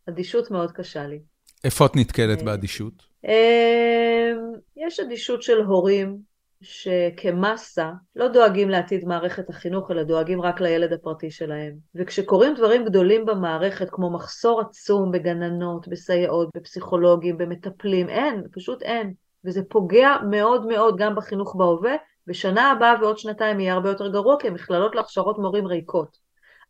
אדישות 0.10 0.52
מאוד 0.52 0.72
קשה 0.72 1.08
לי. 1.08 1.20
איפה 1.64 1.86
את 1.86 1.96
נתקלת 1.96 2.40
אה, 2.40 2.46
באדישות? 2.46 3.06
אמ, 3.26 4.52
יש 4.78 5.00
אדישות 5.00 5.42
של 5.42 5.62
הורים 5.62 6.18
שכמסה 6.62 7.92
לא 8.16 8.28
דואגים 8.28 8.70
לעתיד 8.70 9.06
מערכת 9.06 9.50
החינוך, 9.50 9.92
אלא 9.92 10.04
דואגים 10.04 10.42
רק 10.42 10.62
לילד 10.62 10.94
הפרטי 10.94 11.32
שלהם. 11.32 11.74
וכשקורים 11.96 12.54
דברים 12.54 12.86
גדולים 12.86 13.26
במערכת, 13.26 13.90
כמו 13.90 14.10
מחסור 14.10 14.62
עצום 14.62 15.12
בגננות, 15.12 15.88
בסייעות, 15.88 16.50
בפסיכולוגים, 16.56 17.38
במטפלים, 17.38 18.10
אין, 18.10 18.44
פשוט 18.52 18.82
אין. 18.82 19.14
וזה 19.46 19.62
פוגע 19.70 20.16
מאוד 20.30 20.68
מאוד 20.68 20.98
גם 20.98 21.16
בחינוך 21.16 21.56
בהווה 21.56 21.96
בשנה 22.28 22.72
הבאה 22.72 22.96
ועוד 23.02 23.18
שנתיים 23.18 23.60
יהיה 23.60 23.74
הרבה 23.74 23.90
יותר 23.90 24.08
גרוע, 24.08 24.40
כי 24.40 24.48
המכללות 24.48 24.96
להכשרות 24.96 25.38
מורים 25.38 25.68
ריקות. 25.68 26.18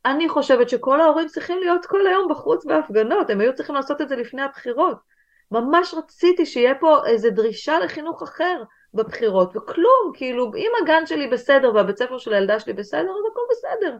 אני 0.05 0.29
חושבת 0.29 0.69
שכל 0.69 1.01
ההורים 1.01 1.27
צריכים 1.27 1.59
להיות 1.59 1.85
כל 1.85 2.07
היום 2.07 2.27
בחוץ 2.29 2.65
בהפגנות, 2.65 3.29
הם 3.29 3.41
היו 3.41 3.55
צריכים 3.55 3.75
לעשות 3.75 4.01
את 4.01 4.09
זה 4.09 4.15
לפני 4.15 4.41
הבחירות. 4.41 5.14
ממש 5.51 5.93
רציתי 5.97 6.45
שיהיה 6.45 6.75
פה 6.79 6.97
איזו 7.07 7.29
דרישה 7.31 7.79
לחינוך 7.79 8.23
אחר 8.23 8.63
בבחירות, 8.93 9.55
וכלום, 9.55 10.11
כאילו, 10.13 10.51
אם 10.57 10.71
הגן 10.83 11.05
שלי 11.05 11.27
בסדר 11.27 11.71
והבית 11.75 11.97
ספר 11.97 12.17
של 12.17 12.33
הילדה 12.33 12.59
שלי 12.59 12.73
בסדר, 12.73 12.99
אז 12.99 13.25
הכל 13.31 13.41
בסדר. 13.51 13.97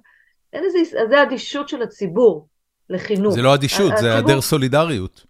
אין 0.54 0.64
איזה, 0.64 0.80
זה 1.10 1.24
אדישות 1.24 1.70
של 1.70 1.82
הציבור 1.82 2.48
לחינוך. 2.90 3.34
זה 3.34 3.42
לא 3.42 3.54
אדישות, 3.54 3.98
זה 3.98 4.12
היעדר 4.12 4.42
סולידריות. 4.42 5.26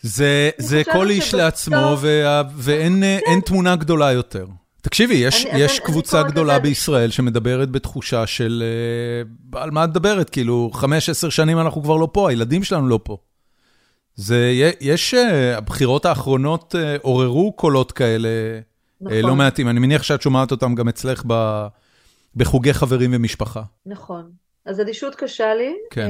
זה, 0.00 0.50
זה 0.58 0.82
כל 0.92 1.10
איש 1.10 1.34
לעצמו, 1.34 1.96
ואין 2.56 3.02
כן. 3.26 3.40
תמונה 3.40 3.76
גדולה 3.76 4.12
יותר. 4.12 4.46
תקשיבי, 4.82 5.14
יש, 5.14 5.46
אני, 5.46 5.60
יש 5.60 5.78
אני, 5.78 5.86
קבוצה 5.86 6.20
אני 6.20 6.30
גדולה 6.30 6.58
בישראל 6.58 7.10
שמדברת 7.10 7.70
בתחושה 7.70 8.26
של... 8.26 8.62
uh, 9.52 9.58
על 9.58 9.70
מה 9.70 9.84
את 9.84 9.88
מדברת? 9.88 10.30
כאילו, 10.30 10.70
חמש, 10.74 11.08
עשר 11.08 11.28
שנים 11.28 11.58
אנחנו 11.58 11.82
כבר 11.82 11.96
לא 11.96 12.08
פה, 12.12 12.30
הילדים 12.30 12.64
שלנו 12.64 12.88
לא 12.88 13.00
פה. 13.02 13.16
זה, 14.14 14.52
יש, 14.80 15.14
uh, 15.14 15.18
הבחירות 15.56 16.04
האחרונות 16.04 16.74
uh, 16.74 16.78
עוררו 17.02 17.52
קולות 17.52 17.92
כאלה 17.92 18.28
נכון. 19.00 19.18
uh, 19.18 19.26
לא 19.26 19.34
מעטים. 19.36 19.68
אני 19.68 19.80
מניח 19.80 20.02
שאת 20.02 20.22
שומעת 20.22 20.50
אותם 20.50 20.74
גם 20.74 20.88
אצלך 20.88 21.22
ב, 21.26 21.66
בחוגי 22.36 22.74
חברים 22.74 23.10
ומשפחה. 23.14 23.62
נכון. 23.86 24.30
אז 24.66 24.80
אדישות 24.80 25.14
קשה 25.14 25.54
לי, 25.54 25.74
כן. 25.90 26.08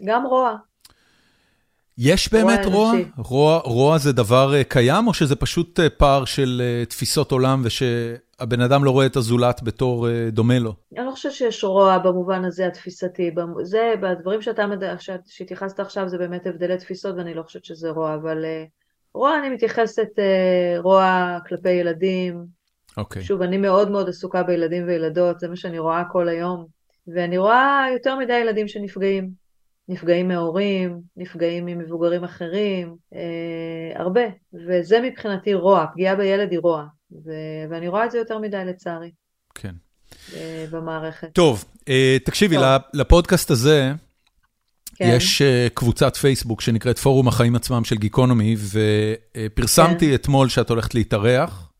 וגם 0.00 0.26
רוע. 0.26 0.56
יש 1.98 2.32
באמת 2.32 2.64
רוע? 2.64 2.92
רוע, 3.16 3.58
רוע 3.64 3.98
זה 3.98 4.12
דבר 4.12 4.54
אה, 4.54 4.64
קיים, 4.64 5.06
או 5.06 5.14
שזה 5.14 5.36
פשוט 5.36 5.80
אה, 5.80 5.90
פער 5.90 6.24
של 6.24 6.62
אה, 6.64 6.84
תפיסות 6.84 7.32
עולם 7.32 7.62
ושהבן 8.44 8.60
אדם 8.60 8.84
לא 8.84 8.90
רואה 8.90 9.06
את 9.06 9.16
הזולת 9.16 9.62
בתור 9.62 10.08
דומה 10.28 10.58
לו? 10.58 10.74
אני 10.98 11.06
לא 11.06 11.10
חושבת 11.10 11.32
שיש 11.32 11.64
רוע 11.64 11.98
במובן 11.98 12.44
הזה 12.44 12.66
התפיסתי. 12.66 13.30
זה, 13.62 13.94
בדברים 14.00 14.42
שאתה, 14.42 14.66
שהתייחסת 15.26 15.80
עכשיו, 15.80 16.08
זה 16.08 16.18
באמת 16.18 16.46
הבדלי 16.46 16.76
תפיסות, 16.76 17.16
ואני 17.16 17.34
לא 17.34 17.42
חושבת 17.42 17.64
שזה 17.64 17.90
רוע, 17.90 18.14
אבל 18.14 18.44
רוע, 19.14 19.38
אני 19.38 19.50
מתייחסת 19.50 20.08
רוע 20.78 21.38
כלפי 21.48 21.70
ילדים. 21.70 22.44
אוקיי. 22.96 23.22
Okay. 23.22 23.24
שוב, 23.24 23.42
אני 23.42 23.56
מאוד 23.56 23.90
מאוד 23.90 24.08
עסוקה 24.08 24.42
בילדים 24.42 24.86
וילדות, 24.86 25.40
זה 25.40 25.48
מה 25.48 25.56
שאני 25.56 25.78
רואה 25.78 26.02
כל 26.12 26.28
היום, 26.28 26.66
ואני 27.14 27.38
רואה 27.38 27.86
יותר 27.92 28.18
מדי 28.18 28.38
ילדים 28.38 28.68
שנפגעים. 28.68 29.44
נפגעים 29.88 30.28
מהורים, 30.28 31.00
נפגעים 31.16 31.66
ממבוגרים 31.66 32.24
אחרים, 32.24 32.96
אה, 33.14 34.00
הרבה. 34.02 34.20
וזה 34.68 35.00
מבחינתי 35.00 35.54
רוע, 35.54 35.86
פגיעה 35.92 36.16
בילד 36.16 36.50
היא 36.50 36.58
רוע. 36.58 36.84
ו- 37.24 37.70
ואני 37.70 37.88
רואה 37.88 38.04
את 38.04 38.10
זה 38.10 38.18
יותר 38.18 38.38
מדי 38.38 38.64
לצערי. 38.66 39.10
כן. 39.54 39.74
אה, 40.34 40.66
במערכת. 40.70 41.28
טוב, 41.32 41.64
אה, 41.88 42.16
תקשיבי, 42.24 42.56
טוב. 42.56 42.64
לפודקאסט 42.94 43.50
הזה, 43.50 43.92
כן. 44.94 45.14
יש 45.16 45.42
uh, 45.42 45.70
קבוצת 45.74 46.16
פייסבוק 46.16 46.60
שנקראת 46.60 46.98
פורום 46.98 47.28
החיים 47.28 47.56
עצמם 47.56 47.84
של 47.84 47.96
גיקונומי, 47.96 48.56
ופרסמתי 49.36 50.08
כן. 50.08 50.14
אתמול 50.14 50.48
שאת 50.48 50.70
הולכת 50.70 50.94
להתארח, 50.94 51.72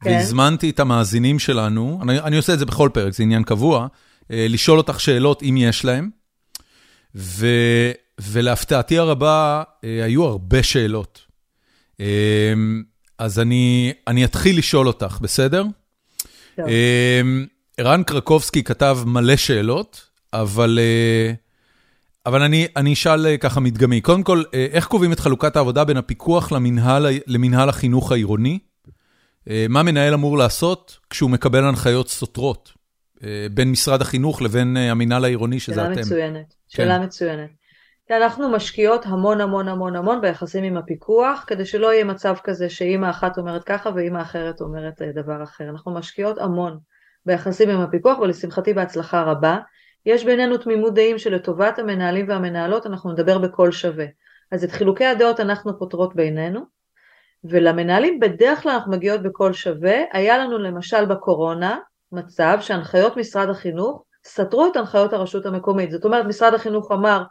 כן. 0.00 0.10
והזמנתי 0.10 0.70
את 0.70 0.80
המאזינים 0.80 1.38
שלנו, 1.38 2.00
אני, 2.02 2.20
אני 2.20 2.36
עושה 2.36 2.54
את 2.54 2.58
זה 2.58 2.66
בכל 2.66 2.90
פרק, 2.92 3.12
זה 3.12 3.22
עניין 3.22 3.42
קבוע, 3.42 3.86
uh, 3.86 4.26
לשאול 4.30 4.78
אותך 4.78 5.00
שאלות 5.00 5.42
אם 5.42 5.56
יש 5.58 5.84
להם, 5.84 6.10
ו, 7.14 7.46
ולהפתעתי 8.20 8.98
הרבה, 8.98 9.62
היו 9.82 10.24
הרבה 10.24 10.62
שאלות. 10.62 11.20
אז 13.18 13.40
אני, 13.40 13.92
אני 14.06 14.24
אתחיל 14.24 14.58
לשאול 14.58 14.86
אותך, 14.86 15.18
בסדר? 15.20 15.64
טוב. 16.56 16.66
ערן 17.76 18.02
קרקובסקי 18.02 18.62
כתב 18.62 18.98
מלא 19.06 19.36
שאלות, 19.36 20.08
אבל... 20.32 20.78
אבל 22.26 22.42
אני 22.42 22.66
אני 22.76 22.92
אשאל 22.92 23.26
אה, 23.26 23.36
ככה 23.36 23.60
מדגמי. 23.60 24.00
קודם 24.00 24.22
כל, 24.22 24.42
אה, 24.54 24.66
איך 24.70 24.86
קובעים 24.86 25.12
את 25.12 25.20
חלוקת 25.20 25.56
העבודה 25.56 25.84
בין 25.84 25.96
הפיקוח 25.96 26.52
למנהל 26.52 27.06
למנהל 27.26 27.68
החינוך 27.68 28.12
העירוני? 28.12 28.58
אה, 29.50 29.66
מה 29.68 29.82
מנהל 29.82 30.14
אמור 30.14 30.38
לעשות 30.38 30.98
כשהוא 31.10 31.30
מקבל 31.30 31.64
הנחיות 31.64 32.08
סותרות 32.08 32.72
בין 33.54 33.70
משרד 33.70 34.02
החינוך 34.02 34.42
לבין 34.42 34.76
המנהל 34.76 35.24
העירוני, 35.24 35.60
שזה 35.60 35.74
שאלה 35.74 35.92
אתם? 35.92 36.00
מצוינת, 36.00 36.54
כן. 36.68 36.76
שאלה 36.76 36.98
מצוינת. 36.98 37.50
אנחנו 38.10 38.50
משקיעות 38.50 39.06
המון 39.06 39.40
המון 39.40 39.68
המון 39.68 39.96
המון 39.96 40.20
ביחסים 40.20 40.64
עם 40.64 40.76
הפיקוח, 40.76 41.44
כדי 41.46 41.66
שלא 41.66 41.92
יהיה 41.92 42.04
מצב 42.04 42.34
כזה 42.44 42.70
שאימא 42.70 43.10
אחת 43.10 43.38
אומרת 43.38 43.64
ככה 43.64 43.90
ואימא 43.94 44.22
אחרת 44.22 44.60
אומרת 44.60 45.02
דבר 45.02 45.42
אחר. 45.42 45.64
אנחנו 45.68 45.94
משקיעות 45.94 46.38
המון 46.38 46.78
ביחסים 47.26 47.70
עם 47.70 47.80
הפיקוח, 47.80 48.18
ולשמחתי 48.18 48.74
בהצלחה 48.74 49.22
רבה. 49.22 49.58
יש 50.06 50.24
בינינו 50.24 50.56
תמימות 50.58 50.94
דעים 50.94 51.18
שלטובת 51.18 51.78
המנהלים 51.78 52.28
והמנהלות 52.28 52.86
אנחנו 52.86 53.12
נדבר 53.12 53.38
בקול 53.38 53.72
שווה. 53.72 54.06
אז 54.52 54.64
את 54.64 54.72
חילוקי 54.72 55.04
הדעות 55.04 55.40
אנחנו 55.40 55.78
פותרות 55.78 56.16
בינינו, 56.16 56.60
ולמנהלים 57.44 58.20
בדרך 58.20 58.62
כלל 58.62 58.72
אנחנו 58.72 58.92
מגיעות 58.92 59.22
בקול 59.22 59.52
שווה. 59.52 59.96
היה 60.12 60.38
לנו 60.38 60.58
למשל 60.58 61.04
בקורונה 61.04 61.78
מצב 62.12 62.58
שהנחיות 62.60 63.16
משרד 63.16 63.48
החינוך 63.48 64.04
סתרו 64.26 64.66
את 64.66 64.76
הנחיות 64.76 65.12
הרשות 65.12 65.46
המקומית. 65.46 65.90
זאת 65.90 66.04
אומרת, 66.04 66.26
משרד 66.26 66.54
החינוך 66.54 66.92
אמר, 66.92 67.22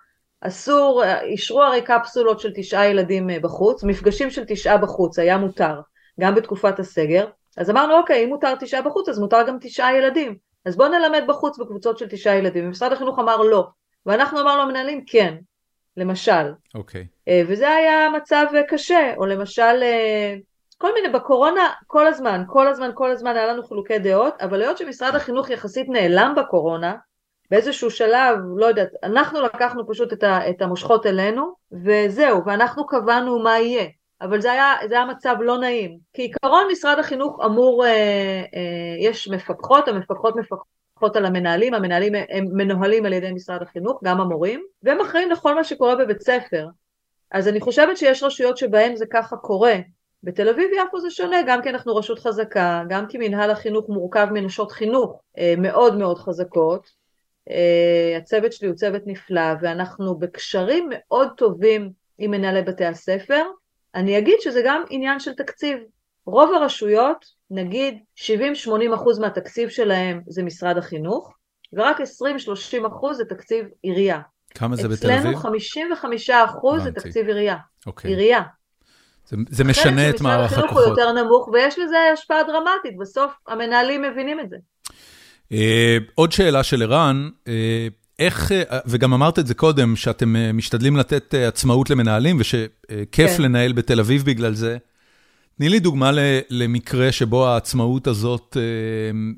אסור, 0.48 1.04
אישרו 1.22 1.64
הרי 1.64 1.82
קפסולות 1.82 2.40
של 2.40 2.52
תשעה 2.56 2.88
ילדים 2.88 3.30
אה, 3.30 3.40
בחוץ, 3.40 3.84
מפגשים 3.84 4.30
של 4.30 4.44
תשעה 4.48 4.78
בחוץ, 4.78 5.20
היה 5.20 5.38
מותר, 5.38 5.82
גם 6.20 6.36
בתקופת 6.36 6.80
הסגר. 6.80 7.28
אז 7.58 7.70
אמרנו, 7.70 7.98
אוקיי, 7.98 8.24
אם 8.24 8.30
מותר 8.30 8.56
תשעה 8.56 8.82
בחוץ, 8.82 9.10
אז 9.10 9.20
מותר 9.20 9.48
גם 9.48 9.58
תשעה 9.62 9.98
ילדים. 9.98 10.38
אז 10.66 10.78
בואו 10.78 10.90
נלמד 10.90 11.24
בחוץ 11.28 11.58
בקבוצות 11.58 11.98
של 11.98 12.08
תשעה 12.10 12.36
ילדים. 12.36 12.68
ומשרד 12.68 12.92
החינוך 12.92 13.20
אמר 13.20 13.38
לא. 13.38 13.68
ואנחנו 14.06 14.42
אמרנו 14.42 14.64
למנהלים 14.64 15.04
כן, 15.08 15.36
למשל. 15.98 16.54
אוקיי. 16.76 17.02
Okay. 17.02 17.06
אה, 17.28 17.42
וזה 17.48 17.70
היה 17.70 18.10
מצב 18.10 18.46
קשה, 18.68 19.14
או 19.18 19.26
למשל, 19.26 19.80
אה, 19.82 20.36
כל 20.78 20.94
מיני, 20.94 21.10
בקורונה, 21.10 21.70
כל 21.88 22.08
הזמן, 22.08 22.44
כל 22.48 22.68
הזמן, 22.68 22.92
כל 22.94 23.12
הזמן 23.12 23.36
היה 23.36 23.48
לנו 23.48 23.64
חילוקי 23.64 24.00
דעות, 24.00 24.42
אבל 24.42 24.62
היות 24.62 24.78
שמשרד 24.78 25.16
החינוך 25.16 25.50
יחסית 25.50 25.90
נעלם 25.90 26.34
בקורונה, 26.38 26.96
באיזשהו 27.54 27.92
שלב, 27.92 28.38
לא 28.56 28.66
יודעת, 28.66 28.90
אנחנו 29.04 29.42
לקחנו 29.42 29.88
פשוט 29.88 30.14
את, 30.14 30.24
ה, 30.24 30.50
את 30.50 30.62
המושכות 30.62 31.06
אלינו, 31.06 31.54
וזהו, 31.72 32.46
ואנחנו 32.46 32.86
קבענו 32.86 33.40
מה 33.40 33.60
יהיה. 33.60 33.86
אבל 34.22 34.42
זה 34.42 34.52
היה, 34.52 34.74
זה 34.90 34.96
היה 34.96 35.06
מצב 35.06 35.36
לא 35.40 35.58
נעים. 35.58 35.98
כעיקרון 36.14 36.68
משרד 36.72 37.00
החינוך 37.00 37.40
אמור, 37.46 37.86
אה, 37.86 37.92
אה, 38.56 38.96
יש 39.00 39.28
מפקחות, 39.28 39.88
המפקחות 39.88 40.36
מפקחות 40.36 41.16
על 41.16 41.26
המנהלים, 41.26 41.74
המנהלים 41.74 42.14
הם 42.30 42.46
מנוהלים 42.54 43.06
על 43.06 43.14
ידי 43.14 43.32
משרד 43.32 43.62
החינוך, 43.62 44.00
גם 44.04 44.22
המורים, 44.22 44.64
והם 44.84 45.02
אחראים 45.02 45.32
לכל 45.32 45.56
מה 45.56 45.64
שקורה 45.64 45.96
בבית 45.96 46.22
ספר. 46.22 46.68
אז 47.32 47.48
אני 47.48 47.62
חושבת 47.62 47.98
שיש 47.98 48.24
רשויות 48.24 48.58
שבהן 48.58 48.96
זה 48.96 49.06
ככה 49.12 49.38
קורה. 49.38 49.76
בתל 50.24 50.50
אביב 50.50 50.70
יפו 50.74 51.00
זה 51.00 51.10
שונה, 51.10 51.38
גם 51.48 51.62
כי 51.62 51.70
אנחנו 51.70 51.96
רשות 51.96 52.20
חזקה, 52.20 52.84
גם 52.90 53.08
כי 53.08 53.18
מנהל 53.18 53.52
החינוך 53.52 53.90
מורכב 53.90 54.28
מנשות 54.32 54.72
חינוך 54.72 55.22
אה, 55.38 55.54
מאוד 55.58 55.98
מאוד 55.98 56.18
חזקות. 56.18 57.03
אה, 57.50 58.18
הצוות 58.18 58.54
שלי 58.54 58.68
הוא 58.68 58.76
צוות 58.76 59.02
נפלא, 59.06 59.54
ואנחנו 59.62 60.16
בקשרים 60.16 60.90
מאוד 60.92 61.30
טובים 61.38 61.92
עם 62.18 62.32
מנהלי 62.32 62.62
בתי 62.62 62.86
הספר. 62.86 63.44
אני 63.96 64.18
אגיד 64.18 64.36
שזה 64.40 64.62
גם 64.66 64.84
עניין 64.90 65.20
של 65.20 65.34
תקציב. 65.34 65.78
רוב 66.26 66.54
הרשויות, 66.54 67.26
נגיד 67.52 67.98
70-80 68.18 68.22
אחוז 68.96 69.20
מהתקציב 69.20 69.70
שלהם 69.70 70.22
זה 70.28 70.44
משרד 70.44 70.78
החינוך, 70.78 71.34
ורק 71.74 71.98
20-30 72.02 72.88
אחוז 72.88 73.18
זה 73.18 73.26
תקציב 73.26 73.66
עירייה. 73.82 74.20
כמה 74.50 74.76
זה 74.76 74.88
בתל 74.88 75.12
אביב? 75.12 75.20
אצלנו 75.20 75.38
55 75.38 76.30
אחוז 76.30 76.84
זה 76.84 76.92
תקציב 76.92 77.28
עירייה. 77.28 77.58
אוקיי. 77.86 78.12
עירייה. 78.12 78.42
זה, 79.28 79.38
זה 79.50 79.64
משנה 79.64 80.10
את 80.10 80.22
מערך 80.22 80.52
הכוחות. 80.52 80.70
החינוך 80.70 80.88
הוא 80.88 80.90
יותר 80.90 81.12
נמוך, 81.12 81.48
ויש 81.48 81.80
לזה 81.80 81.98
השפעה 82.14 82.44
דרמטית, 82.44 82.98
בסוף 82.98 83.34
המנהלים 83.48 84.02
מבינים 84.02 84.40
את 84.40 84.50
זה. 84.50 84.58
Uh, 85.52 85.56
עוד 86.16 86.32
שאלה 86.32 86.64
של 86.64 86.82
ערן, 86.82 87.30
uh, 87.46 87.50
איך, 88.20 88.52
אה, 88.52 88.80
וגם 88.86 89.14
אמרת 89.14 89.40
את 89.40 89.48
זה 89.48 89.54
קודם, 89.54 89.96
שאתם 89.96 90.36
אה, 90.36 90.54
משתדלים 90.54 90.98
לתת 90.98 91.36
אה, 91.36 91.48
עצמאות 91.48 91.90
למנהלים, 91.90 92.38
ושכיף 92.40 93.32
כן. 93.38 93.42
לנהל 93.42 93.74
בתל 93.74 94.00
אביב 94.00 94.26
בגלל 94.26 94.54
זה. 94.54 94.78
תני 95.58 95.70
לי 95.70 95.80
דוגמה 95.80 96.12
למקרה 96.50 97.12
שבו 97.12 97.48
העצמאות 97.48 98.08
הזאת 98.08 98.58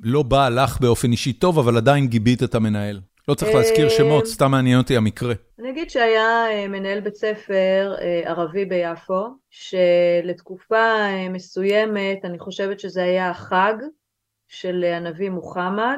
לא 0.04 0.24
באה 0.24 0.50
לך 0.50 0.80
באופן 0.82 1.12
אישי 1.12 1.34
טוב, 1.34 1.60
אבל 1.60 1.78
עדיין 1.78 2.08
גיבית 2.08 2.44
את 2.44 2.56
המנהל. 2.56 3.00
לא 3.28 3.34
צריך 3.34 3.56
להזכיר 3.56 3.90
שמות, 3.90 4.28
סתם 4.28 4.52
מעניין 4.52 4.78
אותי 4.78 4.98
המקרה. 4.98 5.34
אני 5.60 5.70
אגיד 5.70 5.90
שהיה 5.90 6.46
מנהל 6.70 7.00
בית 7.00 7.16
ספר 7.16 7.94
ערבי 8.26 8.66
ביפו, 8.66 9.26
שלתקופה 9.50 10.86
מסוימת, 11.30 12.26
אני 12.26 12.40
חושבת 12.40 12.80
שזה 12.80 13.04
היה 13.04 13.30
החג 13.30 13.74
של 14.48 14.84
הנביא 14.84 15.30
מוחמד, 15.30 15.98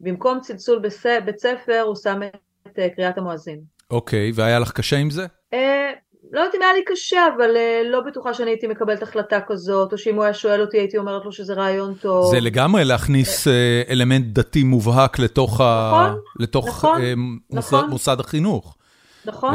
במקום 0.00 0.40
צלצול 0.40 0.78
בית 1.24 1.38
ספר, 1.38 1.82
הוא 1.86 1.96
שם 1.96 2.20
את 2.66 2.78
אה, 2.78 2.88
קריאת 2.88 3.18
המואזין. 3.18 3.60
אוקיי, 3.90 4.32
והיה 4.34 4.58
לך 4.58 4.72
קשה 4.72 4.96
עם 4.96 5.10
זה? 5.10 5.26
אה, 5.52 5.92
לא 6.32 6.40
יודעת 6.40 6.54
אם 6.54 6.62
היה 6.62 6.72
לי 6.72 6.84
קשה, 6.86 7.20
אבל 7.36 7.56
אה, 7.56 7.82
לא 7.84 8.00
בטוחה 8.00 8.34
שאני 8.34 8.50
הייתי 8.50 8.66
מקבלת 8.66 9.02
החלטה 9.02 9.38
כזאת, 9.46 9.92
או 9.92 9.98
שאם 9.98 10.14
הוא 10.14 10.24
היה 10.24 10.34
שואל 10.34 10.60
אותי 10.60 10.78
הייתי 10.78 10.98
אומרת 10.98 11.24
לו 11.24 11.32
שזה 11.32 11.54
רעיון 11.54 11.94
טוב. 11.94 12.30
זה 12.30 12.40
לגמרי 12.40 12.84
להכניס 12.84 13.48
אלמנט 13.90 14.26
דתי 14.26 14.62
מובהק 14.62 15.18
לתוך, 15.18 15.60
נכון, 15.60 16.10
נכון, 16.40 17.02
מוסד, 17.50 17.76
נכון. 17.76 17.90
מוסד 17.90 18.20
החינוך. 18.20 18.76
נכון. 19.24 19.54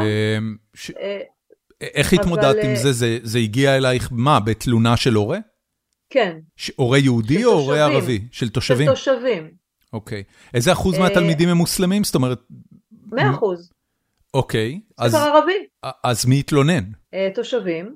איך 1.80 2.12
התמודדת. 2.12 2.64
עם? 2.64 2.76
זה? 2.76 3.18
זה 3.22 3.38
הגיע 3.38 3.76
אלייך, 3.76 4.08
מה, 4.10 4.40
בתלונה 4.40 4.96
של 4.96 5.14
הורה? 5.14 5.38
כן. 6.12 6.38
הורה 6.76 6.98
יהודי 6.98 7.44
או 7.44 7.52
הורה 7.52 7.84
ערבי? 7.84 8.20
של 8.32 8.48
תושבים? 8.48 8.86
של 8.86 8.92
תושבים. 8.92 9.50
אוקיי. 9.92 10.22
איזה 10.54 10.72
אחוז 10.72 10.98
מהתלמידים 10.98 11.48
הם 11.48 11.56
מוסלמים? 11.56 12.04
זאת 12.04 12.14
אומרת... 12.14 12.40
מאה 13.12 13.30
אחוז. 13.30 13.72
אוקיי. 14.34 14.80
ספר 15.00 15.16
ערבי. 15.16 15.66
אז 16.04 16.26
מי 16.26 16.38
התלונן? 16.38 16.84
אה, 17.14 17.28
תושבים. 17.34 17.94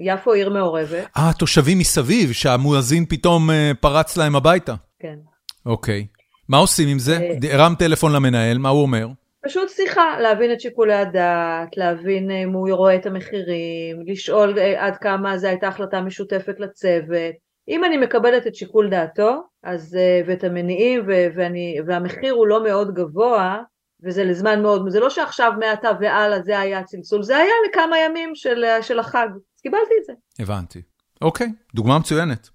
יפו 0.00 0.32
עיר 0.32 0.50
מעורבת. 0.50 1.06
אה, 1.16 1.30
תושבים 1.38 1.78
מסביב, 1.78 2.32
שהמואזין 2.32 3.06
פתאום 3.06 3.50
אה, 3.50 3.72
פרץ 3.80 4.16
להם 4.16 4.36
הביתה. 4.36 4.74
כן. 4.98 5.18
אוקיי. 5.66 6.06
מה 6.48 6.58
עושים 6.58 6.88
עם 6.88 6.98
זה? 6.98 7.18
אה, 7.18 7.52
הרם 7.52 7.74
טלפון 7.78 8.12
למנהל, 8.12 8.58
מה 8.58 8.68
הוא 8.68 8.82
אומר? 8.82 9.06
פשוט 9.44 9.68
שיחה, 9.68 10.20
להבין 10.20 10.52
את 10.52 10.60
שיקולי 10.60 10.94
הדעת, 10.94 11.76
להבין 11.76 12.30
אם 12.30 12.52
הוא 12.52 12.70
רואה 12.72 12.96
את 12.96 13.06
המחירים, 13.06 13.96
לשאול 14.06 14.58
עד 14.76 14.96
כמה 14.96 15.38
זו 15.38 15.46
הייתה 15.46 15.68
החלטה 15.68 16.00
משותפת 16.00 16.60
לצוות. 16.60 17.43
אם 17.68 17.84
אני 17.84 17.96
מקבלת 17.96 18.46
את 18.46 18.54
שיקול 18.54 18.90
דעתו, 18.90 19.42
אז, 19.62 19.96
אה, 19.96 20.20
ואת 20.26 20.44
המניעים, 20.44 21.00
ואני, 21.06 21.76
והמחיר 21.86 22.34
הוא 22.34 22.46
לא 22.46 22.64
מאוד 22.64 22.94
גבוה, 22.94 23.62
וזה 24.02 24.24
לזמן 24.24 24.62
מאוד, 24.62 24.88
זה 24.88 25.00
לא 25.00 25.10
שעכשיו 25.10 25.52
מעתה 25.60 25.88
והלאה 26.00 26.42
זה 26.42 26.58
היה 26.58 26.78
הצלצול, 26.78 27.22
זה 27.22 27.36
היה 27.36 27.52
לכמה 27.68 27.96
ימים 27.98 28.34
של, 28.34 28.64
של 28.82 28.98
החג, 28.98 29.28
אז 29.34 29.60
קיבלתי 29.62 29.94
את 30.00 30.04
זה. 30.04 30.12
הבנתי. 30.38 30.82
אוקיי, 31.22 31.48
דוגמה 31.74 31.98
מצוינת. 31.98 32.48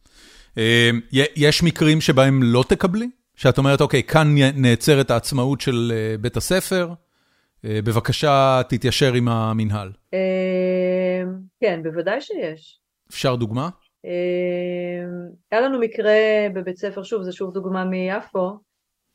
אה, 0.57 0.89
יש 1.35 1.63
מקרים 1.63 2.01
שבהם 2.01 2.43
לא 2.43 2.63
תקבלי? 2.67 3.09
שאת 3.35 3.57
אומרת, 3.57 3.81
אוקיי, 3.81 4.03
כאן 4.03 4.35
נעצרת 4.55 5.11
העצמאות 5.11 5.61
של 5.61 5.91
אה, 5.95 6.17
בית 6.17 6.37
הספר, 6.37 6.93
בבקשה 7.63 8.61
תתיישר 8.69 9.13
עם 9.13 9.27
המינהל. 9.27 9.91
כן, 11.61 11.83
בוודאי 11.83 12.21
שיש. 12.21 12.79
אפשר 13.09 13.35
דוגמה? 13.35 13.69
אמ, 14.05 15.29
היה 15.51 15.61
לנו 15.61 15.79
מקרה 15.79 16.13
בבית 16.53 16.77
ספר, 16.77 17.03
שוב, 17.03 17.23
זה 17.23 17.31
שוב 17.31 17.53
דוגמה 17.53 17.85
מיפו, 17.85 18.57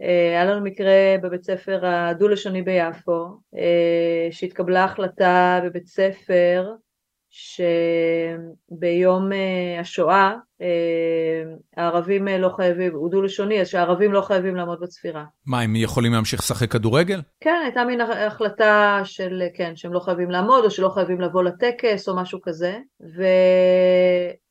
אה, 0.03 0.29
היה 0.31 0.45
לנו 0.45 0.65
מקרה 0.65 1.17
בבית 1.23 1.45
ספר 1.45 1.87
הדו-לשוני 1.87 2.63
ביפו, 2.63 3.27
אה, 3.57 4.29
שהתקבלה 4.31 4.85
החלטה 4.85 5.61
בבית 5.65 5.87
ספר 5.87 6.75
שביום 7.37 9.33
אה, 9.33 9.81
השואה 9.81 10.35
אה, 10.63 11.43
הערבים 11.77 12.29
לא 12.29 12.49
חייבים, 12.57 12.95
הוא 12.95 13.11
דו-לשוני, 13.11 13.61
אז 13.61 13.69
שהערבים 13.69 14.13
לא 14.13 14.21
חייבים 14.21 14.57
לעמוד 14.57 14.81
בצפירה. 14.81 15.25
מה, 15.47 15.61
הם 15.61 15.77
יכולים 15.77 16.13
להמשיך 16.13 16.41
לשחק 16.41 16.71
כדורגל? 16.71 17.21
כן, 17.41 17.61
הייתה 17.65 17.85
מין 17.85 18.01
החלטה 18.01 19.01
של, 19.05 19.43
כן, 19.55 19.77
שהם 19.77 19.93
לא 19.93 20.01
חייבים 20.01 20.31
לעמוד, 20.31 20.65
או 20.65 20.71
שלא 20.71 20.89
חייבים 20.89 21.21
לבוא 21.21 21.43
לטקס, 21.43 22.09
או 22.09 22.17
משהו 22.17 22.41
כזה. 22.43 22.79
ו... 23.17 23.25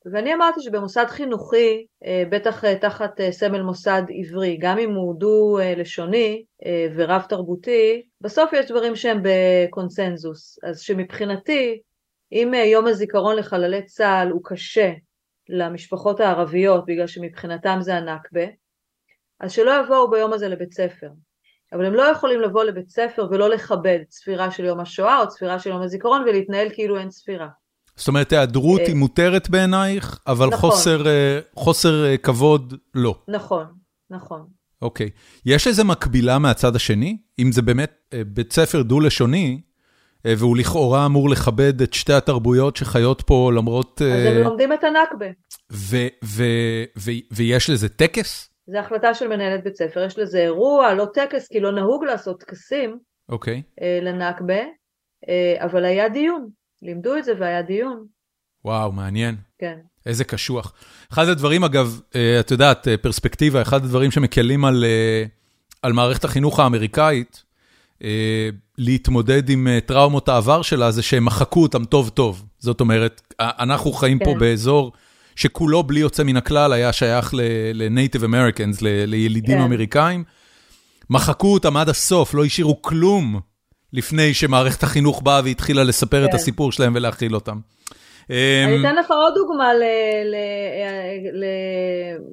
ואני 0.06 0.34
אמרתי 0.34 0.62
שבמוסד 0.62 1.06
חינוכי, 1.10 1.86
בטח 2.30 2.74
תחת 2.74 3.22
סמל 3.32 3.62
מוסד 3.62 4.04
עברי, 4.20 4.58
גם 4.62 4.80
אם 4.80 4.94
הוא 4.94 5.20
דו-לשוני 5.20 6.44
ורב 6.96 7.22
תרבותי, 7.30 8.04
בסוף 8.22 8.54
יש 8.54 8.66
דברים 8.72 8.96
שהם 8.96 9.22
בקונסנזוס. 9.24 10.60
אז 10.64 10.80
שמבחינתי, 10.80 11.82
אם 12.34 12.54
אה, 12.54 12.64
יום 12.64 12.88
הזיכרון 12.88 13.36
לחללי 13.36 13.86
צה"ל 13.86 14.30
הוא 14.30 14.42
קשה 14.44 14.92
למשפחות 15.50 16.20
הערביות 16.20 16.86
בגלל 16.86 17.08
שמבחינתם 17.08 17.78
זה 17.82 17.96
הנכבה, 17.96 18.46
אז 19.40 19.52
שלא 19.52 19.72
יבואו 19.84 20.10
ביום 20.10 20.34
הזה 20.34 20.48
לבית 20.48 20.74
ספר. 20.74 21.10
אבל 21.74 21.86
הם 21.86 21.94
לא 21.94 22.02
יכולים 22.02 22.42
לבוא 22.42 22.64
לבית 22.64 22.90
ספר 22.90 23.28
ולא 23.32 23.50
לכבד 23.50 24.00
צפירה 24.08 24.52
של 24.52 24.66
יום 24.66 24.80
השואה 24.80 25.20
או 25.20 25.28
צפירה 25.28 25.60
של 25.60 25.70
יום 25.70 25.82
הזיכרון 25.82 26.22
ולהתנהל 26.22 26.70
כאילו 26.74 26.98
אין 26.98 27.10
צפירה. 27.10 27.48
זאת 27.96 28.08
אומרת, 28.08 28.32
היעדרות 28.32 28.80
אה, 28.80 28.86
היא 28.86 28.96
מותרת 28.96 29.50
בעינייך, 29.50 30.20
אבל 30.28 30.48
נכון. 30.48 30.70
חוסר, 30.70 31.08
אה, 31.08 31.40
חוסר 31.56 32.18
כבוד 32.24 32.74
לא. 32.94 33.16
נכון, 33.28 33.66
נכון. 34.10 34.46
אוקיי. 34.82 35.10
יש 35.46 35.68
איזה 35.68 35.84
מקבילה 35.84 36.40
מהצד 36.40 36.76
השני? 36.76 37.18
אם 37.40 37.52
זה 37.52 37.62
באמת 37.62 38.14
בית 38.26 38.54
ספר 38.54 38.82
דו-לשוני, 38.82 39.62
אה, 40.26 40.34
והוא 40.38 40.58
לכאורה 40.58 41.06
אמור 41.06 41.30
לכבד 41.30 41.82
את 41.82 41.94
שתי 41.94 42.14
התרבויות 42.14 42.76
שחיות 42.76 43.22
פה 43.22 43.52
למרות... 43.56 44.02
אז 44.02 44.26
הם 44.26 44.38
אה, 44.38 44.44
לומדים 44.44 44.74
את 44.74 44.84
הנכבה. 44.84 45.26
ויש 47.32 47.70
לזה 47.70 47.90
טקס? 47.90 48.50
זו 48.68 48.78
החלטה 48.78 49.14
של 49.14 49.28
מנהלת 49.28 49.64
בית 49.64 49.76
ספר, 49.76 50.04
יש 50.04 50.20
לזה 50.20 50.40
אירוע, 50.40 50.94
לא 50.94 51.06
טקס, 51.14 51.48
כי 51.48 51.60
לא 51.60 51.72
נהוג 51.72 52.04
לעשות 52.04 52.40
טקסים 52.40 52.98
אוקיי. 53.30 53.62
אה, 53.82 54.00
לנכבה, 54.02 54.62
אבל 55.60 55.86
היה 55.86 56.10
דיון, 56.10 56.50
לימדו 56.84 57.18
את 57.18 57.26
זה 57.26 57.32
והיה 57.40 57.62
דיון. 57.62 58.06
וואו, 58.66 58.92
מעניין. 58.92 59.36
כן. 59.60 59.78
איזה 60.06 60.24
קשוח. 60.24 60.74
אחד 61.14 61.28
הדברים, 61.28 61.64
אגב, 61.64 62.02
את 62.40 62.52
יודעת, 62.52 62.88
פרספקטיבה, 63.02 63.62
אחד 63.62 63.84
הדברים 63.84 64.12
שמקלים 64.12 64.66
על, 64.66 64.86
על 65.82 65.94
מערכת 65.94 66.24
החינוך 66.24 66.60
האמריקאית, 66.60 67.44
אה, 68.04 68.50
להתמודד 68.78 69.50
עם 69.50 69.68
אה, 69.68 69.80
טראומות 69.86 70.30
העבר 70.30 70.62
שלה, 70.62 70.92
זה 70.92 71.02
שהם 71.02 71.26
מחקו 71.26 71.62
אותם 71.62 71.86
טוב 71.86 72.10
טוב. 72.10 72.46
זאת 72.60 72.82
אומרת, 72.82 73.22
אנחנו 73.40 73.92
חיים 73.92 74.20
כן. 74.20 74.26
פה 74.26 74.36
באזור 74.40 74.92
שכולו 75.36 75.84
בלי 75.84 76.00
יוצא 76.00 76.24
מן 76.24 76.38
הכלל 76.38 76.74
היה 76.74 76.94
שייך 76.94 77.34
ל-Native 77.34 78.22
Americans, 78.22 78.78
לילידים 78.82 79.58
כן. 79.58 79.64
אמריקאים. 79.64 80.24
מחקו 81.10 81.54
אותם 81.54 81.78
עד 81.78 81.90
הסוף, 81.90 82.34
לא 82.34 82.46
השאירו 82.46 82.82
כלום 82.82 83.40
לפני 83.94 84.34
שמערכת 84.34 84.84
החינוך 84.84 85.22
באה 85.22 85.42
והתחילה 85.44 85.84
לספר 85.84 86.24
כן. 86.24 86.30
את 86.30 86.34
הסיפור 86.34 86.72
שלהם 86.72 86.94
ולהכיל 86.96 87.36
אותם. 87.36 87.58
אני 88.30 88.76
אמ, 88.76 88.86
אתן 88.86 88.96
לך 88.96 89.12
עוד 89.12 89.34
דוגמה 89.36 89.72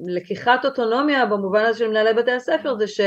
ללקיחת 0.06 0.64
אוטונומיה 0.64 1.26
במובן 1.26 1.64
הזה 1.64 1.78
של 1.78 1.88
מנהלי 1.88 2.14
בתי 2.14 2.32
הספר, 2.32 2.74
זה 2.78 2.86
ש... 2.86 3.00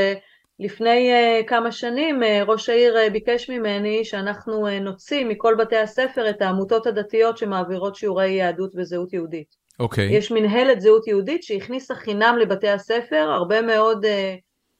לפני 0.60 1.12
uh, 1.12 1.46
כמה 1.46 1.72
שנים 1.72 2.22
uh, 2.22 2.26
ראש 2.46 2.68
העיר 2.68 2.96
uh, 2.96 3.10
ביקש 3.10 3.50
ממני 3.50 4.04
שאנחנו 4.04 4.68
נוציא 4.80 5.24
מכל 5.24 5.54
בתי 5.58 5.76
הספר 5.76 6.30
את 6.30 6.42
העמותות 6.42 6.86
הדתיות 6.86 7.38
שמעבירות 7.38 7.96
שיעורי 7.96 8.30
יהדות 8.30 8.72
וזהות 8.76 9.12
יהודית. 9.12 9.56
אוקיי. 9.80 10.08
Okay. 10.08 10.12
יש 10.12 10.30
מנהלת 10.30 10.80
זהות 10.80 11.06
יהודית 11.06 11.42
שהכניסה 11.42 11.94
חינם 11.94 12.36
לבתי 12.40 12.68
הספר 12.68 13.30
הרבה 13.30 13.62
מאוד 13.62 14.04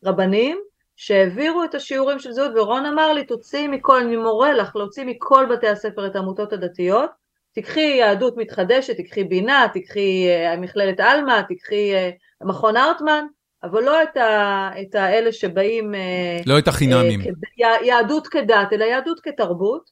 רבנים 0.04 0.58
שהעבירו 0.96 1.64
את 1.64 1.74
השיעורים 1.74 2.18
של 2.18 2.32
זהות 2.32 2.52
ורון 2.56 2.86
אמר 2.86 3.12
לי 3.12 3.24
תוציאי 3.24 3.66
מכל, 3.66 4.00
אני 4.00 4.16
מורה 4.16 4.52
לך 4.52 4.76
להוציא 4.76 5.04
מכל 5.04 5.46
בתי 5.50 5.68
הספר 5.68 6.06
את 6.06 6.16
העמותות 6.16 6.52
הדתיות 6.52 7.10
תיקחי 7.52 7.80
יהדות 7.80 8.36
מתחדשת, 8.36 8.96
תיקחי 8.96 9.24
בינה, 9.24 9.66
תיקחי 9.72 10.26
uh, 10.28 10.60
מכללת 10.60 11.00
עלמה, 11.00 11.42
תיקחי 11.48 11.92
uh, 11.94 12.46
מכון 12.46 12.76
ארטמן 12.76 13.26
אבל 13.64 13.82
לא 13.82 14.02
את, 14.02 14.16
ה, 14.16 14.70
את 14.82 14.94
האלה 14.94 15.32
שבאים... 15.32 15.94
אה, 15.94 16.38
לא 16.46 16.58
את 16.58 16.68
החינמים. 16.68 17.20
אה, 17.20 17.84
יהדות 17.84 18.28
כדת, 18.28 18.72
אלא 18.72 18.84
יהדות 18.84 19.20
כתרבות, 19.20 19.90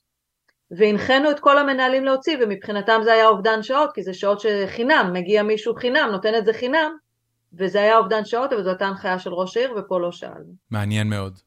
והנחינו 0.71 1.31
את 1.31 1.41
כל 1.41 1.59
המנהלים 1.59 2.05
להוציא, 2.05 2.37
ומבחינתם 2.41 3.01
זה 3.05 3.13
היה 3.13 3.27
אובדן 3.27 3.63
שעות, 3.63 3.91
כי 3.95 4.03
זה 4.03 4.15
שעות 4.15 4.41
שחינם, 4.41 5.11
מגיע 5.13 5.43
מישהו 5.43 5.75
חינם, 5.75 6.09
נותן 6.13 6.35
את 6.39 6.45
זה 6.45 6.53
חינם, 6.53 6.97
וזה 7.59 7.79
היה 7.79 7.99
אובדן 7.99 8.25
שעות, 8.25 8.53
אבל 8.53 8.63
זו 8.63 8.69
הייתה 8.69 8.87
הנחיה 8.87 9.19
של 9.19 9.31
ראש 9.31 9.57
העיר, 9.57 9.73
ופה 9.79 10.01
לא 10.01 10.13
שאלנו. 10.13 10.55
מעניין 10.71 11.09
מאוד. 11.09 11.39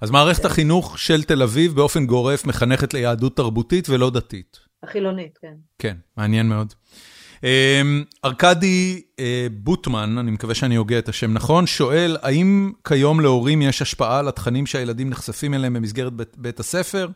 אז 0.00 0.10
מערכת 0.10 0.42
כן. 0.42 0.48
החינוך 0.48 0.98
של 0.98 1.22
תל 1.22 1.42
אביב 1.42 1.74
באופן 1.74 2.06
גורף 2.06 2.44
מחנכת 2.44 2.94
ליהדות 2.94 3.36
תרבותית 3.36 3.88
ולא 3.88 4.10
דתית. 4.10 4.58
החילונית, 4.82 5.38
כן. 5.42 5.54
כן, 5.78 5.96
מעניין 6.16 6.48
מאוד. 6.48 6.74
אמ, 7.44 8.04
ארכדי 8.24 9.02
אה, 9.18 9.46
בוטמן, 9.52 10.18
אני 10.18 10.30
מקווה 10.30 10.54
שאני 10.54 10.76
הוגה 10.76 10.98
את 10.98 11.08
השם 11.08 11.32
נכון, 11.32 11.66
שואל, 11.66 12.16
האם 12.22 12.72
כיום 12.88 13.20
להורים 13.20 13.62
יש 13.62 13.82
השפעה 13.82 14.18
על 14.18 14.28
התכנים 14.28 14.66
שהילדים 14.66 15.10
נחשפים 15.10 15.54
אליהם 15.54 15.74
במסגרת 15.74 16.12
בית, 16.12 16.36
בית 16.38 16.60
הספר? 16.60 17.08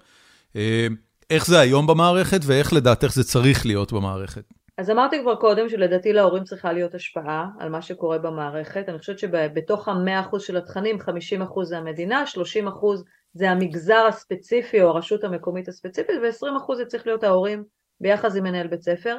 אה, 0.57 0.87
איך 1.31 1.47
זה 1.47 1.61
היום 1.61 1.87
במערכת 1.87 2.41
ואיך 2.45 2.73
לדעתך 2.73 3.13
זה 3.13 3.25
צריך 3.25 3.67
להיות 3.67 3.93
במערכת? 3.93 4.45
אז 4.79 4.91
אמרתי 4.91 5.21
כבר 5.21 5.35
קודם 5.35 5.69
שלדעתי 5.69 6.13
להורים 6.13 6.45
צריכה 6.45 6.73
להיות 6.73 6.95
השפעה 6.95 7.47
על 7.59 7.69
מה 7.69 7.83
שקורה 7.83 8.19
במערכת. 8.19 8.89
אני 8.89 8.99
חושבת 8.99 9.19
שבתוך 9.19 9.89
המאה 9.89 10.21
אחוז 10.21 10.43
של 10.43 10.57
התכנים, 10.57 11.01
50 11.01 11.43
אחוז 11.43 11.69
זה 11.69 11.79
המדינה, 11.79 12.27
30 12.27 12.69
אחוז 12.69 13.05
זה 13.33 13.51
המגזר 13.51 14.07
הספציפי 14.09 14.83
או 14.83 14.89
הרשות 14.89 15.25
המקומית 15.25 15.69
הספציפית, 15.69 16.17
ו-20 16.23 16.57
אחוז 16.57 16.79
זה 16.79 16.87
צריך 16.87 17.07
להיות 17.07 17.25
ההורים 17.25 17.65
ביחד 18.01 18.37
עם 18.37 18.45
מנהל 18.45 18.67
בית 18.67 18.83
ספר. 18.83 19.17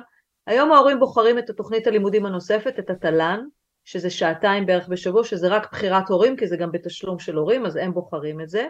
היום 0.48 0.72
ההורים 0.72 0.99
בוחרים 0.99 1.40
את 1.40 1.49
התוכנית 1.49 1.88
הלימודים 1.88 2.26
הנוספת, 2.26 2.80
את 2.80 2.90
התל"ן, 2.90 3.40
שזה 3.86 4.10
שעתיים 4.10 4.65
בערך 4.65 4.88
בשבוע, 4.88 5.23
שזה 5.23 5.48
רק 5.48 5.72
בחירת 5.72 6.10
הורים, 6.10 6.36
כי 6.38 6.48
זה 6.48 6.57
גם 6.57 6.72
בתשלום 6.72 7.19
של 7.19 7.36
הורים, 7.36 7.65
אז 7.65 7.76
הם 7.76 7.94
בוחרים 7.94 8.41
את 8.41 8.49
זה. 8.49 8.68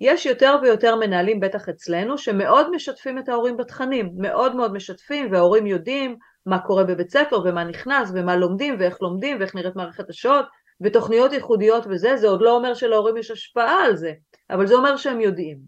יש 0.00 0.26
יותר 0.26 0.56
ויותר 0.62 0.96
מנהלים, 0.96 1.40
בטח 1.40 1.68
אצלנו, 1.68 2.18
שמאוד 2.18 2.70
משתפים 2.74 3.18
את 3.18 3.28
ההורים 3.28 3.56
בתכנים, 3.56 4.10
מאוד 4.16 4.56
מאוד 4.56 4.72
משתפים, 4.72 5.32
וההורים 5.32 5.66
יודעים 5.66 6.16
מה 6.46 6.58
קורה 6.58 6.84
בבית 6.84 7.10
ספר, 7.10 7.40
ומה 7.44 7.64
נכנס, 7.64 8.10
ומה 8.14 8.36
לומדים, 8.36 8.76
ואיך 8.78 9.02
לומדים, 9.02 9.36
ואיך 9.40 9.54
נראית 9.54 9.76
מערכת 9.76 10.10
השעות, 10.10 10.46
ותוכניות 10.80 11.32
ייחודיות 11.32 11.86
וזה, 11.90 12.16
זה 12.16 12.28
עוד 12.28 12.42
לא 12.42 12.56
אומר 12.56 12.74
שלהורים 12.74 13.16
יש 13.16 13.30
השפעה 13.30 13.84
על 13.84 13.96
זה, 13.96 14.12
אבל 14.50 14.66
זה 14.66 14.74
אומר 14.74 14.96
שהם 14.96 15.20
יודעים. 15.20 15.58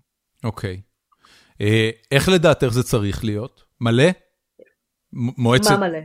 אוקיי. 0.44 0.80
Okay. 0.80 0.92
אה, 1.60 1.90
איך 2.12 2.28
לדעתך 2.28 2.68
זה 2.68 2.82
צריך 2.82 3.24
להיות? 3.24 3.64
מלא? 3.80 4.04
מועצת... 5.12 5.70
מה 5.70 5.88
מלא? 5.88 5.98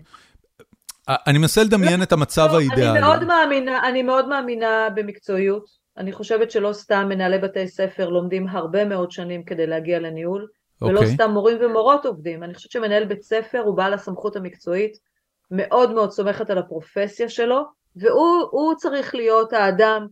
אני 1.08 1.38
מנסה 1.38 1.64
לדמיין 1.64 2.04
את 2.04 2.12
המצב 2.12 2.50
האידיאלי. 2.54 2.90
אני 2.90 3.00
מאוד 3.00 3.24
מאמינה, 3.24 3.90
אני 3.90 4.04
מאוד 4.04 4.28
מאמינה 4.28 4.88
במקצועיות. 4.96 5.77
אני 5.98 6.12
חושבת 6.12 6.52
שלא 6.52 6.74
סתם 6.74 7.06
מנהלי 7.10 7.38
בתי 7.38 7.68
ספר 7.68 8.10
לומדים 8.10 8.48
הרבה 8.48 8.86
מאוד 8.86 9.12
שנים 9.12 9.44
כדי 9.44 9.68
להגיע 9.68 10.00
לניהול, 10.00 10.48
okay. 10.84 10.86
ולא 10.86 11.00
אוקיי. 11.00 11.14
סתם 11.14 11.32
מורים 11.32 11.58
ומורות 11.62 12.06
עובדים. 12.06 12.44
אני 12.44 12.54
חושבת 12.54 12.72
שמנהל 12.72 13.06
בית 13.06 13.22
ספר 13.22 13.60
הוא 13.60 13.78
בעל 13.78 13.94
הסמכות 13.94 14.36
המקצועית, 14.36 14.98
מאוד 15.52 15.94
מאוד 15.94 16.12
סומכת 16.12 16.50
על 16.50 16.58
הפרופסיה 16.58 17.30
שלו, 17.30 17.64
והוא 17.96 18.76
צריך 18.76 19.16
להיות 19.16 19.54
האדם 19.54 20.08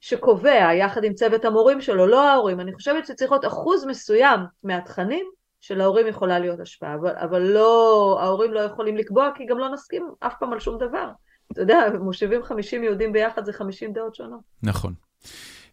שקובע 0.00 0.74
יחד 0.74 1.04
עם 1.04 1.14
צוות 1.14 1.44
המורים 1.44 1.80
שלו, 1.80 2.06
לא 2.06 2.28
ההורים. 2.28 2.60
אני 2.60 2.74
חושבת 2.74 3.06
שצריך 3.06 3.30
להיות 3.32 3.46
אחוז 3.46 3.84
מסוים 3.84 4.40
מהתכנים 4.64 5.26
שלהורים 5.60 6.06
יכולה 6.06 6.38
להיות 6.38 6.60
השפעה, 6.60 6.94
אבל, 6.94 7.16
אבל 7.16 7.42
לא, 7.42 8.18
ההורים 8.20 8.52
לא 8.52 8.60
יכולים 8.60 8.96
לקבוע 8.96 9.30
כי 9.34 9.46
גם 9.46 9.58
לא 9.58 9.68
נסכים 9.68 10.10
אף 10.20 10.34
פעם 10.40 10.52
על 10.52 10.60
שום 10.60 10.78
דבר. 10.78 11.08
אתה 11.52 11.60
יודע, 11.60 11.78
מושיבים 12.00 12.42
50 12.42 12.84
יהודים 12.84 13.12
ביחד 13.12 13.44
זה 13.44 13.52
50 13.52 13.92
דעות 13.92 14.14
שונות. 14.14 14.40
נכון. 14.62 14.94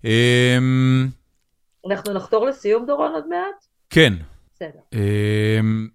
אמ, 0.05 1.07
אנחנו 1.89 2.13
נחתור 2.13 2.45
לסיום 2.45 2.85
דורון 2.85 3.11
עוד 3.11 3.27
מעט? 3.27 3.65
כן. 3.89 4.13
בסדר. 4.55 4.79
אמ, 4.93 5.87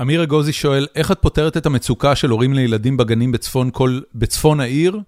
אמיר 0.00 0.22
אגוזי 0.22 0.52
שואל, 0.52 0.86
איך 0.94 1.12
את 1.12 1.18
פותרת 1.22 1.56
את 1.56 1.66
המצוקה 1.66 2.16
של 2.16 2.30
הורים 2.30 2.52
לילדים 2.52 2.96
בגנים 2.96 3.32
בצפון, 3.32 3.70
כל, 3.72 4.00
בצפון 4.14 4.60
העיר, 4.60 4.98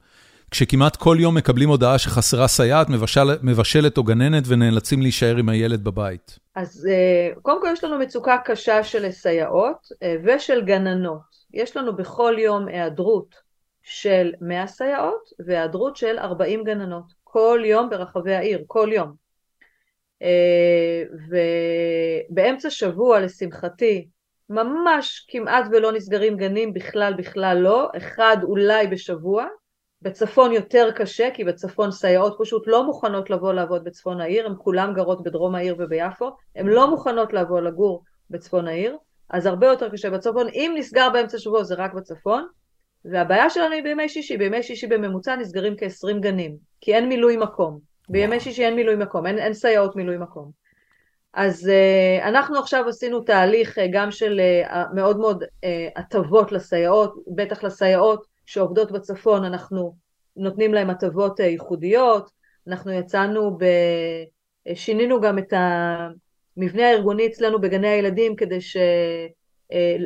כשכמעט 0.51 0.97
כל 0.97 1.16
יום 1.20 1.35
מקבלים 1.35 1.69
הודעה 1.69 1.98
שחסרה 1.98 2.48
סייעת, 2.48 2.89
מבשל, 2.89 3.39
מבשלת 3.43 3.98
או 3.98 4.05
גננת 4.05 4.44
ונאלצים 4.47 5.02
להישאר 5.02 5.36
עם 5.36 5.48
הילד 5.48 5.85
בבית? 5.85 6.39
אז 6.55 6.89
אה, 6.90 7.35
קודם 7.43 7.60
כל 7.60 7.69
יש 7.73 7.85
לנו 7.85 7.98
מצוקה 7.98 8.36
קשה 8.44 8.85
של 8.85 9.10
סייעות 9.10 9.89
אה, 10.02 10.16
ושל 10.24 10.65
גננות. 10.65 11.39
יש 11.55 11.77
לנו 11.77 11.97
בכל 11.97 12.35
יום 12.39 12.69
היעדרות 12.69 13.35
של 13.82 14.32
100 14.40 14.66
סייעות 14.66 15.31
והיעדרות 15.47 15.97
של 15.97 16.19
40 16.19 16.65
גננות. 16.65 17.12
כל 17.32 17.60
יום 17.64 17.90
ברחבי 17.90 18.34
העיר, 18.34 18.64
כל 18.66 18.88
יום. 18.92 19.12
אה, 20.22 21.02
ובאמצע 22.30 22.70
שבוע, 22.70 23.20
לשמחתי, 23.20 24.09
ממש 24.50 25.26
כמעט 25.28 25.64
ולא 25.72 25.92
נסגרים 25.92 26.36
גנים 26.36 26.74
בכלל 26.74 27.14
בכלל 27.14 27.59
לא, 27.59 27.88
אחד 27.96 28.36
אולי 28.42 28.86
בשבוע, 28.86 29.46
בצפון 30.02 30.52
יותר 30.52 30.90
קשה 30.96 31.28
כי 31.34 31.44
בצפון 31.44 31.90
סייעות 31.90 32.36
פשוט 32.40 32.62
לא 32.66 32.84
מוכנות 32.84 33.30
לבוא 33.30 33.52
לעבוד 33.52 33.84
בצפון 33.84 34.20
העיר, 34.20 34.46
הן 34.46 34.55
כולן 34.59 34.94
גרות 34.94 35.22
בדרום 35.22 35.55
העיר 35.55 35.76
וביפו, 35.78 36.30
הן 36.56 36.66
לא 36.66 36.90
מוכנות 36.90 37.32
לבוא 37.32 37.60
לגור 37.60 38.05
בצפון 38.30 38.68
העיר, 38.68 38.96
אז 39.30 39.46
הרבה 39.46 39.66
יותר 39.66 39.88
קשה. 39.88 40.10
בצפון, 40.10 40.48
אם 40.48 40.74
נסגר 40.76 41.10
באמצע 41.12 41.38
שבוע 41.38 41.62
זה 41.62 41.74
רק 41.74 41.94
בצפון, 41.94 42.46
והבעיה 43.04 43.50
שלנו 43.50 43.72
היא 43.72 43.82
בימי 43.82 44.08
שישי, 44.08 44.36
בימי 44.36 44.62
שישי 44.62 44.86
בממוצע 44.86 45.36
נסגרים 45.36 45.74
כ-20 45.78 46.18
גנים, 46.20 46.56
כי 46.80 46.94
אין 46.94 47.08
מילוי 47.08 47.36
מקום, 47.36 47.78
בימי 48.08 48.40
שישי 48.40 48.64
אין 48.64 48.74
מילוי 48.74 48.96
מקום, 48.96 49.26
אין, 49.26 49.38
אין 49.38 49.54
סייעות 49.54 49.96
מילוי 49.96 50.16
מקום. 50.16 50.50
אז 51.34 51.70
uh, 51.70 52.24
אנחנו 52.24 52.58
עכשיו 52.58 52.88
עשינו 52.88 53.20
תהליך 53.20 53.78
uh, 53.78 53.80
גם 53.92 54.10
של 54.10 54.40
uh, 54.66 54.76
מאוד 54.94 55.18
מאוד 55.18 55.44
הטבות 55.96 56.52
לסייעות, 56.52 57.14
בטח 57.34 57.64
לסייעות 57.64 58.26
שעובדות 58.46 58.92
בצפון, 58.92 59.44
אנחנו 59.44 59.94
נותנים 60.36 60.74
להם 60.74 60.90
הטבות 60.90 61.40
uh, 61.40 61.42
ייחודיות, 61.42 62.30
אנחנו 62.68 62.92
יצאנו, 62.92 63.58
ב... 63.58 63.64
שינינו 64.74 65.20
גם 65.20 65.38
את 65.38 65.52
המבנה 66.56 66.86
הארגוני 66.86 67.26
אצלנו 67.26 67.60
בגני 67.60 67.88
הילדים 67.88 68.36
כדי 68.36 68.60
ש... 68.60 68.76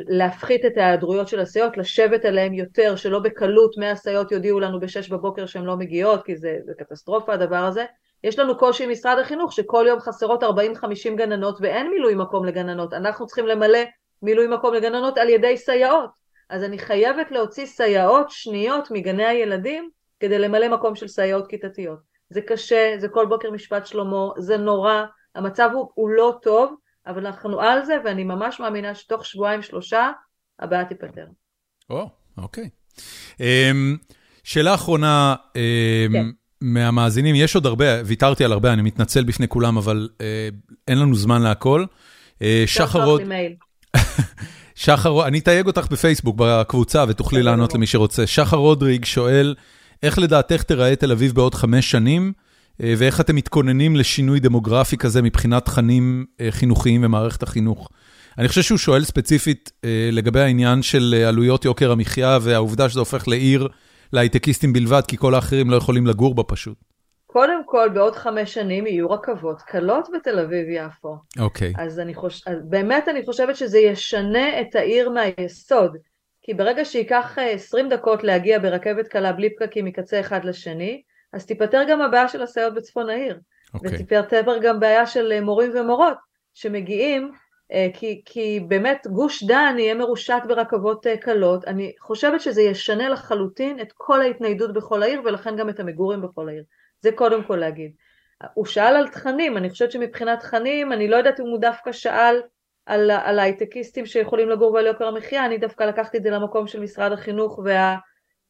להפחית 0.07 0.65
את 0.65 0.77
ההיעדרויות 0.77 1.27
של 1.27 1.39
הסייעות, 1.39 1.77
לשבת 1.77 2.25
עליהן 2.25 2.53
יותר, 2.53 2.95
שלא 2.95 3.19
בקלות 3.19 3.77
100 3.77 3.95
סייעות 3.95 4.31
יודיעו 4.31 4.59
לנו 4.59 4.79
בשש 4.79 5.09
בבוקר 5.09 5.45
שהן 5.45 5.63
לא 5.63 5.77
מגיעות, 5.77 6.23
כי 6.25 6.35
זה, 6.35 6.57
זה 6.65 6.73
קטסטרופה 6.77 7.33
הדבר 7.33 7.55
הזה, 7.55 7.85
יש 8.23 8.39
לנו 8.39 8.57
קושי 8.57 8.83
עם 8.83 8.91
משרד 8.91 9.19
החינוך 9.19 9.53
שכל 9.53 9.85
יום 9.87 9.99
חסרות 9.99 10.43
40-50 10.43 10.47
גננות 11.15 11.57
ואין 11.61 11.89
מילוי 11.89 12.15
מקום 12.15 12.45
לגננות, 12.45 12.93
אנחנו 12.93 13.25
צריכים 13.25 13.47
למלא 13.47 13.79
מילוי 14.21 14.47
מקום 14.47 14.73
לגננות 14.73 15.17
על 15.17 15.29
ידי 15.29 15.57
סייעות, 15.57 16.09
אז 16.49 16.63
אני 16.63 16.77
חייבת 16.77 17.31
להוציא 17.31 17.65
סייעות 17.65 18.29
שניות 18.29 18.91
מגני 18.91 19.25
הילדים 19.25 19.89
כדי 20.19 20.39
למלא 20.39 20.69
מקום 20.69 20.95
של 20.95 21.07
סייעות 21.07 21.47
כיתתיות. 21.47 21.99
זה 22.29 22.41
קשה, 22.41 22.95
זה 22.97 23.07
כל 23.07 23.25
בוקר 23.25 23.51
משפט 23.51 23.85
שלמה, 23.85 24.27
זה 24.37 24.57
נורא, 24.57 25.03
המצב 25.35 25.69
הוא, 25.73 25.89
הוא 25.93 26.09
לא 26.09 26.35
טוב, 26.41 26.75
אבל 27.07 27.25
אנחנו 27.25 27.61
על 27.61 27.85
זה 27.85 27.97
ואני 28.05 28.23
ממש 28.23 28.59
מאמינה 28.59 28.95
שתוך 28.95 29.25
שבועיים 29.25 29.61
שלושה 29.61 30.11
הבעיה 30.59 30.85
תיפתר. 30.85 31.25
או, 31.89 32.09
אוקיי. 32.37 32.69
אמ, 33.39 33.97
שאלה 34.43 34.73
אחרונה, 34.73 35.35
אמ, 35.55 35.61
כן. 36.13 36.25
מהמאזינים, 36.61 37.35
יש 37.35 37.55
עוד 37.55 37.65
הרבה, 37.65 37.85
ויתרתי 38.05 38.45
על 38.45 38.51
הרבה, 38.51 38.73
אני 38.73 38.81
מתנצל 38.81 39.23
בפני 39.23 39.47
כולם, 39.47 39.77
אבל 39.77 40.09
אה, 40.21 40.49
אין 40.87 40.99
לנו 40.99 41.15
זמן 41.15 41.41
להכל. 41.41 41.85
אה, 42.41 42.63
שחר 42.65 43.05
עוד... 43.05 43.21
שחר, 44.75 45.27
אני 45.27 45.39
אתייג 45.39 45.67
אותך 45.67 45.87
בפייסבוק 45.91 46.35
בקבוצה 46.39 47.05
ותוכלי 47.07 47.43
לענות 47.43 47.73
למי 47.73 47.87
שרוצה. 47.87 48.27
שחר 48.27 48.57
רודריג 48.57 49.05
שואל, 49.05 49.55
איך 50.03 50.19
לדעתך 50.19 50.63
תיראה 50.63 50.95
תל 50.95 51.11
אביב 51.11 51.35
בעוד 51.35 51.55
חמש 51.55 51.91
שנים, 51.91 52.33
ואיך 52.79 53.21
אתם 53.21 53.35
מתכוננים 53.35 53.95
לשינוי 53.95 54.39
דמוגרפי 54.39 54.97
כזה 54.97 55.21
מבחינת 55.21 55.65
תכנים 55.65 56.25
אה, 56.41 56.47
חינוכיים 56.51 57.03
ומערכת 57.03 57.43
החינוך? 57.43 57.89
אני 58.37 58.47
חושב 58.47 58.61
שהוא 58.61 58.77
שואל 58.77 59.03
ספציפית 59.03 59.71
אה, 59.85 60.09
לגבי 60.11 60.39
העניין 60.39 60.81
של 60.81 61.23
עלויות 61.27 61.65
יוקר 61.65 61.91
המחיה 61.91 62.37
והעובדה 62.41 62.89
שזה 62.89 62.99
הופך 62.99 63.27
לעיר 63.27 63.67
להייטקיסטים 64.13 64.73
בלבד, 64.73 65.01
כי 65.07 65.17
כל 65.17 65.35
האחרים 65.35 65.69
לא 65.69 65.75
יכולים 65.75 66.07
לגור 66.07 66.35
בה 66.35 66.43
פשוט. 66.43 66.77
קודם 67.25 67.61
כל, 67.65 67.89
בעוד 67.93 68.15
חמש 68.15 68.53
שנים 68.53 68.87
יהיו 68.87 69.09
רכבות 69.09 69.61
קלות 69.61 70.07
בתל 70.15 70.39
אביב-יפו. 70.39 71.17
אוקיי. 71.39 71.73
Okay. 71.77 71.81
אז, 71.81 71.99
אני 71.99 72.13
חוש... 72.13 72.47
אז 72.47 72.57
באמת 72.69 73.07
אני 73.09 73.25
חושבת 73.25 73.55
שזה 73.55 73.79
ישנה 73.79 74.61
את 74.61 74.75
העיר 74.75 75.09
מהיסוד. 75.09 75.97
כי 76.41 76.53
ברגע 76.53 76.85
שייקח 76.85 77.37
20 77.53 77.85
אה, 77.85 77.97
דקות 77.97 78.23
להגיע 78.23 78.59
ברכבת 78.59 79.07
קלה 79.07 79.33
בלי 79.33 79.49
פקקים 79.55 79.85
מקצה 79.85 80.19
אחד 80.19 80.45
לשני, 80.45 81.01
אז 81.33 81.45
תיפתר 81.45 81.83
גם 81.89 82.01
הבעיה 82.01 82.27
של 82.27 82.41
הסייעות 82.41 82.73
בצפון 82.73 83.09
העיר. 83.09 83.35
Okay. 83.35 83.73
אוקיי. 83.73 83.95
ותיפתר 83.95 84.57
גם 84.61 84.79
בעיה 84.79 85.05
של 85.05 85.31
אה, 85.31 85.41
מורים 85.41 85.71
ומורות 85.75 86.17
שמגיעים 86.53 87.31
אה, 87.71 87.87
כי, 87.93 88.21
כי 88.25 88.59
באמת 88.67 89.07
גוש 89.07 89.43
דן 89.43 89.75
יהיה 89.79 89.93
מרושת 89.93 90.41
ברכבות 90.47 91.07
אה, 91.07 91.17
קלות, 91.17 91.65
אני 91.65 91.93
חושבת 91.99 92.41
שזה 92.41 92.61
ישנה 92.61 93.09
לחלוטין 93.09 93.79
את 93.79 93.91
כל 93.93 94.21
ההתניידות 94.21 94.73
בכל 94.73 95.03
העיר 95.03 95.21
ולכן 95.25 95.55
גם 95.55 95.69
את 95.69 95.79
המגורים 95.79 96.21
בכל 96.21 96.49
העיר, 96.49 96.63
זה 97.01 97.11
קודם 97.11 97.43
כל 97.43 97.55
להגיד. 97.55 97.91
הוא 98.53 98.65
שאל 98.65 98.95
על 98.95 99.07
תכנים, 99.07 99.57
אני 99.57 99.69
חושבת 99.69 99.91
שמבחינת 99.91 100.39
תכנים, 100.39 100.93
אני 100.93 101.07
לא 101.07 101.15
יודעת 101.15 101.39
אם 101.39 101.45
הוא 101.45 101.59
דווקא 101.59 101.91
שאל 101.91 102.41
על, 102.85 103.11
על 103.11 103.39
הייטקיסטים 103.39 104.05
שיכולים 104.05 104.49
לגור 104.49 104.73
בעל 104.73 104.85
יוקר 104.85 105.07
המחיה, 105.07 105.45
אני 105.45 105.57
דווקא 105.57 105.83
לקחתי 105.83 106.17
את 106.17 106.23
זה 106.23 106.29
למקום 106.29 106.67
של 106.67 106.79
משרד 106.79 107.11
החינוך 107.11 107.59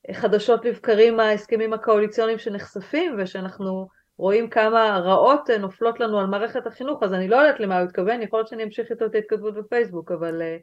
והחדשות 0.08 0.66
לבקרים 0.66 1.20
ההסכמים 1.20 1.74
הקואליציוניים 1.74 2.38
שנחשפים 2.38 3.16
ושאנחנו 3.20 3.88
רואים 4.18 4.50
כמה 4.50 5.00
רעות 5.04 5.50
נופלות 5.50 6.00
לנו 6.00 6.20
על 6.20 6.26
מערכת 6.26 6.68
החינוך, 6.68 7.04
אז 7.04 7.14
אני 7.14 7.28
לא 7.28 7.36
יודעת 7.36 7.60
למה 7.60 7.80
הוא 7.80 7.88
התכוון, 7.88 8.22
יכול 8.22 8.40
להיות 8.40 8.48
שאני 8.48 8.64
אמשיך 8.64 8.92
איתו 8.92 9.06
את 9.06 9.16
ההתכתבות 9.16 9.54
בפייסבוק, 9.54 10.12
אבל 10.12 10.42
uh, 10.42 10.62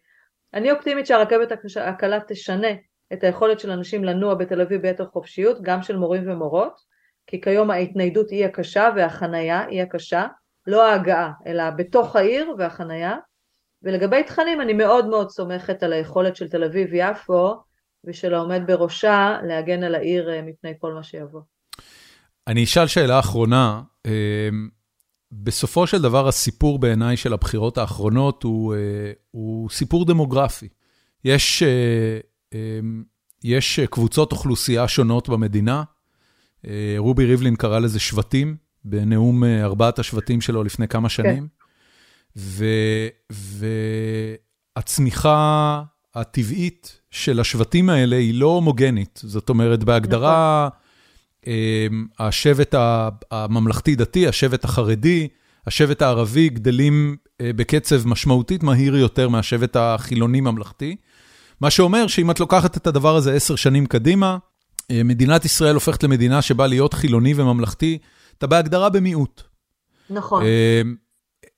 אני 0.55 0.71
אופטימית 0.71 1.07
שהרכבת 1.07 1.53
הקלה 1.77 2.19
תשנה 2.29 2.69
את 3.13 3.25
היכולת 3.25 3.61
של 3.61 3.71
אנשים 3.71 4.05
לנוע 4.05 4.35
בתל 4.35 4.61
אביב 4.61 4.83
ביתר 4.83 5.07
חופשיות, 5.07 5.63
גם 5.63 5.83
של 5.83 5.97
מורים 5.97 6.31
ומורות, 6.31 6.81
כי 7.27 7.41
כיום 7.41 7.71
ההתניידות 7.71 8.31
היא 8.31 8.45
הקשה 8.45 8.91
והחנייה 8.97 9.67
היא 9.67 9.83
הקשה, 9.83 10.27
לא 10.67 10.87
ההגעה, 10.87 11.33
אלא 11.47 11.71
בתוך 11.71 12.17
העיר 12.17 12.55
והחנייה. 12.59 13.17
ולגבי 13.83 14.23
תכנים 14.23 14.61
אני 14.61 14.73
מאוד 14.73 15.07
מאוד 15.07 15.31
סומכת 15.31 15.83
על 15.83 15.93
היכולת 15.93 16.37
של 16.37 16.49
תל 16.49 16.65
אביב-יפו 16.65 17.55
ושל 18.05 18.35
העומד 18.35 18.63
בראשה 18.67 19.39
להגן 19.49 19.83
על 19.83 19.95
העיר 19.95 20.31
אה, 20.31 20.43
מפני 20.43 20.73
כל 20.81 20.95
מה 20.95 21.03
שיבוא. 21.03 21.41
אני 22.47 22.65
אשאל 22.65 22.87
שאלה 22.87 23.19
אחרונה. 23.19 23.83
אמ, 24.07 24.69
בסופו 25.33 25.87
של 25.87 26.03
דבר, 26.03 26.29
הסיפור 26.29 26.79
בעיניי 26.79 27.17
של 27.17 27.33
הבחירות 27.33 27.79
האחרונות 27.79 28.43
הוא, 28.43 28.75
אה, 28.75 28.79
הוא 29.31 29.71
סיפור 29.71 30.05
דמוגרפי. 30.05 30.69
יש, 31.25 31.63
אה, 31.63 32.59
יש 33.45 33.81
קבוצות 33.81 34.33
אוכלוסייה 34.33 34.89
שונות 34.89 35.29
במדינה. 35.29 35.83
אה, 36.67 36.95
רובי 36.99 37.25
ריבלין 37.25 37.57
קרא 37.57 37.79
לזה 37.79 38.01
שבטים, 38.01 38.57
בנאום 38.85 39.45
ארבעת 39.45 39.99
השבטים 39.99 40.41
שלו 40.41 40.65
לפני 40.65 40.89
כמה 40.89 41.09
כן. 41.09 41.15
שנים. 41.15 41.49
כן. 41.49 42.41
והצמיחה 44.77 45.83
הטבעית 46.15 47.00
של 47.11 47.41
השבטים 47.41 47.91
האלה 47.91 48.17
היא 48.17 48.35
לא 48.35 48.47
הומוגנית. 48.47 49.21
זאת 49.25 49.49
אומרת, 49.49 49.85
בהגדרה... 49.85 50.69
נכון. 50.69 50.81
אמ, 51.47 52.07
השבט 52.19 52.75
הממלכתי-דתי, 53.31 54.29
השבט 54.29 54.65
החרדי, 54.65 55.29
השבט 55.67 56.03
הערבי 56.03 56.49
גדלים 56.49 57.17
אה, 57.41 57.51
בקצב 57.57 58.09
משמעותית 58.09 58.63
מהיר 58.63 58.97
יותר 58.97 59.29
מהשבט 59.29 59.77
החילוני-ממלכתי. 59.77 60.97
מה 61.61 61.71
שאומר 61.71 62.07
שאם 62.07 62.31
את 62.31 62.41
לוקחת 62.41 62.77
את 62.77 62.87
הדבר 62.87 63.17
הזה 63.17 63.35
עשר 63.35 63.57
שנים 63.57 63.87
קדימה, 63.87 64.39
אה, 64.91 65.03
מדינת 65.05 65.45
ישראל 65.45 65.75
הופכת 65.75 66.03
למדינה 66.03 66.43
שבה 66.43 66.67
להיות 66.67 66.95
חילוני 66.95 67.35
וממלכתי, 67.37 67.99
אתה 68.39 68.47
בהגדרה 68.47 68.89
במיעוט. 68.89 69.43
נכון. 70.11 70.43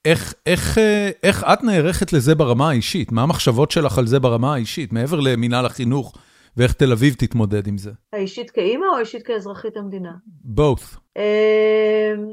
איך, 0.05 0.35
איך, 0.47 0.79
אה, 0.79 1.11
איך 1.23 1.45
את 1.53 1.63
נערכת 1.63 2.13
לזה 2.13 2.35
ברמה 2.35 2.69
האישית? 2.71 3.13
מה 3.13 3.23
המחשבות 3.23 3.71
שלך 3.71 3.99
על 3.99 4.07
זה 4.07 4.21
ברמה 4.21 4.55
האישית, 4.55 4.93
מעבר 4.93 5.21
למינהל 5.21 5.67
החינוך? 5.67 6.15
ואיך 6.57 6.73
תל 6.73 6.93
אביב 6.93 7.15
תתמודד 7.15 7.67
עם 7.67 7.79
זה? 7.79 7.91
האישית 8.13 8.51
כאימא 8.51 8.85
או 8.85 8.97
האישית 8.97 9.23
כאזרחית 9.23 9.77
המדינה? 9.77 10.13
both. 10.57 10.99
אמ, 11.17 12.27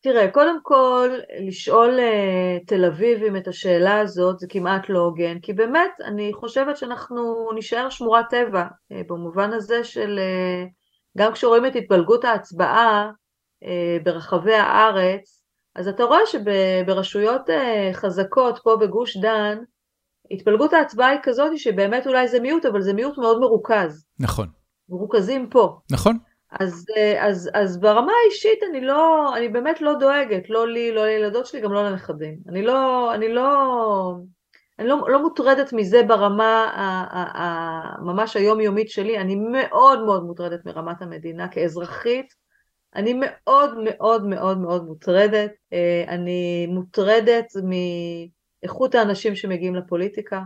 תראה, 0.00 0.30
קודם 0.30 0.58
כל, 0.62 1.10
לשאול 1.46 1.98
uh, 1.98 2.66
תל 2.66 2.84
אביבים 2.84 3.36
את 3.36 3.48
השאלה 3.48 4.00
הזאת 4.00 4.38
זה 4.38 4.46
כמעט 4.50 4.88
לא 4.88 4.98
הוגן, 4.98 5.38
כי 5.42 5.52
באמת, 5.52 5.90
אני 6.04 6.30
חושבת 6.34 6.76
שאנחנו 6.76 7.48
נישאר 7.54 7.90
שמורת 7.90 8.24
טבע, 8.30 8.64
uh, 8.64 8.96
במובן 9.08 9.52
הזה 9.52 9.84
של, 9.84 10.20
גם 11.18 11.32
כשרואים 11.32 11.66
את 11.66 11.76
התפלגות 11.76 12.24
ההצבעה 12.24 13.10
ברחבי 14.04 14.54
הארץ, 14.54 15.35
אז 15.76 15.88
אתה 15.88 16.04
רואה 16.04 16.20
שברשויות 16.26 17.50
uh, 17.50 17.52
חזקות 17.92 18.58
פה 18.64 18.76
בגוש 18.76 19.16
דן, 19.16 19.58
התפלגות 20.30 20.72
ההצבעה 20.72 21.08
היא 21.08 21.18
כזאת 21.22 21.58
שבאמת 21.58 22.06
אולי 22.06 22.28
זה 22.28 22.40
מיעוט, 22.40 22.66
אבל 22.66 22.80
זה 22.80 22.92
מיעוט 22.92 23.18
מאוד 23.18 23.40
מרוכז. 23.40 24.06
נכון. 24.20 24.48
מרוכזים 24.88 25.48
פה. 25.50 25.78
נכון. 25.90 26.18
אז, 26.50 26.84
אז, 27.20 27.50
אז 27.54 27.80
ברמה 27.80 28.12
האישית 28.22 28.58
אני 28.70 28.80
לא, 28.80 29.32
אני 29.36 29.48
באמת 29.48 29.80
לא 29.80 29.94
דואגת, 29.94 30.50
לא 30.50 30.68
לי, 30.68 30.92
לא 30.92 31.06
לילדות 31.06 31.46
שלי, 31.46 31.60
גם 31.60 31.72
לא 31.72 31.84
לנכדים. 31.84 32.38
אני 32.48 32.62
לא, 32.62 33.14
אני 33.14 33.28
לא, 33.28 34.14
אני 34.78 34.88
לא, 34.88 34.96
לא 35.08 35.22
מוטרדת 35.22 35.72
מזה 35.72 36.02
ברמה 36.02 36.64
ה, 36.74 36.82
ה, 37.16 37.42
ה, 37.42 38.02
ממש 38.02 38.36
היומיומית 38.36 38.90
שלי, 38.90 39.18
אני 39.18 39.36
מאוד 39.36 40.04
מאוד 40.04 40.24
מוטרדת 40.24 40.66
מרמת 40.66 41.02
המדינה 41.02 41.48
כאזרחית. 41.48 42.45
אני 42.96 43.14
מאוד 43.20 43.78
מאוד 43.84 44.26
מאוד 44.26 44.58
מאוד 44.58 44.84
מוטרדת. 44.84 45.50
אה, 45.72 46.04
אני 46.08 46.66
מוטרדת 46.66 47.46
מ... 47.56 47.70
איכות 48.62 48.94
האנשים 48.94 49.36
שמגיעים 49.36 49.74
לפוליטיקה. 49.74 50.42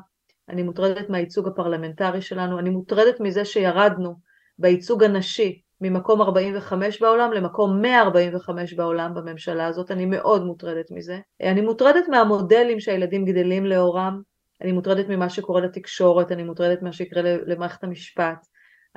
אני 0.49 0.63
מוטרדת 0.63 1.11
מהייצוג 1.11 1.49
הפרלמנטרי 1.49 2.23
שלנו, 2.23 2.59
אני 2.59 2.71
מוטרדת 2.71 3.21
מזה 3.21 3.45
שירדנו 3.45 4.15
בייצוג 4.59 5.05
הנשי 5.05 5.61
ממקום 5.81 6.23
45 6.23 7.03
בעולם 7.03 7.33
למקום 7.33 7.83
145 7.83 8.73
בעולם 8.75 9.15
בממשלה 9.15 9.67
הזאת, 9.67 9.91
אני 9.91 10.07
מאוד 10.07 10.45
מוטרדת 10.45 10.91
מזה. 10.91 11.19
אני 11.43 11.61
מוטרדת 11.61 12.09
מהמודלים 12.09 12.81
שהילדים 12.81 13.25
גדלים 13.25 13.67
לאורם, 13.67 14.21
אני 14.63 14.73
מוטרדת 14.73 15.09
ממה 15.09 15.31
שקורה 15.31 15.61
לתקשורת, 15.61 16.33
אני 16.33 16.43
מוטרדת 16.43 16.83
ממה 16.83 16.93
שיקרה 16.93 17.23
למערכת 17.47 17.85
המשפט. 17.85 18.47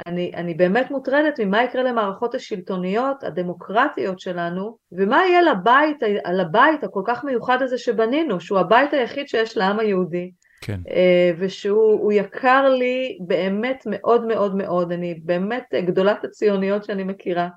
אני, 0.07 0.31
אני 0.35 0.53
באמת 0.53 0.91
מוטרדת 0.91 1.39
ממה 1.39 1.63
יקרה 1.63 1.83
למערכות 1.83 2.35
השלטוניות 2.35 3.23
הדמוקרטיות 3.23 4.19
שלנו 4.19 4.77
ומה 4.91 5.21
יהיה 5.25 5.41
לבית, 5.41 5.97
לבית 6.33 6.83
הכל 6.83 7.01
כך 7.07 7.23
מיוחד 7.23 7.61
הזה 7.61 7.77
שבנינו 7.77 8.39
שהוא 8.39 8.59
הבית 8.59 8.93
היחיד 8.93 9.27
שיש 9.27 9.57
לעם 9.57 9.79
היהודי. 9.79 10.31
כן. 10.61 10.79
אה, 10.89 11.31
ושהוא 11.37 12.11
יקר 12.11 12.69
לי 12.69 13.17
באמת 13.27 13.83
מאוד 13.85 14.25
מאוד 14.25 14.55
מאוד. 14.55 14.91
אני 14.91 15.13
באמת 15.23 15.63
גדולת 15.85 16.23
הציוניות 16.25 16.83
שאני 16.83 17.03
מכירה. 17.03 17.47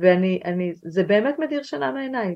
ואני, 0.00 0.40
אני, 0.44 0.72
זה 0.74 1.02
באמת 1.02 1.38
מדיר 1.38 1.62
שינה 1.62 1.92
מעיניי, 1.92 2.34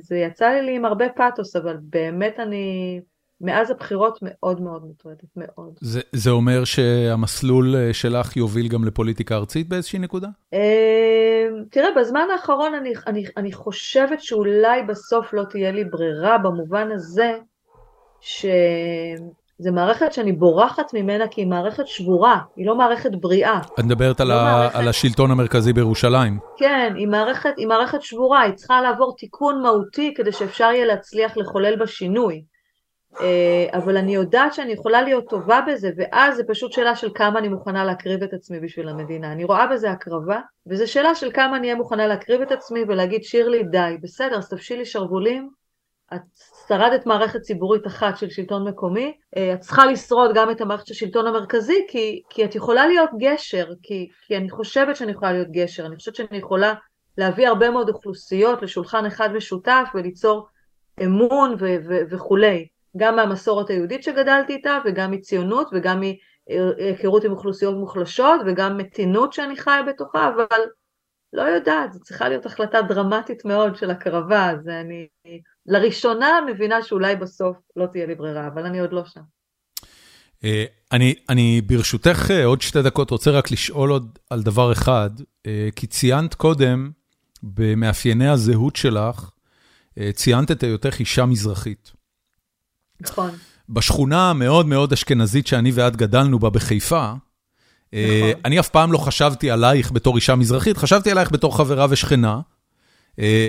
זה 0.00 0.16
יצא 0.16 0.48
לי 0.48 0.76
עם 0.76 0.84
הרבה 0.84 1.08
פאתוס 1.08 1.56
אבל 1.56 1.76
באמת 1.80 2.40
אני 2.40 3.00
מאז 3.40 3.70
הבחירות 3.70 4.18
מאוד 4.22 4.60
מאוד 4.60 4.84
מוטרדת, 4.84 5.28
מאוד. 5.36 5.78
זה, 5.80 6.00
זה 6.12 6.30
אומר 6.30 6.64
שהמסלול 6.64 7.76
אה, 7.76 7.92
שלך 7.92 8.36
יוביל 8.36 8.68
גם 8.68 8.84
לפוליטיקה 8.84 9.34
ארצית 9.34 9.68
באיזושהי 9.68 9.98
נקודה? 9.98 10.28
אה, 10.54 11.46
תראה, 11.70 11.88
בזמן 11.96 12.26
האחרון 12.32 12.74
אני, 12.74 12.92
אני, 13.06 13.24
אני 13.36 13.52
חושבת 13.52 14.22
שאולי 14.22 14.82
בסוף 14.82 15.32
לא 15.32 15.44
תהיה 15.50 15.72
לי 15.72 15.84
ברירה 15.84 16.38
במובן 16.38 16.88
הזה 16.92 17.38
שזו 18.20 19.72
מערכת 19.72 20.12
שאני 20.12 20.32
בורחת 20.32 20.94
ממנה 20.94 21.28
כי 21.28 21.40
היא 21.40 21.48
מערכת 21.48 21.86
שבורה, 21.86 22.38
היא 22.56 22.66
לא 22.66 22.74
מערכת 22.76 23.10
בריאה. 23.20 23.60
את 23.74 23.84
מדברת 23.84 24.20
על, 24.20 24.28
לא 24.28 24.34
ה... 24.34 24.44
מערכת... 24.44 24.76
על 24.76 24.88
השלטון 24.88 25.30
המרכזי 25.30 25.72
בירושלים. 25.72 26.38
כן, 26.56 26.92
היא 26.96 27.08
מערכת, 27.08 27.52
היא 27.56 27.66
מערכת 27.66 28.02
שבורה, 28.02 28.40
היא 28.40 28.54
צריכה 28.54 28.80
לעבור 28.80 29.16
תיקון 29.16 29.62
מהותי 29.62 30.14
כדי 30.16 30.32
שאפשר 30.32 30.64
יהיה 30.64 30.86
להצליח 30.86 31.36
לחולל 31.36 31.76
בה 31.76 31.86
שינוי. 31.86 32.42
אה, 33.20 33.78
אבל 33.78 33.96
אני 33.96 34.14
יודעת 34.14 34.54
שאני 34.54 34.72
יכולה 34.72 35.02
להיות 35.02 35.28
טובה 35.28 35.60
בזה, 35.66 35.90
ואז 35.96 36.36
זה 36.36 36.42
פשוט 36.48 36.72
שאלה 36.72 36.96
של 36.96 37.08
כמה 37.14 37.38
אני 37.38 37.48
מוכנה 37.48 37.84
להקריב 37.84 38.22
את 38.22 38.32
עצמי 38.32 38.60
בשביל 38.60 38.88
המדינה. 38.88 39.32
אני 39.32 39.44
רואה 39.44 39.66
בזה 39.66 39.90
הקרבה, 39.90 40.40
וזו 40.66 40.92
שאלה 40.92 41.14
של 41.14 41.30
כמה 41.32 41.56
אני 41.56 41.66
אהיה 41.66 41.74
מוכנה 41.74 42.06
להקריב 42.06 42.40
את 42.40 42.52
עצמי 42.52 42.80
ולהגיד, 42.88 43.24
שירלי, 43.24 43.62
די, 43.62 43.96
בסדר, 44.02 44.38
אז 44.38 44.48
תפשילי 44.48 44.84
שרוולים, 44.84 45.50
את 46.14 46.20
שרדת 46.68 47.06
מערכת 47.06 47.40
ציבורית 47.40 47.86
אחת 47.86 48.16
של 48.16 48.30
שלטון 48.30 48.68
מקומי, 48.68 49.16
אה, 49.36 49.54
את 49.54 49.60
צריכה 49.60 49.86
לשרוד 49.86 50.30
גם 50.34 50.50
את 50.50 50.60
המערכת 50.60 50.86
של 50.86 50.92
השלטון 50.92 51.26
המרכזי, 51.26 51.86
כי, 51.88 52.22
כי 52.30 52.44
את 52.44 52.54
יכולה 52.54 52.86
להיות 52.86 53.10
גשר, 53.18 53.68
כי, 53.82 54.08
כי 54.26 54.36
אני 54.36 54.50
חושבת 54.50 54.96
שאני 54.96 55.12
יכולה 55.12 55.32
להיות 55.32 55.48
גשר, 55.50 55.86
אני 55.86 55.96
חושבת 55.96 56.14
שאני 56.14 56.38
יכולה 56.38 56.74
להביא 57.18 57.48
הרבה 57.48 57.70
מאוד 57.70 57.88
אוכלוסיות 57.88 58.62
לשולחן 58.62 59.06
אחד 59.06 59.32
משותף 59.32 59.88
וליצור 59.94 60.46
אמון 61.04 61.56
וכולי. 62.10 62.66
גם 62.98 63.16
מהמסורת 63.16 63.70
היהודית 63.70 64.02
שגדלתי 64.02 64.52
איתה 64.52 64.78
וגם 64.84 65.10
מציונות 65.10 65.70
וגם 65.72 66.00
מהיכרות 66.00 67.24
עם 67.24 67.32
אוכלוסיות 67.32 67.74
מוחלשות 67.74 68.40
וגם 68.46 68.76
מתינות 68.76 69.32
שאני 69.32 69.56
חיה 69.56 69.82
בתוכה, 69.82 70.28
אבל 70.28 70.60
לא 71.32 71.42
יודעת, 71.42 71.92
זו 71.92 72.00
צריכה 72.00 72.28
להיות 72.28 72.46
החלטה 72.46 72.82
דרמטית 72.82 73.44
מאוד 73.44 73.76
של 73.76 73.90
הקרבה, 73.90 74.50
אז 74.50 74.68
אני 74.68 75.06
לראשונה 75.66 76.40
מבינה 76.46 76.82
שאולי 76.82 77.16
בסוף 77.16 77.56
לא 77.76 77.86
תהיה 77.86 78.06
לי 78.06 78.14
ברירה, 78.14 78.46
אבל 78.46 78.66
אני 78.66 78.80
עוד 78.80 78.92
לא 78.92 79.04
שם. 79.04 79.20
אה, 80.44 80.64
אני, 80.92 81.14
אני 81.28 81.60
ברשותך 81.60 82.30
אה, 82.30 82.44
עוד 82.44 82.60
שתי 82.60 82.82
דקות 82.82 83.10
רוצה 83.10 83.30
רק 83.30 83.50
לשאול 83.50 83.90
עוד 83.90 84.18
על 84.30 84.42
דבר 84.42 84.72
אחד, 84.72 85.10
אה, 85.46 85.68
כי 85.76 85.86
ציינת 85.86 86.34
קודם 86.34 86.90
במאפייני 87.42 88.28
הזהות 88.28 88.76
שלך, 88.76 89.30
ציינת 90.12 90.50
את 90.50 90.62
היותך 90.62 91.00
אישה 91.00 91.26
מזרחית. 91.26 91.92
נכון. 93.00 93.30
בשכונה 93.68 94.30
המאוד 94.30 94.66
מאוד 94.66 94.92
אשכנזית 94.92 95.46
שאני 95.46 95.72
ואת 95.74 95.96
גדלנו 95.96 96.38
בה 96.38 96.50
בחיפה, 96.50 97.12
אה, 97.94 98.30
נכון. 98.30 98.40
אני 98.44 98.60
אף 98.60 98.68
פעם 98.68 98.92
לא 98.92 98.98
חשבתי 98.98 99.50
עלייך 99.50 99.92
בתור 99.92 100.16
אישה 100.16 100.34
מזרחית, 100.34 100.76
חשבתי 100.76 101.10
עלייך 101.10 101.32
בתור 101.32 101.56
חברה 101.56 101.86
ושכנה. 101.90 102.40
אה, 103.18 103.48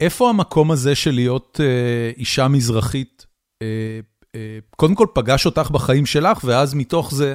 איפה 0.00 0.28
המקום 0.28 0.70
הזה 0.70 0.94
של 0.94 1.10
להיות 1.10 1.60
אה, 1.62 2.10
אישה 2.16 2.48
מזרחית, 2.48 3.26
קודם 4.76 4.94
כל 4.94 5.06
פגש 5.14 5.46
אותך 5.46 5.70
בחיים 5.70 6.06
שלך, 6.06 6.44
ואז 6.44 6.74
מתוך 6.74 7.14
זה 7.14 7.34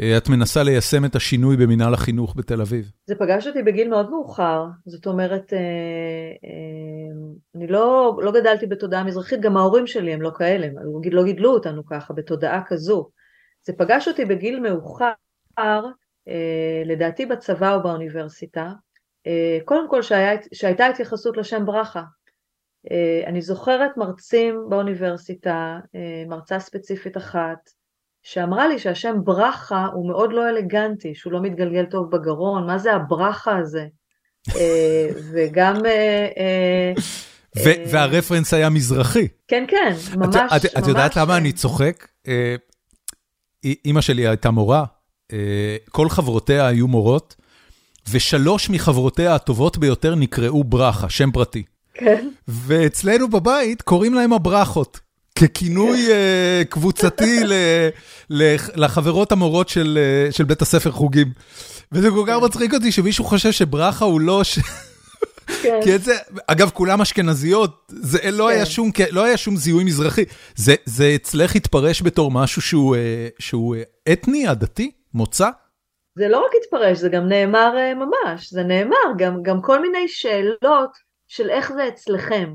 את 0.00 0.28
מנסה 0.28 0.62
ליישם 0.62 1.04
את 1.04 1.14
השינוי 1.14 1.56
במינהל 1.56 1.94
החינוך 1.94 2.34
בתל 2.36 2.60
אביב. 2.60 2.90
זה 3.06 3.14
פגש 3.14 3.46
אותי 3.46 3.62
בגיל 3.62 3.88
מאוד 3.88 4.10
מאוחר, 4.10 4.64
זאת 4.86 5.06
אומרת, 5.06 5.52
אה, 5.52 5.58
אה, 6.44 7.16
אני 7.54 7.66
לא, 7.66 8.16
לא 8.22 8.32
גדלתי 8.32 8.66
בתודעה 8.66 9.04
מזרחית, 9.04 9.40
גם 9.40 9.56
ההורים 9.56 9.86
שלי 9.86 10.12
הם 10.12 10.22
לא 10.22 10.30
כאלה, 10.38 10.66
הם 10.66 10.74
לא 11.12 11.24
גידלו 11.24 11.50
אותנו 11.50 11.86
ככה, 11.86 12.14
בתודעה 12.14 12.62
כזו. 12.66 13.10
זה 13.62 13.72
פגש 13.72 14.08
אותי 14.08 14.24
בגיל 14.24 14.60
מאוחר, 14.60 15.12
לדעתי 16.84 17.26
בצבא 17.26 17.74
או 17.74 17.82
באוניברסיטה, 17.82 18.72
קודם 19.64 19.90
כל 19.90 20.02
שהיה, 20.02 20.36
שהייתה 20.54 20.86
התייחסות 20.86 21.36
לשם 21.36 21.66
ברכה. 21.66 22.02
אני 23.26 23.42
זוכרת 23.42 23.96
מרצים 23.96 24.66
באוניברסיטה, 24.68 25.78
מרצה 26.28 26.58
ספציפית 26.58 27.16
אחת, 27.16 27.58
שאמרה 28.26 28.68
לי 28.68 28.78
שהשם 28.78 29.16
ברכה 29.24 29.86
הוא 29.92 30.08
מאוד 30.08 30.32
לא 30.32 30.48
אלגנטי, 30.48 31.14
שהוא 31.14 31.32
לא 31.32 31.42
מתגלגל 31.42 31.84
טוב 31.84 32.10
בגרון, 32.10 32.66
מה 32.66 32.78
זה 32.78 32.94
הברכה 32.94 33.58
הזה? 33.58 33.86
אה, 34.56 35.08
וגם... 35.32 35.86
אה, 35.86 36.28
אה, 36.38 36.92
והרפרנס 37.90 38.54
היה 38.54 38.70
מזרחי. 38.70 39.28
כן, 39.48 39.64
כן, 39.68 39.92
ממש, 40.16 40.36
ממש. 40.36 40.64
את 40.78 40.86
יודעת 40.86 41.16
למה 41.16 41.36
אני 41.36 41.52
צוחק? 41.52 42.06
אימא 43.84 44.00
שלי 44.00 44.28
הייתה 44.28 44.50
מורה, 44.50 44.84
כל 45.90 46.08
חברותיה 46.08 46.66
היו 46.66 46.88
מורות, 46.88 47.36
ושלוש 48.10 48.70
מחברותיה 48.70 49.34
הטובות 49.34 49.78
ביותר 49.78 50.14
נקראו 50.14 50.64
ברכה, 50.64 51.08
שם 51.08 51.30
פרטי. 51.30 51.62
כן. 51.94 52.28
ואצלנו 52.48 53.28
בבית 53.28 53.82
קוראים 53.82 54.14
להם 54.14 54.32
הברכות. 54.32 55.05
ככינוי 55.36 56.12
אה, 56.12 56.62
קבוצתי 56.68 57.40
לחברות 58.74 59.32
המורות 59.32 59.68
של 59.68 59.98
של 60.30 60.44
בית 60.44 60.62
הספר 60.62 60.90
חוגים. 60.90 61.26
וזה 61.92 62.10
כל 62.10 62.24
כך 62.26 62.42
מצחיק 62.42 62.74
אותי 62.74 62.92
שמישהו 62.92 63.24
חושב 63.24 63.52
שברכה 63.52 64.04
הוא 64.04 64.20
לא... 64.20 64.42
כן. 65.62 65.80
כי 65.84 65.94
את 65.94 66.02
זה, 66.02 66.16
אגב, 66.46 66.70
כולם 66.70 67.00
אשכנזיות, 67.00 67.86
זה 67.88 68.30
לא, 68.30 68.48
היה 68.48 68.64
כן. 68.64 68.70
שום, 68.70 68.90
לא 69.10 69.24
היה 69.24 69.36
שום 69.36 69.56
זיהוי 69.56 69.84
מזרחי. 69.84 70.24
זה, 70.56 70.74
זה 70.84 71.12
אצלך 71.14 71.56
התפרש 71.56 72.02
בתור 72.02 72.30
משהו 72.30 72.62
שהוא, 72.62 72.96
אה, 72.96 73.28
שהוא 73.38 73.76
אה, 73.76 73.82
אתני, 74.12 74.46
עדתי, 74.46 74.90
מוצא? 75.14 75.48
זה 76.18 76.28
לא 76.28 76.38
רק 76.38 76.50
התפרש, 76.62 76.98
זה 76.98 77.08
גם 77.08 77.28
נאמר 77.28 77.74
ממש, 77.96 78.52
זה 78.52 78.62
נאמר, 78.62 78.96
גם, 79.18 79.42
גם 79.42 79.62
כל 79.62 79.82
מיני 79.82 80.08
שאלות 80.08 80.90
של 81.28 81.50
איך 81.50 81.72
זה 81.72 81.88
אצלכם. 81.88 82.54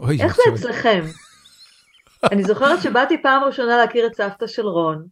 אוי, 0.00 0.22
איך 0.22 0.36
זה 0.36 0.42
אצלכם? 0.54 1.04
אני 2.32 2.44
זוכרת 2.44 2.82
שבאתי 2.82 3.22
פעם 3.22 3.44
ראשונה 3.44 3.76
להכיר 3.76 4.06
את 4.06 4.14
סבתא 4.14 4.46
של 4.46 4.66
רון, 4.66 5.06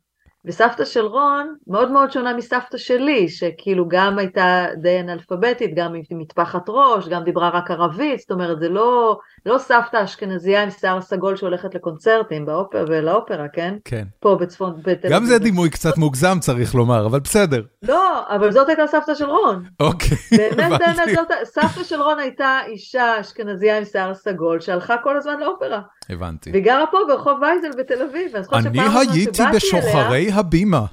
וסבתא 0.44 0.84
של 0.84 1.04
רון 1.06 1.54
מאוד 1.66 1.90
מאוד 1.90 2.12
שונה 2.12 2.34
מסבתא 2.34 2.78
שלי, 2.78 3.28
שכאילו 3.28 3.88
גם 3.88 4.18
הייתה 4.18 4.66
די 4.82 5.00
אנאלפביתית, 5.00 5.74
גם 5.74 5.92
מטפחת 6.10 6.62
ראש, 6.68 7.08
גם 7.08 7.24
דיברה 7.24 7.48
רק 7.48 7.70
ערבית, 7.70 8.20
זאת 8.20 8.30
אומרת 8.30 8.60
זה 8.60 8.68
לא, 8.68 9.18
לא 9.46 9.58
סבתא 9.58 10.04
אשכנזייה 10.04 10.62
עם 10.62 10.70
שיער 10.70 11.00
סגול 11.00 11.36
שהולכת 11.36 11.74
לקונצרטים 11.74 12.46
באופרה 12.46 12.82
ולאופרה, 12.88 13.48
כן? 13.48 13.74
כן. 13.84 14.04
פה 14.20 14.36
בצפון, 14.40 14.80
בתל 14.84 15.08
גם 15.10 15.24
זה 15.24 15.38
דימוי 15.38 15.70
קצת 15.70 15.98
מוגזם 15.98 16.38
צריך 16.40 16.74
לומר, 16.74 17.06
אבל 17.06 17.20
בסדר. 17.20 17.62
לא, 17.82 18.20
אבל 18.28 18.52
זאת 18.52 18.68
הייתה 18.68 18.86
סבתא 18.86 19.14
של 19.14 19.24
רון. 19.24 19.64
אוקיי, 19.80 20.16
באמת 20.56 20.80
באמת 20.80 21.08
זאת, 21.14 21.28
סבתא 21.44 21.84
של 21.84 22.02
רון 22.02 22.18
הייתה 22.18 22.58
אישה 22.66 23.20
אשכנזייה 23.20 23.78
עם 23.78 23.84
שיער 23.84 24.14
סגול 24.14 24.60
שהלכה 24.60 24.96
כל 25.02 25.16
הזמן 25.16 25.40
לאופרה. 25.40 25.80
הבנתי. 26.10 26.50
וגרה 26.54 26.84
פה 26.90 26.98
ברחוב 27.08 27.38
וייזל 27.42 27.70
בתל 27.78 28.02
אביב. 28.02 28.32
אני 28.52 28.80
הייתי 28.80 29.42
בשוחרי 29.54 30.32
הבימה. 30.32 30.84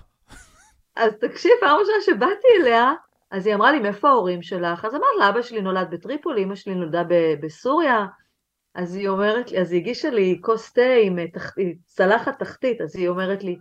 אז 0.96 1.14
תקשיב, 1.22 1.52
פעם 1.62 1.80
ראשונה 1.80 1.98
שבאתי 2.06 2.48
אליה, 2.62 2.92
אז 3.32 3.48
היא 3.48 3.56
אמרה 3.56 3.72
לי, 3.72 3.80
מאיפה 3.80 4.10
ההורים 4.10 4.42
שלך? 4.42 4.86
אז 4.86 4.92
אמרת 4.92 5.04
לה, 5.20 5.30
אבא 5.30 5.42
שלי 5.42 5.62
נולד 5.62 5.88
בטריפולי, 5.92 6.44
אמא 6.44 6.56
שלי 6.56 6.76
נולדה 6.76 7.04
בסוריה. 7.42 8.06
אז 8.76 8.96
היא 8.96 9.08
אומרת 9.08 9.52
לי, 9.52 9.62
אז 9.62 9.72
היא 9.72 9.82
הגישה 9.82 10.10
לי 10.10 10.40
כוס 10.42 10.74
תה 10.74 10.82
עם 11.04 11.28
תח... 11.28 11.56
צלחת 11.86 12.40
תחתית, 12.40 12.82
אז 12.82 12.96
היא 12.96 13.08
אומרת 13.08 13.44
לי, 13.44 13.58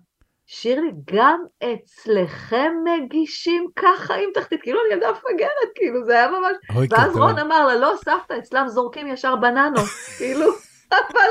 שירלי, 0.46 0.90
גם 1.14 1.40
אצלכם 1.64 2.72
מגישים 2.84 3.66
ככה 3.76 4.14
עם 4.14 4.30
תחתית, 4.34 4.62
כאילו 4.62 4.78
אני 4.80 4.94
ילדה 4.94 5.12
מפגרת, 5.12 5.70
כאילו 5.74 6.04
זה 6.04 6.12
היה 6.12 6.28
ממש... 6.28 6.86
ואז 6.90 7.16
רון 7.16 7.38
אמר 7.38 7.66
לה, 7.66 7.76
לא, 7.76 7.92
סבתא, 8.04 8.34
אצלם 8.38 8.68
זורקים 8.68 9.06
ישר 9.06 9.36
בננות, 9.36 9.88
כאילו, 10.18 10.46
אבל... 10.92 11.30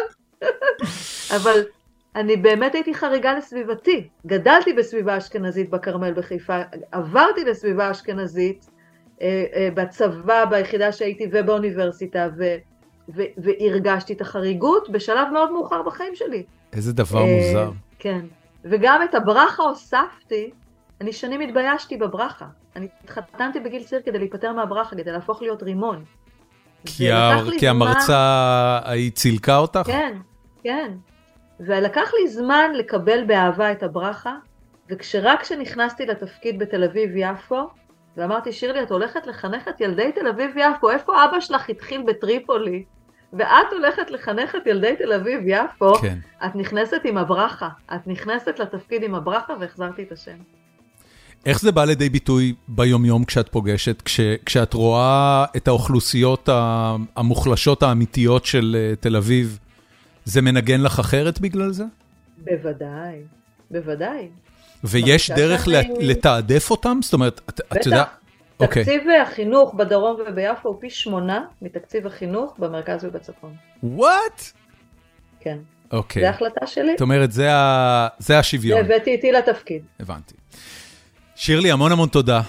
אבל 1.36 1.62
אני 2.16 2.38
באמת 2.38 2.76
הייתי 2.76 2.94
חריגה 2.94 3.34
לסביבתי. 3.34 4.08
גדלתי 4.26 4.74
בסביבה 4.74 5.18
אשכנזית 5.18 5.70
בכרמל 5.70 6.14
בחיפה, 6.14 6.62
עברתי 6.92 7.44
לסביבה 7.44 7.92
אשכנזית 7.92 8.70
אה, 9.22 9.46
אה, 9.54 9.70
בצבא, 9.74 10.46
ביחידה 10.46 10.92
שהייתי 10.92 11.30
ובאוניברסיטה, 11.32 12.28
ו, 12.38 12.44
ו, 13.16 13.22
והרגשתי 13.38 14.14
את 14.14 14.22
החריגות 14.22 14.90
בשלב 14.90 15.28
מאוד 15.34 15.52
מאוחר 15.52 15.84
בחיים 15.84 16.16
שלי. 16.16 16.44
איזה 16.74 16.94
דבר 16.94 17.26
מוזר. 17.26 17.72
כן, 18.00 18.26
וגם 18.64 19.04
את 19.04 19.16
הברכה 19.16 19.64
הוספתי, 19.64 20.52
אני 21.02 21.14
שנים 21.14 21.42
התביישתי 21.42 21.98
בברכה. 21.98 22.46
אני 22.76 22.88
התחתנתי 23.04 23.60
בגיל 23.60 23.84
צעיר 23.84 24.02
כדי 24.06 24.20
להיפטר 24.20 24.54
מהברכה, 24.54 24.96
כדי 24.96 25.12
להפוך 25.12 25.42
להיות 25.42 25.64
רימון. 25.64 26.04
כי, 26.86 27.12
ה... 27.12 27.38
כי 27.60 27.68
המרצה 27.68 28.18
ההיא 28.84 29.12
צילקה 29.12 29.58
אותך? 29.58 29.82
כן, 29.86 30.18
כן. 30.64 30.92
ולקח 31.60 32.12
לי 32.14 32.28
זמן 32.28 32.72
לקבל 32.76 33.24
באהבה 33.24 33.72
את 33.72 33.84
הברכה, 33.84 34.36
וכשרק 34.90 35.42
כשנכנסתי 35.42 36.06
לתפקיד 36.06 36.60
בתל 36.60 36.84
אביב-יפו, 36.84 37.68
ואמרתי, 38.18 38.52
שירלי, 38.52 38.84
את 38.84 38.92
הולכת 38.92 39.28
לחנך 39.28 39.68
את 39.68 39.82
ילדי 39.82 40.12
תל 40.12 40.28
אביב-יפו, 40.28 40.90
איפה 40.90 41.26
אבא 41.26 41.40
שלך 41.40 41.70
התחיל 41.70 42.04
בטריפולי? 42.08 42.84
ואת 43.34 43.72
הולכת 43.72 44.12
לחנך 44.12 44.56
את 44.56 44.68
ילדי 44.68 44.96
תל 44.98 45.14
אביב-יפו, 45.14 45.94
כן. 45.96 46.18
את 46.46 46.56
נכנסת 46.56 47.02
עם 47.04 47.18
הברכה. 47.18 47.70
את 47.96 48.08
נכנסת 48.08 48.60
לתפקיד 48.60 49.04
עם 49.04 49.16
הברכה 49.16 49.54
והחזרתי 49.60 50.04
את 50.04 50.12
השם. 50.12 50.38
איך 51.46 51.62
זה 51.62 51.72
בא 51.72 51.86
לידי 51.86 52.10
ביטוי 52.10 52.54
ביומיום 52.68 53.26
כשאת 53.26 53.50
פוגשת, 53.50 54.02
כש, 54.02 54.20
כשאת 54.46 54.74
רואה 54.74 55.46
את 55.58 55.68
האוכלוסיות 55.68 56.50
המוחלשות 57.16 57.84
האמיתיות 57.84 58.46
של 58.46 58.76
אה, 58.80 58.96
תל 58.96 59.16
אביב, 59.16 59.60
זה 60.26 60.42
מנגן 60.42 60.82
לך 60.82 61.00
אחרת 61.00 61.40
בגלל 61.40 61.72
זה? 61.72 61.84
בוודאי, 62.38 63.16
בוודאי. 63.72 64.28
ויש 64.84 65.32
דרך 65.32 65.66
שאני... 65.66 66.08
לתעדף 66.08 66.72
אותם? 66.72 67.00
זאת 67.02 67.14
אומרת, 67.14 67.42
את, 67.50 67.62
את 67.72 67.86
יודעת... 67.86 68.08
אוקיי. 68.60 68.84
תקציב 68.84 69.04
okay. 69.04 69.22
החינוך 69.22 69.74
בדרום 69.74 70.18
וביפו 70.28 70.70
הוא 70.70 70.78
פי 70.80 70.90
שמונה 70.90 71.46
מתקציב 71.62 72.08
החינוך 72.08 72.56
במרכז 72.60 73.06
ובצפון. 73.06 73.54
וואט? 73.84 74.44
כן. 75.40 75.58
אוקיי. 75.92 76.22
זה 76.22 76.30
החלטה 76.30 76.68
שלי. 76.68 76.92
זאת 76.92 77.02
אומרת, 77.02 77.32
זה, 77.32 77.54
ה... 77.54 78.08
זה 78.20 78.40
השוויון. 78.40 78.80
הבאתי 78.80 79.12
איתי 79.12 79.32
לתפקיד. 79.32 79.82
הבנתי. 80.00 80.34
שירלי, 81.36 81.72
המון 81.72 81.92
המון 81.92 82.10
תודה. 82.10 82.42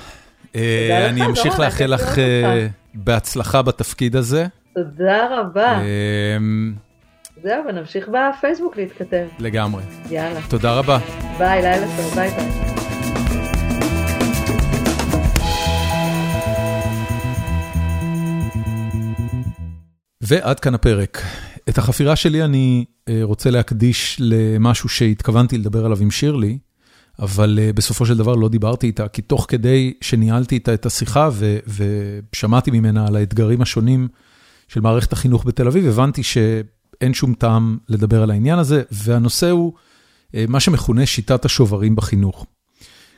תודה 0.52 0.64
אה, 0.64 1.02
לך, 1.04 1.10
אני 1.10 1.26
אמשיך 1.26 1.60
לאחל 1.60 1.86
לך 1.86 2.14
אה, 2.14 2.18
בהצלחה 2.94 3.62
בתפקיד 3.62 4.16
הזה. 4.16 4.46
תודה 4.74 5.28
רבה. 5.30 5.80
Uh, 5.80 7.42
זהו, 7.42 7.64
ונמשיך 7.68 8.08
בפייסבוק 8.08 8.76
להתכתב. 8.76 9.26
לגמרי. 9.38 9.82
יאללה. 10.10 10.40
תודה 10.48 10.72
רבה. 10.78 10.98
ביי, 11.38 11.62
לילה 11.62 11.86
טוב, 11.96 12.14
ביי 12.14 12.30
ביי. 12.30 12.77
ועד 20.28 20.60
כאן 20.60 20.74
הפרק. 20.74 21.22
את 21.68 21.78
החפירה 21.78 22.16
שלי 22.16 22.44
אני 22.44 22.84
אה, 23.08 23.20
רוצה 23.22 23.50
להקדיש 23.50 24.16
למשהו 24.20 24.88
שהתכוונתי 24.88 25.58
לדבר 25.58 25.84
עליו 25.84 25.98
עם 26.00 26.10
שירלי, 26.10 26.58
אבל 27.18 27.58
אה, 27.62 27.72
בסופו 27.72 28.06
של 28.06 28.16
דבר 28.16 28.34
לא 28.34 28.48
דיברתי 28.48 28.86
איתה, 28.86 29.08
כי 29.08 29.22
תוך 29.22 29.46
כדי 29.48 29.92
שניהלתי 30.00 30.54
איתה 30.54 30.74
את 30.74 30.86
השיחה 30.86 31.30
ושמעתי 32.32 32.70
ממנה 32.70 33.06
על 33.06 33.16
האתגרים 33.16 33.62
השונים 33.62 34.08
של 34.68 34.80
מערכת 34.80 35.12
החינוך 35.12 35.46
בתל 35.46 35.66
אביב, 35.66 35.86
הבנתי 35.86 36.22
ש... 36.22 36.38
אין 37.00 37.14
שום 37.14 37.34
טעם 37.34 37.78
לדבר 37.88 38.22
על 38.22 38.30
העניין 38.30 38.58
הזה, 38.58 38.82
והנושא 38.90 39.50
הוא 39.50 39.72
אה, 40.34 40.44
מה 40.48 40.60
שמכונה 40.60 41.06
שיטת 41.06 41.44
השוברים 41.44 41.96
בחינוך. 41.96 42.46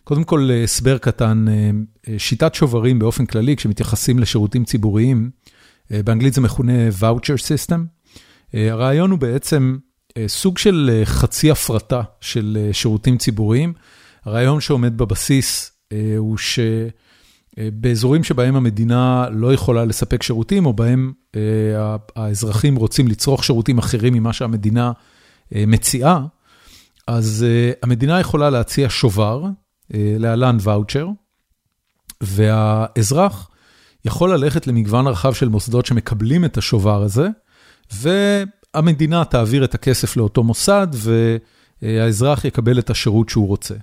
קודם 0.05 0.25
כל, 0.25 0.51
הסבר 0.65 0.99
קטן, 0.99 1.45
שיטת 2.19 2.55
שוברים 2.55 2.99
באופן 2.99 3.27
כללי, 3.27 3.57
כשמתייחסים 3.57 4.19
לשירותים 4.19 4.65
ציבוריים, 4.65 5.31
באנגלית 5.91 6.35
זה 6.35 6.41
מכונה 6.41 6.73
Voucher 7.01 7.39
System. 7.39 7.81
הרעיון 8.55 9.11
הוא 9.11 9.19
בעצם 9.19 9.79
סוג 10.27 10.59
של 10.59 11.03
חצי 11.05 11.51
הפרטה 11.51 12.03
של 12.21 12.69
שירותים 12.73 13.19
ציבוריים. 13.19 13.73
הרעיון 14.25 14.61
שעומד 14.61 14.99
בבסיס 14.99 15.73
הוא 16.19 16.39
ש... 16.39 16.59
באזורים 17.57 18.25
שבהם 18.25 18.57
המדינה 18.57 19.29
לא 19.31 19.55
יכולה 19.55 19.85
לספק 19.85 20.23
שירותים, 20.23 20.67
או 20.67 20.73
בהם 20.73 21.13
אה, 21.37 21.97
האזרחים 22.17 22.77
רוצים 22.77 23.09
לצרוך 23.09 23.45
שירותים 23.45 23.79
אחרים 23.79 24.15
ממה 24.15 24.33
שהמדינה 24.33 24.93
אה, 25.55 25.65
מציעה, 25.67 26.27
אז 27.07 27.47
אה, 27.49 27.73
המדינה 27.83 28.21
יכולה 28.21 28.51
להציע 28.51 28.87
שובר, 28.91 29.45
להלן 29.95 30.57
ואוצ'ר, 30.61 31.09
והאזרח 32.21 33.50
יכול 34.05 34.33
ללכת 34.35 34.67
למגוון 34.67 35.07
רחב 35.07 35.33
של 35.33 35.49
מוסדות 35.49 35.87
שמקבלים 35.87 36.45
את 36.45 36.59
השובר 36.59 37.03
הזה, 37.03 37.29
והמדינה 37.93 39.25
תעביר 39.25 39.65
את 39.65 39.75
הכסף 39.75 40.17
לאותו 40.17 40.43
מוסד, 40.43 40.87
והאזרח 41.83 42.45
יקבל 42.45 42.79
את 42.79 42.91
השירות 42.91 43.29
שהוא 43.29 43.49
רוצה. 43.49 43.75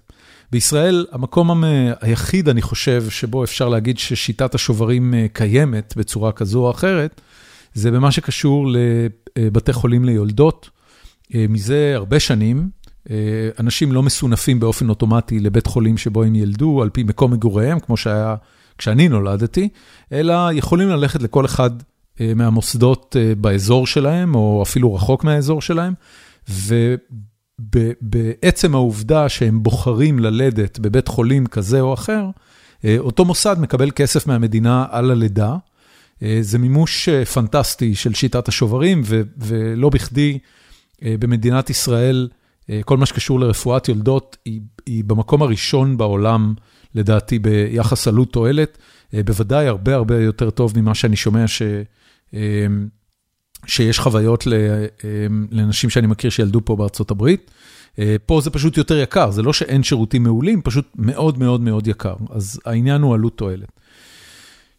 בישראל, 0.51 1.05
המקום 1.11 1.63
היחיד, 2.01 2.49
אני 2.49 2.61
חושב, 2.61 3.09
שבו 3.09 3.43
אפשר 3.43 3.69
להגיד 3.69 3.97
ששיטת 3.97 4.55
השוברים 4.55 5.13
קיימת 5.33 5.93
בצורה 5.97 6.31
כזו 6.31 6.65
או 6.65 6.71
אחרת, 6.71 7.21
זה 7.73 7.91
במה 7.91 8.11
שקשור 8.11 8.67
לבתי 9.35 9.73
חולים 9.73 10.05
ליולדות. 10.05 10.69
מזה 11.33 11.91
הרבה 11.95 12.19
שנים, 12.19 12.69
אנשים 13.59 13.91
לא 13.91 14.03
מסונפים 14.03 14.59
באופן 14.59 14.89
אוטומטי 14.89 15.39
לבית 15.39 15.67
חולים 15.67 15.97
שבו 15.97 16.23
הם 16.23 16.35
ילדו, 16.35 16.81
על 16.81 16.89
פי 16.89 17.03
מקום 17.03 17.33
מגוריהם, 17.33 17.79
כמו 17.79 17.97
שהיה 17.97 18.35
כשאני 18.77 19.09
נולדתי, 19.09 19.69
אלא 20.11 20.33
יכולים 20.53 20.89
ללכת 20.89 21.21
לכל 21.21 21.45
אחד 21.45 21.69
מהמוסדות 22.19 23.15
באזור 23.37 23.87
שלהם, 23.87 24.35
או 24.35 24.63
אפילו 24.63 24.95
רחוק 24.95 25.23
מהאזור 25.23 25.61
שלהם, 25.61 25.93
ובעצם 27.59 28.75
העובדה 28.75 29.29
שהם 29.29 29.63
בוחרים 29.63 30.19
ללדת 30.19 30.79
בבית 30.79 31.07
חולים 31.07 31.45
כזה 31.45 31.81
או 31.81 31.93
אחר, 31.93 32.25
אותו 32.97 33.25
מוסד 33.25 33.55
מקבל 33.59 33.91
כסף 33.91 34.27
מהמדינה 34.27 34.85
על 34.89 35.11
הלידה. 35.11 35.55
אה, 36.23 36.37
זה 36.41 36.57
מימוש 36.57 37.09
אה, 37.09 37.25
פנטסטי 37.25 37.95
של 37.95 38.13
שיטת 38.13 38.47
השוברים, 38.47 39.01
ולא 39.37 39.89
בכדי 39.89 40.39
אה, 41.03 41.15
במדינת 41.19 41.69
ישראל, 41.69 42.27
כל 42.85 42.97
מה 42.97 43.05
שקשור 43.05 43.39
לרפואת 43.39 43.87
יולדות, 43.87 44.37
היא, 44.45 44.61
היא 44.85 45.03
במקום 45.03 45.41
הראשון 45.41 45.97
בעולם, 45.97 46.53
לדעתי, 46.97 47.39
ביחס 47.39 48.07
עלות 48.07 48.33
תועלת, 48.33 48.77
בוודאי 49.13 49.67
הרבה 49.67 49.95
הרבה 49.95 50.21
יותר 50.21 50.49
טוב 50.49 50.73
ממה 50.79 50.95
שאני 50.95 51.15
שומע 51.15 51.45
ש, 51.47 51.61
שיש 53.65 53.99
חוויות 53.99 54.47
לנשים 55.51 55.89
שאני 55.89 56.07
מכיר 56.07 56.29
שילדו 56.29 56.61
פה 56.65 56.75
בארצות 56.75 57.11
הברית. 57.11 57.51
פה 58.25 58.41
זה 58.41 58.49
פשוט 58.49 58.77
יותר 58.77 58.97
יקר, 58.97 59.31
זה 59.31 59.41
לא 59.41 59.53
שאין 59.53 59.83
שירותים 59.83 60.23
מעולים, 60.23 60.61
פשוט 60.61 60.87
מאוד 60.95 61.39
מאוד 61.39 61.61
מאוד 61.61 61.87
יקר. 61.87 62.15
אז 62.29 62.59
העניין 62.65 63.01
הוא 63.01 63.13
עלות 63.13 63.37
תועלת. 63.37 63.71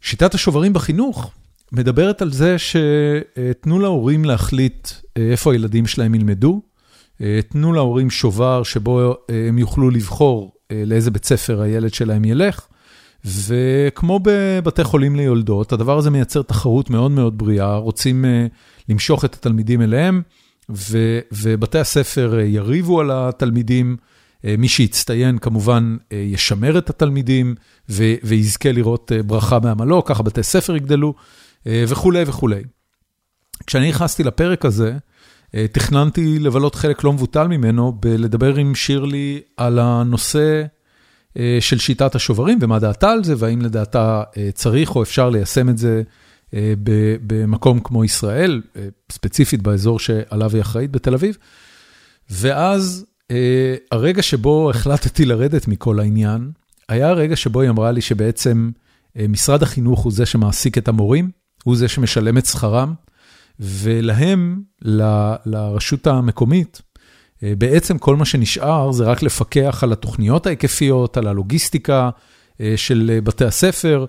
שיטת 0.00 0.34
השוברים 0.34 0.72
בחינוך 0.72 1.30
מדברת 1.72 2.22
על 2.22 2.32
זה 2.32 2.56
שתנו 2.58 3.80
להורים 3.80 4.24
להחליט 4.24 4.88
אה, 5.16 5.30
איפה 5.30 5.52
הילדים 5.52 5.86
שלהם 5.86 6.14
ילמדו, 6.14 6.62
אה, 7.20 7.40
תנו 7.48 7.72
להורים 7.72 8.10
שובר 8.10 8.62
שבו 8.62 9.00
אה, 9.30 9.48
הם 9.48 9.58
יוכלו 9.58 9.90
לבחור 9.90 10.52
לאיזה 10.72 11.10
בית 11.10 11.24
ספר 11.24 11.60
הילד 11.60 11.94
שלהם 11.94 12.24
ילך, 12.24 12.66
וכמו 13.24 14.20
בבתי 14.22 14.84
חולים 14.84 15.16
ליולדות, 15.16 15.72
הדבר 15.72 15.98
הזה 15.98 16.10
מייצר 16.10 16.42
תחרות 16.42 16.90
מאוד 16.90 17.10
מאוד 17.10 17.38
בריאה, 17.38 17.76
רוצים 17.76 18.24
למשוך 18.88 19.24
את 19.24 19.34
התלמידים 19.34 19.82
אליהם, 19.82 20.22
ובתי 21.32 21.78
הספר 21.78 22.38
יריבו 22.40 23.00
על 23.00 23.10
התלמידים. 23.12 23.96
אה, 24.44 24.54
מי 24.58 24.68
שיצטיין 24.68 25.38
כמובן 25.38 25.96
אה, 26.12 26.16
ישמר 26.16 26.78
את 26.78 26.90
התלמידים 26.90 27.54
ויזכה 27.88 28.72
לראות 28.72 29.12
אה, 29.12 29.22
ברכה 29.22 29.58
מעמלו, 29.58 30.04
ככה 30.04 30.22
בתי 30.22 30.42
ספר 30.42 30.76
יגדלו 30.76 31.14
וכולי 31.66 32.22
וכולי. 32.26 32.62
כשאני 33.66 33.88
נכנסתי 33.88 34.24
לפרק 34.24 34.64
הזה, 34.64 34.96
תכננתי 35.72 36.38
לבלות 36.38 36.74
חלק 36.74 37.04
לא 37.04 37.12
מבוטל 37.12 37.48
ממנו 37.48 37.92
בלדבר 38.00 38.54
עם 38.54 38.74
שירלי 38.74 39.40
על 39.56 39.78
הנושא 39.78 40.62
של 41.60 41.78
שיטת 41.78 42.14
השוברים 42.14 42.58
ומה 42.60 42.78
דעתה 42.78 43.10
על 43.10 43.24
זה, 43.24 43.34
והאם 43.38 43.62
לדעתה 43.62 44.22
צריך 44.54 44.96
או 44.96 45.02
אפשר 45.02 45.30
ליישם 45.30 45.68
את 45.68 45.78
זה 45.78 46.02
במקום 47.26 47.80
כמו 47.80 48.04
ישראל, 48.04 48.62
ספציפית 49.12 49.62
באזור 49.62 49.98
שעליו 49.98 50.50
היא 50.54 50.60
אחראית 50.60 50.90
בתל 50.90 51.14
אביב. 51.14 51.36
ואז 52.30 53.06
אה, 53.30 53.74
הרגע 53.92 54.22
שבו 54.22 54.70
החלטתי 54.70 55.24
לרדת 55.24 55.68
מכל 55.68 56.00
העניין, 56.00 56.50
היה 56.88 57.08
הרגע 57.08 57.36
שבו 57.36 57.60
היא 57.60 57.70
אמרה 57.70 57.92
לי 57.92 58.00
שבעצם 58.00 58.70
אה, 59.18 59.26
משרד 59.28 59.62
החינוך 59.62 60.00
הוא 60.00 60.12
זה 60.12 60.26
שמעסיק 60.26 60.78
את 60.78 60.88
המורים, 60.88 61.30
הוא 61.64 61.76
זה 61.76 61.88
שמשלם 61.88 62.38
את 62.38 62.46
שכרם, 62.46 62.94
ולהם, 63.60 64.62
ל, 64.82 65.02
לרשות 65.46 66.06
המקומית, 66.06 66.82
בעצם 67.42 67.98
כל 67.98 68.16
מה 68.16 68.24
שנשאר 68.24 68.92
זה 68.92 69.04
רק 69.04 69.22
לפקח 69.22 69.80
על 69.82 69.92
התוכניות 69.92 70.46
ההיקפיות, 70.46 71.16
על 71.16 71.26
הלוגיסטיקה 71.26 72.10
של 72.76 73.18
בתי 73.24 73.44
הספר, 73.44 74.06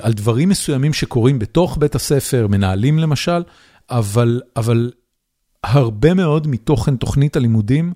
על 0.00 0.12
דברים 0.12 0.48
מסוימים 0.48 0.92
שקורים 0.92 1.38
בתוך 1.38 1.78
בית 1.80 1.94
הספר, 1.94 2.46
מנהלים 2.46 2.98
למשל, 2.98 3.42
אבל, 3.90 4.40
אבל 4.56 4.90
הרבה 5.64 6.14
מאוד 6.14 6.46
מתוכן 6.46 6.96
תוכנית 6.96 7.36
הלימודים 7.36 7.92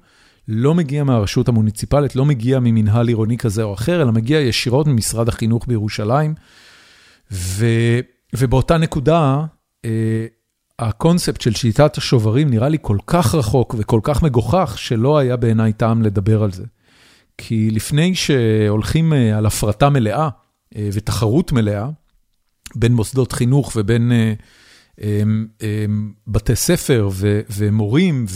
לא 0.49 0.75
מגיע 0.75 1.05
מהרשות 1.05 1.49
המוניציפלית, 1.49 2.17
לא 2.17 2.25
מגיע 2.25 2.61
ממנהל 2.61 3.09
עירוני 3.09 3.39
כזה 3.39 3.63
או 3.63 3.75
אחר, 3.75 4.03
אלא 4.03 4.13
מגיע 4.13 4.41
ישירות 4.41 4.87
ממשרד 4.87 5.29
החינוך 5.29 5.65
בירושלים. 5.69 6.35
ו, 7.33 7.67
ובאותה 8.37 8.79
נקודה, 8.79 9.45
אה, 9.85 10.27
הקונספט 10.79 11.41
של 11.41 11.55
שיטת 11.55 11.97
השוברים 11.97 12.51
נראה 12.51 12.69
לי 12.69 12.79
כל 12.81 12.99
כך 13.07 13.35
רחוק 13.35 13.75
וכל 13.79 14.01
כך 14.03 14.23
מגוחך, 14.23 14.75
שלא 14.79 15.19
היה 15.19 15.37
בעיניי 15.37 15.73
טעם 15.73 16.03
לדבר 16.03 16.43
על 16.43 16.53
זה. 16.53 16.65
כי 17.39 17.71
לפני 17.71 18.15
שהולכים 18.15 19.13
אה, 19.13 19.39
על 19.39 19.47
הפרטה 19.47 19.91
מלאה 19.91 20.29
אה, 20.77 20.89
ותחרות 20.93 21.53
מלאה 21.53 21.89
בין 22.75 22.95
מוסדות 22.95 23.33
חינוך 23.33 23.73
ובין 23.77 24.13
בתי 26.27 26.57
ספר 26.57 27.09
ומורים, 27.57 28.27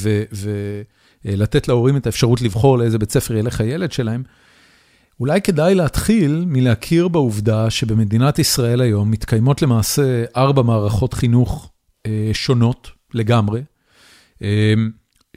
ולתת 1.24 1.68
להורים 1.68 1.96
את 1.96 2.06
האפשרות 2.06 2.42
לבחור 2.42 2.78
לאיזה 2.78 2.98
בית 2.98 3.10
ספר 3.10 3.36
ילך 3.36 3.60
הילד 3.60 3.92
שלהם, 3.92 4.22
אולי 5.20 5.40
כדאי 5.40 5.74
להתחיל 5.74 6.44
מלהכיר 6.46 7.08
בעובדה 7.08 7.70
שבמדינת 7.70 8.38
ישראל 8.38 8.80
היום 8.80 9.10
מתקיימות 9.10 9.62
למעשה 9.62 10.24
ארבע 10.36 10.62
מערכות 10.62 11.14
חינוך 11.14 11.64
אה, 11.66 11.71
שונות 12.32 12.90
לגמרי, 13.14 13.62
אה, 14.42 14.74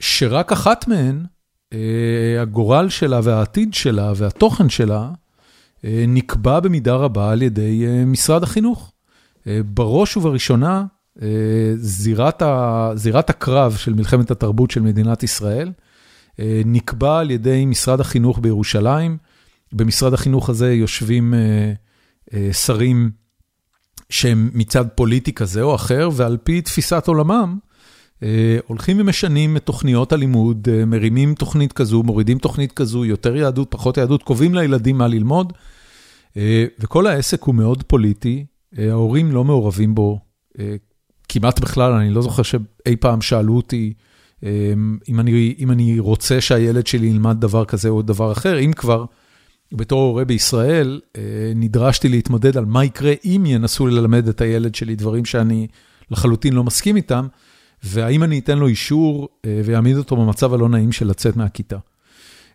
שרק 0.00 0.52
אחת 0.52 0.88
מהן, 0.88 1.24
אה, 1.72 2.42
הגורל 2.42 2.88
שלה 2.88 3.20
והעתיד 3.22 3.74
שלה 3.74 4.12
והתוכן 4.16 4.68
שלה, 4.68 5.10
נקבע 6.08 6.60
במידה 6.60 6.94
רבה 6.94 7.30
על 7.30 7.42
ידי 7.42 7.84
משרד 8.06 8.42
החינוך. 8.42 8.92
בראש 9.46 10.16
ובראשונה, 10.16 10.84
זירת, 11.76 12.42
ה, 12.42 12.90
זירת 12.94 13.30
הקרב 13.30 13.76
של 13.76 13.94
מלחמת 13.94 14.30
התרבות 14.30 14.70
של 14.70 14.80
מדינת 14.80 15.22
ישראל, 15.22 15.72
נקבע 16.64 17.18
על 17.18 17.30
ידי 17.30 17.66
משרד 17.66 18.00
החינוך 18.00 18.38
בירושלים. 18.38 19.16
במשרד 19.72 20.14
החינוך 20.14 20.50
הזה 20.50 20.74
יושבים 20.74 21.34
שרים 22.52 23.10
שהם 24.10 24.50
מצד 24.54 24.84
פוליטי 24.94 25.32
כזה 25.32 25.62
או 25.62 25.74
אחר, 25.74 26.08
ועל 26.12 26.36
פי 26.44 26.60
תפיסת 26.60 27.08
עולמם, 27.08 27.58
אה, 28.22 28.58
הולכים 28.66 29.00
ומשנים 29.00 29.56
את 29.56 29.62
תוכניות 29.62 30.12
הלימוד, 30.12 30.68
אה, 30.72 30.84
מרימים 30.84 31.34
תוכנית 31.34 31.72
כזו, 31.72 32.02
מורידים 32.02 32.38
תוכנית 32.38 32.72
כזו, 32.72 33.04
יותר 33.04 33.36
יהדות, 33.36 33.70
פחות 33.70 33.96
יהדות, 33.96 34.22
קובעים 34.22 34.54
לילדים 34.54 34.98
מה 34.98 35.08
ללמוד, 35.08 35.52
אה, 36.36 36.64
וכל 36.78 37.06
העסק 37.06 37.42
הוא 37.42 37.54
מאוד 37.54 37.82
פוליטי, 37.82 38.46
ההורים 38.78 39.32
לא 39.32 39.44
מעורבים 39.44 39.94
בו 39.94 40.20
כמעט 41.28 41.60
בכלל, 41.60 41.92
אני 41.92 42.10
לא 42.10 42.22
זוכר 42.22 42.42
שאי 42.42 42.96
פעם 43.00 43.20
שאלו 43.20 43.56
אותי 43.56 43.92
אם 45.08 45.20
אני, 45.20 45.54
אם 45.58 45.70
אני 45.70 45.98
רוצה 45.98 46.40
שהילד 46.40 46.86
שלי 46.86 47.06
ילמד 47.06 47.40
דבר 47.40 47.64
כזה 47.64 47.88
או 47.88 48.02
דבר 48.02 48.32
אחר, 48.32 48.58
אם 48.58 48.72
כבר, 48.72 49.04
בתור 49.72 50.02
הורה 50.02 50.24
בישראל, 50.24 51.00
אה, 51.16 51.22
נדרשתי 51.54 52.08
להתמודד 52.08 52.56
על 52.56 52.64
מה 52.64 52.84
יקרה 52.84 53.12
אם 53.24 53.44
ינסו 53.46 53.86
ללמד 53.86 54.28
את 54.28 54.40
הילד 54.40 54.74
שלי 54.74 54.96
דברים 54.96 55.24
שאני 55.24 55.66
לחלוטין 56.10 56.52
לא 56.52 56.64
מסכים 56.64 56.96
איתם, 56.96 57.26
והאם 57.84 58.22
אני 58.22 58.38
אתן 58.38 58.58
לו 58.58 58.66
אישור 58.66 59.28
אה, 59.44 59.60
ויעמיד 59.64 59.96
אותו 59.96 60.16
במצב 60.16 60.54
הלא 60.54 60.68
נעים 60.68 60.92
של 60.92 61.06
לצאת 61.06 61.36
מהכיתה. 61.36 61.76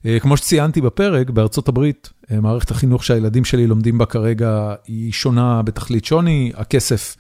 אה, 0.05 0.19
כמו 0.19 0.37
שציינתי 0.37 0.81
בפרק, 0.81 1.29
בארצות 1.29 1.67
הברית, 1.67 2.09
מערכת 2.31 2.71
החינוך 2.71 3.03
שהילדים 3.03 3.45
שלי 3.45 3.67
לומדים 3.67 3.97
בה 3.97 4.05
כרגע 4.05 4.73
היא 4.87 5.11
שונה 5.11 5.61
בתכלית 5.61 6.05
שוני, 6.05 6.51
הכסף 6.55 7.17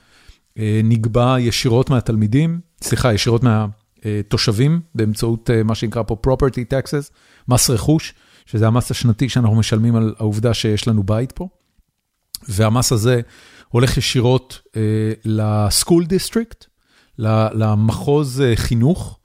נגבה 0.83 1.35
ישירות 1.39 1.89
מהתלמידים, 1.89 2.59
סליחה, 2.83 3.13
ישירות 3.13 3.41
מהתושבים, 3.43 4.81
באמצעות 4.95 5.49
מה 5.65 5.75
שנקרא 5.75 6.03
פה 6.03 6.17
property 6.27 6.73
taxes, 6.73 7.11
מס 7.47 7.69
רכוש. 7.69 8.13
שזה 8.45 8.67
המס 8.67 8.91
השנתי 8.91 9.29
שאנחנו 9.29 9.55
משלמים 9.55 9.95
על 9.95 10.15
העובדה 10.19 10.53
שיש 10.53 10.87
לנו 10.87 11.03
בית 11.03 11.31
פה. 11.31 11.47
והמס 12.49 12.91
הזה 12.91 13.21
הולך 13.69 13.97
ישירות 13.97 14.61
אה, 14.75 14.81
ל 15.25 15.37
school 15.37 16.05
district, 16.05 16.65
למחוז 17.17 18.41
אה, 18.41 18.55
חינוך. 18.55 19.19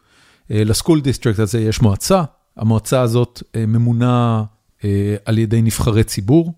אה, 0.51 0.65
ל 0.65 0.70
school 0.70 1.01
district 1.01 1.39
הזה 1.39 1.61
יש 1.61 1.83
מועצה, 1.83 2.23
המועצה 2.57 3.01
הזאת 3.01 3.43
אה, 3.57 3.67
ממונה 3.67 4.45
אה, 4.85 5.17
על 5.25 5.39
ידי 5.39 5.63
נבחרי 5.63 6.05
ציבור, 6.05 6.53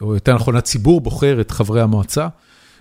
או 0.00 0.14
יותר 0.14 0.34
נכון, 0.34 0.56
הציבור 0.56 1.00
בוחר 1.00 1.40
את 1.40 1.50
חברי 1.50 1.80
המועצה, 1.80 2.28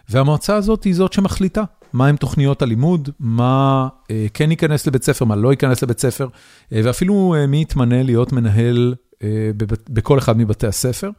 והמועצה 0.10 0.56
הזאת 0.56 0.84
היא 0.84 0.95
זאת 0.95 1.14
שמחליטה 1.14 1.64
מהם 1.93 2.15
תוכניות 2.15 2.61
הלימוד, 2.61 3.10
מה 3.19 3.88
אה, 4.11 4.26
כן 4.34 4.52
ייכנס 4.52 4.88
לבית 4.88 5.03
ספר, 5.03 5.26
מה 5.26 5.35
לא 5.35 5.52
ייכנס 5.52 5.84
לבית 5.84 5.99
ספר, 5.99 6.27
אה, 6.73 6.81
ואפילו 6.84 7.35
אה, 7.38 7.48
מי 7.48 7.61
יתמנה 7.61 8.03
להיות 8.03 8.34
מנהל 8.34 8.95
בכל 9.89 10.18
אחד 10.18 10.38
מבתי 10.38 10.68
הספר. 10.68 11.10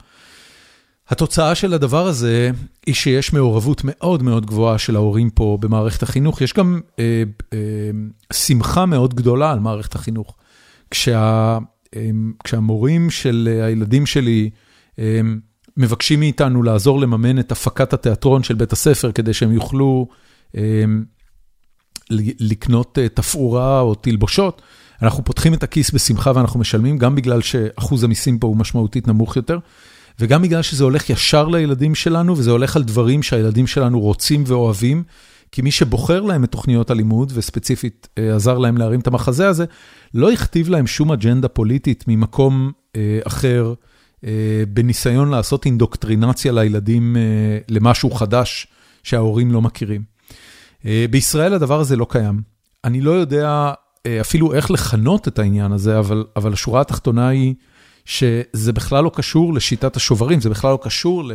התוצאה 1.09 1.55
של 1.55 1.75
הדבר 1.75 2.07
הזה 2.07 2.51
היא 2.87 2.95
שיש 2.95 3.33
מעורבות 3.33 3.83
מאוד 3.85 4.23
מאוד 4.23 4.47
גבוהה 4.47 4.79
של 4.79 4.97
ההורים 4.97 5.31
פה 5.31 5.59
במערכת 5.61 6.03
החינוך. 6.03 6.41
יש 6.41 6.53
גם 6.53 6.81
אה, 6.99 7.23
אה, 7.53 7.59
שמחה 8.33 8.87
מאוד 8.87 9.15
גדולה 9.15 9.53
על 9.53 9.61
מערכת 9.61 9.95
החינוך. 9.95 10.37
כשה, 10.91 11.59
אה, 11.97 12.11
כשהמורים 12.45 13.11
של 13.11 13.61
הילדים 13.63 14.07
שלי 14.07 14.51
אה, 14.99 15.21
מבקשים 15.77 16.21
מאיתנו 16.21 16.63
לעזור 16.63 17.01
לממן 17.01 17.39
את 17.39 17.53
הפקת 17.53 17.93
התיאטרון 17.93 18.43
של 18.43 18.55
בית 18.55 18.73
הספר 18.73 19.13
כדי 19.13 19.35
שהם 19.35 19.53
יוכלו 19.53 20.07
אה, 20.57 20.85
לקנות 22.41 22.99
אה, 22.99 23.09
תפאורה 23.09 23.81
או 23.81 23.95
תלבושות, 23.95 24.63
אנחנו 25.03 25.25
פותחים 25.25 25.55
את 25.55 25.63
הכיס 25.63 25.91
בשמחה 25.91 26.33
ואנחנו 26.35 26.61
משלמים, 26.61 26.99
גם 26.99 27.15
בגלל 27.15 27.41
שאחוז 27.41 28.05
המיסים 28.05 28.39
פה 28.39 28.47
הוא 28.47 28.57
משמעותית 28.57 29.09
נמוך 29.09 29.37
יותר, 29.37 29.59
וגם 30.21 30.43
בגלל 30.43 30.63
שזה 30.63 30.85
הולך 30.85 31.11
ישר 31.11 31.49
לילדים 31.49 31.95
שלנו, 31.95 32.37
וזה 32.37 32.51
הולך 32.51 32.77
על 32.77 32.83
דברים 32.83 33.23
שהילדים 33.23 33.67
שלנו 33.67 34.01
רוצים 34.01 34.45
ואוהבים, 34.47 35.03
כי 35.53 35.63
מי 35.63 35.71
שבוחר 35.71 36.21
להם 36.21 36.45
את 36.45 36.51
תוכניות 36.51 36.91
הלימוד, 36.91 37.33
וספציפית 37.35 38.09
אה, 38.19 38.35
עזר 38.35 38.59
להם 38.59 38.77
להרים 38.77 39.01
את 39.01 39.07
המחזה 39.07 39.49
הזה, 39.49 39.65
לא 40.15 40.33
הכתיב 40.33 40.69
להם 40.69 40.87
שום 40.87 41.13
אג'נדה 41.13 41.49
פוליטית 41.49 42.05
ממקום 42.09 42.73
אה, 42.97 43.21
אחר, 43.27 43.75
אה, 44.25 44.63
בניסיון 44.69 45.31
לעשות 45.31 45.67
אינדוקטרינציה 45.67 46.53
לילדים 46.53 47.17
אה, 47.17 47.59
למשהו 47.69 48.11
חדש 48.11 48.67
שההורים 49.03 49.53
לא 49.53 49.63
מכירים. 49.63 50.03
אה, 50.87 51.05
בישראל 51.11 51.55
הדבר 51.55 51.81
הזה 51.81 51.97
לא 51.97 52.07
קיים. 52.09 52.41
אני 52.85 53.01
לא 53.01 53.11
יודע 53.11 53.73
אפילו 54.21 54.55
איך 54.55 54.71
לכנות 54.71 55.29
את 55.29 55.39
העניין 55.39 55.73
הזה, 55.73 55.99
אבל, 55.99 56.25
אבל 56.37 56.53
השורה 56.53 56.81
התחתונה 56.81 57.29
היא 57.29 57.55
שזה 58.05 58.73
בכלל 58.73 59.05
לא 59.05 59.11
קשור 59.15 59.55
לשיטת 59.55 59.97
השוברים, 59.97 60.41
זה 60.41 60.51
בכלל 60.51 60.71
לא 60.71 60.79
קשור 60.83 61.25
ל, 61.25 61.33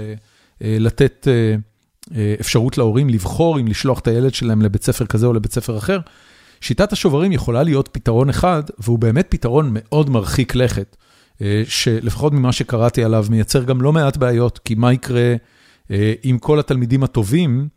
אה, 0.64 0.78
לתת 0.80 1.28
אה, 2.16 2.36
אפשרות 2.40 2.78
להורים 2.78 3.10
לבחור 3.10 3.60
אם 3.60 3.68
לשלוח 3.68 4.00
את 4.00 4.08
הילד 4.08 4.34
שלהם 4.34 4.62
לבית 4.62 4.84
ספר 4.84 5.06
כזה 5.06 5.28
או 5.28 5.34
לבית 5.34 5.52
ספר 5.52 5.78
אחר. 5.78 6.00
שיטת 6.62 6.94
השוברים 6.94 7.32
יכולה 7.32 7.64
להיות 7.64 7.90
פתרון 7.92 8.30
אחד, 8.30 8.64
והוא 8.80 9.00
באמת 9.00 9.28
פתרון 9.30 9.70
מאוד 9.74 10.10
מרחיק 10.10 10.56
לכת, 10.56 10.98
שלפחות 11.68 12.34
ממה 12.34 12.52
שקראתי 12.52 13.04
עליו, 13.04 13.26
מייצר 13.30 13.64
גם 13.64 13.82
לא 13.82 13.94
מעט 13.94 14.18
בעיות, 14.18 14.60
כי 14.60 14.76
מה 14.76 14.94
יקרה 14.94 15.36
אם 16.26 16.38
כל 16.42 16.60
התלמידים 16.60 17.04
הטובים 17.04 17.68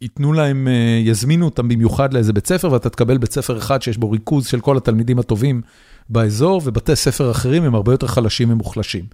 ייתנו 0.00 0.32
להם, 0.32 0.68
אה, 0.68 1.00
יזמינו 1.04 1.44
אותם 1.44 1.68
במיוחד 1.68 2.14
לאיזה 2.14 2.32
בית 2.32 2.46
ספר, 2.46 2.72
ואתה 2.72 2.90
תקבל 2.90 3.18
בית 3.18 3.32
ספר 3.32 3.58
אחד 3.58 3.82
שיש 3.82 3.98
בו 3.98 4.10
ריכוז 4.10 4.46
של 4.46 4.60
כל 4.60 4.76
התלמידים 4.76 5.18
הטובים 5.18 5.62
באזור, 6.08 6.62
ובתי 6.64 6.96
ספר 6.96 7.30
אחרים 7.30 7.64
הם 7.64 7.74
הרבה 7.74 7.92
יותר 7.92 8.06
חלשים 8.06 8.50
ומוחלשים. 8.50 9.04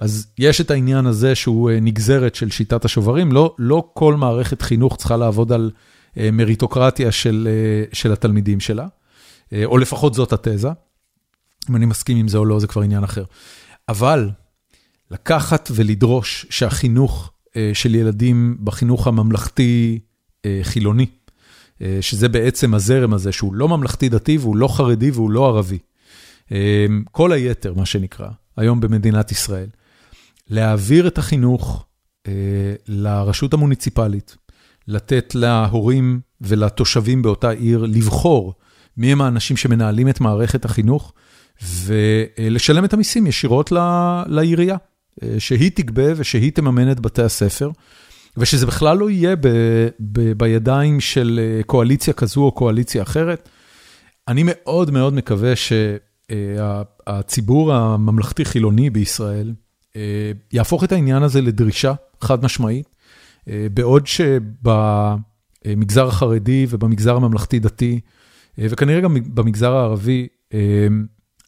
אז 0.00 0.26
יש 0.38 0.60
את 0.60 0.70
העניין 0.70 1.06
הזה 1.06 1.34
שהוא 1.34 1.70
אה, 1.70 1.80
נגזרת 1.80 2.34
של 2.34 2.50
שיטת 2.50 2.84
השוברים, 2.84 3.32
לא, 3.32 3.54
לא 3.58 3.90
כל 3.94 4.14
מערכת 4.14 4.62
חינוך 4.62 4.96
צריכה 4.96 5.16
לעבוד 5.16 5.52
על 5.52 5.70
אה, 6.18 6.30
מריטוקרטיה 6.30 7.12
של, 7.12 7.48
של 7.92 8.12
התלמידים 8.12 8.60
שלה, 8.60 8.86
או 9.64 9.78
לפחות 9.78 10.14
זאת 10.14 10.32
התזה. 10.32 10.68
אם 11.70 11.76
אני 11.76 11.86
מסכים 11.86 12.16
עם 12.16 12.28
זה 12.28 12.38
או 12.38 12.44
לא, 12.44 12.60
זה 12.60 12.66
כבר 12.66 12.82
עניין 12.82 13.04
אחר. 13.04 13.24
אבל 13.88 14.30
לקחת 15.10 15.70
ולדרוש 15.74 16.46
שהחינוך 16.50 17.32
של 17.74 17.94
ילדים 17.94 18.56
בחינוך 18.64 19.06
הממלכתי-חילוני, 19.06 21.06
אה, 21.06 21.10
אה, 21.86 21.98
שזה 22.00 22.28
בעצם 22.28 22.74
הזרם 22.74 23.14
הזה, 23.14 23.32
שהוא 23.32 23.54
לא 23.54 23.68
ממלכתי-דתי 23.68 24.38
והוא 24.38 24.56
לא 24.56 24.68
חרדי 24.68 25.10
והוא 25.10 25.30
לא 25.30 25.46
ערבי. 25.46 25.78
כל 27.12 27.32
היתר, 27.32 27.74
מה 27.74 27.86
שנקרא, 27.86 28.28
היום 28.56 28.80
במדינת 28.80 29.32
ישראל. 29.32 29.68
להעביר 30.48 31.06
את 31.06 31.18
החינוך 31.18 31.86
לרשות 32.88 33.54
המוניציפלית, 33.54 34.36
לתת 34.88 35.34
להורים 35.34 36.20
ולתושבים 36.40 37.22
באותה 37.22 37.50
עיר 37.50 37.84
לבחור 37.88 38.54
מי 38.96 39.12
הם 39.12 39.20
האנשים 39.20 39.56
שמנהלים 39.56 40.08
את 40.08 40.20
מערכת 40.20 40.64
החינוך, 40.64 41.12
ולשלם 41.62 42.84
את 42.84 42.92
המיסים 42.92 43.26
ישירות 43.26 43.72
לעירייה, 44.26 44.76
שהיא 45.38 45.70
תגבה 45.74 46.12
ושהיא 46.16 46.52
תממן 46.52 46.90
את 46.90 47.00
בתי 47.00 47.22
הספר, 47.22 47.70
ושזה 48.36 48.66
בכלל 48.66 48.98
לא 48.98 49.10
יהיה 49.10 49.36
ב, 49.36 49.48
ב, 50.00 50.32
בידיים 50.32 51.00
של 51.00 51.40
קואליציה 51.66 52.14
כזו 52.14 52.42
או 52.42 52.52
קואליציה 52.52 53.02
אחרת. 53.02 53.48
אני 54.28 54.42
מאוד 54.46 54.90
מאוד 54.90 55.14
מקווה 55.14 55.52
שהציבור 56.28 57.74
הממלכתי-חילוני 57.74 58.90
בישראל 58.90 59.52
יהפוך 60.52 60.84
את 60.84 60.92
העניין 60.92 61.22
הזה 61.22 61.40
לדרישה 61.40 61.92
חד 62.20 62.44
משמעית, 62.44 62.88
בעוד 63.46 64.06
שבמגזר 64.06 66.08
החרדי 66.08 66.66
ובמגזר 66.68 67.16
הממלכתי-דתי, 67.16 68.00
וכנראה 68.58 69.00
גם 69.00 69.16
במגזר 69.34 69.72
הערבי, 69.72 70.28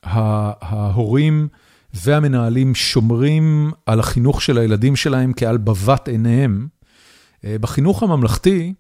ההורים 0.03 1.49
והמנהלים 1.95 2.75
שומרים 2.75 3.71
על 3.87 4.01
החינוך 4.01 4.43
של 4.43 4.59
הילדים 4.59 4.97
שלהם 4.97 5.33
כעל 5.37 5.59
בבת 5.59 6.09
עיניהם. 6.09 6.69
בחינוך 7.45 8.03
הממלכתי, 8.03 8.75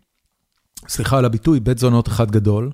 סליחה 0.88 1.18
על 1.18 1.24
הביטוי, 1.24 1.60
בית 1.60 1.78
זונות 1.78 2.08
אחד 2.08 2.30
גדול, 2.30 2.70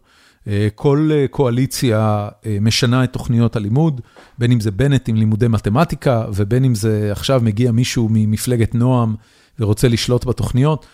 כל 0.74 1.10
קואליציה 1.31 2.28
משנה 2.60 3.05
את 3.05 3.12
תוכניות 3.12 3.56
הלימוד, 3.56 4.01
בין 4.39 4.52
אם 4.52 4.60
זה 4.60 4.70
בנט 4.70 5.09
עם 5.09 5.16
לימודי 5.16 5.48
מתמטיקה, 5.48 6.24
ובין 6.35 6.65
אם 6.65 6.74
זה 6.74 7.09
עכשיו 7.12 7.40
מגיע 7.44 7.73
מישהו 7.73 8.09
ממפלגת 8.10 8.74
נועם 8.74 9.15
ורוצה 9.59 9.89
לשלוט 9.89 10.24
בתוכניות. 10.24 10.86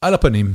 על 0.00 0.14
הפנים. 0.14 0.54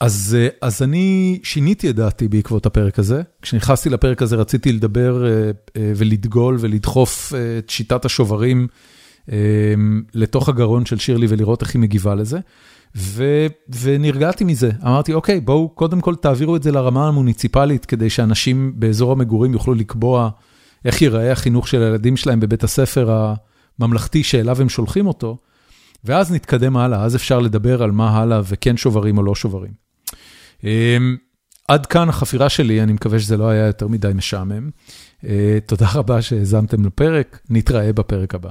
אז, 0.00 0.36
אז 0.60 0.82
אני 0.82 1.38
שיניתי 1.42 1.90
את 1.90 1.96
דעתי 1.96 2.28
בעקבות 2.28 2.66
הפרק 2.66 2.98
הזה. 2.98 3.22
כשנכנסתי 3.42 3.90
לפרק 3.90 4.22
הזה 4.22 4.36
רציתי 4.36 4.72
לדבר 4.72 5.24
ולדגול 5.78 6.56
ולדחוף 6.60 7.32
את 7.58 7.70
שיטת 7.70 8.04
השוברים 8.04 8.68
לתוך 10.14 10.48
הגרון 10.48 10.86
של 10.86 10.98
שירלי 10.98 11.26
ולראות 11.28 11.62
איך 11.62 11.74
היא 11.74 11.80
מגיבה 11.80 12.14
לזה. 12.14 12.38
ו, 12.96 13.46
ונרגעתי 13.82 14.44
מזה, 14.44 14.70
אמרתי, 14.82 15.14
אוקיי, 15.14 15.40
בואו 15.40 15.68
קודם 15.68 16.00
כל 16.00 16.14
תעבירו 16.14 16.56
את 16.56 16.62
זה 16.62 16.72
לרמה 16.72 17.08
המוניציפלית, 17.08 17.84
כדי 17.84 18.10
שאנשים 18.10 18.72
באזור 18.76 19.12
המגורים 19.12 19.52
יוכלו 19.52 19.74
לקבוע 19.74 20.30
איך 20.84 21.02
ייראה 21.02 21.32
החינוך 21.32 21.68
של 21.68 21.82
הילדים 21.82 22.16
שלהם 22.16 22.40
בבית 22.40 22.64
הספר 22.64 23.34
הממלכתי 23.78 24.22
שאליו 24.22 24.60
הם 24.60 24.68
שולחים 24.68 25.06
אותו, 25.06 25.36
ואז 26.04 26.32
נתקדם 26.32 26.76
הלאה, 26.76 27.04
אז 27.04 27.16
אפשר 27.16 27.38
לדבר 27.38 27.82
על 27.82 27.90
מה 27.90 28.10
הלאה 28.10 28.40
וכן 28.44 28.76
שוברים 28.76 29.18
או 29.18 29.22
לא 29.22 29.34
שוברים. 29.34 29.89
עד 31.68 31.86
כאן 31.86 32.08
החפירה 32.08 32.48
שלי, 32.48 32.82
אני 32.82 32.92
מקווה 32.92 33.20
שזה 33.20 33.36
לא 33.36 33.48
היה 33.48 33.66
יותר 33.66 33.88
מדי 33.88 34.10
משעמם. 34.14 34.70
תודה 35.66 35.88
רבה 35.94 36.22
שהאזנתם 36.22 36.86
לפרק, 36.86 37.40
נתראה 37.50 37.92
בפרק 37.92 38.34
הבא. 38.34 38.50